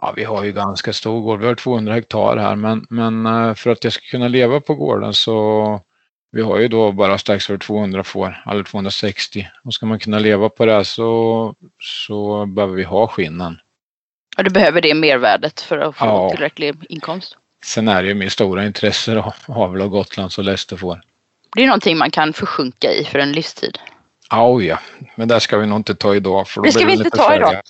ja, 0.00 0.12
vi 0.16 0.24
har 0.24 0.44
ju 0.44 0.52
ganska 0.52 0.92
stor 0.92 1.20
gård, 1.20 1.40
vi 1.40 1.46
har 1.46 1.54
200 1.54 1.94
hektar 1.94 2.36
här 2.36 2.56
men, 2.56 2.86
men 2.90 3.26
eh, 3.26 3.54
för 3.54 3.70
att 3.70 3.84
jag 3.84 3.92
ska 3.92 4.06
kunna 4.10 4.28
leva 4.28 4.60
på 4.60 4.74
gården 4.74 5.14
så 5.14 5.80
vi 6.30 6.42
har 6.42 6.58
ju 6.58 6.68
då 6.68 6.92
bara 6.92 7.18
strax 7.18 7.50
över 7.50 7.58
200 7.58 8.04
får, 8.04 8.42
eller 8.50 8.62
260. 8.64 9.48
Och 9.64 9.74
ska 9.74 9.86
man 9.86 9.98
kunna 9.98 10.18
leva 10.18 10.48
på 10.48 10.66
det 10.66 10.84
så, 10.84 11.54
så 11.82 12.46
behöver 12.46 12.74
vi 12.74 12.84
ha 12.84 13.08
skinnen. 13.08 13.60
Ja, 14.36 14.42
du 14.42 14.50
behöver 14.50 14.80
det 14.80 14.94
mervärdet 14.94 15.60
för 15.60 15.78
att 15.78 15.96
få 15.96 16.04
Ja. 16.04 16.30
tillräcklig 16.30 16.74
inkomst. 16.88 17.36
Sen 17.64 17.88
är 17.88 18.02
det 18.02 18.08
ju 18.08 18.14
min 18.14 18.30
stora 18.30 18.66
intresse 18.66 19.14
då, 19.14 19.32
avel 19.48 19.82
av 19.82 19.88
Gotlands 19.88 20.38
och 20.38 20.44
lästerfår. 20.44 21.00
Det 21.56 21.62
är 21.62 21.66
någonting 21.66 21.98
man 21.98 22.10
kan 22.10 22.32
försjunka 22.32 22.92
i 22.92 23.04
för 23.04 23.18
en 23.18 23.32
livstid. 23.32 23.78
Oh 24.30 24.64
ja, 24.66 24.78
men 25.14 25.28
det 25.28 25.40
ska 25.40 25.58
vi 25.58 25.66
nog 25.66 25.78
inte 25.78 25.94
ta 25.94 26.14
idag. 26.14 26.48
För 26.48 26.60
då 26.60 26.64
Det 26.64 26.72
ska 26.72 26.86
vi 26.86 26.92
inte 26.92 27.10
ta 27.10 27.36
idag. 27.36 27.60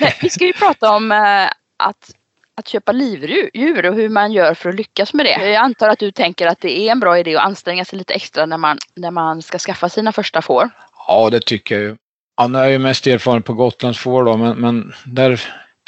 Nej, 0.00 0.16
vi 0.22 0.30
ska 0.30 0.44
ju 0.44 0.52
prata 0.52 0.90
om 0.90 1.12
eh, 1.12 1.48
att, 1.76 2.10
att 2.56 2.68
köpa 2.68 2.92
livdjur 2.92 3.86
och 3.86 3.94
hur 3.94 4.08
man 4.08 4.32
gör 4.32 4.54
för 4.54 4.68
att 4.68 4.74
lyckas 4.74 5.14
med 5.14 5.26
det. 5.26 5.50
Jag 5.50 5.54
antar 5.54 5.88
att 5.88 5.98
du 5.98 6.10
tänker 6.10 6.46
att 6.46 6.60
det 6.60 6.78
är 6.78 6.92
en 6.92 7.00
bra 7.00 7.18
idé 7.18 7.36
att 7.36 7.44
anstränga 7.44 7.84
sig 7.84 7.98
lite 7.98 8.14
extra 8.14 8.46
när 8.46 8.58
man, 8.58 8.78
när 8.94 9.10
man 9.10 9.42
ska 9.42 9.58
skaffa 9.58 9.88
sina 9.88 10.12
första 10.12 10.42
får. 10.42 10.70
Ja, 11.08 11.30
det 11.30 11.40
tycker 11.40 11.74
jag 11.74 11.84
ju. 11.84 11.96
Ja, 12.36 12.46
nu 12.46 12.58
är 12.58 12.62
jag 12.62 12.72
ju 12.72 12.78
mest 12.78 13.06
erfaren 13.06 13.42
på 13.42 13.54
Gotlandsfår 13.54 14.24
då, 14.24 14.36
men, 14.36 14.56
men 14.56 14.92
där 15.04 15.40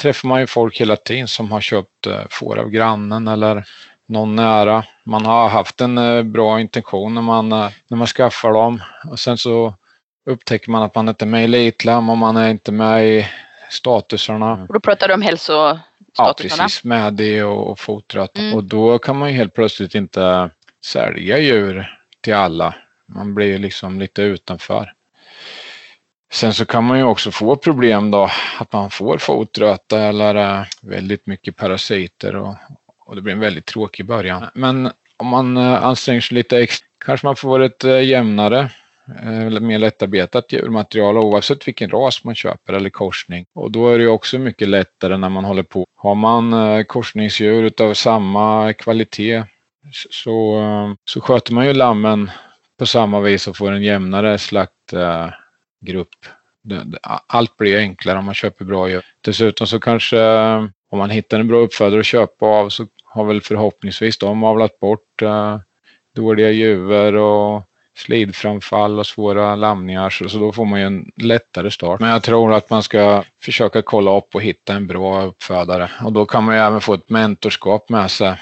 träffar 0.02 0.28
man 0.28 0.40
ju 0.40 0.46
folk 0.46 0.80
hela 0.80 0.96
tiden 0.96 1.28
som 1.28 1.52
har 1.52 1.60
köpt 1.60 2.06
eh, 2.06 2.20
får 2.30 2.58
av 2.58 2.70
grannen 2.70 3.28
eller 3.28 3.64
någon 4.08 4.36
nära. 4.36 4.84
Man 5.04 5.26
har 5.26 5.48
haft 5.48 5.80
en 5.80 5.98
eh, 5.98 6.22
bra 6.22 6.60
intention 6.60 7.14
när 7.14 7.22
man, 7.22 7.52
eh, 7.52 7.70
när 7.88 7.96
man 7.96 8.06
skaffar 8.06 8.52
dem 8.52 8.82
och 9.10 9.18
sen 9.18 9.38
så 9.38 9.74
upptäcker 10.30 10.70
man 10.70 10.82
att 10.82 10.94
man 10.94 11.08
inte 11.08 11.24
är 11.24 11.26
med 11.26 11.40
i 11.40 11.44
Elitlam 11.44 12.10
och 12.10 12.18
man 12.18 12.36
är 12.36 12.50
inte 12.50 12.72
med 12.72 13.06
i 13.06 13.26
statusarna. 13.70 14.66
Och 14.68 14.74
då 14.74 14.80
pratar 14.80 15.08
du 15.08 15.14
om 15.14 15.22
Ja, 16.18 16.34
precis. 16.38 16.84
Med 16.84 17.14
det 17.14 17.42
och, 17.42 17.70
och 17.70 17.80
fotrat. 17.80 18.38
Mm. 18.38 18.54
Och 18.54 18.64
då 18.64 18.98
kan 18.98 19.18
man 19.18 19.28
ju 19.30 19.36
helt 19.36 19.54
plötsligt 19.54 19.94
inte 19.94 20.50
sälja 20.84 21.38
djur 21.38 21.98
till 22.20 22.34
alla. 22.34 22.74
Man 23.06 23.34
blir 23.34 23.46
ju 23.46 23.58
liksom 23.58 24.00
lite 24.00 24.22
utanför. 24.22 24.92
Sen 26.32 26.54
så 26.54 26.66
kan 26.66 26.84
man 26.84 26.98
ju 26.98 27.04
också 27.04 27.30
få 27.30 27.56
problem 27.56 28.10
då 28.10 28.30
att 28.58 28.72
man 28.72 28.90
får 28.90 29.18
fotröta 29.18 30.00
eller 30.00 30.34
eh, 30.34 30.64
väldigt 30.82 31.26
mycket 31.26 31.56
parasiter 31.56 32.36
och, 32.36 32.54
och 32.98 33.16
det 33.16 33.22
blir 33.22 33.32
en 33.32 33.40
väldigt 33.40 33.66
tråkig 33.66 34.06
början. 34.06 34.46
Men 34.54 34.90
om 35.16 35.26
man 35.26 35.56
eh, 35.56 35.84
anstränger 35.84 36.20
sig 36.20 36.34
lite 36.34 36.58
extra 36.58 36.86
kanske 36.98 37.26
man 37.26 37.36
får 37.36 37.60
ett 37.60 37.84
eh, 37.84 38.04
jämnare 38.04 38.70
Eh, 39.08 39.46
eller 39.46 39.60
mer 39.60 39.78
lättarbetat 39.78 40.52
djurmaterial 40.52 41.18
oavsett 41.18 41.68
vilken 41.68 41.90
ras 41.90 42.24
man 42.24 42.34
köper 42.34 42.72
eller 42.72 42.90
korsning. 42.90 43.46
Och 43.54 43.70
då 43.70 43.88
är 43.88 43.98
det 43.98 44.04
ju 44.04 44.10
också 44.10 44.38
mycket 44.38 44.68
lättare 44.68 45.16
när 45.16 45.28
man 45.28 45.44
håller 45.44 45.62
på. 45.62 45.86
Har 45.96 46.14
man 46.14 46.52
eh, 46.52 46.84
korsningsdjur 46.84 47.62
utav 47.62 47.94
samma 47.94 48.72
kvalitet 48.72 49.44
så, 50.10 50.60
eh, 50.60 50.94
så 51.04 51.20
sköter 51.20 51.52
man 51.52 51.66
ju 51.66 51.72
lammen 51.72 52.30
på 52.78 52.86
samma 52.86 53.20
vis 53.20 53.48
och 53.48 53.56
får 53.56 53.72
en 53.72 53.82
jämnare 53.82 54.38
slaktgrupp. 54.38 56.08
Allt 57.26 57.56
blir 57.56 57.78
enklare 57.78 58.18
om 58.18 58.24
man 58.24 58.34
köper 58.34 58.64
bra 58.64 58.88
djur. 58.88 59.04
Dessutom 59.20 59.66
så 59.66 59.80
kanske 59.80 60.18
om 60.90 60.98
man 60.98 61.10
hittar 61.10 61.40
en 61.40 61.48
bra 61.48 61.58
uppfödare 61.58 62.00
att 62.00 62.06
köpa 62.06 62.46
av 62.46 62.68
så 62.68 62.86
har 63.04 63.24
väl 63.24 63.40
förhoppningsvis 63.40 64.18
de 64.18 64.44
avlat 64.44 64.78
bort 64.78 65.22
dåliga 66.14 66.50
djur 66.50 67.16
och 67.16 67.62
slidframfall 67.96 68.98
och 68.98 69.06
svåra 69.06 69.54
lamningar 69.54 70.10
så, 70.10 70.28
så 70.28 70.38
då 70.38 70.52
får 70.52 70.64
man 70.64 70.80
ju 70.80 70.86
en 70.86 71.12
lättare 71.16 71.70
start. 71.70 72.00
Men 72.00 72.10
jag 72.10 72.22
tror 72.22 72.54
att 72.54 72.70
man 72.70 72.82
ska 72.82 73.24
försöka 73.40 73.82
kolla 73.82 74.16
upp 74.16 74.34
och 74.34 74.42
hitta 74.42 74.72
en 74.72 74.86
bra 74.86 75.22
uppfödare 75.22 75.90
och 76.04 76.12
då 76.12 76.26
kan 76.26 76.44
man 76.44 76.54
ju 76.54 76.60
även 76.60 76.80
få 76.80 76.94
ett 76.94 77.10
mentorskap 77.10 77.88
med 77.88 78.10
sig 78.10 78.34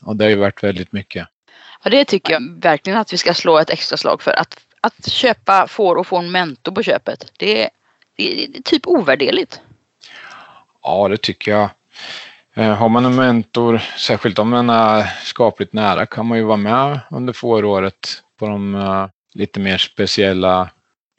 och 0.00 0.16
det 0.16 0.24
är 0.24 0.28
ju 0.28 0.36
värt 0.36 0.62
väldigt 0.62 0.92
mycket. 0.92 1.28
Ja, 1.84 1.90
det 1.90 2.04
tycker 2.04 2.32
jag 2.32 2.60
verkligen 2.60 2.98
att 2.98 3.12
vi 3.12 3.16
ska 3.16 3.34
slå 3.34 3.58
ett 3.58 3.70
extra 3.70 3.96
slag 3.96 4.22
för. 4.22 4.30
Att, 4.30 4.60
att 4.80 5.08
köpa 5.08 5.66
får 5.66 5.96
och 5.96 6.06
få 6.06 6.18
en 6.18 6.30
mentor 6.30 6.72
på 6.72 6.82
köpet, 6.82 7.32
det 7.38 7.62
är, 7.62 7.70
det 8.16 8.44
är 8.44 8.62
typ 8.62 8.86
ovärderligt. 8.86 9.60
Ja, 10.82 11.08
det 11.08 11.16
tycker 11.16 11.50
jag. 11.50 11.68
Eh, 12.54 12.74
har 12.74 12.88
man 12.88 13.04
en 13.04 13.14
mentor, 13.14 13.82
särskilt 13.98 14.38
om 14.38 14.50
den 14.50 14.70
är 14.70 15.06
skapligt 15.24 15.72
nära, 15.72 16.06
kan 16.06 16.26
man 16.26 16.38
ju 16.38 16.44
vara 16.44 16.56
med 16.56 17.00
under 17.10 17.32
fåråret 17.32 18.22
på 18.40 18.46
de 18.46 18.74
uh, 18.74 19.06
lite 19.34 19.60
mer 19.60 19.78
speciella 19.78 20.70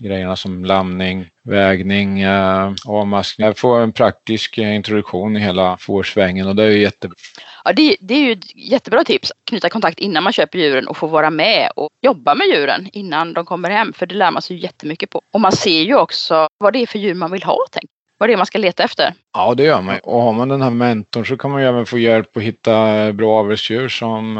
grejerna 0.03 0.35
som 0.35 0.65
lamning, 0.65 1.29
vägning, 1.43 2.25
uh, 2.25 2.73
avmaskning. 2.85 3.53
Få 3.53 3.73
en 3.73 3.91
praktisk 3.91 4.57
introduktion 4.57 5.37
i 5.37 5.39
hela 5.39 5.77
fårsvängen 5.77 6.47
och 6.47 6.55
det 6.55 6.63
är 6.63 6.69
ju 6.69 6.79
jättebra. 6.79 7.15
Ja, 7.63 7.73
det, 7.73 7.97
det, 7.99 8.13
är 8.13 8.19
ju 8.19 8.31
ett 8.31 8.55
jättebra 8.55 9.03
tips. 9.03 9.31
Knyta 9.43 9.69
kontakt 9.69 9.99
innan 9.99 10.23
man 10.23 10.33
köper 10.33 10.59
djuren 10.59 10.87
och 10.87 10.97
få 10.97 11.07
vara 11.07 11.29
med 11.29 11.71
och 11.75 11.89
jobba 12.01 12.35
med 12.35 12.47
djuren 12.47 12.89
innan 12.93 13.33
de 13.33 13.45
kommer 13.45 13.69
hem. 13.69 13.93
För 13.93 14.05
det 14.05 14.15
lär 14.15 14.31
man 14.31 14.41
sig 14.41 14.57
jättemycket 14.57 15.09
på. 15.09 15.21
Och 15.31 15.41
man 15.41 15.51
ser 15.51 15.81
ju 15.81 15.95
också 15.95 16.47
vad 16.57 16.73
det 16.73 16.79
är 16.79 16.87
för 16.87 16.99
djur 16.99 17.13
man 17.13 17.31
vill 17.31 17.43
ha. 17.43 17.57
Tänk. 17.71 17.85
Vad 18.17 18.29
det 18.29 18.33
är 18.33 18.37
man 18.37 18.45
ska 18.45 18.57
leta 18.57 18.83
efter. 18.83 19.13
Ja, 19.33 19.53
det 19.55 19.63
gör 19.63 19.81
man. 19.81 19.99
Och 20.03 20.21
har 20.21 20.33
man 20.33 20.49
den 20.49 20.61
här 20.61 20.69
mentorn 20.69 21.25
så 21.25 21.37
kan 21.37 21.51
man 21.51 21.61
ju 21.61 21.67
även 21.67 21.85
få 21.85 21.97
hjälp 21.97 22.37
att 22.37 22.43
hitta 22.43 23.13
bra 23.13 23.39
avelsdjur 23.39 23.89
som 23.89 24.37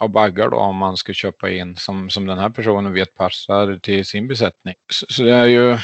av 0.00 0.08
baggar 0.08 0.48
då 0.48 0.56
om 0.56 0.76
man 0.76 0.96
ska 0.96 1.12
köpa 1.12 1.50
in 1.50 1.76
som, 1.76 2.10
som 2.10 2.26
den 2.26 2.38
här 2.38 2.50
personen 2.50 2.92
vet 2.92 3.14
passar 3.14 3.78
till 3.82 4.06
sin 4.06 4.28
besättning. 4.28 4.74
Så, 4.92 5.06
så 5.08 5.22
det 5.22 5.34
är 5.34 5.46
ju 5.46 5.78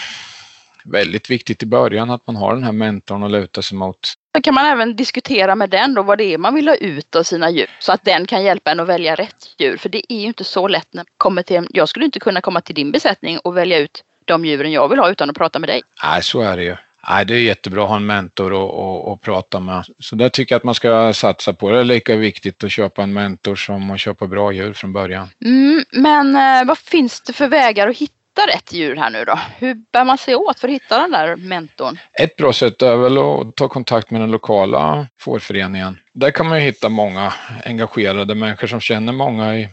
väldigt 0.84 1.30
viktigt 1.30 1.62
i 1.62 1.66
början 1.66 2.10
att 2.10 2.26
man 2.26 2.36
har 2.36 2.54
den 2.54 2.64
här 2.64 2.72
mentorn 2.72 3.22
att 3.22 3.30
luta 3.30 3.62
sig 3.62 3.78
mot. 3.78 3.98
Så 4.36 4.42
kan 4.42 4.54
man 4.54 4.66
även 4.66 4.96
diskutera 4.96 5.54
med 5.54 5.70
den 5.70 5.94
då 5.94 6.02
vad 6.02 6.18
det 6.18 6.24
är 6.24 6.38
man 6.38 6.54
vill 6.54 6.68
ha 6.68 6.74
ut 6.74 7.16
av 7.16 7.22
sina 7.22 7.50
djur. 7.50 7.70
Så 7.78 7.92
att 7.92 8.04
den 8.04 8.26
kan 8.26 8.44
hjälpa 8.44 8.70
en 8.70 8.80
att 8.80 8.88
välja 8.88 9.14
rätt 9.14 9.54
djur. 9.58 9.76
För 9.76 9.88
det 9.88 10.12
är 10.12 10.20
ju 10.20 10.26
inte 10.26 10.44
så 10.44 10.68
lätt 10.68 10.88
när 10.90 10.98
man 10.98 11.06
kommer 11.16 11.42
till, 11.42 11.66
jag 11.70 11.88
skulle 11.88 12.04
inte 12.04 12.20
kunna 12.20 12.40
komma 12.40 12.60
till 12.60 12.74
din 12.74 12.92
besättning 12.92 13.38
och 13.38 13.56
välja 13.56 13.78
ut 13.78 14.04
de 14.24 14.44
djuren 14.44 14.72
jag 14.72 14.88
vill 14.88 14.98
ha 14.98 15.10
utan 15.10 15.30
att 15.30 15.36
prata 15.36 15.58
med 15.58 15.68
dig. 15.68 15.82
Nej, 16.04 16.22
så 16.22 16.40
är 16.40 16.56
det 16.56 16.64
ju. 16.64 16.76
Nej, 17.08 17.24
det 17.24 17.34
är 17.34 17.38
jättebra 17.38 17.82
att 17.82 17.88
ha 17.88 17.96
en 17.96 18.06
mentor 18.06 18.52
och, 18.52 18.74
och, 18.74 19.12
och 19.12 19.22
prata 19.22 19.60
med. 19.60 19.84
Så 19.98 20.16
det 20.16 20.30
tycker 20.30 20.54
jag 20.54 20.58
att 20.58 20.64
man 20.64 20.74
ska 20.74 21.12
satsa 21.12 21.52
på. 21.52 21.70
Det 21.70 21.80
är 21.80 21.84
lika 21.84 22.16
viktigt 22.16 22.64
att 22.64 22.72
köpa 22.72 23.02
en 23.02 23.12
mentor 23.12 23.56
som 23.56 23.90
att 23.90 24.00
köpa 24.00 24.26
bra 24.26 24.52
djur 24.52 24.72
från 24.72 24.92
början. 24.92 25.28
Mm, 25.44 25.84
men 25.92 26.36
eh, 26.36 26.66
vad 26.66 26.78
finns 26.78 27.20
det 27.20 27.32
för 27.32 27.48
vägar 27.48 27.88
att 27.88 27.96
hitta 27.96 28.46
rätt 28.54 28.72
djur 28.72 28.96
här 28.96 29.10
nu 29.10 29.24
då? 29.24 29.38
Hur 29.58 29.74
bär 29.74 30.04
man 30.04 30.18
sig 30.18 30.34
åt 30.36 30.60
för 30.60 30.68
att 30.68 30.74
hitta 30.74 31.00
den 31.00 31.10
där 31.10 31.36
mentorn? 31.36 31.98
Ett 32.12 32.36
bra 32.36 32.52
sätt 32.52 32.82
är 32.82 32.96
väl 32.96 33.18
att 33.18 33.56
ta 33.56 33.68
kontakt 33.68 34.10
med 34.10 34.20
den 34.20 34.30
lokala 34.30 35.06
fårföreningen. 35.18 35.98
Där 36.12 36.30
kan 36.30 36.48
man 36.48 36.58
ju 36.58 36.64
hitta 36.64 36.88
många 36.88 37.32
engagerade 37.64 38.34
människor 38.34 38.66
som 38.66 38.80
känner 38.80 39.12
många 39.12 39.56
i, 39.56 39.68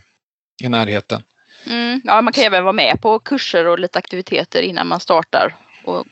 i 0.63 0.69
närheten. 0.69 1.23
Mm, 1.67 2.01
ja, 2.03 2.21
man 2.21 2.34
kan 2.34 2.43
även 2.43 2.63
vara 2.63 2.73
med 2.73 3.01
på 3.01 3.19
kurser 3.19 3.67
och 3.67 3.79
lite 3.79 3.99
aktiviteter 3.99 4.61
innan 4.61 4.88
man 4.88 4.99
startar 4.99 5.55
och 5.84 6.05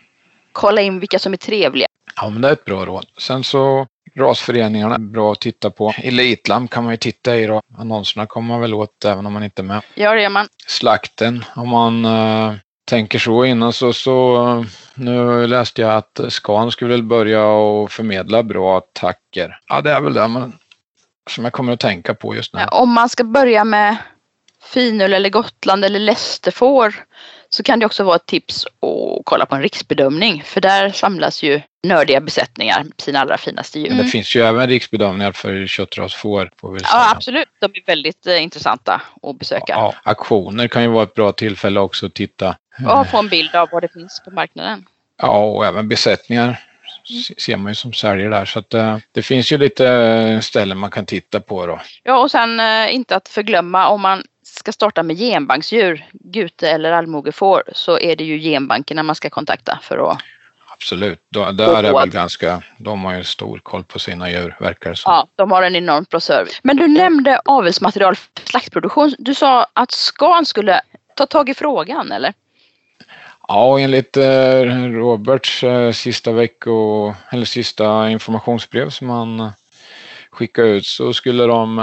kolla 0.61 0.81
in 0.81 0.99
vilka 0.99 1.19
som 1.19 1.33
är 1.33 1.37
trevliga. 1.37 1.87
Ja, 2.15 2.29
men 2.29 2.41
det 2.41 2.47
är 2.47 2.53
ett 2.53 2.65
bra 2.65 2.85
råd. 2.85 3.05
Sen 3.17 3.43
så 3.43 3.87
rasföreningarna 4.15 4.95
är 4.95 4.99
bra 4.99 5.31
att 5.31 5.41
titta 5.41 5.69
på. 5.69 5.93
Elitlam 5.97 6.67
kan 6.67 6.83
man 6.83 6.93
ju 6.93 6.97
titta 6.97 7.37
i 7.37 7.45
då. 7.45 7.61
Annonserna 7.77 8.25
kommer 8.25 8.47
man 8.47 8.61
väl 8.61 8.73
åt 8.73 9.05
även 9.05 9.25
om 9.25 9.33
man 9.33 9.43
inte 9.43 9.61
är 9.61 9.63
med. 9.63 9.81
Ja, 9.95 10.13
det 10.13 10.21
gör 10.21 10.29
man. 10.29 10.47
Slakten, 10.67 11.45
om 11.55 11.69
man 11.69 12.05
uh, 12.05 12.53
tänker 12.85 13.19
så 13.19 13.45
innan 13.45 13.73
så, 13.73 13.93
så 13.93 14.47
uh, 14.47 14.65
nu 14.95 15.47
läste 15.47 15.81
jag 15.81 15.95
att 15.95 16.19
Scan 16.29 16.71
skulle 16.71 17.03
börja 17.03 17.45
och 17.45 17.91
förmedla 17.91 18.43
bra 18.43 18.77
attacker. 18.77 19.59
Ja, 19.67 19.81
det 19.81 19.91
är 19.91 20.01
väl 20.01 20.13
det 20.13 20.27
man, 20.27 20.53
som 21.29 21.43
jag 21.43 21.53
kommer 21.53 21.73
att 21.73 21.79
tänka 21.79 22.13
på 22.13 22.35
just 22.35 22.53
nu. 22.53 22.59
Ja, 22.59 22.67
om 22.67 22.89
man 22.89 23.09
ska 23.09 23.23
börja 23.23 23.63
med 23.63 23.97
finull 24.63 25.13
eller 25.13 25.29
Gotland 25.29 25.85
eller 25.85 25.99
lästerfår 25.99 26.95
så 27.53 27.63
kan 27.63 27.79
det 27.79 27.85
också 27.85 28.03
vara 28.03 28.15
ett 28.15 28.25
tips 28.25 28.65
att 28.65 29.21
kolla 29.25 29.45
på 29.45 29.55
en 29.55 29.61
riksbedömning 29.61 30.43
för 30.45 30.61
där 30.61 30.89
samlas 30.89 31.43
ju 31.43 31.61
nördiga 31.83 32.21
besättningar 32.21 32.85
sina 32.97 33.19
allra 33.19 33.37
finaste 33.37 33.79
djur. 33.79 33.89
Men 33.89 33.97
det 33.97 34.03
finns 34.03 34.35
ju 34.35 34.41
även 34.41 34.67
riksbedömningar 34.67 35.31
för 35.31 35.67
köttrasfår. 35.67 36.51
Ja 36.61 37.11
absolut, 37.11 37.47
de 37.59 37.65
är 37.65 37.85
väldigt 37.85 38.27
eh, 38.27 38.43
intressanta 38.43 39.01
att 39.21 39.39
besöka. 39.39 39.73
Ja, 39.73 39.93
auktioner 40.03 40.67
kan 40.67 40.81
ju 40.81 40.87
vara 40.87 41.03
ett 41.03 41.13
bra 41.13 41.31
tillfälle 41.31 41.79
också 41.79 42.05
att 42.05 42.13
titta. 42.13 42.55
Och 42.87 43.07
få 43.07 43.17
en 43.17 43.29
bild 43.29 43.55
av 43.55 43.69
vad 43.71 43.81
det 43.81 43.93
finns 43.93 44.21
på 44.25 44.31
marknaden. 44.31 44.85
Ja, 45.21 45.37
och 45.37 45.65
även 45.65 45.89
besättningar 45.89 46.59
ser 47.37 47.57
man 47.57 47.71
ju 47.71 47.75
som 47.75 47.93
säljer 47.93 48.29
där. 48.29 48.45
Så 48.45 48.59
att, 48.59 48.73
uh, 48.73 48.97
det 49.11 49.21
finns 49.21 49.51
ju 49.51 49.57
lite 49.57 49.87
eh, 49.87 50.39
ställen 50.39 50.77
man 50.77 50.91
kan 50.91 51.05
titta 51.05 51.39
på 51.39 51.65
då. 51.65 51.81
Ja, 52.03 52.19
och 52.19 52.31
sen 52.31 52.59
uh, 52.59 52.95
inte 52.95 53.15
att 53.15 53.27
förglömma 53.27 53.87
om 53.87 54.01
man 54.01 54.23
ska 54.59 54.71
starta 54.71 55.03
med 55.03 55.17
genbanksdjur, 55.17 56.05
gute 56.13 56.69
eller 56.69 56.91
allmogefår, 56.91 57.63
så 57.73 57.99
är 57.99 58.15
det 58.15 58.23
ju 58.23 58.39
genbankerna 58.39 59.03
man 59.03 59.15
ska 59.15 59.29
kontakta 59.29 59.79
för 59.83 60.11
att 60.11 60.21
Absolut, 60.73 61.19
där 61.29 61.83
är 61.83 61.93
väl 61.93 62.09
ganska, 62.09 62.61
de 62.77 63.05
har 63.05 63.13
ju 63.13 63.23
stor 63.23 63.59
koll 63.63 63.83
på 63.83 63.99
sina 63.99 64.31
djur 64.31 64.55
verkar 64.59 64.89
det 64.89 64.95
som. 64.95 65.11
Ja, 65.11 65.27
de 65.35 65.51
har 65.51 65.63
en 65.63 65.75
enormt 65.75 66.09
bra 66.09 66.19
service. 66.19 66.59
Men 66.63 66.77
du 66.77 66.87
nämnde 66.87 67.41
avelsmaterial 67.45 68.15
för 68.15 68.29
slaktproduktion. 68.43 69.15
Du 69.17 69.33
sa 69.33 69.67
att 69.73 69.91
Scan 69.91 70.45
skulle 70.45 70.81
ta 71.15 71.25
tag 71.25 71.49
i 71.49 71.53
frågan 71.53 72.11
eller? 72.11 72.33
Ja, 73.47 73.79
enligt 73.79 74.17
eh, 74.17 74.61
Roberts 74.91 75.63
eh, 75.63 75.91
sista 75.91 76.31
vecko, 76.31 77.13
eller 77.31 77.45
sista 77.45 78.09
informationsbrev 78.09 78.89
som 78.89 79.09
han 79.09 79.51
skickade 80.31 80.67
ut 80.67 80.85
så 80.85 81.13
skulle 81.13 81.43
de 81.43 81.79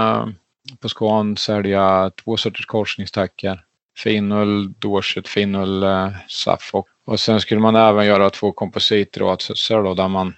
på 0.81 0.89
Scan 0.89 1.37
sälja 1.37 2.11
två 2.23 2.37
sorters 2.37 2.65
korsningstackar. 2.65 3.63
Finull, 3.97 4.73
Dorset, 4.79 5.27
Finull, 5.27 5.83
eh, 5.83 6.09
Suffolk. 6.27 6.85
Och 7.05 7.19
sen 7.19 7.41
skulle 7.41 7.61
man 7.61 7.75
även 7.75 8.05
göra 8.05 8.29
två 8.29 8.51
kompositradsar 8.51 9.83
då 9.83 9.93
där 9.93 10.07
man 10.07 10.33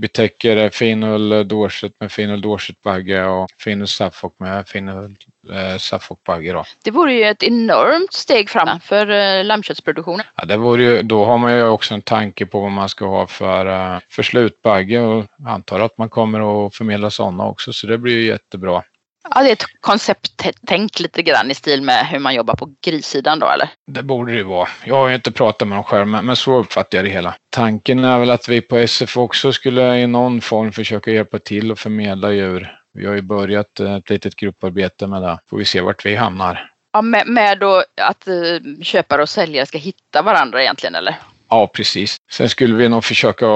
betäcker 0.00 0.70
Finull 0.70 1.48
Dorset 1.48 1.92
med 2.00 2.12
Finull 2.12 2.40
Dorset-bagge 2.40 3.24
och 3.24 3.50
Finull 3.58 3.86
Suffolk 3.86 4.32
med 4.38 4.68
Finull 4.68 5.16
eh, 5.52 5.76
Suffolk-bagge. 5.78 6.52
Då. 6.52 6.64
Det 6.84 6.90
vore 6.90 7.14
ju 7.14 7.24
ett 7.24 7.42
enormt 7.42 8.12
steg 8.12 8.50
fram 8.50 8.80
för 8.80 9.10
eh, 9.10 9.44
lammköttsproduktionen. 9.44 10.26
Ja, 10.36 10.44
det 10.44 10.56
vore 10.56 10.82
ju, 10.82 11.02
då 11.02 11.24
har 11.24 11.38
man 11.38 11.56
ju 11.56 11.68
också 11.68 11.94
en 11.94 12.02
tanke 12.02 12.46
på 12.46 12.60
vad 12.60 12.70
man 12.70 12.88
ska 12.88 13.06
ha 13.06 13.26
för, 13.26 13.66
eh, 13.66 14.00
för 14.08 14.22
slutbagge 14.22 15.00
och 15.00 15.26
antar 15.46 15.80
att 15.80 15.98
man 15.98 16.08
kommer 16.08 16.66
att 16.66 16.74
förmedla 16.74 17.10
sådana 17.10 17.46
också 17.46 17.72
så 17.72 17.86
det 17.86 17.98
blir 17.98 18.14
ju 18.14 18.26
jättebra. 18.26 18.82
Ja, 19.28 19.42
det 19.42 19.48
är 19.48 19.52
ett 19.52 19.64
koncepttänk 19.80 21.00
lite 21.00 21.22
grann 21.22 21.50
i 21.50 21.54
stil 21.54 21.82
med 21.82 22.06
hur 22.06 22.18
man 22.18 22.34
jobbar 22.34 22.54
på 22.54 22.74
grissidan 22.84 23.38
då 23.38 23.48
eller? 23.48 23.68
Det 23.86 24.02
borde 24.02 24.32
det 24.36 24.42
vara. 24.42 24.68
Jag 24.84 24.94
har 24.94 25.08
ju 25.08 25.14
inte 25.14 25.32
pratat 25.32 25.68
med 25.68 25.76
dem 25.78 25.84
själv 25.84 26.06
men 26.06 26.36
så 26.36 26.58
uppfattar 26.58 26.98
jag 26.98 27.04
det 27.04 27.10
hela. 27.10 27.34
Tanken 27.50 28.04
är 28.04 28.18
väl 28.18 28.30
att 28.30 28.48
vi 28.48 28.60
på 28.60 28.76
SF 28.76 29.16
också 29.16 29.52
skulle 29.52 29.98
i 29.98 30.06
någon 30.06 30.40
form 30.40 30.72
försöka 30.72 31.10
hjälpa 31.10 31.38
till 31.38 31.72
och 31.72 31.78
förmedla 31.78 32.32
djur. 32.32 32.76
Vi 32.94 33.06
har 33.06 33.14
ju 33.14 33.22
börjat 33.22 33.80
ett 33.80 34.10
litet 34.10 34.36
grupparbete 34.36 35.06
med 35.06 35.22
det. 35.22 35.38
Får 35.50 35.56
vi 35.56 35.64
se 35.64 35.80
vart 35.80 36.06
vi 36.06 36.16
hamnar. 36.16 36.70
Ja, 36.92 37.02
med, 37.02 37.26
med 37.26 37.58
då 37.58 37.82
att 38.02 38.28
uh, 38.28 38.82
köpare 38.82 39.22
och 39.22 39.28
säljare 39.28 39.66
ska 39.66 39.78
hitta 39.78 40.22
varandra 40.22 40.62
egentligen 40.62 40.94
eller? 40.94 41.16
Ja, 41.48 41.66
precis. 41.66 42.16
Sen 42.30 42.48
skulle 42.48 42.74
vi 42.74 42.88
nog 42.88 43.04
försöka 43.04 43.46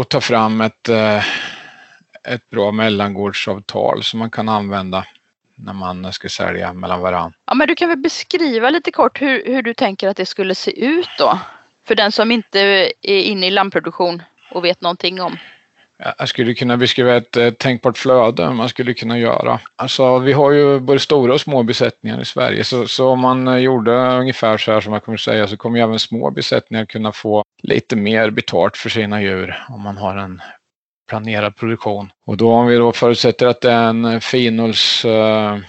att 0.00 0.08
ta 0.08 0.20
fram 0.20 0.60
ett 0.60 0.88
uh, 0.88 1.22
ett 2.28 2.50
bra 2.50 2.72
mellangårdsavtal 2.72 4.02
som 4.02 4.18
man 4.18 4.30
kan 4.30 4.48
använda 4.48 5.06
när 5.54 5.72
man 5.72 6.12
ska 6.12 6.28
sälja 6.28 6.72
mellan 6.72 7.00
varandra. 7.00 7.32
Ja, 7.46 7.54
men 7.54 7.68
du 7.68 7.74
kan 7.74 7.88
väl 7.88 7.98
beskriva 7.98 8.70
lite 8.70 8.90
kort 8.90 9.22
hur, 9.22 9.46
hur 9.46 9.62
du 9.62 9.74
tänker 9.74 10.08
att 10.08 10.16
det 10.16 10.26
skulle 10.26 10.54
se 10.54 10.84
ut 10.84 11.08
då? 11.18 11.38
För 11.84 11.94
den 11.94 12.12
som 12.12 12.30
inte 12.30 12.60
är 13.02 13.20
inne 13.22 13.46
i 13.46 13.50
lammproduktion 13.50 14.22
och 14.50 14.64
vet 14.64 14.80
någonting 14.80 15.20
om. 15.20 15.36
Jag 16.18 16.28
skulle 16.28 16.54
kunna 16.54 16.76
beskriva 16.76 17.16
ett, 17.16 17.58
tänkbart 17.58 17.98
flöde 17.98 18.50
man 18.50 18.68
skulle 18.68 18.94
kunna 18.94 19.18
göra. 19.18 19.60
Alltså, 19.76 20.18
vi 20.18 20.32
har 20.32 20.50
ju 20.50 20.80
både 20.80 20.98
stora 20.98 21.34
och 21.34 21.40
små 21.40 21.62
besättningar 21.62 22.20
i 22.20 22.24
Sverige 22.24 22.64
så, 22.64 22.88
så 22.88 23.08
om 23.08 23.20
man 23.20 23.62
gjorde 23.62 23.92
ungefär 23.92 24.58
så 24.58 24.72
här 24.72 24.80
som 24.80 24.92
jag 24.92 25.04
kommer 25.04 25.16
att 25.16 25.22
säga 25.22 25.48
så 25.48 25.56
kommer 25.56 25.80
även 25.80 25.98
små 25.98 26.30
besättningar 26.30 26.84
kunna 26.84 27.12
få 27.12 27.44
lite 27.62 27.96
mer 27.96 28.30
betalt 28.30 28.76
för 28.76 28.90
sina 28.90 29.22
djur 29.22 29.64
om 29.68 29.80
man 29.80 29.96
har 29.96 30.16
en 30.16 30.42
planerad 31.10 31.56
produktion. 31.56 32.12
Och 32.26 32.36
då 32.36 32.52
om 32.52 32.66
vi 32.66 32.76
då 32.76 32.92
förutsätter 32.92 33.46
att 33.46 33.60
det 33.60 33.72
är 33.72 33.88
en 33.88 34.20
finullsbas 34.20 35.64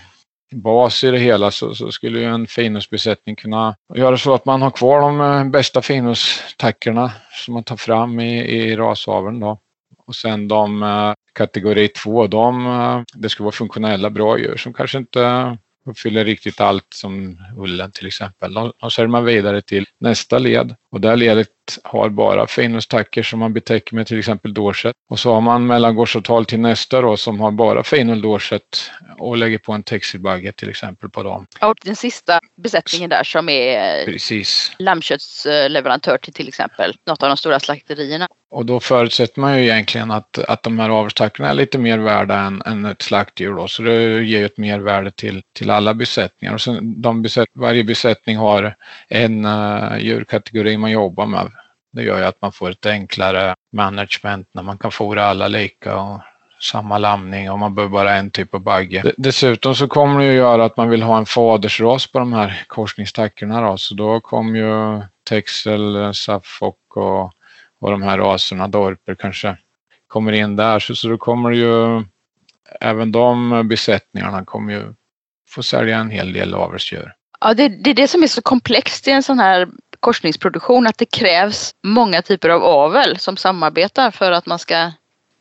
eh, 1.04 1.08
i 1.08 1.12
det 1.12 1.20
hela 1.20 1.52
så, 1.52 1.76
så 1.76 1.92
skulle 1.92 2.20
ju 2.20 2.26
en 2.26 2.48
finullsbesättning 2.48 3.36
kunna 3.36 3.76
göra 3.96 4.18
så 4.18 4.34
att 4.34 4.46
man 4.46 4.62
har 4.62 4.72
kvar 4.72 5.02
de 5.02 5.22
eh, 5.22 5.44
bästa 5.44 5.82
finullstackorna 5.82 7.12
som 7.46 7.54
man 7.54 7.64
tar 7.64 7.78
fram 7.78 8.20
i, 8.20 8.40
i 8.40 8.76
rashaveln 8.76 9.40
då. 9.40 9.60
Och 10.08 10.16
sen 10.16 10.48
de 10.48 10.84
eh, 10.84 11.14
kategori 11.34 11.88
2, 11.88 12.28
de, 12.28 13.06
det 13.14 13.30
ska 13.30 13.44
vara 13.44 13.52
funktionella 13.52 14.10
bra 14.10 14.38
djur 14.38 14.58
som 14.58 14.74
kanske 14.74 14.98
inte 14.98 15.58
uppfyller 15.86 16.26
riktigt 16.26 16.62
allt 16.62 16.94
som 16.94 17.38
ullen 17.58 17.92
till 17.92 18.08
exempel. 18.08 18.54
De, 18.54 18.74
de 18.80 18.92
säljer 18.92 19.10
man 19.10 19.26
vidare 19.26 19.62
till 19.62 19.86
nästa 20.00 20.40
led 20.40 20.76
och 20.92 21.02
det 21.02 21.16
ledet 21.16 21.50
har 21.84 22.10
bara 22.10 22.48
finullstacker 22.48 23.24
som 23.24 23.40
man 23.40 23.54
betäcker 23.54 23.96
med 23.96 24.08
till 24.08 24.20
exempel 24.20 24.54
dorset. 24.54 24.96
Och 25.10 25.20
så 25.20 25.34
har 25.34 25.42
man 25.42 25.68
mellangårdsavtal 25.68 26.46
till 26.46 26.60
nästa 26.60 27.02
då 27.02 27.18
som 27.18 27.40
har 27.40 27.52
bara 27.52 27.84
finulldorset 27.84 28.92
och 29.18 29.38
lägger 29.38 29.58
på 29.58 29.74
en 29.74 29.84
textilbagge 29.84 30.52
till 30.52 30.70
exempel 30.70 31.10
på 31.10 31.24
dem. 31.24 31.48
Och 31.62 31.78
den 31.84 31.96
sista 31.96 32.40
besättningen 32.56 33.10
där 33.10 33.24
som 33.24 33.50
är 33.50 34.06
Precis. 34.06 34.72
lammköttsleverantör 34.80 36.18
till 36.18 36.34
till 36.34 36.48
exempel 36.48 36.94
något 37.06 37.24
av 37.24 37.30
de 37.30 37.38
stora 37.38 37.60
slakterierna. 37.60 38.28
Och 38.52 38.66
då 38.66 38.80
förutsätter 38.80 39.42
man 39.42 39.58
ju 39.58 39.64
egentligen 39.64 40.12
att, 40.12 40.40
att 40.40 40.64
de 40.64 40.80
här 40.80 40.90
avelstackorna 40.90 41.50
är 41.50 41.54
lite 41.54 41.78
mer 41.78 41.98
värda 41.98 42.36
än, 42.36 42.62
än 42.66 42.86
ett 42.86 43.02
slaktdjur 43.02 43.56
då. 43.56 43.68
Så 43.68 43.84
det 43.84 44.24
ger 44.24 44.40
ju 44.40 44.46
ett 44.46 44.58
mervärde 44.58 45.12
till, 45.12 45.44
till 45.54 45.70
alla 45.70 45.94
besättningar. 45.94 46.54
Och 46.54 46.62
sen 46.62 47.02
de 47.02 47.22
besätt, 47.22 47.50
varje 47.54 47.84
besättning 47.84 48.38
har 48.38 48.76
en 49.08 49.46
uh, 49.46 49.98
djurkategori 50.00 50.78
man 50.82 50.92
jobbar 50.92 51.26
med. 51.26 51.52
Det 51.94 52.04
gör 52.04 52.18
ju 52.18 52.26
att 52.26 52.42
man 52.42 52.52
får 52.52 52.70
ett 52.70 52.86
enklare 52.86 53.56
management 53.72 54.48
när 54.52 54.64
man 54.64 54.78
kan 54.78 54.92
fora 54.92 55.26
alla 55.26 55.48
lika 55.48 55.98
och 55.98 56.20
samma 56.62 56.98
lamning 56.98 57.52
och 57.52 57.60
man 57.60 57.76
behöver 57.76 57.94
bara 57.94 58.16
en 58.16 58.30
typ 58.30 58.54
av 58.54 58.62
bagge. 58.62 59.14
Dessutom 59.18 59.76
så 59.76 59.88
kommer 59.88 60.20
det 60.20 60.26
ju 60.26 60.34
göra 60.34 60.66
att 60.66 60.78
man 60.78 60.90
vill 60.90 61.04
ha 61.04 61.18
en 61.18 61.26
fadersras 61.26 62.08
på 62.08 62.20
de 62.20 62.34
här 62.34 62.64
korsningstackorna 62.68 63.62
då. 63.62 63.78
Så 63.78 63.96
då 63.96 64.20
kommer 64.20 64.60
ju 64.60 65.02
Texel, 65.30 66.14
Suffolk 66.14 66.76
och, 66.96 67.24
och 67.80 67.92
de 67.92 68.02
här 68.02 68.18
raserna, 68.18 68.68
Dorper 68.68 69.16
kanske, 69.16 69.58
kommer 70.08 70.32
in 70.32 70.56
där. 70.56 70.80
Så, 70.80 70.96
så 70.96 71.08
då 71.08 71.18
kommer 71.18 71.52
ju 71.52 72.04
även 72.82 73.12
de 73.12 73.68
besättningarna 73.68 74.46
kommer 74.46 74.74
ju 74.74 74.94
få 75.50 75.64
sälja 75.64 75.98
en 75.98 76.10
hel 76.10 76.34
del 76.34 76.54
avelsdjur. 76.54 77.14
Ja, 77.40 77.54
det, 77.54 77.68
det 77.68 77.90
är 77.90 77.94
det 77.94 78.08
som 78.08 78.24
är 78.24 78.28
så 78.28 78.42
komplext 78.42 79.08
i 79.08 79.12
en 79.12 79.24
sån 79.24 79.40
här 79.40 79.68
korsningsproduktion 80.02 80.88
att 80.88 80.98
det 80.98 81.06
krävs 81.06 81.76
många 81.82 82.22
typer 82.22 82.50
av 82.50 82.64
avel 82.64 83.20
som 83.20 83.38
samarbetar 83.38 84.12
för 84.12 84.32
att 84.32 84.46
man 84.46 84.60
ska 84.60 84.92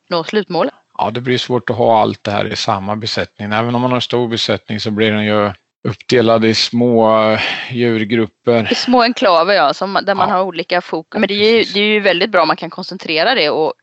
nå 0.09 0.25
slutmålet. 0.25 0.75
Ja, 0.99 1.11
det 1.11 1.21
blir 1.21 1.39
svårt 1.39 1.71
att 1.71 1.77
ha 1.77 2.01
allt 2.01 2.25
det 2.25 2.31
här 2.31 2.53
i 2.53 2.57
samma 2.57 2.97
besättning. 2.97 3.53
Även 3.53 3.75
om 3.75 3.81
man 3.81 3.91
har 3.91 3.97
en 3.97 4.03
stor 4.03 4.29
besättning 4.29 4.81
så 4.81 4.91
blir 4.91 5.13
den 5.13 5.25
ju 5.25 5.53
uppdelad 5.89 6.45
i 6.45 6.55
små 6.55 7.23
eh, 7.23 7.41
djurgrupper. 7.71 8.73
I 8.73 8.75
små 8.75 9.03
enklaver 9.03 9.55
ja, 9.55 9.75
som, 9.75 9.99
där 10.03 10.15
man 10.15 10.29
ja. 10.29 10.35
har 10.35 10.43
olika 10.43 10.81
fokus. 10.81 11.21
Men 11.21 11.29
det 11.29 11.35
är, 11.35 11.59
ju, 11.59 11.65
det 11.65 11.81
är 11.81 11.85
ju 11.85 12.01
väldigt 12.01 12.31
bra 12.31 12.43
om 12.43 12.49
man 12.49 12.57
kan 12.57 12.71
koncentrera 12.71 13.35
det 13.35 13.51
och 13.51 13.75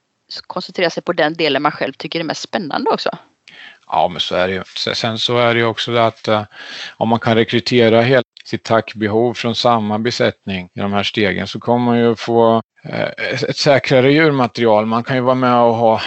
koncentrera 0.47 0.89
sig 0.89 1.03
på 1.03 1.13
den 1.13 1.33
delen 1.33 1.61
man 1.61 1.71
själv 1.71 1.93
tycker 1.93 2.19
är 2.19 2.23
mest 2.23 2.41
spännande 2.41 2.89
också. 2.89 3.09
Ja, 3.87 4.07
men 4.07 4.19
så 4.19 4.35
är 4.35 4.47
det 4.47 4.53
ju. 4.53 4.63
Sen 4.93 5.19
så 5.19 5.37
är 5.37 5.53
det 5.53 5.59
ju 5.59 5.65
också 5.65 5.91
det 5.91 6.05
att 6.05 6.27
uh, 6.27 6.41
om 6.97 7.09
man 7.09 7.19
kan 7.19 7.35
rekrytera 7.35 8.01
hela 8.01 8.23
sitt 8.47 8.63
tackbehov 8.63 9.33
från 9.33 9.55
samma 9.55 9.99
besättning 9.99 10.69
i 10.73 10.79
de 10.79 10.93
här 10.93 11.03
stegen 11.03 11.47
så 11.47 11.59
kommer 11.59 11.85
man 11.85 11.99
ju 11.99 12.15
få 12.15 12.61
uh, 12.85 13.23
ett 13.49 13.57
säkrare 13.57 14.11
djurmaterial. 14.11 14.85
Man 14.85 15.03
kan 15.03 15.15
ju 15.15 15.21
vara 15.21 15.35
med 15.35 15.59
och 15.59 15.75
ha 15.75 16.01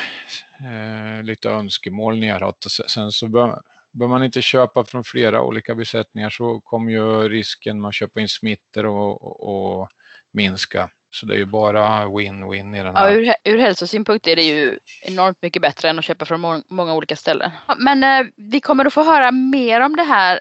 uh, 0.60 1.22
lite 1.22 1.50
önskemål 1.50 2.18
neråt. 2.18 2.66
Sen 2.86 3.12
så 3.12 3.28
bör, 3.28 3.60
bör 3.90 4.06
man 4.06 4.24
inte 4.24 4.42
köpa 4.42 4.84
från 4.84 5.04
flera 5.04 5.42
olika 5.42 5.74
besättningar 5.74 6.30
så 6.30 6.60
kommer 6.60 6.92
ju 6.92 7.28
risken 7.28 7.80
med 7.80 7.88
att 7.88 7.94
köpa 7.94 8.20
in 8.20 8.28
smittor 8.28 8.86
och, 8.86 9.22
och, 9.22 9.80
och 9.80 9.88
minska. 10.32 10.90
Så 11.12 11.26
det 11.26 11.34
är 11.34 11.38
ju 11.38 11.44
bara 11.44 12.04
win-win 12.04 12.80
i 12.80 12.82
den 12.82 12.96
här. 12.96 13.10
Ja, 13.10 13.14
ur, 13.14 13.34
ur 13.44 13.58
hälsosynpunkt 13.58 14.26
är 14.26 14.36
det 14.36 14.42
ju 14.42 14.78
enormt 15.02 15.42
mycket 15.42 15.62
bättre 15.62 15.90
än 15.90 15.98
att 15.98 16.04
köpa 16.04 16.24
från 16.24 16.40
må 16.40 16.62
många 16.68 16.94
olika 16.94 17.16
ställen. 17.16 17.50
Men 17.78 18.04
eh, 18.04 18.26
vi 18.36 18.60
kommer 18.60 18.84
att 18.84 18.92
få 18.92 19.02
höra 19.02 19.30
mer 19.30 19.80
om 19.80 19.96
det 19.96 20.02
här 20.02 20.40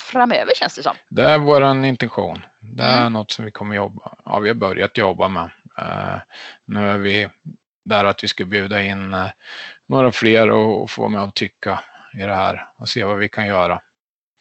framöver 0.00 0.52
känns 0.54 0.76
det 0.76 0.82
som. 0.82 0.96
Det 1.08 1.22
är 1.22 1.38
vår 1.38 1.84
intention. 1.84 2.42
Det 2.60 2.82
är 2.82 3.00
mm. 3.00 3.12
något 3.12 3.30
som 3.30 3.44
vi 3.44 3.50
kommer 3.50 3.76
jobba, 3.76 4.14
ja 4.24 4.38
vi 4.38 4.48
har 4.48 4.54
börjat 4.54 4.98
jobba 4.98 5.28
med. 5.28 5.50
Uh, 5.78 6.16
nu 6.64 6.90
är 6.90 6.98
vi 6.98 7.28
där 7.84 8.04
att 8.04 8.24
vi 8.24 8.28
ska 8.28 8.44
bjuda 8.44 8.82
in 8.82 9.14
uh, 9.14 9.26
några 9.86 10.12
fler 10.12 10.50
och, 10.50 10.82
och 10.82 10.90
få 10.90 11.08
med 11.08 11.22
att 11.22 11.34
tycka 11.34 11.80
i 12.14 12.18
det 12.18 12.34
här 12.34 12.68
och 12.76 12.88
se 12.88 13.04
vad 13.04 13.18
vi 13.18 13.28
kan 13.28 13.46
göra. 13.46 13.82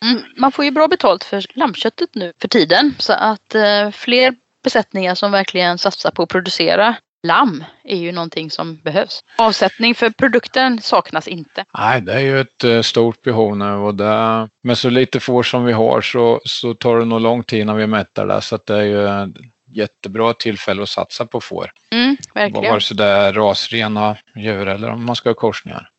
Mm, 0.01 0.23
man 0.37 0.51
får 0.51 0.65
ju 0.65 0.71
bra 0.71 0.87
betalt 0.87 1.23
för 1.23 1.45
lammköttet 1.53 2.09
nu 2.13 2.33
för 2.41 2.47
tiden 2.47 2.95
så 2.99 3.13
att 3.13 3.55
uh, 3.55 3.91
fler 3.91 4.35
besättningar 4.63 5.15
som 5.15 5.31
verkligen 5.31 5.77
satsar 5.77 6.11
på 6.11 6.23
att 6.23 6.29
producera 6.29 6.95
lamm 7.23 7.63
är 7.83 7.97
ju 7.97 8.11
någonting 8.11 8.51
som 8.51 8.75
behövs. 8.75 9.23
Avsättning 9.35 9.95
för 9.95 10.09
produkten 10.09 10.81
saknas 10.81 11.27
inte. 11.27 11.65
Nej, 11.77 12.01
det 12.01 12.13
är 12.13 12.19
ju 12.19 12.39
ett 12.39 12.63
eh, 12.63 12.81
stort 12.81 13.21
behov 13.21 13.57
nu 13.57 13.71
och 13.71 13.95
det, 13.95 14.49
med 14.63 14.77
så 14.77 14.89
lite 14.89 15.19
får 15.19 15.43
som 15.43 15.65
vi 15.65 15.73
har 15.73 16.01
så, 16.01 16.41
så 16.45 16.73
tar 16.73 16.97
det 16.97 17.05
nog 17.05 17.21
lång 17.21 17.43
tid 17.43 17.59
innan 17.59 17.77
vi 17.77 17.87
mättar 17.87 18.27
det 18.27 18.41
så 18.41 18.55
att 18.55 18.65
det 18.65 18.75
är 18.75 18.83
ju 18.83 19.33
jättebra 19.71 20.33
tillfälle 20.33 20.83
att 20.83 20.89
satsa 20.89 21.25
på 21.25 21.41
får. 21.41 21.71
Mm, 21.91 22.17
verkligen. 22.33 22.71
Vare 22.71 22.81
sig 22.81 22.97
det 22.97 23.05
är 23.05 23.33
rasrena 23.33 24.15
djur 24.35 24.67
eller 24.67 24.89
om 24.89 25.05
man 25.05 25.15
ska 25.15 25.29
ha 25.29 25.33
korsningar. 25.33 25.89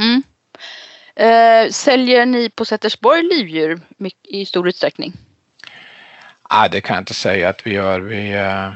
Mm. 0.00 0.22
Eh, 1.16 1.70
säljer 1.70 2.26
ni 2.26 2.50
på 2.50 2.64
Sättersborg 2.64 3.22
livdjur 3.22 3.80
i 4.24 4.46
stor 4.46 4.68
utsträckning? 4.68 5.12
Nej, 6.50 6.68
det 6.70 6.80
kan 6.80 6.94
jag 6.94 7.02
inte 7.02 7.14
säga 7.14 7.48
att 7.48 7.66
vi 7.66 7.72
gör. 7.72 8.00
Vi, 8.00 8.32
eh, 8.32 8.72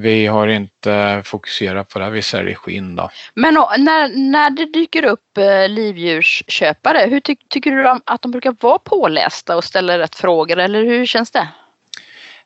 vi 0.00 0.26
har 0.26 0.48
inte 0.48 1.22
fokuserat 1.24 1.88
på 1.88 1.98
det. 1.98 2.10
Vi 2.10 2.22
säljer 2.22 2.54
skinn 2.54 2.96
då. 2.96 3.10
Men 3.34 3.54
när, 3.54 4.30
när 4.30 4.50
det 4.50 4.64
dyker 4.64 5.04
upp 5.04 5.38
eh, 5.38 5.68
livdjursköpare, 5.68 7.06
hur 7.10 7.20
ty 7.20 7.36
tycker 7.48 7.70
du 7.70 7.88
att 8.04 8.22
de 8.22 8.30
brukar 8.30 8.56
vara 8.60 8.78
pålästa 8.78 9.56
och 9.56 9.64
ställa 9.64 9.98
rätt 9.98 10.14
frågor 10.14 10.58
eller 10.58 10.84
hur 10.84 11.06
känns 11.06 11.30
det? 11.30 11.48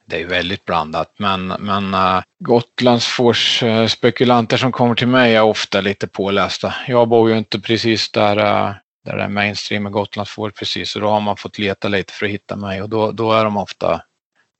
Det 0.05 0.21
är 0.21 0.27
väldigt 0.27 0.65
blandat 0.65 1.15
men, 1.17 1.47
men 1.47 1.95
uh, 1.95 2.23
Gotlandsfors 2.39 3.63
uh, 3.63 3.87
spekulanter 3.87 4.57
som 4.57 4.73
kommer 4.73 4.95
till 4.95 5.09
mig 5.09 5.37
är 5.37 5.43
ofta 5.43 5.81
lite 5.81 6.07
pålästa. 6.07 6.75
Jag 6.87 7.09
bor 7.09 7.31
ju 7.31 7.39
inte 7.39 7.61
precis 7.61 8.11
där 8.11 8.39
uh, 8.39 8.75
där 9.05 9.17
det 9.17 9.23
är 9.23 9.29
mainstream 9.29 9.83
med 9.83 9.93
Gotlandsfår 9.93 10.51
precis 10.51 10.97
och 10.97 11.03
då 11.03 11.09
har 11.09 11.21
man 11.21 11.37
fått 11.37 11.59
leta 11.59 11.89
lite 11.89 12.13
för 12.13 12.27
att 12.27 12.33
hitta 12.33 12.57
mig 12.57 12.83
och 12.83 12.89
då, 12.89 13.13
då 13.13 13.33
är 13.33 13.45
de 13.45 13.57
ofta 13.57 14.03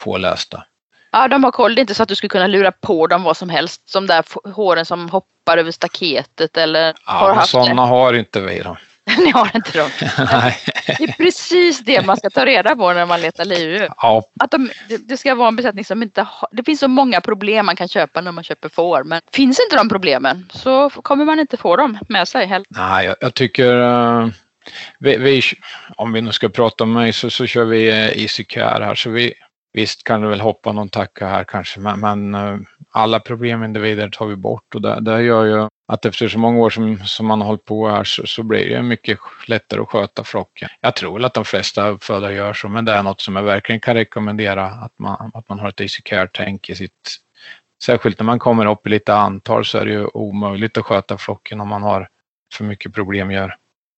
pålästa. 0.05 0.65
Ja, 1.13 1.29
de 1.29 1.45
har 1.45 1.51
koll. 1.51 1.75
Det 1.75 1.79
är 1.79 1.83
inte 1.83 1.95
så 1.95 2.03
att 2.03 2.09
du 2.09 2.15
skulle 2.15 2.29
kunna 2.29 2.47
lura 2.47 2.73
på 2.73 3.07
dem 3.07 3.23
vad 3.23 3.37
som 3.37 3.51
helst. 3.51 3.89
Som 3.89 4.07
där 4.07 4.25
håren 4.55 4.87
som 4.87 5.09
hoppar 5.09 5.59
över 5.59 5.71
staketet 5.71 6.57
eller 6.57 6.95
ja, 7.07 7.13
har 7.13 7.35
haft 7.35 7.51
sådana 7.51 7.83
det. 7.83 7.89
har 7.89 8.13
inte 8.13 8.41
vi 8.41 8.61
då. 8.61 8.77
Ni 9.19 9.31
har 9.31 9.51
inte 9.55 9.79
dem? 9.79 9.91
Nej. 10.33 10.59
Det 10.87 11.05
är 11.05 11.13
precis 11.13 11.81
det 11.81 12.07
man 12.07 12.17
ska 12.17 12.31
ta 12.31 12.47
reda 12.47 12.77
på 12.77 12.93
när 12.93 13.07
man 13.07 13.21
letar 13.21 13.45
livdjur. 13.45 13.89
Ja. 13.97 14.23
Att 14.39 14.51
de, 14.51 14.71
det 15.01 15.17
ska 15.17 15.35
vara 15.35 15.49
en 15.49 15.57
besättning 15.57 15.85
som 15.85 16.03
inte 16.03 16.23
har... 16.23 16.49
Det 16.53 16.65
finns 16.65 16.81
så 16.81 16.89
många 16.89 17.21
problem 17.21 17.67
man 17.67 17.77
kan 17.77 17.89
köpa 17.89 18.21
när 18.21 18.33
man 18.33 18.45
köper 18.45 18.69
får. 18.69 19.05
Men 19.05 19.21
finns 19.33 19.61
inte 19.61 19.77
de 19.77 19.89
problemen 19.89 20.51
så 20.55 20.91
kommer 20.91 21.25
man 21.25 21.41
inte 21.41 21.57
få 21.57 21.77
dem 21.77 21.99
med 22.09 22.29
sig 22.29 22.47
heller. 22.47 22.67
Nej, 22.69 23.07
jag, 23.07 23.17
jag 23.21 23.35
tycker... 23.35 23.77
Uh, 23.77 24.29
vi, 24.99 25.17
vi, 25.17 25.43
om 25.97 26.13
vi 26.13 26.21
nu 26.21 26.33
ska 26.33 26.49
prata 26.49 26.85
om 26.85 26.93
mig 26.93 27.13
så, 27.13 27.31
så 27.31 27.47
kör 27.47 27.65
vi 27.65 27.91
uh, 27.91 28.23
Easy 28.23 28.45
Care 28.45 28.85
här. 28.85 28.95
Så 28.95 29.11
vi, 29.11 29.35
Visst 29.73 30.05
kan 30.05 30.21
du 30.21 30.29
väl 30.29 30.41
hoppa 30.41 30.73
någon 30.73 30.89
tacka 30.89 31.29
här 31.29 31.45
kanske, 31.45 31.81
men, 31.81 32.01
men 32.01 32.35
eh, 32.35 32.59
alla 32.91 33.21
problemindivider 33.21 34.09
tar 34.09 34.27
vi 34.27 34.37
bort 34.37 34.75
och 34.75 34.83
det, 34.83 35.01
det 35.01 35.23
gör 35.23 35.45
ju 35.45 35.69
att 35.89 36.05
efter 36.05 36.29
så 36.29 36.39
många 36.39 36.59
år 36.59 36.71
som, 36.71 36.99
som 36.99 37.27
man 37.27 37.41
har 37.41 37.47
hållit 37.47 37.65
på 37.65 37.89
här 37.89 38.05
så, 38.05 38.27
så 38.27 38.43
blir 38.43 38.71
det 38.71 38.83
mycket 38.83 39.19
lättare 39.47 39.81
att 39.81 39.89
sköta 39.89 40.25
flocken. 40.25 40.69
Jag 40.81 40.97
tror 40.97 41.25
att 41.25 41.35
de 41.35 41.45
flesta 41.45 41.89
uppfödare 41.89 42.35
gör 42.35 42.53
så, 42.53 42.69
men 42.69 42.85
det 42.85 42.93
är 42.93 43.03
något 43.03 43.21
som 43.21 43.37
jag 43.37 43.43
verkligen 43.43 43.81
kan 43.81 43.95
rekommendera 43.95 44.67
att 44.67 44.99
man, 44.99 45.31
att 45.35 45.49
man 45.49 45.59
har 45.59 45.69
ett 45.69 45.81
easy 45.81 46.03
care-tänk 46.03 46.71
i 46.71 46.75
sitt... 46.75 47.19
Särskilt 47.85 48.19
när 48.19 48.25
man 48.25 48.39
kommer 48.39 48.67
upp 48.67 48.87
i 48.87 48.91
lite 48.91 49.15
antal 49.15 49.65
så 49.65 49.79
är 49.79 49.85
det 49.85 49.93
ju 49.93 50.07
omöjligt 50.07 50.79
att 50.79 50.85
sköta 50.85 51.19
flocken 51.19 51.61
om 51.61 51.69
man 51.69 51.83
har 51.83 52.09
för 52.55 52.65
mycket 52.65 52.95
problem 52.95 53.31
gör. 53.31 53.57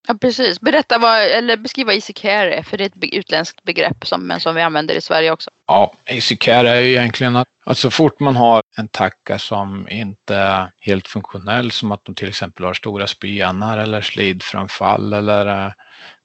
Ja 0.08 0.14
precis. 0.20 0.60
Berätta 0.60 0.98
vad, 0.98 1.22
eller 1.22 1.56
beskriva 1.56 1.94
easy 1.94 2.12
care 2.12 2.54
är, 2.54 2.62
för 2.62 2.76
det 2.76 2.84
är 2.84 2.86
ett 2.86 3.14
utländskt 3.14 3.62
begrepp 3.62 4.06
som, 4.06 4.26
men 4.26 4.40
som 4.40 4.54
vi 4.54 4.62
använder 4.62 4.94
i 4.94 5.00
Sverige 5.00 5.30
också. 5.30 5.50
Ja, 5.66 5.92
easy 6.04 6.36
care 6.36 6.70
är 6.70 6.80
ju 6.80 6.90
egentligen 6.90 7.36
att, 7.36 7.48
att 7.64 7.78
så 7.78 7.90
fort 7.90 8.20
man 8.20 8.36
har 8.36 8.62
en 8.76 8.88
tacka 8.88 9.38
som 9.38 9.88
inte 9.88 10.36
är 10.36 10.72
helt 10.78 11.08
funktionell, 11.08 11.70
som 11.70 11.92
att 11.92 12.04
de 12.04 12.14
till 12.14 12.28
exempel 12.28 12.64
har 12.64 12.74
stora 12.74 13.06
spenar 13.06 13.78
eller 13.78 14.00
slidframfall 14.00 15.12
eller 15.12 15.66
eh, 15.66 15.72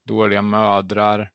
dåliga 0.04 0.42
mödrar, 0.42 1.30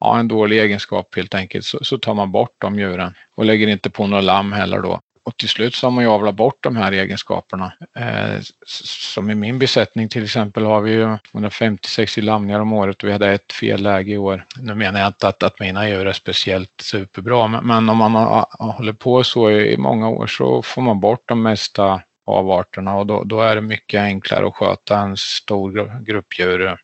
ja, 0.00 0.18
en 0.18 0.28
dålig 0.28 0.58
egenskap 0.58 1.14
helt 1.16 1.34
enkelt, 1.34 1.64
så, 1.64 1.78
så 1.82 1.98
tar 1.98 2.14
man 2.14 2.32
bort 2.32 2.54
de 2.58 2.78
djuren 2.78 3.14
och 3.34 3.44
lägger 3.44 3.68
inte 3.68 3.90
på 3.90 4.06
några 4.06 4.22
lamm 4.22 4.52
heller 4.52 4.78
då 4.78 5.00
och 5.24 5.36
till 5.36 5.48
slut 5.48 5.74
så 5.74 5.86
har 5.86 5.90
man 5.90 6.04
ju 6.04 6.10
avlat 6.10 6.34
bort 6.34 6.56
de 6.60 6.76
här 6.76 6.92
egenskaperna. 6.92 7.72
Eh, 7.96 8.40
som 8.66 9.30
i 9.30 9.34
min 9.34 9.58
besättning 9.58 10.08
till 10.08 10.24
exempel 10.24 10.64
har 10.64 10.80
vi 10.80 10.92
ju 10.92 11.04
150-60 11.04 12.22
lamningar 12.22 12.60
om 12.60 12.72
året 12.72 13.02
och 13.02 13.08
vi 13.08 13.12
hade 13.12 13.32
ett 13.32 13.52
fel 13.52 13.82
läge 13.82 14.12
i 14.12 14.18
år. 14.18 14.46
Nu 14.56 14.74
menar 14.74 15.00
jag 15.00 15.06
inte 15.06 15.28
att, 15.28 15.42
att 15.42 15.60
mina 15.60 15.88
djur 15.88 16.06
är 16.06 16.12
speciellt 16.12 16.80
superbra 16.82 17.48
men, 17.48 17.66
men 17.66 17.88
om 17.88 17.96
man 17.96 18.14
har, 18.14 18.46
håller 18.72 18.92
på 18.92 19.24
så 19.24 19.50
i, 19.50 19.76
många 19.76 20.08
år 20.08 20.26
så 20.26 20.62
får 20.62 20.82
man 20.82 21.00
bort 21.00 21.22
de 21.24 21.42
mesta 21.42 22.00
avarterna 22.24 22.94
och 22.94 23.06
då, 23.06 23.24
då, 23.24 23.40
är 23.40 23.54
det 23.54 23.60
mycket 23.60 24.00
enklare 24.00 24.46
att 24.46 24.54
sköta 24.54 24.98
en 24.98 25.16
stor 25.16 26.02
grupp 26.04 26.38
djur 26.38 26.78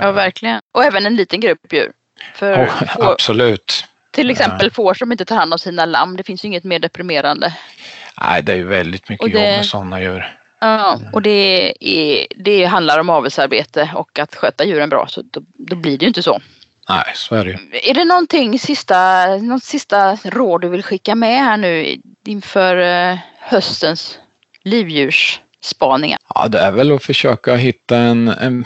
Ja, 0.00 0.12
verkligen. 0.12 0.60
Och 0.72 0.84
även 0.84 1.06
en 1.06 1.16
liten 1.16 1.40
grupp 1.40 1.72
djur. 1.72 1.92
För 2.34 2.66
får, 2.66 3.12
absolut. 3.12 3.84
Till 4.12 4.30
exempel 4.30 4.70
får 4.70 4.94
som 4.94 5.12
inte 5.12 5.24
tar 5.24 5.36
hand 5.36 5.52
om 5.52 5.58
sina 5.58 5.84
lamm, 5.86 6.16
det 6.16 6.22
finns 6.22 6.44
ju 6.44 6.48
inget 6.48 6.64
mer 6.64 6.78
deprimerande. 6.78 7.54
Nej, 8.20 8.42
det 8.42 8.52
är 8.52 8.56
ju 8.56 8.66
väldigt 8.66 9.08
mycket 9.08 9.22
Och 9.24 9.30
det- 9.30 9.38
jobb 9.38 9.56
med 9.56 9.66
sådana 9.66 10.00
djur. 10.00 10.36
Ja, 10.60 11.00
och 11.12 11.22
det, 11.22 11.74
är, 11.80 12.26
det 12.36 12.64
handlar 12.64 12.98
om 12.98 13.10
avelsarbete 13.10 13.90
och 13.94 14.18
att 14.18 14.34
sköta 14.34 14.64
djuren 14.64 14.88
bra, 14.88 15.06
så 15.08 15.22
då, 15.22 15.42
då 15.56 15.76
blir 15.76 15.98
det 15.98 16.02
ju 16.04 16.08
inte 16.08 16.22
så. 16.22 16.40
Nej, 16.88 17.04
så 17.14 17.34
är 17.34 17.44
det 17.44 17.50
ju. 17.50 17.58
Är 17.90 17.94
det 17.94 18.04
någonting 18.04 18.58
sista, 18.58 19.26
något 19.36 19.64
sista 19.64 20.16
råd 20.24 20.60
du 20.60 20.68
vill 20.68 20.82
skicka 20.82 21.14
med 21.14 21.38
här 21.38 21.56
nu 21.56 21.96
inför 22.26 22.76
eh, 22.76 23.18
höstens 23.38 24.18
livdjursspaningar? 24.64 26.18
Ja, 26.34 26.48
det 26.48 26.58
är 26.58 26.70
väl 26.72 26.92
att 26.92 27.04
försöka 27.04 27.56
hitta 27.56 27.96
en, 27.96 28.28
en... 28.28 28.64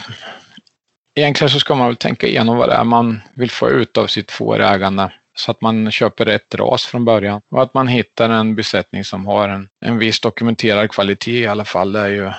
Egentligen 1.14 1.50
så 1.50 1.60
ska 1.60 1.74
man 1.74 1.86
väl 1.86 1.96
tänka 1.96 2.26
igenom 2.26 2.56
vad 2.56 2.68
det 2.68 2.74
är 2.74 2.84
man 2.84 3.20
vill 3.34 3.50
få 3.50 3.70
ut 3.70 3.98
av 3.98 4.06
sitt 4.06 4.30
fårägande. 4.30 5.10
Så 5.36 5.50
att 5.50 5.60
man 5.60 5.90
köper 5.90 6.24
rätt 6.24 6.54
ras 6.54 6.84
från 6.84 7.04
början. 7.04 7.42
Och 7.50 7.62
att 7.62 7.74
man 7.74 7.88
hittar 7.88 8.30
en 8.30 8.54
besättning 8.54 9.04
som 9.04 9.26
har 9.26 9.48
en, 9.48 9.68
en 9.80 9.98
viss 9.98 10.20
dokumenterad 10.20 10.90
kvalitet 10.90 11.40
i 11.40 11.46
alla 11.46 11.64
fall. 11.64 11.92
Det 11.92 12.00
är 12.00 12.08
ju, 12.08 12.30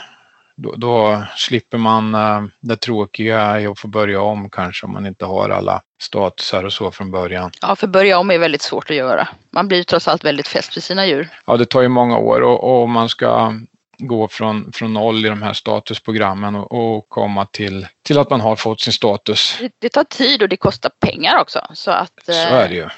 då, 0.55 0.73
då 0.75 1.23
slipper 1.35 1.77
man 1.77 2.15
eh, 2.15 2.43
det 2.59 2.77
tråkiga 2.77 3.61
i 3.61 3.67
att 3.67 3.79
få 3.79 3.87
börja 3.87 4.21
om 4.21 4.49
kanske 4.49 4.85
om 4.85 4.93
man 4.93 5.05
inte 5.05 5.25
har 5.25 5.49
alla 5.49 5.81
statusar 6.01 6.63
och 6.63 6.73
så 6.73 6.91
från 6.91 7.11
början. 7.11 7.51
Ja, 7.61 7.75
för 7.75 7.87
börja 7.87 8.19
om 8.19 8.31
är 8.31 8.39
väldigt 8.39 8.61
svårt 8.61 8.89
att 8.89 8.95
göra. 8.95 9.27
Man 9.51 9.67
blir 9.67 9.83
trots 9.83 10.07
allt 10.07 10.23
väldigt 10.23 10.47
fäst 10.47 10.77
vid 10.77 10.83
sina 10.83 11.07
djur. 11.07 11.29
Ja, 11.45 11.57
det 11.57 11.65
tar 11.65 11.81
ju 11.81 11.87
många 11.87 12.17
år 12.17 12.41
och, 12.41 12.81
och 12.81 12.89
man 12.89 13.09
ska 13.09 13.53
gå 13.97 14.27
från, 14.27 14.71
från 14.73 14.93
noll 14.93 15.25
i 15.25 15.29
de 15.29 15.41
här 15.41 15.53
statusprogrammen 15.53 16.55
och, 16.55 16.97
och 16.97 17.09
komma 17.09 17.45
till, 17.45 17.87
till 18.03 18.19
att 18.19 18.29
man 18.29 18.41
har 18.41 18.55
fått 18.55 18.81
sin 18.81 18.93
status. 18.93 19.57
Det, 19.59 19.71
det 19.79 19.89
tar 19.89 20.03
tid 20.03 20.41
och 20.41 20.49
det 20.49 20.57
kostar 20.57 20.91
pengar 20.99 21.37
också. 21.41 21.67
Så 21.73 21.91
att 21.91 22.13
Så 22.25 22.31
eh, 22.31 22.53
är 22.53 22.69
det 22.69 22.75
ju. 22.75 22.89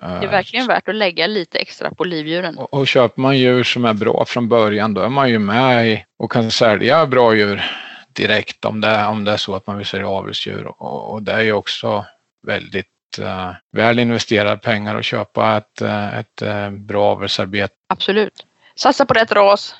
det 0.00 0.26
är 0.26 0.30
verkligen 0.30 0.66
värt 0.66 0.88
att 0.88 0.94
lägga 0.94 1.26
lite 1.26 1.58
extra 1.58 1.90
på 1.94 2.04
livdjuren. 2.04 2.58
Och, 2.58 2.74
och 2.74 2.86
köper 2.88 3.20
man 3.20 3.38
djur 3.38 3.64
som 3.64 3.84
är 3.84 3.94
bra 3.94 4.24
från 4.24 4.48
början 4.48 4.94
då 4.94 5.00
är 5.00 5.08
man 5.08 5.30
ju 5.30 5.38
med 5.38 5.88
i, 5.88 6.04
och 6.18 6.32
kan 6.32 6.50
sälja 6.50 7.06
bra 7.06 7.34
djur 7.34 7.64
direkt 8.12 8.64
om 8.64 8.80
det, 8.80 9.06
om 9.06 9.24
det 9.24 9.32
är 9.32 9.36
så 9.36 9.54
att 9.54 9.66
man 9.66 9.76
vill 9.76 9.86
sälja 9.86 10.08
avelsdjur. 10.08 10.66
Och, 10.66 11.12
och 11.12 11.22
det 11.22 11.32
är 11.32 11.40
ju 11.42 11.52
också 11.52 12.06
väldigt 12.46 12.86
eh, 13.20 13.50
väl 13.72 13.98
investerade 13.98 14.56
pengar 14.56 14.96
att 14.98 15.04
köpa 15.04 15.56
ett, 15.56 15.80
eh, 15.80 16.18
ett 16.18 16.42
eh, 16.42 16.70
bra 16.70 17.04
avelsarbete. 17.04 17.74
Absolut. 17.88 18.46
Satsa 18.74 19.06
på 19.06 19.14
rätt 19.14 19.32
ras. 19.32 19.74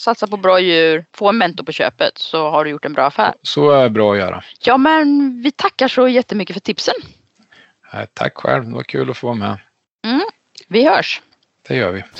Satsa 0.00 0.26
på 0.26 0.36
bra 0.36 0.60
djur. 0.60 1.04
Få 1.14 1.28
en 1.28 1.38
mentor 1.38 1.64
på 1.64 1.72
köpet 1.72 2.18
så 2.18 2.50
har 2.50 2.64
du 2.64 2.70
gjort 2.70 2.84
en 2.84 2.92
bra 2.92 3.06
affär. 3.06 3.34
Så 3.42 3.70
är 3.70 3.88
bra 3.88 4.12
att 4.12 4.18
göra. 4.18 4.44
Ja, 4.60 4.76
men 4.76 5.40
vi 5.42 5.50
tackar 5.50 5.88
så 5.88 6.08
jättemycket 6.08 6.54
för 6.54 6.60
tipsen. 6.60 6.94
Eh, 7.92 8.04
Tack 8.14 8.36
själv, 8.36 8.64
det 8.68 8.74
var 8.74 8.82
kul 8.82 9.10
att 9.10 9.16
få 9.16 9.26
vara 9.26 9.36
med. 9.36 9.58
Vi 10.68 10.88
hörs. 10.88 11.22
Det 11.68 11.76
gör 11.76 11.90
vi. 11.92 12.02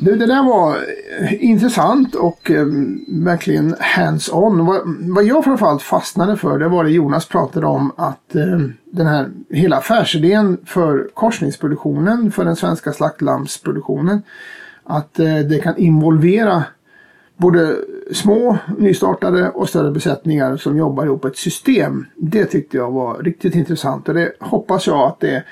Du, 0.00 0.16
det 0.16 0.26
där 0.26 0.42
var 0.42 0.76
eh, 1.20 1.44
intressant 1.44 2.14
och 2.14 2.50
eh, 2.50 2.66
verkligen 3.08 3.74
hands-on. 3.80 4.66
Vad, 4.66 4.80
vad 5.14 5.24
jag 5.24 5.44
framförallt 5.44 5.82
fastnade 5.82 6.36
för 6.36 6.58
det 6.58 6.68
var 6.68 6.84
det 6.84 6.90
Jonas 6.90 7.28
pratade 7.28 7.66
om 7.66 7.92
att 7.96 8.34
eh, 8.34 8.58
den 8.84 9.06
här 9.06 9.30
hela 9.50 9.76
affärsidén 9.76 10.58
för 10.66 11.08
korsningsproduktionen, 11.14 12.30
för 12.30 12.44
den 12.44 12.56
svenska 12.56 12.92
slaktlammsproduktionen, 12.92 14.22
att 14.84 15.18
eh, 15.18 15.38
det 15.38 15.62
kan 15.62 15.76
involvera 15.76 16.64
både 17.36 17.76
små 18.12 18.58
nystartade 18.78 19.50
och 19.50 19.68
större 19.68 19.90
besättningar 19.90 20.56
som 20.56 20.76
jobbar 20.76 21.04
ihop 21.04 21.24
ett 21.24 21.36
system. 21.36 22.06
Det 22.16 22.44
tyckte 22.44 22.76
jag 22.76 22.90
var 22.90 23.22
riktigt 23.22 23.54
intressant 23.54 24.08
och 24.08 24.14
det 24.14 24.32
hoppas 24.40 24.86
jag 24.86 25.08
att 25.08 25.20
det 25.20 25.44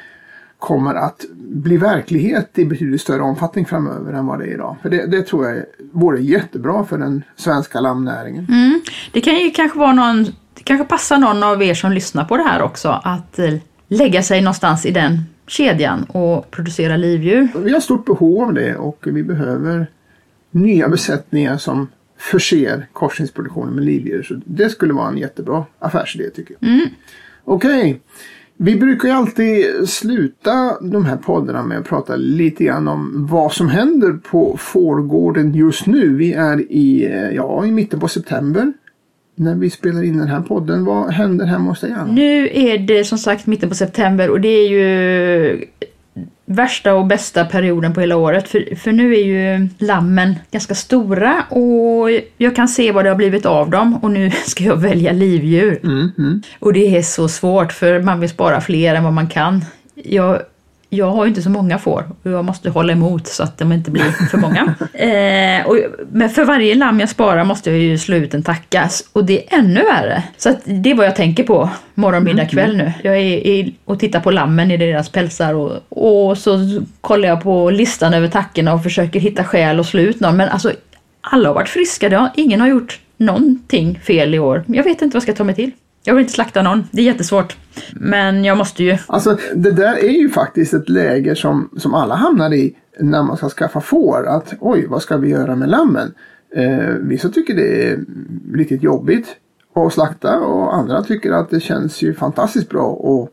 kommer 0.67 0.95
att 0.95 1.25
bli 1.39 1.77
verklighet 1.77 2.59
i 2.59 2.65
betydligt 2.65 3.01
större 3.01 3.23
omfattning 3.23 3.67
framöver 3.67 4.13
än 4.13 4.27
vad 4.27 4.39
det 4.39 4.45
är 4.45 4.55
idag. 4.55 4.77
För 4.83 4.89
det, 4.89 5.07
det 5.07 5.23
tror 5.23 5.47
jag 5.47 5.65
vore 5.93 6.21
jättebra 6.21 6.85
för 6.85 6.99
den 6.99 7.23
svenska 7.37 7.81
lammnäringen. 7.81 8.47
Mm. 8.49 8.81
Det 9.13 9.21
kan 9.21 9.35
ju 9.35 9.51
kanske 9.51 9.79
vara 9.79 9.93
någon, 9.93 10.25
det 10.55 10.63
kanske 10.65 10.87
passar 10.87 11.19
någon 11.19 11.43
av 11.43 11.63
er 11.63 11.75
som 11.75 11.93
lyssnar 11.93 12.25
på 12.25 12.37
det 12.37 12.43
här 12.43 12.63
också 12.63 13.01
att 13.05 13.39
eh, 13.39 13.55
lägga 13.89 14.23
sig 14.23 14.41
någonstans 14.41 14.87
i 14.87 14.91
den 14.91 15.19
kedjan 15.47 16.05
och 16.05 16.51
producera 16.51 16.97
livdjur. 16.97 17.49
Vi 17.57 17.73
har 17.73 17.81
stort 17.81 18.07
behov 18.07 18.43
av 18.43 18.55
det 18.55 18.77
och 18.77 19.05
vi 19.07 19.23
behöver 19.23 19.87
nya 20.51 20.89
besättningar 20.89 21.59
som 21.59 21.89
förser 22.19 22.87
korsningsproduktionen 22.93 23.75
med 23.75 23.85
livdjur. 23.85 24.23
Så 24.23 24.41
det 24.45 24.71
skulle 24.71 24.93
vara 24.93 25.09
en 25.09 25.19
jättebra 25.19 25.65
affärsidé 25.79 26.31
tycker 26.31 26.57
jag. 26.61 26.89
Okej. 27.45 28.01
Vi 28.59 28.77
brukar 28.77 29.09
ju 29.09 29.15
alltid 29.15 29.89
sluta 29.89 30.77
de 30.81 31.07
här 31.07 31.17
poddarna 31.17 31.63
med 31.63 31.79
att 31.79 31.89
prata 31.89 32.17
lite 32.17 32.65
grann 32.65 32.89
om 32.89 33.27
vad 33.31 33.53
som 33.53 33.69
händer 33.69 34.13
på 34.13 34.57
fårgården 34.59 35.55
just 35.55 35.87
nu. 35.87 36.17
Vi 36.17 36.33
är 36.33 36.73
i, 36.73 37.05
eh, 37.05 37.31
ja, 37.31 37.67
i 37.67 37.71
mitten 37.71 38.01
på 38.01 38.09
september 38.09 38.73
när 39.35 39.55
vi 39.55 39.71
spelar 39.71 40.03
in 40.03 40.19
den 40.19 40.29
här 40.29 40.41
podden. 40.41 40.85
Vad 40.85 41.11
händer 41.11 41.47
hemma 41.47 41.71
hos 41.71 41.81
dig 41.81 41.93
Anna? 41.93 42.13
Nu 42.13 42.49
är 42.53 42.79
det 42.79 43.05
som 43.05 43.19
sagt 43.19 43.47
mitten 43.47 43.69
på 43.69 43.75
september 43.75 44.31
och 44.31 44.41
det 44.41 44.49
är 44.49 44.69
ju 44.69 45.65
värsta 46.47 46.95
och 46.95 47.07
bästa 47.07 47.45
perioden 47.45 47.95
på 47.95 48.01
hela 48.01 48.17
året. 48.17 48.49
För, 48.49 48.77
för 48.77 48.93
nu 48.93 49.15
är 49.15 49.25
ju 49.25 49.69
lammen 49.79 50.35
ganska 50.51 50.75
stora 50.75 51.43
och 51.49 52.11
jag 52.37 52.57
kan 52.57 52.69
se 52.69 52.93
vad 52.93 53.05
det 53.05 53.09
har 53.09 53.17
blivit 53.17 53.47
av 53.47 53.71
dem 53.71 53.97
och 53.97 54.11
nu 54.11 54.31
ska 54.47 54.65
jag 54.65 54.77
välja 54.77 55.13
livdjur. 55.13 55.81
Mm, 55.83 56.11
mm. 56.19 56.43
Och 56.59 56.73
det 56.73 56.97
är 56.97 57.03
så 57.03 57.29
svårt 57.29 57.73
för 57.73 58.03
man 58.03 58.21
vill 58.21 58.31
spara 58.31 58.61
fler 58.61 58.95
än 58.95 59.05
vad 59.05 59.13
man 59.13 59.29
kan. 59.29 59.65
Jag, 59.95 60.43
jag 60.91 61.11
har 61.11 61.25
ju 61.25 61.29
inte 61.29 61.43
så 61.43 61.51
många 61.51 61.79
får 61.79 62.05
och 62.23 62.31
jag 62.31 62.45
måste 62.45 62.71
hålla 62.71 62.93
emot 62.93 63.27
så 63.27 63.43
att 63.43 63.59
de 63.59 63.73
inte 63.73 63.91
blir 63.91 64.29
för 64.31 64.39
många. 64.39 64.75
eh, 64.93 65.67
och, 65.67 65.77
men 66.13 66.31
för 66.31 66.45
varje 66.45 66.75
lamm 66.75 67.01
jag 67.01 67.09
sparar 67.09 67.45
måste 67.45 67.71
jag 67.71 67.79
ju 67.79 67.99
slå 67.99 68.17
ut 68.17 68.35
en 68.35 68.43
tackas 68.43 69.05
och 69.13 69.25
det 69.25 69.55
är 69.55 69.59
ännu 69.59 69.83
värre. 69.83 70.23
Så 70.37 70.49
att 70.49 70.61
det 70.65 70.91
är 70.91 70.95
vad 70.95 71.07
jag 71.07 71.17
tänker 71.17 71.45
på 71.45 71.71
morgon, 71.95 72.25
middag, 72.25 72.47
kväll 72.47 72.77
nu. 72.77 72.93
Jag 73.03 73.17
är 73.17 73.21
i, 73.21 73.75
och 73.85 74.01
tittar 74.01 74.21
på 74.21 74.31
lammen 74.31 74.71
i 74.71 74.77
deras 74.77 75.09
pälsar 75.09 75.55
och, 75.55 75.81
och 75.89 76.39
så 76.39 76.81
kollar 77.01 77.29
jag 77.29 77.43
på 77.43 77.71
listan 77.71 78.15
över 78.15 78.29
tackorna 78.29 78.75
och 78.75 78.83
försöker 78.83 79.21
hitta 79.21 79.45
skäl 79.45 79.79
och 79.79 79.87
slå 79.87 80.01
ut 80.01 80.21
någon. 80.21 80.37
Men 80.37 80.49
alltså 80.49 80.73
alla 81.21 81.49
har 81.49 81.55
varit 81.55 81.69
friska, 81.69 82.31
ingen 82.37 82.61
har 82.61 82.69
gjort 82.69 83.01
någonting 83.17 84.01
fel 84.03 84.35
i 84.35 84.39
år. 84.39 84.65
Jag 84.67 84.85
vet 84.85 85.03
inte 85.03 85.05
vad 85.05 85.15
jag 85.15 85.23
ska 85.23 85.33
ta 85.33 85.45
mig 85.45 85.55
till. 85.55 85.71
Jag 86.07 86.15
vill 86.15 86.23
inte 86.23 86.33
slakta 86.33 86.63
någon, 86.63 86.85
det 86.91 87.01
är 87.01 87.05
jättesvårt. 87.05 87.57
Men 87.93 88.45
jag 88.45 88.59
måste 88.59 88.85
ju. 88.85 88.99
Alltså 89.07 89.39
det 89.55 89.71
där 89.71 90.05
är 90.05 90.11
ju 90.11 90.29
faktiskt 90.29 90.75
ett 90.75 90.89
läge 90.89 91.37
som, 91.37 91.71
som 91.77 91.95
alla 91.95 92.15
hamnar 92.15 92.55
i 92.55 92.77
när 93.01 93.23
man 93.23 93.37
ska 93.37 93.49
skaffa 93.49 93.81
får. 93.81 94.27
Att 94.27 94.55
oj, 94.61 94.87
vad 94.87 95.03
ska 95.03 95.17
vi 95.17 95.29
göra 95.29 95.57
med 95.57 95.69
lammen? 95.69 96.15
Eh, 96.55 96.89
vissa 97.01 97.29
tycker 97.29 97.55
det 97.55 97.91
är 97.91 97.99
riktigt 98.55 98.83
jobbigt 98.83 99.37
att 99.75 99.93
slakta 99.93 100.39
och 100.41 100.75
andra 100.75 101.03
tycker 101.03 101.33
att 101.33 101.51
det 101.51 101.61
känns 101.61 102.03
ju 102.03 102.15
fantastiskt 102.15 102.69
bra 102.69 102.93
att 102.93 103.31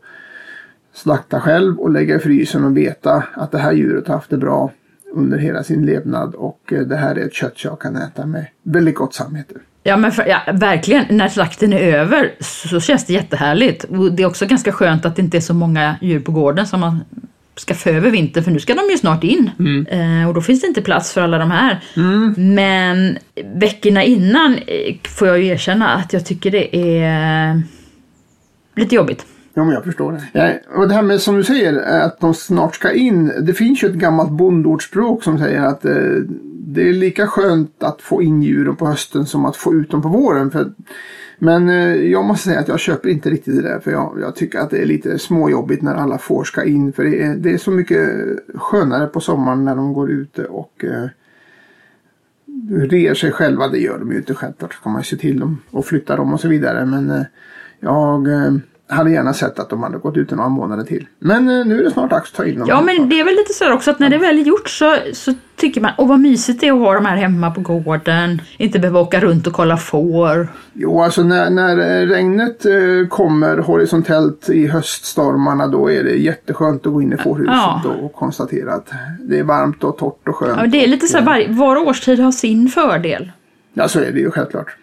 slakta 0.98 1.40
själv 1.40 1.80
och 1.80 1.90
lägga 1.90 2.16
i 2.16 2.18
frysen 2.18 2.64
och 2.64 2.76
veta 2.76 3.24
att 3.34 3.50
det 3.50 3.58
här 3.58 3.72
djuret 3.72 4.08
har 4.08 4.14
haft 4.14 4.30
det 4.30 4.38
bra 4.38 4.72
under 5.12 5.38
hela 5.38 5.62
sin 5.62 5.86
levnad 5.86 6.34
och 6.34 6.72
eh, 6.72 6.80
det 6.80 6.96
här 6.96 7.18
är 7.18 7.26
ett 7.26 7.34
kött 7.34 7.64
jag 7.64 7.80
kan 7.80 7.96
äta 7.96 8.26
med 8.26 8.46
väldigt 8.62 8.94
gott 8.94 9.14
samvete. 9.14 9.54
Ja 9.86 9.96
men 9.96 10.12
för, 10.12 10.26
ja, 10.26 10.40
verkligen, 10.52 11.04
när 11.10 11.28
slakten 11.28 11.72
är 11.72 11.78
över 11.80 12.32
så 12.40 12.80
känns 12.80 13.06
det 13.06 13.12
jättehärligt. 13.12 13.84
Och 13.84 14.12
det 14.12 14.22
är 14.22 14.26
också 14.26 14.46
ganska 14.46 14.72
skönt 14.72 15.06
att 15.06 15.16
det 15.16 15.22
inte 15.22 15.36
är 15.36 15.40
så 15.40 15.54
många 15.54 15.96
djur 16.00 16.20
på 16.20 16.32
gården 16.32 16.66
som 16.66 16.80
man 16.80 17.00
ska 17.56 17.74
få 17.74 17.90
över 17.90 18.10
vintern 18.10 18.44
för 18.44 18.50
nu 18.50 18.60
ska 18.60 18.74
de 18.74 18.90
ju 18.90 18.98
snart 18.98 19.24
in. 19.24 19.50
Eh, 19.88 20.28
och 20.28 20.34
då 20.34 20.40
finns 20.40 20.60
det 20.60 20.66
inte 20.66 20.82
plats 20.82 21.12
för 21.12 21.20
alla 21.20 21.38
de 21.38 21.50
här. 21.50 21.80
Men 22.36 23.18
veckorna 23.54 24.04
innan 24.04 24.58
eh, 24.66 24.94
får 25.02 25.28
jag 25.28 25.38
ju 25.40 25.46
erkänna 25.46 25.88
att 25.88 26.12
jag 26.12 26.26
tycker 26.26 26.50
det 26.50 26.76
är 26.76 27.62
lite 28.76 28.94
jobbigt. 28.94 29.26
Ja, 29.54 29.64
men 29.64 29.74
jag 29.74 29.84
förstår 29.84 30.12
det. 30.12 30.22
Ja, 30.32 30.78
och 30.80 30.88
det 30.88 30.94
här 30.94 31.02
med 31.02 31.20
som 31.20 31.36
du 31.36 31.44
säger 31.44 32.00
att 32.00 32.20
de 32.20 32.34
snart 32.34 32.74
ska 32.74 32.92
in. 32.92 33.32
Det 33.40 33.52
finns 33.52 33.82
ju 33.82 33.88
ett 33.88 33.94
gammalt 33.94 34.30
bondordspråk 34.30 35.22
som 35.22 35.38
säger 35.38 35.60
att 35.60 35.84
eh, 35.84 35.94
det 36.66 36.88
är 36.88 36.92
lika 36.92 37.26
skönt 37.26 37.82
att 37.82 38.02
få 38.02 38.22
in 38.22 38.42
djuren 38.42 38.76
på 38.76 38.86
hösten 38.86 39.26
som 39.26 39.44
att 39.44 39.56
få 39.56 39.74
ut 39.74 39.90
dem 39.90 40.02
på 40.02 40.08
våren. 40.08 40.50
För, 40.50 40.72
men 41.38 41.68
eh, 41.68 41.94
jag 41.94 42.24
måste 42.24 42.48
säga 42.48 42.60
att 42.60 42.68
jag 42.68 42.80
köper 42.80 43.08
inte 43.08 43.30
riktigt 43.30 43.56
det 43.56 43.62
där. 43.62 43.80
För 43.80 43.90
jag, 43.90 44.18
jag 44.20 44.36
tycker 44.36 44.58
att 44.58 44.70
det 44.70 44.78
är 44.78 44.86
lite 44.86 45.18
småjobbigt 45.18 45.82
när 45.82 45.94
alla 45.94 46.18
får 46.18 46.44
ska 46.44 46.64
in. 46.64 46.92
För 46.92 47.04
det 47.04 47.22
är, 47.22 47.34
det 47.34 47.52
är 47.52 47.58
så 47.58 47.70
mycket 47.70 48.08
skönare 48.54 49.06
på 49.06 49.20
sommaren 49.20 49.64
när 49.64 49.76
de 49.76 49.92
går 49.92 50.10
ute 50.10 50.44
och 50.44 50.84
eh, 50.84 51.08
rear 52.70 53.14
sig 53.14 53.32
själva. 53.32 53.68
Det 53.68 53.78
gör 53.78 53.98
de 53.98 54.12
ju 54.12 54.16
inte 54.16 54.34
självklart. 54.34 54.74
ska 54.74 54.90
man 54.90 55.00
ju 55.00 55.04
se 55.04 55.16
till 55.16 55.40
dem 55.40 55.58
och 55.70 55.86
flytta 55.86 56.16
dem 56.16 56.32
och 56.32 56.40
så 56.40 56.48
vidare. 56.48 56.86
Men 56.86 57.10
eh, 57.10 57.22
jag... 57.80 58.28
Eh, 58.28 58.52
hade 58.94 59.10
gärna 59.10 59.32
sett 59.34 59.58
att 59.58 59.70
de 59.70 59.82
hade 59.82 59.98
gått 59.98 60.16
ut 60.16 60.30
några 60.30 60.48
månader 60.48 60.84
till. 60.84 61.06
Men 61.18 61.48
eh, 61.48 61.66
nu 61.66 61.80
är 61.80 61.84
det 61.84 61.90
snart 61.90 62.10
dags 62.10 62.30
att 62.30 62.36
ta 62.36 62.44
in 62.44 62.58
dem. 62.58 62.68
Ja, 62.68 62.80
men 62.82 63.08
det 63.08 63.20
är 63.20 63.24
väl 63.24 63.34
lite 63.34 63.52
så 63.52 63.72
också 63.72 63.90
att 63.90 63.98
när 63.98 64.10
det 64.10 64.18
väl 64.18 64.38
är 64.38 64.42
gjort 64.42 64.68
så, 64.68 64.96
så 65.12 65.34
tycker 65.56 65.80
man, 65.80 65.90
åh 65.98 66.08
vad 66.08 66.20
mysigt 66.20 66.60
det 66.60 66.68
är 66.68 66.72
att 66.72 66.78
ha 66.78 66.94
de 66.94 67.06
här 67.06 67.16
hemma 67.16 67.50
på 67.50 67.60
gården. 67.60 68.42
Inte 68.58 68.78
behöva 68.78 69.00
åka 69.00 69.20
runt 69.20 69.46
och 69.46 69.52
kolla 69.52 69.76
får. 69.76 70.48
Jo, 70.72 71.00
alltså 71.02 71.22
när, 71.22 71.50
när 71.50 71.78
eh, 71.78 72.06
regnet 72.06 72.64
eh, 72.66 72.72
kommer 73.10 73.58
horisontellt 73.58 74.48
i 74.48 74.66
höststormarna 74.66 75.66
då 75.66 75.90
är 75.90 76.04
det 76.04 76.14
jätteskönt 76.16 76.86
att 76.86 76.92
gå 76.92 77.02
in 77.02 77.12
i 77.12 77.16
fårhuset 77.16 77.54
Ja. 77.54 77.82
och 78.02 78.12
konstatera 78.12 78.72
att 78.74 78.92
det 79.20 79.38
är 79.38 79.44
varmt 79.44 79.84
och 79.84 79.98
torrt 79.98 80.28
och 80.28 80.36
skönt. 80.36 80.58
Ja, 80.60 80.66
det 80.66 80.84
är 80.84 80.88
lite 80.88 81.06
så 81.06 81.18
här, 81.18 81.24
var, 81.24 81.46
var 81.48 81.76
årstid 81.76 82.20
har 82.20 82.32
sin 82.32 82.68
fördel. 82.68 83.32
Ja, 83.74 83.88
så 83.88 84.00
är 84.00 84.12
det 84.12 84.20
ju 84.20 84.30
självklart. 84.30 84.76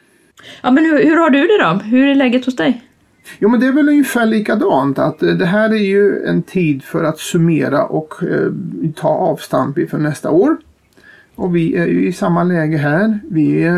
Ja, 0.61 0.71
men 0.71 0.85
hur, 0.85 1.03
hur 1.03 1.17
har 1.17 1.29
du 1.29 1.47
det 1.47 1.63
då? 1.63 1.69
Hur 1.83 2.07
är 2.07 2.15
läget 2.15 2.45
hos 2.45 2.55
dig? 2.55 2.83
Jo, 3.39 3.49
men 3.49 3.59
det 3.59 3.67
är 3.67 3.71
väl 3.71 3.89
ungefär 3.89 4.25
likadant. 4.25 4.99
Att 4.99 5.23
eh, 5.23 5.29
det 5.29 5.45
här 5.45 5.69
är 5.69 5.85
ju 5.85 6.25
en 6.25 6.43
tid 6.43 6.83
för 6.83 7.03
att 7.03 7.19
summera 7.19 7.85
och 7.85 8.23
eh, 8.23 8.51
ta 8.95 9.09
avstamp 9.09 9.77
inför 9.77 9.97
nästa 9.97 10.29
år. 10.29 10.57
Och 11.35 11.55
vi 11.55 11.75
är 11.75 11.87
ju 11.87 12.07
i 12.07 12.13
samma 12.13 12.43
läge 12.43 12.77
här. 12.77 13.19
Vi 13.29 13.63
eh, 13.63 13.73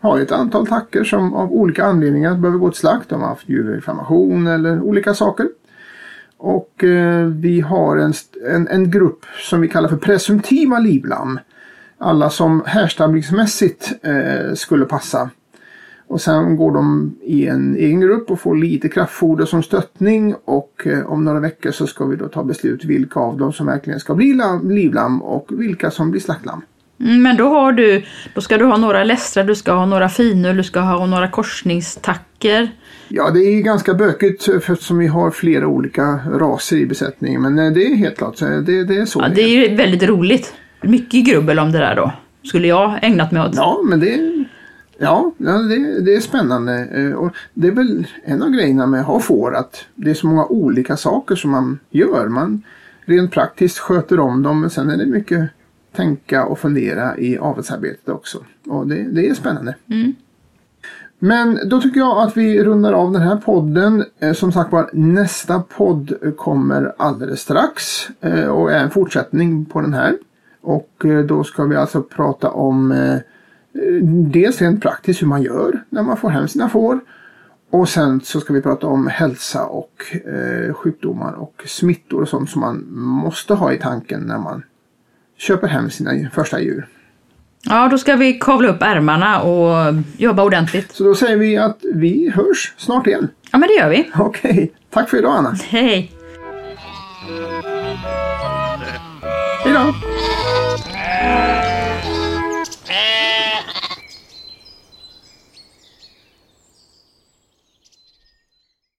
har 0.00 0.20
ett 0.20 0.32
antal 0.32 0.66
tacker 0.66 1.04
som 1.04 1.34
av 1.34 1.52
olika 1.52 1.84
anledningar 1.84 2.34
behöver 2.34 2.58
gå 2.58 2.70
till 2.70 2.80
slakt. 2.80 3.08
De 3.08 3.20
har 3.20 3.28
haft 3.28 3.48
djurinflammation 3.48 4.46
eller 4.46 4.80
olika 4.80 5.14
saker. 5.14 5.48
Och 6.36 6.84
eh, 6.84 7.26
vi 7.26 7.60
har 7.60 7.96
en, 7.96 8.12
en, 8.50 8.68
en 8.68 8.90
grupp 8.90 9.24
som 9.50 9.60
vi 9.60 9.68
kallar 9.68 9.88
för 9.88 9.96
presumtiva 9.96 10.78
livlamm. 10.78 11.40
Alla 11.98 12.30
som 12.30 12.62
härstamningsmässigt 12.66 13.92
eh, 14.02 14.54
skulle 14.54 14.84
passa. 14.84 15.30
Och 16.08 16.20
sen 16.20 16.56
går 16.56 16.72
de 16.72 17.14
i 17.22 17.46
en 17.46 17.76
egen 17.76 18.00
grupp 18.00 18.30
och 18.30 18.40
får 18.40 18.56
lite 18.56 18.88
kraftfoder 18.88 19.44
som 19.44 19.62
stöttning 19.62 20.34
och 20.44 20.82
eh, 20.86 21.06
om 21.12 21.24
några 21.24 21.40
veckor 21.40 21.70
så 21.70 21.86
ska 21.86 22.04
vi 22.04 22.16
då 22.16 22.28
ta 22.28 22.44
beslut 22.44 22.84
vilka 22.84 23.20
av 23.20 23.38
dem 23.38 23.52
som 23.52 23.66
verkligen 23.66 24.00
ska 24.00 24.14
bli 24.14 24.32
la- 24.34 24.60
livlamm 24.64 25.22
och 25.22 25.46
vilka 25.50 25.90
som 25.90 26.10
blir 26.10 26.20
slaktlamm. 26.20 26.62
Mm, 27.00 27.22
Men 27.22 27.36
då 27.36 27.48
har 27.48 27.72
du, 27.72 28.02
då 28.34 28.40
ska 28.40 28.58
du 28.58 28.64
ha 28.64 28.76
några 28.76 29.04
lästrar, 29.04 29.44
du 29.44 29.54
ska 29.54 29.72
ha 29.72 29.86
några 29.86 30.08
finor, 30.08 30.52
du 30.52 30.62
ska 30.62 30.80
ha 30.80 31.06
några 31.06 31.28
korsningstacker. 31.28 32.68
Ja, 33.08 33.30
det 33.30 33.40
är 33.40 33.62
ganska 33.62 33.94
bökigt 33.94 34.48
eftersom 34.48 34.98
vi 34.98 35.06
har 35.06 35.30
flera 35.30 35.66
olika 35.66 36.20
raser 36.32 36.76
i 36.76 36.86
besättningen 36.86 37.42
men 37.42 37.58
eh, 37.58 37.72
det 37.72 37.86
är 37.86 37.94
helt 37.96 38.16
klart, 38.18 38.38
det, 38.38 38.84
det 38.84 38.96
är 38.96 39.04
så 39.04 39.20
Ja, 39.22 39.28
det 39.34 39.42
är. 39.42 39.76
väldigt 39.76 40.02
roligt. 40.02 40.54
Mycket 40.82 41.26
grubbel 41.26 41.58
om 41.58 41.72
det 41.72 41.78
där 41.78 41.96
då. 41.96 42.12
Skulle 42.44 42.68
jag 42.68 42.98
ägnat 43.02 43.32
mig 43.32 43.42
åt. 43.42 43.56
Ja, 43.56 43.80
men 43.84 44.00
det 44.00 44.37
ja, 44.98 45.32
det, 45.68 46.00
det 46.00 46.14
är 46.16 46.20
spännande. 46.20 46.84
Eh, 46.92 47.12
Och 47.12 47.32
det 47.54 47.68
är 47.68 47.72
väl 47.72 48.06
en 48.24 48.42
av 48.42 48.50
grejerna 48.50 48.86
med 48.86 49.00
att 49.00 49.06
ha 49.06 49.20
får 49.20 49.54
att 49.54 49.84
det 49.94 50.10
är 50.10 50.14
så 50.14 50.26
många 50.26 50.46
olika 50.46 50.96
saker 50.96 51.34
som 51.34 51.50
man 51.50 51.78
gör. 51.90 52.28
Man 52.28 52.62
rent 53.04 53.32
praktiskt 53.32 53.78
sköter 53.78 54.20
om 54.20 54.42
dem 54.42 54.60
men 54.60 54.70
sen 54.70 54.90
är 54.90 54.96
det 54.96 55.06
mycket 55.06 55.50
tänka 55.96 56.44
och 56.44 56.58
fundera 56.58 57.18
i 57.18 57.38
avelsarbetet 57.38 58.08
också. 58.08 58.38
Och 58.66 58.86
det, 58.86 59.02
det 59.02 59.28
är 59.28 59.34
spännande. 59.34 59.74
Men 61.18 61.58
då 61.68 61.80
tycker 61.80 62.00
jag 62.00 62.18
att 62.18 62.36
vi 62.36 62.64
rundar 62.64 62.92
av 62.92 63.12
den 63.12 63.22
här 63.22 63.36
podden. 63.36 64.04
Eh, 64.18 64.32
Som 64.32 64.52
sagt 64.52 64.72
var, 64.72 64.90
nästa 64.92 65.60
podd 65.60 66.12
kommer 66.36 66.92
alldeles 66.98 67.40
strax 67.40 68.08
eh, 68.20 68.44
och 68.48 68.72
är 68.72 68.78
en 68.78 68.90
fortsättning 68.90 69.64
på 69.64 69.80
den 69.80 69.94
här. 69.94 70.18
Och 70.60 71.04
då 71.28 71.44
ska 71.44 71.64
vi 71.64 71.76
alltså 71.76 72.02
prata 72.02 72.50
om 72.50 72.92
dels 74.32 74.60
rent 74.60 74.82
praktiskt 74.82 75.22
hur 75.22 75.26
man 75.26 75.42
gör 75.42 75.84
när 75.88 76.02
man 76.02 76.16
får 76.16 76.30
hem 76.30 76.48
sina 76.48 76.68
får. 76.68 77.00
Och 77.70 77.88
sen 77.88 78.20
så 78.20 78.40
ska 78.40 78.52
vi 78.52 78.62
prata 78.62 78.86
om 78.86 79.06
hälsa 79.06 79.64
och 79.64 79.92
eh, 80.12 80.74
sjukdomar 80.74 81.32
och 81.32 81.62
smittor 81.66 82.22
och 82.22 82.28
sånt 82.28 82.50
som 82.50 82.60
man 82.60 82.84
måste 82.90 83.54
ha 83.54 83.72
i 83.72 83.78
tanken 83.78 84.20
när 84.20 84.38
man 84.38 84.62
köper 85.36 85.68
hem 85.68 85.90
sina 85.90 86.30
första 86.30 86.60
djur. 86.60 86.88
Ja, 87.62 87.88
då 87.88 87.98
ska 87.98 88.16
vi 88.16 88.32
kavla 88.32 88.68
upp 88.68 88.82
ärmarna 88.82 89.40
och 89.40 89.94
jobba 90.16 90.44
ordentligt. 90.44 90.92
Så 90.92 91.04
då 91.04 91.14
säger 91.14 91.36
vi 91.36 91.56
att 91.56 91.78
vi 91.94 92.30
hörs 92.30 92.74
snart 92.76 93.06
igen. 93.06 93.28
Ja, 93.50 93.58
men 93.58 93.68
det 93.68 93.74
gör 93.74 93.88
vi. 93.90 94.10
Okej, 94.18 94.72
tack 94.90 95.10
för 95.10 95.16
idag 95.18 95.36
Anna. 95.36 95.50
Hej! 95.50 96.12
Hej 99.64 99.72
då! 99.72 99.94